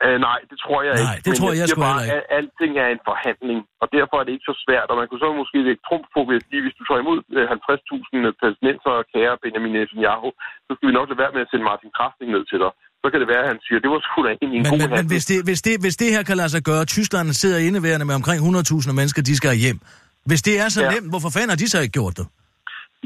Øh, 0.07 0.16
nej, 0.28 0.38
det 0.50 0.57
tror 0.64 0.78
jeg 0.86 0.94
Nej, 0.94 1.03
ikke. 1.05 1.24
det 1.26 1.30
Men 1.32 1.38
tror 1.40 1.50
jeg 1.61 1.66
sgu 1.72 1.80
bare, 1.88 2.00
ikke. 2.03 2.14
at 2.16 2.22
alting 2.38 2.72
er 2.84 2.88
en 2.96 3.03
forhandling, 3.11 3.59
og 3.82 3.86
derfor 3.96 4.14
er 4.20 4.24
det 4.26 4.32
ikke 4.36 4.48
så 4.53 4.57
svært. 4.64 4.86
Og 4.92 4.96
man 5.00 5.07
kunne 5.09 5.22
så 5.26 5.30
måske 5.42 5.59
lægge 5.68 5.82
trumf 5.88 6.07
på 6.14 6.20
ved 6.28 6.36
at 6.40 6.44
sige, 6.48 6.61
hvis 6.64 6.76
du 6.78 6.82
tager 6.88 7.00
imod 7.05 7.18
øh, 7.38 7.44
50.000 7.57 8.40
palæstinenser, 8.40 8.92
kære 9.12 9.34
Benjamin 9.44 9.72
Netanyahu, 9.76 10.28
så 10.66 10.70
skal 10.76 10.86
vi 10.90 10.94
nok 10.98 11.07
lade 11.11 11.20
være 11.22 11.32
med 11.36 11.42
at 11.44 11.48
sende 11.50 11.64
Martin 11.70 11.90
Krafting 11.96 12.28
ned 12.36 12.44
til 12.53 12.59
dig. 12.64 12.72
Så 13.03 13.07
kan 13.12 13.18
det 13.22 13.28
være, 13.34 13.42
at 13.46 13.50
han 13.53 13.61
siger, 13.66 13.78
det 13.84 13.90
var 13.94 14.00
sgu 14.09 14.18
da 14.26 14.30
en 14.44 14.50
Men, 14.55 14.62
god 14.72 14.78
men, 14.78 14.78
men 14.78 14.80
handling. 14.82 15.12
hvis, 15.14 15.24
det, 15.30 15.38
hvis, 15.48 15.61
det, 15.66 15.72
hvis 15.84 15.96
det 16.03 16.09
her 16.14 16.22
kan 16.28 16.36
lade 16.42 16.50
sig 16.57 16.62
gøre, 16.70 16.82
Tyskland 16.96 17.26
sidder 17.42 17.59
indeværende 17.68 18.07
med 18.11 18.14
omkring 18.20 18.38
100.000 18.42 18.92
mennesker, 18.98 19.20
de 19.30 19.34
skal 19.40 19.53
hjem. 19.64 19.78
Hvis 20.30 20.42
det 20.48 20.55
er 20.62 20.68
så 20.76 20.80
Ja. 20.84 20.90
nemt, 20.94 21.09
hvorfor 21.12 21.30
fanden 21.36 21.50
har 21.55 21.61
de 21.62 21.68
så 21.74 21.78
ikke 21.84 21.96
gjort 22.00 22.14
det? 22.20 22.26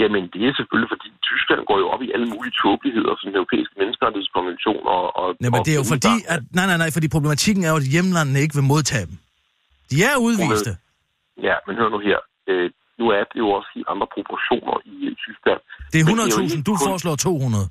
Jamen, 0.02 0.22
det 0.34 0.40
er 0.48 0.52
selvfølgelig, 0.60 0.90
fordi 0.94 1.08
Tyskland 1.30 1.60
går 1.70 1.78
jo 1.82 1.86
op 1.94 2.02
i 2.06 2.08
alle 2.14 2.26
mulige 2.34 2.54
tåbeligheder, 2.62 3.12
som 3.18 3.26
den 3.30 3.36
europæiske 3.40 3.74
menneskerettighedskonvention 3.80 4.82
og... 4.96 5.04
og 5.20 5.26
Nej, 5.42 5.50
men 5.54 5.60
det 5.66 5.72
er 5.74 5.78
jo 5.82 5.86
fordi, 5.94 6.14
at, 6.34 6.40
nej, 6.58 6.66
nej, 6.70 6.78
nej, 6.82 6.90
fordi 6.96 7.06
problematikken 7.16 7.62
er 7.66 7.70
jo, 7.74 7.78
at 7.82 7.88
hjemlandene 7.94 8.38
ikke 8.44 8.54
vil 8.58 8.66
modtage 8.74 9.06
dem. 9.10 9.16
De 9.90 9.96
er 10.10 10.14
udviste. 10.28 10.72
Ja, 11.48 11.56
men 11.66 11.72
hør 11.78 11.88
nu 11.94 11.98
her. 12.08 12.18
Øh, 12.50 12.66
nu 13.00 13.04
er 13.18 13.22
det 13.30 13.38
jo 13.44 13.48
også 13.58 13.68
helt 13.76 13.88
andre 13.94 14.08
proportioner 14.16 14.74
i 14.92 14.94
øh, 15.08 15.12
Tyskland. 15.24 15.60
Det 15.92 15.98
er 16.00 16.04
Men 16.08 16.14
jo 16.16 16.22
100.000, 16.22 16.42
ikke 16.42 16.62
du 16.70 16.74
kun- 16.76 16.86
foreslår 16.88 17.16
200. 17.16 17.66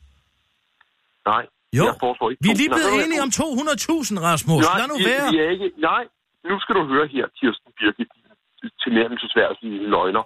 Nej, 1.34 1.44
Jo, 1.80 1.84
jeg 1.90 1.96
foreslår 2.06 2.28
ikke 2.32 2.42
vi 2.46 2.50
er 2.54 2.58
lige 2.62 2.70
200. 2.70 2.82
blevet 2.82 3.00
enige 3.08 3.22
om 3.28 3.32
200.000, 3.42 4.30
Rasmus. 4.30 4.62
Nej, 4.70 4.78
Lad 4.82 4.88
nu 4.94 4.98
være. 5.10 5.26
Vi 5.34 5.38
er 5.46 5.50
ikke, 5.56 5.68
nej, 5.92 6.04
nu 6.50 6.56
skal 6.64 6.74
du 6.80 6.84
høre 6.94 7.06
her, 7.16 7.26
Kirsten 7.40 7.70
Birgit, 7.78 8.12
tilnærmelsesværdige 8.84 9.78
løgner. 9.94 10.24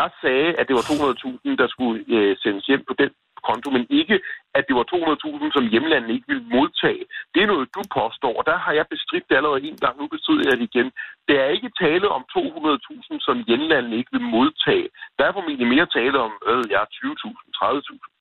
Jeg 0.00 0.08
sagde, 0.22 0.48
at 0.58 0.64
det 0.68 0.74
var 0.78 0.84
200.000, 0.90 1.56
der 1.62 1.68
skulle 1.74 1.96
øh, 2.16 2.32
sendes 2.42 2.64
hjem 2.70 2.84
på 2.90 2.94
den 3.02 3.10
konto, 3.48 3.68
men 3.76 3.84
ikke, 4.00 4.16
at 4.58 4.62
det 4.68 4.74
var 4.78 4.86
200.000, 4.94 5.56
som 5.56 5.64
hjemlandet 5.72 6.10
ikke 6.16 6.28
ville 6.32 6.46
modtage. 6.56 7.04
Det 7.32 7.40
er 7.42 7.48
noget, 7.52 7.68
du 7.76 7.82
påstår, 7.98 8.34
og 8.40 8.44
der 8.50 8.56
har 8.64 8.72
jeg 8.78 8.86
bestridt 8.94 9.26
det 9.28 9.36
allerede 9.38 9.62
en 9.70 9.78
gang. 9.84 9.94
Nu 10.00 10.06
bestrider 10.14 10.44
jeg 10.50 10.56
det 10.60 10.66
igen. 10.70 10.88
Det 11.28 11.36
er 11.44 11.48
ikke 11.56 11.70
tale 11.84 12.06
om 12.16 12.22
200.000, 12.36 13.26
som 13.26 13.36
hjemlandet 13.48 13.92
ikke 14.00 14.12
vil 14.16 14.26
modtage. 14.36 14.86
Der 15.18 15.22
er 15.24 15.32
formentlig 15.36 15.68
mere 15.74 15.86
tale 15.98 16.16
om, 16.26 16.32
ved 16.50 16.64
jeg, 16.74 16.84
20.000, 16.96 17.32
30.000. 17.60 18.12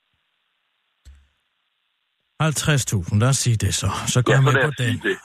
50.000, 2.41 3.19
lad 3.19 3.29
os 3.29 3.37
sige 3.37 3.55
det 3.65 3.73
så. 3.81 3.89
Så 4.07 4.21
går 4.21 4.31
Ja, 4.33 4.37
jeg 4.37 4.43
med 4.43 4.53
på 4.65 4.71
den. 4.83 4.93
det. 5.07 5.15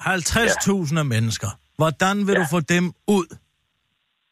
50.000 0.95 0.99
af 0.99 1.05
mennesker. 1.05 1.49
Hvordan 1.77 2.17
vil 2.27 2.33
Ja. 2.35 2.41
du 2.41 2.45
få 2.51 2.61
dem 2.61 2.85
ud? 3.17 3.27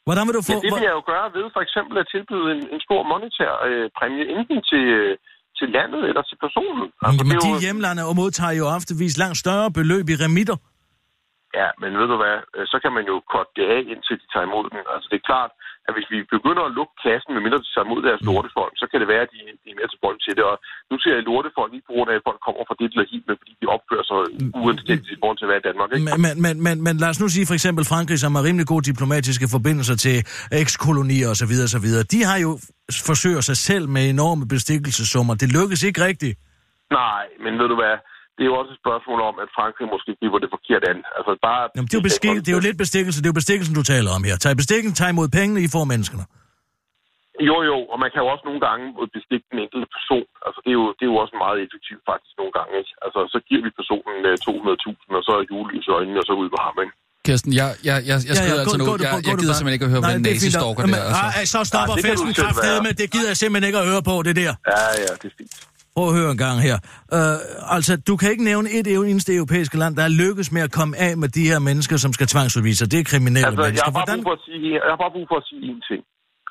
Hvordan 0.07 0.25
vil 0.27 0.35
du 0.39 0.43
få... 0.49 0.53
Ja, 0.55 0.61
det 0.65 0.71
vil 0.77 0.87
jeg 0.91 0.97
jo 1.01 1.05
gøre 1.13 1.27
ved 1.37 1.47
for 1.57 1.63
eksempel 1.67 1.95
at 2.03 2.07
tilbyde 2.15 2.47
en, 2.55 2.63
en 2.75 2.81
stor 2.87 3.01
monetær 3.13 3.53
øh, 3.69 3.87
præmie, 3.99 4.25
enten 4.37 4.59
til, 4.71 4.85
øh, 4.99 5.13
til 5.59 5.69
landet 5.77 6.03
eller 6.09 6.23
til 6.31 6.37
personen. 6.45 6.87
Altså, 7.07 7.23
men 7.25 7.27
det 7.31 7.37
er 7.37 7.47
de 7.49 7.55
jo- 7.57 7.63
hjemlande 7.67 8.03
og 8.11 8.15
modtager 8.21 8.55
jo 8.61 8.65
oftevis 8.79 9.15
langt 9.23 9.39
større 9.45 9.69
beløb 9.79 10.07
i 10.15 10.17
remitter. 10.25 10.57
Ja, 11.61 11.69
men 11.81 11.91
ved 12.01 12.07
du 12.13 12.17
hvad, 12.23 12.39
øh, 12.57 12.65
så 12.73 12.77
kan 12.83 12.93
man 12.97 13.05
jo 13.11 13.15
korte 13.33 13.53
det 13.59 13.67
af, 13.77 13.81
indtil 13.93 14.15
de 14.23 14.27
tager 14.33 14.47
imod 14.49 14.65
den. 14.73 14.81
Altså 14.95 15.07
det 15.11 15.17
er 15.21 15.27
klart, 15.31 15.51
at 15.87 15.93
hvis 15.97 16.09
vi 16.14 16.18
begynder 16.37 16.62
at 16.66 16.74
lukke 16.78 16.95
kassen, 17.07 17.30
medmindre 17.37 17.59
de 17.64 17.68
tager 17.74 17.87
imod 17.89 18.01
deres 18.09 18.22
Mm. 18.22 18.28
lortefolk, 18.28 18.72
så 18.82 18.87
kan 18.91 18.99
det 19.03 19.09
være, 19.12 19.22
at 19.26 19.30
de, 19.35 19.39
de 19.62 19.68
er 19.72 19.76
mere 19.80 19.91
tilbøjelige 19.93 20.24
til 20.26 20.35
det. 20.39 20.45
Og 20.53 20.57
nu 20.91 20.95
ser 21.03 21.12
jeg 21.16 21.22
lortefolk 21.30 21.70
ikke 21.76 21.89
på 21.91 21.95
grund 21.97 22.09
af, 22.12 22.16
at 22.20 22.24
folk 22.28 22.41
kommer 22.47 22.62
fra 22.68 22.76
det 22.80 22.89
eller 22.93 23.07
hit, 23.12 23.24
men 23.28 23.37
fordi 23.41 23.53
de 23.62 23.66
opfører 23.76 24.05
sig 24.11 24.18
uanstændigt 24.62 25.12
i 25.16 25.18
forhold 25.20 25.39
til 25.41 25.47
at 25.47 25.53
være 25.53 25.62
i 25.64 25.66
Danmark. 25.68 25.89
Ikke? 25.91 26.05
Men, 26.09 26.16
men, 26.26 26.35
men, 26.45 26.55
men, 26.66 26.76
men 26.87 26.95
lad 27.03 27.11
os 27.12 27.20
nu 27.22 27.26
sige 27.37 27.47
for 27.51 27.57
eksempel 27.59 27.82
Frankrig, 27.93 28.18
som 28.24 28.30
har 28.37 28.43
rimelig 28.49 28.66
gode 28.72 28.85
diplomatiske 28.91 29.47
forbindelser 29.57 29.97
til 30.07 30.16
ekskolonier 30.62 31.28
osv. 31.35 31.53
osv. 31.66 31.87
De 32.14 32.20
har 32.30 32.39
jo 32.47 32.51
forsøger 33.11 33.43
sig 33.51 33.59
selv 33.68 33.85
med 33.95 34.03
enorme 34.16 34.45
bestikkelsesummer. 34.55 35.35
Det 35.43 35.49
lykkes 35.59 35.80
ikke 35.89 36.01
rigtigt. 36.09 36.35
Nej, 37.01 37.24
men 37.45 37.53
ved 37.61 37.66
du 37.72 37.76
hvad, 37.82 37.97
det 38.37 38.43
er 38.45 38.49
jo 38.53 38.57
også 38.61 38.70
et 38.76 38.80
spørgsmål 38.85 39.18
om, 39.30 39.35
at 39.45 39.49
Frankrig 39.59 39.87
måske 39.95 40.11
giver 40.22 40.39
det 40.45 40.51
forkert 40.57 40.82
an. 40.93 40.99
Altså 41.18 41.32
bare... 41.49 41.62
Jamen, 41.76 41.89
det, 41.91 41.95
er 41.97 42.01
jo 42.03 42.07
bestik, 42.11 42.35
det 42.45 42.51
er 42.53 42.57
jo 42.61 42.64
lidt 42.68 42.78
bestikkelse. 42.85 43.18
Det 43.20 43.26
er 43.28 43.32
jo 43.35 43.39
bestikkelsen, 43.43 43.74
du 43.80 43.85
taler 43.95 44.11
om 44.16 44.22
her. 44.28 44.37
Tag 44.45 44.53
bestikkelsen, 44.62 44.97
tag 45.01 45.09
imod 45.14 45.28
pengene, 45.39 45.59
I 45.66 45.68
får 45.76 45.85
menneskene. 45.93 46.24
Jo, 47.51 47.57
jo, 47.70 47.76
og 47.93 47.97
man 48.03 48.11
kan 48.12 48.20
jo 48.24 48.28
også 48.35 48.45
nogle 48.49 48.62
gange 48.66 48.85
bestikke 49.16 49.47
den 49.53 49.59
enkelte 49.64 49.87
person. 49.97 50.26
Altså, 50.47 50.59
det 50.64 50.70
er 50.74 50.78
jo, 50.80 50.87
det 50.97 51.03
er 51.07 51.11
jo 51.12 51.18
også 51.24 51.35
meget 51.45 51.59
effektivt 51.64 52.03
faktisk 52.11 52.35
nogle 52.41 52.53
gange, 52.59 52.72
ikke? 52.80 52.93
Altså, 53.05 53.20
så 53.35 53.39
giver 53.49 53.62
vi 53.66 53.70
personen 53.80 54.18
øh, 54.30 54.35
200.000, 54.47 55.18
og 55.18 55.22
så 55.26 55.32
er 55.41 55.43
julelys 55.51 55.87
i 55.91 55.93
øjnene, 55.99 56.18
og 56.22 56.26
så 56.28 56.32
ud 56.43 56.49
på 56.55 56.61
ham, 56.66 56.76
ikke? 56.85 56.95
Kirsten, 57.26 57.51
jeg, 57.61 57.68
jeg, 57.89 57.97
jeg, 58.11 58.16
jeg 58.28 58.35
skrider 58.41 58.61
altså 58.64 58.78
nu. 58.80 58.85
gå- 58.91 58.97
Jeg, 59.09 59.12
jeg 59.30 59.35
gider 59.43 59.55
simpelthen 59.59 59.76
ikke 59.78 59.87
at 59.89 59.93
høre, 59.95 60.03
Nej, 60.07 60.11
er 60.11 60.18
fint 60.18 60.26
nazi-stalker 60.30 60.82
der. 60.95 61.03
Altså. 61.11 61.26
ej, 61.41 61.45
så 61.55 61.59
stopper 61.70 61.95
Ja, 61.99 62.03
festen 62.09 62.30
kraftedeme 62.41 62.74
være. 62.74 62.82
med. 62.87 62.93
Det 63.03 63.07
gider 63.14 63.28
jeg 63.32 63.39
simpelthen 63.43 63.66
ikke 63.68 63.78
at 63.82 63.87
høre 63.93 64.03
på, 64.11 64.14
det 64.26 64.35
der. 64.43 64.53
Ja, 64.72 64.82
ja, 65.05 65.12
det 65.22 65.28
er 65.32 65.37
fint. 65.41 65.55
Prøv 65.97 66.07
at 66.11 66.15
høre 66.21 66.31
en 66.37 66.41
gang 66.47 66.57
her. 66.69 66.77
Uh, 67.19 67.77
altså, 67.77 67.93
du 68.09 68.15
kan 68.21 68.29
ikke 68.33 68.45
nævne 68.53 68.69
et 68.79 68.87
eneste 69.13 69.31
europæiske 69.41 69.77
land, 69.83 69.93
der 69.99 70.05
er 70.09 70.13
lykkes 70.25 70.49
med 70.57 70.63
at 70.67 70.73
komme 70.79 70.95
af 71.07 71.13
med 71.23 71.29
de 71.39 71.45
her 71.51 71.61
mennesker, 71.69 71.97
som 72.05 72.11
skal 72.17 72.27
tvangsudvises. 72.33 72.89
Det 72.93 72.99
er 73.01 73.07
kriminelle 73.13 73.47
Altså, 73.49 73.63
jeg 73.63 73.69
mennesker. 73.69 73.91
har, 73.91 73.95
bare 73.99 74.07
Hvordan... 74.07 74.19
brug 74.19 74.31
for 74.31 74.37
at 74.41 74.45
sige, 74.49 74.67
jeg 74.87 74.93
har 74.95 75.01
bare 75.05 75.15
brug 75.17 75.27
for 75.33 75.39
at 75.43 75.47
sige 75.51 75.65
en 75.73 75.83
ting. 75.91 76.03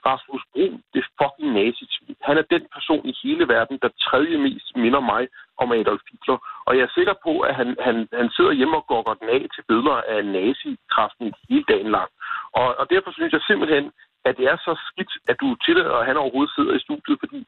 Rasmus 0.09 0.43
Brun, 0.51 0.75
det 0.91 0.99
er 1.03 1.09
fucking 1.19 1.49
nazi 1.57 1.85
Han 2.27 2.35
er 2.41 2.45
den 2.55 2.63
person 2.75 3.03
i 3.11 3.13
hele 3.23 3.43
verden, 3.55 3.75
der 3.83 3.89
tredje 4.07 4.37
mest 4.45 4.67
minder 4.83 5.03
mig 5.11 5.23
om 5.61 5.67
Adolf 5.79 6.03
Hitler. 6.11 6.37
Og 6.67 6.71
jeg 6.77 6.83
er 6.87 6.95
sikker 6.97 7.15
på, 7.25 7.33
at 7.47 7.53
han, 7.59 7.69
han, 7.87 7.95
han 8.19 8.29
sidder 8.35 8.53
hjemme 8.59 8.75
og 8.79 8.85
gokker 8.93 9.13
den 9.21 9.29
af 9.37 9.43
til 9.53 9.63
billeder 9.69 9.97
af 10.13 10.19
nazi-kraften 10.37 11.27
hele 11.49 11.65
dagen 11.71 11.89
lang. 11.97 12.09
Og, 12.59 12.67
og 12.81 12.85
derfor 12.93 13.11
synes 13.13 13.31
jeg 13.33 13.43
simpelthen, 13.49 13.85
at 14.27 14.33
det 14.39 14.45
er 14.53 14.57
så 14.67 14.73
skidt, 14.87 15.13
at 15.31 15.35
du 15.41 15.47
tillader, 15.65 15.95
at 16.01 16.07
han 16.09 16.17
overhovedet 16.23 16.55
sidder 16.57 16.73
i 16.75 16.85
studiet, 16.85 17.17
fordi 17.23 17.39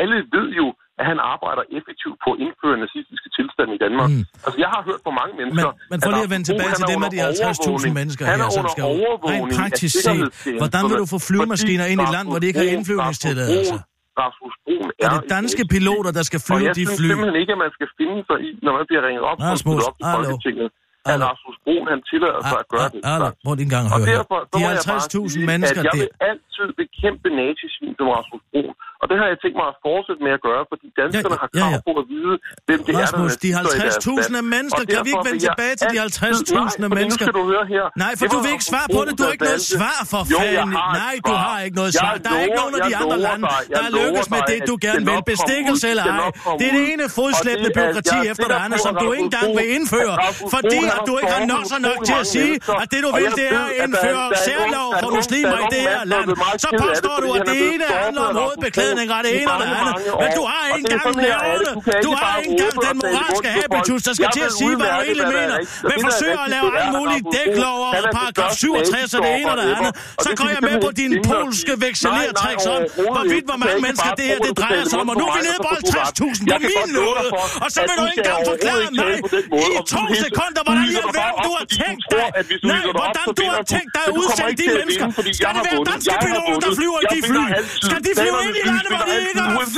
alle 0.00 0.16
ved 0.36 0.48
jo, 0.60 0.66
at 1.00 1.04
han 1.10 1.18
arbejder 1.34 1.62
effektivt 1.78 2.16
på 2.24 2.28
at 2.34 2.38
indføre 2.44 2.76
nazistiske 2.84 3.28
tilstande 3.36 3.72
i 3.78 3.80
Danmark. 3.84 4.08
Mm. 4.12 4.24
Altså, 4.44 4.58
jeg 4.64 4.70
har 4.74 4.82
hørt 4.88 5.00
på 5.08 5.12
mange 5.20 5.32
mennesker... 5.40 5.70
Men, 5.72 5.90
men 5.92 5.98
for 6.04 6.10
lige 6.16 6.26
at 6.28 6.32
vende 6.34 6.46
tilbage 6.50 6.72
til 6.78 6.84
det 6.90 6.96
med 7.02 7.08
de 7.14 7.18
under 7.28 7.86
50.000 7.88 7.98
mennesker 8.00 8.22
han 8.32 8.38
her, 8.40 8.46
er 8.48 8.52
som 8.58 8.66
skal 8.74 8.84
rent 9.30 9.48
praktisk 9.58 9.94
set, 10.06 10.26
hvordan 10.62 10.82
vil 10.90 10.96
du 11.02 11.06
få 11.14 11.18
flyvemaskiner 11.28 11.86
ind 11.92 11.98
i 12.02 12.04
et 12.08 12.12
land, 12.16 12.26
hvor 12.30 12.38
de 12.42 12.46
ikke 12.50 12.60
har 12.62 12.68
indflyvningstilladelser? 12.76 13.78
Rasmus 14.22 14.54
Brun 14.64 14.88
Er 14.90 15.06
er 15.06 15.10
det 15.16 15.24
danske 15.36 15.62
piloter, 15.74 16.10
der 16.18 16.24
skal 16.28 16.40
og 16.42 16.46
flyve 16.48 16.66
jeg 16.68 16.74
de 16.78 16.84
synes 16.84 16.98
fly? 17.00 17.08
simpelthen 17.10 17.36
ikke, 17.42 17.52
at 17.56 17.60
man 17.64 17.72
skal 17.76 17.88
finde 17.98 18.18
sig 18.28 18.38
i, 18.48 18.50
når 18.66 18.72
man 18.78 18.84
bliver 18.90 19.02
ringet 19.08 19.22
op 19.30 19.36
og 19.40 19.44
Rasmus, 19.52 19.60
stillet 19.60 19.84
op 19.88 19.96
i. 20.00 20.04
Folketinget, 20.16 20.68
at. 21.10 21.16
Rasmus 21.32 21.56
Brun, 21.64 21.84
han 21.94 22.00
tillader 22.10 22.40
sig 22.50 22.58
at 22.64 22.68
gøre 22.74 22.88
det. 22.94 23.00
Allo, 23.12 23.28
slags. 23.28 23.36
prøv 23.44 23.54
lige 23.58 23.66
en 23.70 23.74
gang 23.76 23.84
Og 23.86 23.98
høre 24.00 24.08
her. 24.10 24.18
derfor 24.20 24.38
så 24.42 24.54
De 24.54 24.58
må 24.64 24.68
jeg 24.76 24.82
bare 24.92 25.02
50.000 25.26 25.34
sige, 25.34 25.46
mennesker, 25.52 25.80
at 25.80 25.86
jeg 25.88 25.94
det, 25.96 26.02
vil 26.04 26.10
altid 26.30 26.66
bekæmpe 26.82 27.26
nazisvin 27.40 27.92
som 27.98 28.06
Rasmus 28.16 28.42
Brun. 28.50 28.72
Og 29.02 29.06
det 29.10 29.16
har 29.20 29.26
jeg 29.32 29.38
tænkt 29.44 29.56
mig 29.60 29.66
at 29.72 29.76
fortsætte 29.88 30.20
med 30.26 30.32
at 30.38 30.42
gøre, 30.48 30.62
fordi 30.72 30.86
danskerne 31.00 31.36
Ja, 31.36 31.42
har 31.44 31.48
krav 31.58 31.72
ja. 31.76 31.80
på 31.88 31.92
at 32.02 32.06
vide, 32.14 32.34
hvem 32.68 32.80
det 32.86 32.92
er, 32.92 32.98
der 32.98 33.04
Rasmus, 33.04 33.32
de 33.44 33.48
nazister 33.50 33.76
i 33.78 33.80
deres 33.84 33.96
50.000 34.06 34.34
af 34.40 34.44
land. 34.44 34.46
mennesker, 34.56 34.82
kan 34.92 35.00
vi 35.06 35.10
ikke 35.14 35.26
vende 35.30 35.42
tilbage 35.48 35.74
til 35.80 35.86
de 35.92 35.96
altid- 36.04 36.22
50.000 36.26 36.82
Nej, 36.82 36.88
fordi 36.90 36.98
mennesker? 37.00 37.24
Skal 37.26 37.36
du 37.40 37.44
høre 37.52 37.64
her. 37.74 37.84
Nej, 38.04 38.12
for 38.18 38.26
du 38.34 38.38
vil 38.44 38.50
ikke 38.56 38.66
Rasmus 38.66 38.72
svare 38.72 38.88
på 38.96 39.00
det. 39.06 39.12
Du 39.18 39.22
har 39.26 39.32
ikke 39.36 39.46
noget 39.50 39.64
svar 39.76 39.98
for 40.12 40.22
fanden. 40.30 40.70
Nej, 41.04 41.14
du 41.28 41.34
har 41.44 41.56
ikke 41.66 41.76
noget 41.82 41.92
svar. 42.00 42.12
Der 42.24 42.30
er 42.38 42.42
ikke 42.46 42.58
nogen 42.62 42.74
af 42.78 42.82
de 42.90 42.94
andre 43.02 43.16
lande, 43.26 43.44
der 43.76 43.84
lykkes 43.98 44.26
lover 44.28 44.34
med 44.34 44.40
det, 44.50 44.58
du 44.70 44.74
gerne 44.86 45.02
vil. 45.10 45.18
Bestikkelse 45.34 45.84
eller 45.92 46.04
ej. 46.04 46.30
Det 46.60 46.64
er 46.70 46.74
det 46.78 46.84
ene 46.92 47.04
fodslæbende 47.18 47.70
er- 47.72 47.76
byråkrati 47.78 48.16
er 48.26 48.30
efter 48.32 48.46
det 48.52 48.58
andet, 48.64 48.78
som 48.86 48.92
du 49.02 49.06
ikke 49.16 49.24
Rasmus 49.24 49.28
engang 49.28 49.48
vil 49.58 49.66
indføre. 49.76 50.14
Rasmus 50.26 50.48
Fordi 50.56 50.78
at 50.96 51.00
du 51.08 51.12
ikke 51.20 51.32
har 51.38 51.44
nok 51.54 51.64
så 51.72 51.78
nok 51.88 51.98
til 52.08 52.16
at 52.22 52.26
sige, 52.34 52.52
at 52.82 52.86
det 52.92 53.00
du 53.06 53.10
vil, 53.18 53.28
det 53.40 53.46
er 53.58 53.64
at 53.64 53.72
er- 53.78 53.84
indføre 53.84 54.24
er 54.34 54.40
særlov 54.48 54.88
er 54.94 54.98
for 55.02 55.10
muslimer 55.18 55.56
i 55.62 55.64
er 55.66 55.70
det 55.74 55.82
her 55.90 56.02
land. 56.12 56.26
er 56.30 56.58
Så 56.64 56.68
påstår 56.84 57.16
du, 57.24 57.28
at 57.36 57.40
er 57.40 57.44
det 57.50 57.56
ene 57.74 57.84
handler 58.04 58.22
om 58.30 58.34
stormet 58.36 58.72
hovedbeklædning 58.92 59.10
og 59.16 59.20
det 59.24 59.32
ene 59.40 59.52
og 59.52 59.58
det 59.62 59.68
andet. 59.80 59.94
Men 60.22 60.28
du 60.38 60.42
har 60.50 60.62
ikke 60.76 60.92
engang 60.92 61.16
lærerne. 61.26 61.70
Du 62.06 62.12
har 62.20 62.32
ikke 62.38 62.50
engang 62.54 62.74
den 62.86 62.96
moralske 63.02 63.48
habitus, 63.56 64.02
der 64.08 64.14
skal 64.18 64.28
til 64.36 64.44
at 64.50 64.54
sige, 64.60 64.74
hvad 64.80 64.88
du 64.94 65.00
egentlig 65.06 65.26
er 65.28 65.34
mener. 65.40 65.56
Men 65.88 65.96
er 65.98 66.02
forsøger 66.06 66.40
at 66.46 66.50
lave 66.56 66.66
det 66.66 66.78
er, 66.78 66.82
alt 66.82 66.92
at 66.92 66.98
muligt 66.98 67.24
Rasmus 67.24 67.34
dæklov 67.36 67.76
Brun, 67.78 67.88
og 67.88 67.98
er 67.98 68.12
paragraf 68.18 68.52
største 68.52 69.04
67 69.04 69.14
og 69.16 69.20
det 69.24 69.32
ene 69.38 69.50
og 69.52 69.56
det 69.60 69.66
andet. 69.76 69.92
Så 70.24 70.30
går 70.38 70.48
jeg 70.54 70.62
med 70.68 70.76
på 70.84 70.90
dine 71.00 71.16
os 71.20 71.28
polske 71.32 71.72
nej, 72.18 72.26
om, 72.74 72.80
hvorvidt 73.16 73.44
hvor 73.50 73.58
mange 73.62 73.78
mennesker 73.86 74.10
det 74.18 74.26
her 74.30 74.38
det 74.46 74.52
drejer 74.60 74.84
sig 74.90 74.98
om. 75.02 75.06
Og 75.12 75.16
nu 75.20 75.24
er 75.28 75.32
vi 75.36 75.42
nede 75.48 75.60
på 75.66 75.70
på 75.70 75.70
mig, 75.72 75.80
og 75.80 75.90
så 75.92 75.98
får 76.04 76.16
du 76.20 76.22
50.000 76.22 76.52
ret. 76.52 76.62
på 76.64 76.80
min 76.86 76.94
nåde. 76.98 77.28
Og 77.64 77.68
så 77.74 77.80
vil 77.88 77.94
du 78.00 78.04
ikke 78.10 78.20
engang 78.22 78.40
forklare 78.52 78.88
mig 79.00 79.14
i 79.66 79.78
to 79.94 80.02
sekunder, 80.24 80.62
hvordan 80.66 80.84
i 80.92 80.96
alverden 81.04 81.40
du 81.46 81.50
har 81.58 81.66
tænkt 81.80 82.04
dig. 82.14 82.26
Nej, 82.70 82.82
hvordan 83.00 83.26
du 83.40 83.44
har 83.54 83.62
tænkt 83.74 83.90
dig 83.96 84.02
at 84.08 84.12
udsende 84.20 84.54
de 84.60 84.66
mennesker. 84.78 85.06
Skal 85.38 85.50
det 85.56 85.62
være 85.68 85.80
danske 85.92 86.14
piloter, 86.24 86.58
der 86.64 86.70
flyver 86.78 87.00
de 87.12 87.18
fly? 87.30 87.44
Skal 87.86 88.00
de 88.06 88.10
flyve 88.20 88.38
ind 88.46 88.56
i 88.60 88.62
de 88.90 89.14
vinder 89.26 89.48
ikke 89.58 89.72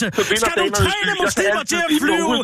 så 0.00 0.24
vinder 0.30 0.42
Skal 0.42 0.54
du 0.62 0.68
træne 0.82 1.12
muslimer 1.24 1.62
til 1.72 1.80
at 1.86 1.90
flyve, 2.02 2.34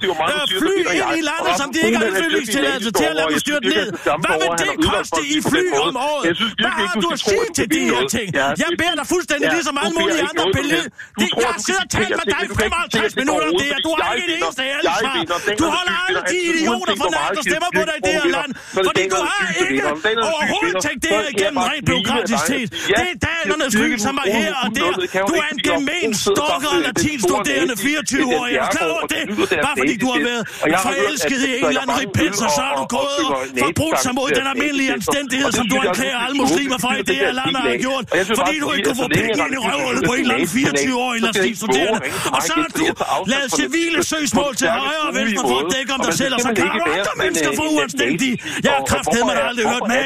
fly 0.63 0.75
ind 0.99 1.11
i 1.21 1.23
landet, 1.31 1.53
som 1.61 1.69
de 1.75 1.79
ikke 1.87 1.99
har 2.01 2.07
indflyvningstilladelse 2.11 2.91
til 3.01 3.07
at 3.13 3.17
lade 3.19 3.29
dem 3.33 3.39
styrte 3.47 3.69
ned? 3.77 3.87
Hvad 4.25 4.37
vil 4.43 4.51
det 4.63 4.75
koste 4.91 5.21
i 5.35 5.39
fly 5.51 5.65
om 5.89 5.97
året? 6.11 6.37
Hvad 6.65 6.73
har 6.79 6.95
du 6.95 7.01
du 7.05 7.09
at 7.17 7.21
sige 7.31 7.49
til 7.59 7.67
du 7.71 7.75
de 7.75 7.81
kan 7.81 7.95
her 7.95 8.03
ting? 8.17 8.29
Jeg 8.63 8.71
beder 8.81 8.95
dig 9.01 9.07
fuldstændig 9.15 9.49
ligesom 9.57 9.75
du 9.77 9.81
alle 9.83 9.95
mulige 10.01 10.23
andre 10.31 10.47
billeder. 10.57 10.87
Du 11.21 11.27
Jeg 11.45 11.55
du 11.57 11.63
sidder 11.67 11.85
og 11.87 11.91
kan 11.95 11.99
taler 11.99 12.17
med 12.21 12.27
dig 12.35 12.41
i 12.45 12.47
ting. 12.47 12.51
Du 12.51 12.55
kan 12.59 12.65
ikke 12.67 12.77
55 12.95 13.13
diktere 13.13 13.21
minutter 13.21 13.47
om 13.51 13.55
det 13.61 13.67
her. 13.73 13.79
Du 13.89 13.93
har 13.99 14.09
ikke 14.19 14.29
et 14.29 14.39
eneste 14.39 14.63
ærligt 14.75 14.97
svar. 15.03 15.17
Du 15.63 15.67
der 15.67 15.71
holder 15.77 15.95
alle 16.07 16.21
de 16.33 16.39
idioter 16.51 16.95
for 17.03 17.11
meget 17.19 17.33
der 17.37 17.43
de 17.43 17.43
stemmer 17.51 17.71
på 17.79 17.83
dig 17.89 17.95
i 18.01 18.03
det 18.07 18.15
her 18.19 18.29
land, 18.37 18.51
fordi 18.89 19.03
du 19.15 19.21
har 19.31 19.47
ikke 19.65 19.83
overhovedet 20.31 20.77
tænkt 20.87 21.01
det 21.05 21.11
her 21.19 21.27
kan 21.27 21.35
igennem 21.35 21.61
rent 21.71 21.87
dig. 21.91 22.69
Ja, 22.93 22.95
Det 23.01 23.09
er 23.15 23.19
danernes 23.27 23.75
er 23.75 23.85
ikke 23.85 23.99
som 24.07 24.15
er 24.23 24.29
her 24.39 24.53
og 24.65 24.69
der. 24.79 24.93
kan 25.15 25.21
Du 25.31 25.35
er 25.45 25.49
en 25.57 26.15
sidder 26.15 26.37
stalker 26.49 26.69
og 26.69 26.75
med 26.77 26.83
latinstuderende 26.89 27.75
store 27.77 28.03
24-årig. 28.03 28.53
Er 28.57 28.63
du 28.65 28.69
klar 28.77 28.89
over 28.97 29.07
det? 29.15 29.23
Bare 29.67 29.77
fordi 29.83 29.95
du 30.05 30.09
har 30.15 30.21
været 30.31 30.43
forelsket 30.89 31.41
i 31.49 31.51
en 31.59 31.65
eller 31.71 31.81
anden 31.85 31.97
ripens, 32.03 32.39
og 32.47 32.51
så 32.57 32.63
har 32.69 32.75
du 32.81 32.85
gået 32.99 33.23
og 33.31 33.35
forbrudt 33.65 33.99
sig 34.05 34.13
mod 34.19 34.29
den 34.39 34.47
almindelige 34.53 34.91
anstændighed, 34.99 35.49
som 35.59 35.65
du 35.73 35.77
anklager 35.87 36.19
alle 36.25 36.35
det 36.37 36.39
er 36.39 36.43
muslimer 36.45 36.79
for 36.85 36.91
i 37.01 37.03
det 37.11 37.17
her 37.23 37.33
land 37.41 37.51
der 37.57 37.63
har 37.71 37.79
gjort, 37.87 38.05
fordi 38.41 38.55
du 38.63 38.67
ikke 38.75 38.85
kunne 38.89 39.01
få 39.05 39.09
penge 39.19 39.35
ind 39.45 39.53
i 39.59 39.61
røvhullet 39.69 40.03
på 40.11 40.13
en 40.19 40.23
eller 40.25 40.35
anden 40.39 40.51
24-årig 40.59 41.19
så 41.21 41.29
skal 41.33 41.41
jeg 41.43 41.47
ikke 41.51 41.59
latinstuderende. 41.67 42.01
Og 42.37 42.41
så 42.49 42.53
har 42.63 42.71
du 42.81 42.85
lavet 43.33 43.49
civile 43.61 44.01
søgsmål 44.15 44.53
til 44.61 44.69
højre 44.81 45.03
og 45.09 45.13
venstre 45.21 45.43
for 45.51 45.59
at 45.65 45.69
dække 45.75 45.91
om 45.97 46.01
dig 46.07 46.15
selv, 46.21 46.33
og 46.37 46.41
så 46.47 46.51
ikke 46.59 46.79
du 46.79 46.85
andre 46.99 47.15
mennesker 47.23 47.51
en- 47.53 47.57
for 47.61 47.67
uanstændige. 47.77 48.35
Jeg 48.67 48.73
har 48.77 48.83
kraftedeme 48.93 49.31
hvorfor 49.31 49.43
er- 49.45 49.51
aldrig 49.51 49.67
hørt 49.75 49.87
med. 49.95 50.05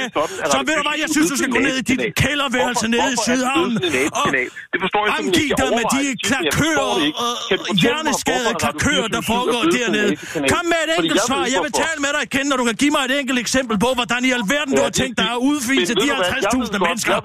Så 0.54 0.58
ved 0.68 0.74
du 0.80 0.84
hvad, 0.88 0.96
jeg 1.04 1.10
synes, 1.14 1.26
du 1.32 1.36
skal 1.40 1.50
gå 1.56 1.60
ned 1.68 1.76
i 1.82 1.84
dit 1.90 2.00
kælderværelse 2.22 2.86
nede 2.94 3.08
i 3.14 3.16
Hvorfor- 3.16 3.16
hvorfor 3.16 3.32
det 3.32 3.38
Sydhavn 3.38 3.70
blevet 3.78 4.10
og 4.12 4.24
sådan 4.24 4.40
en 4.40 4.46
Nazi-kanal? 4.46 4.48
Det 4.72 4.78
forstår 4.84 5.02
jeg 5.06 5.12
ikke. 5.42 5.54
dig 5.62 5.70
med 5.78 5.84
de 5.94 6.02
klakører 6.28 6.90
og 7.26 7.74
hjerneskadede 7.82 8.54
klakører, 8.62 9.08
der 9.14 9.20
24syv 9.20 9.24
er 9.24 9.26
foregår 9.32 9.62
dernede. 9.76 10.10
Kom 10.54 10.64
med 10.72 10.80
et 10.86 10.90
enkelt 10.98 11.20
svar. 11.28 11.42
Jeg 11.54 11.60
vil 11.66 11.72
tale 11.84 11.98
med 12.04 12.10
dig 12.16 12.22
igen, 12.30 12.46
når 12.50 12.56
du 12.60 12.64
kan 12.68 12.76
give 12.82 12.92
mig 12.96 13.02
et 13.08 13.14
enkelt 13.20 13.38
eksempel 13.46 13.76
på, 13.84 13.88
hvordan 13.98 14.20
i 14.28 14.30
alverden 14.38 14.72
du 14.78 14.82
har 14.88 14.94
tænkt 15.02 15.16
dig 15.22 15.30
at 15.36 15.40
udvise 15.50 15.94
de 15.94 16.00
du 16.00 16.06
hvad, 16.06 16.14
jeg 16.14 16.18
ved 16.18 16.24
50.000 16.42 16.78
godt- 16.78 16.82
mennesker. 16.86 17.16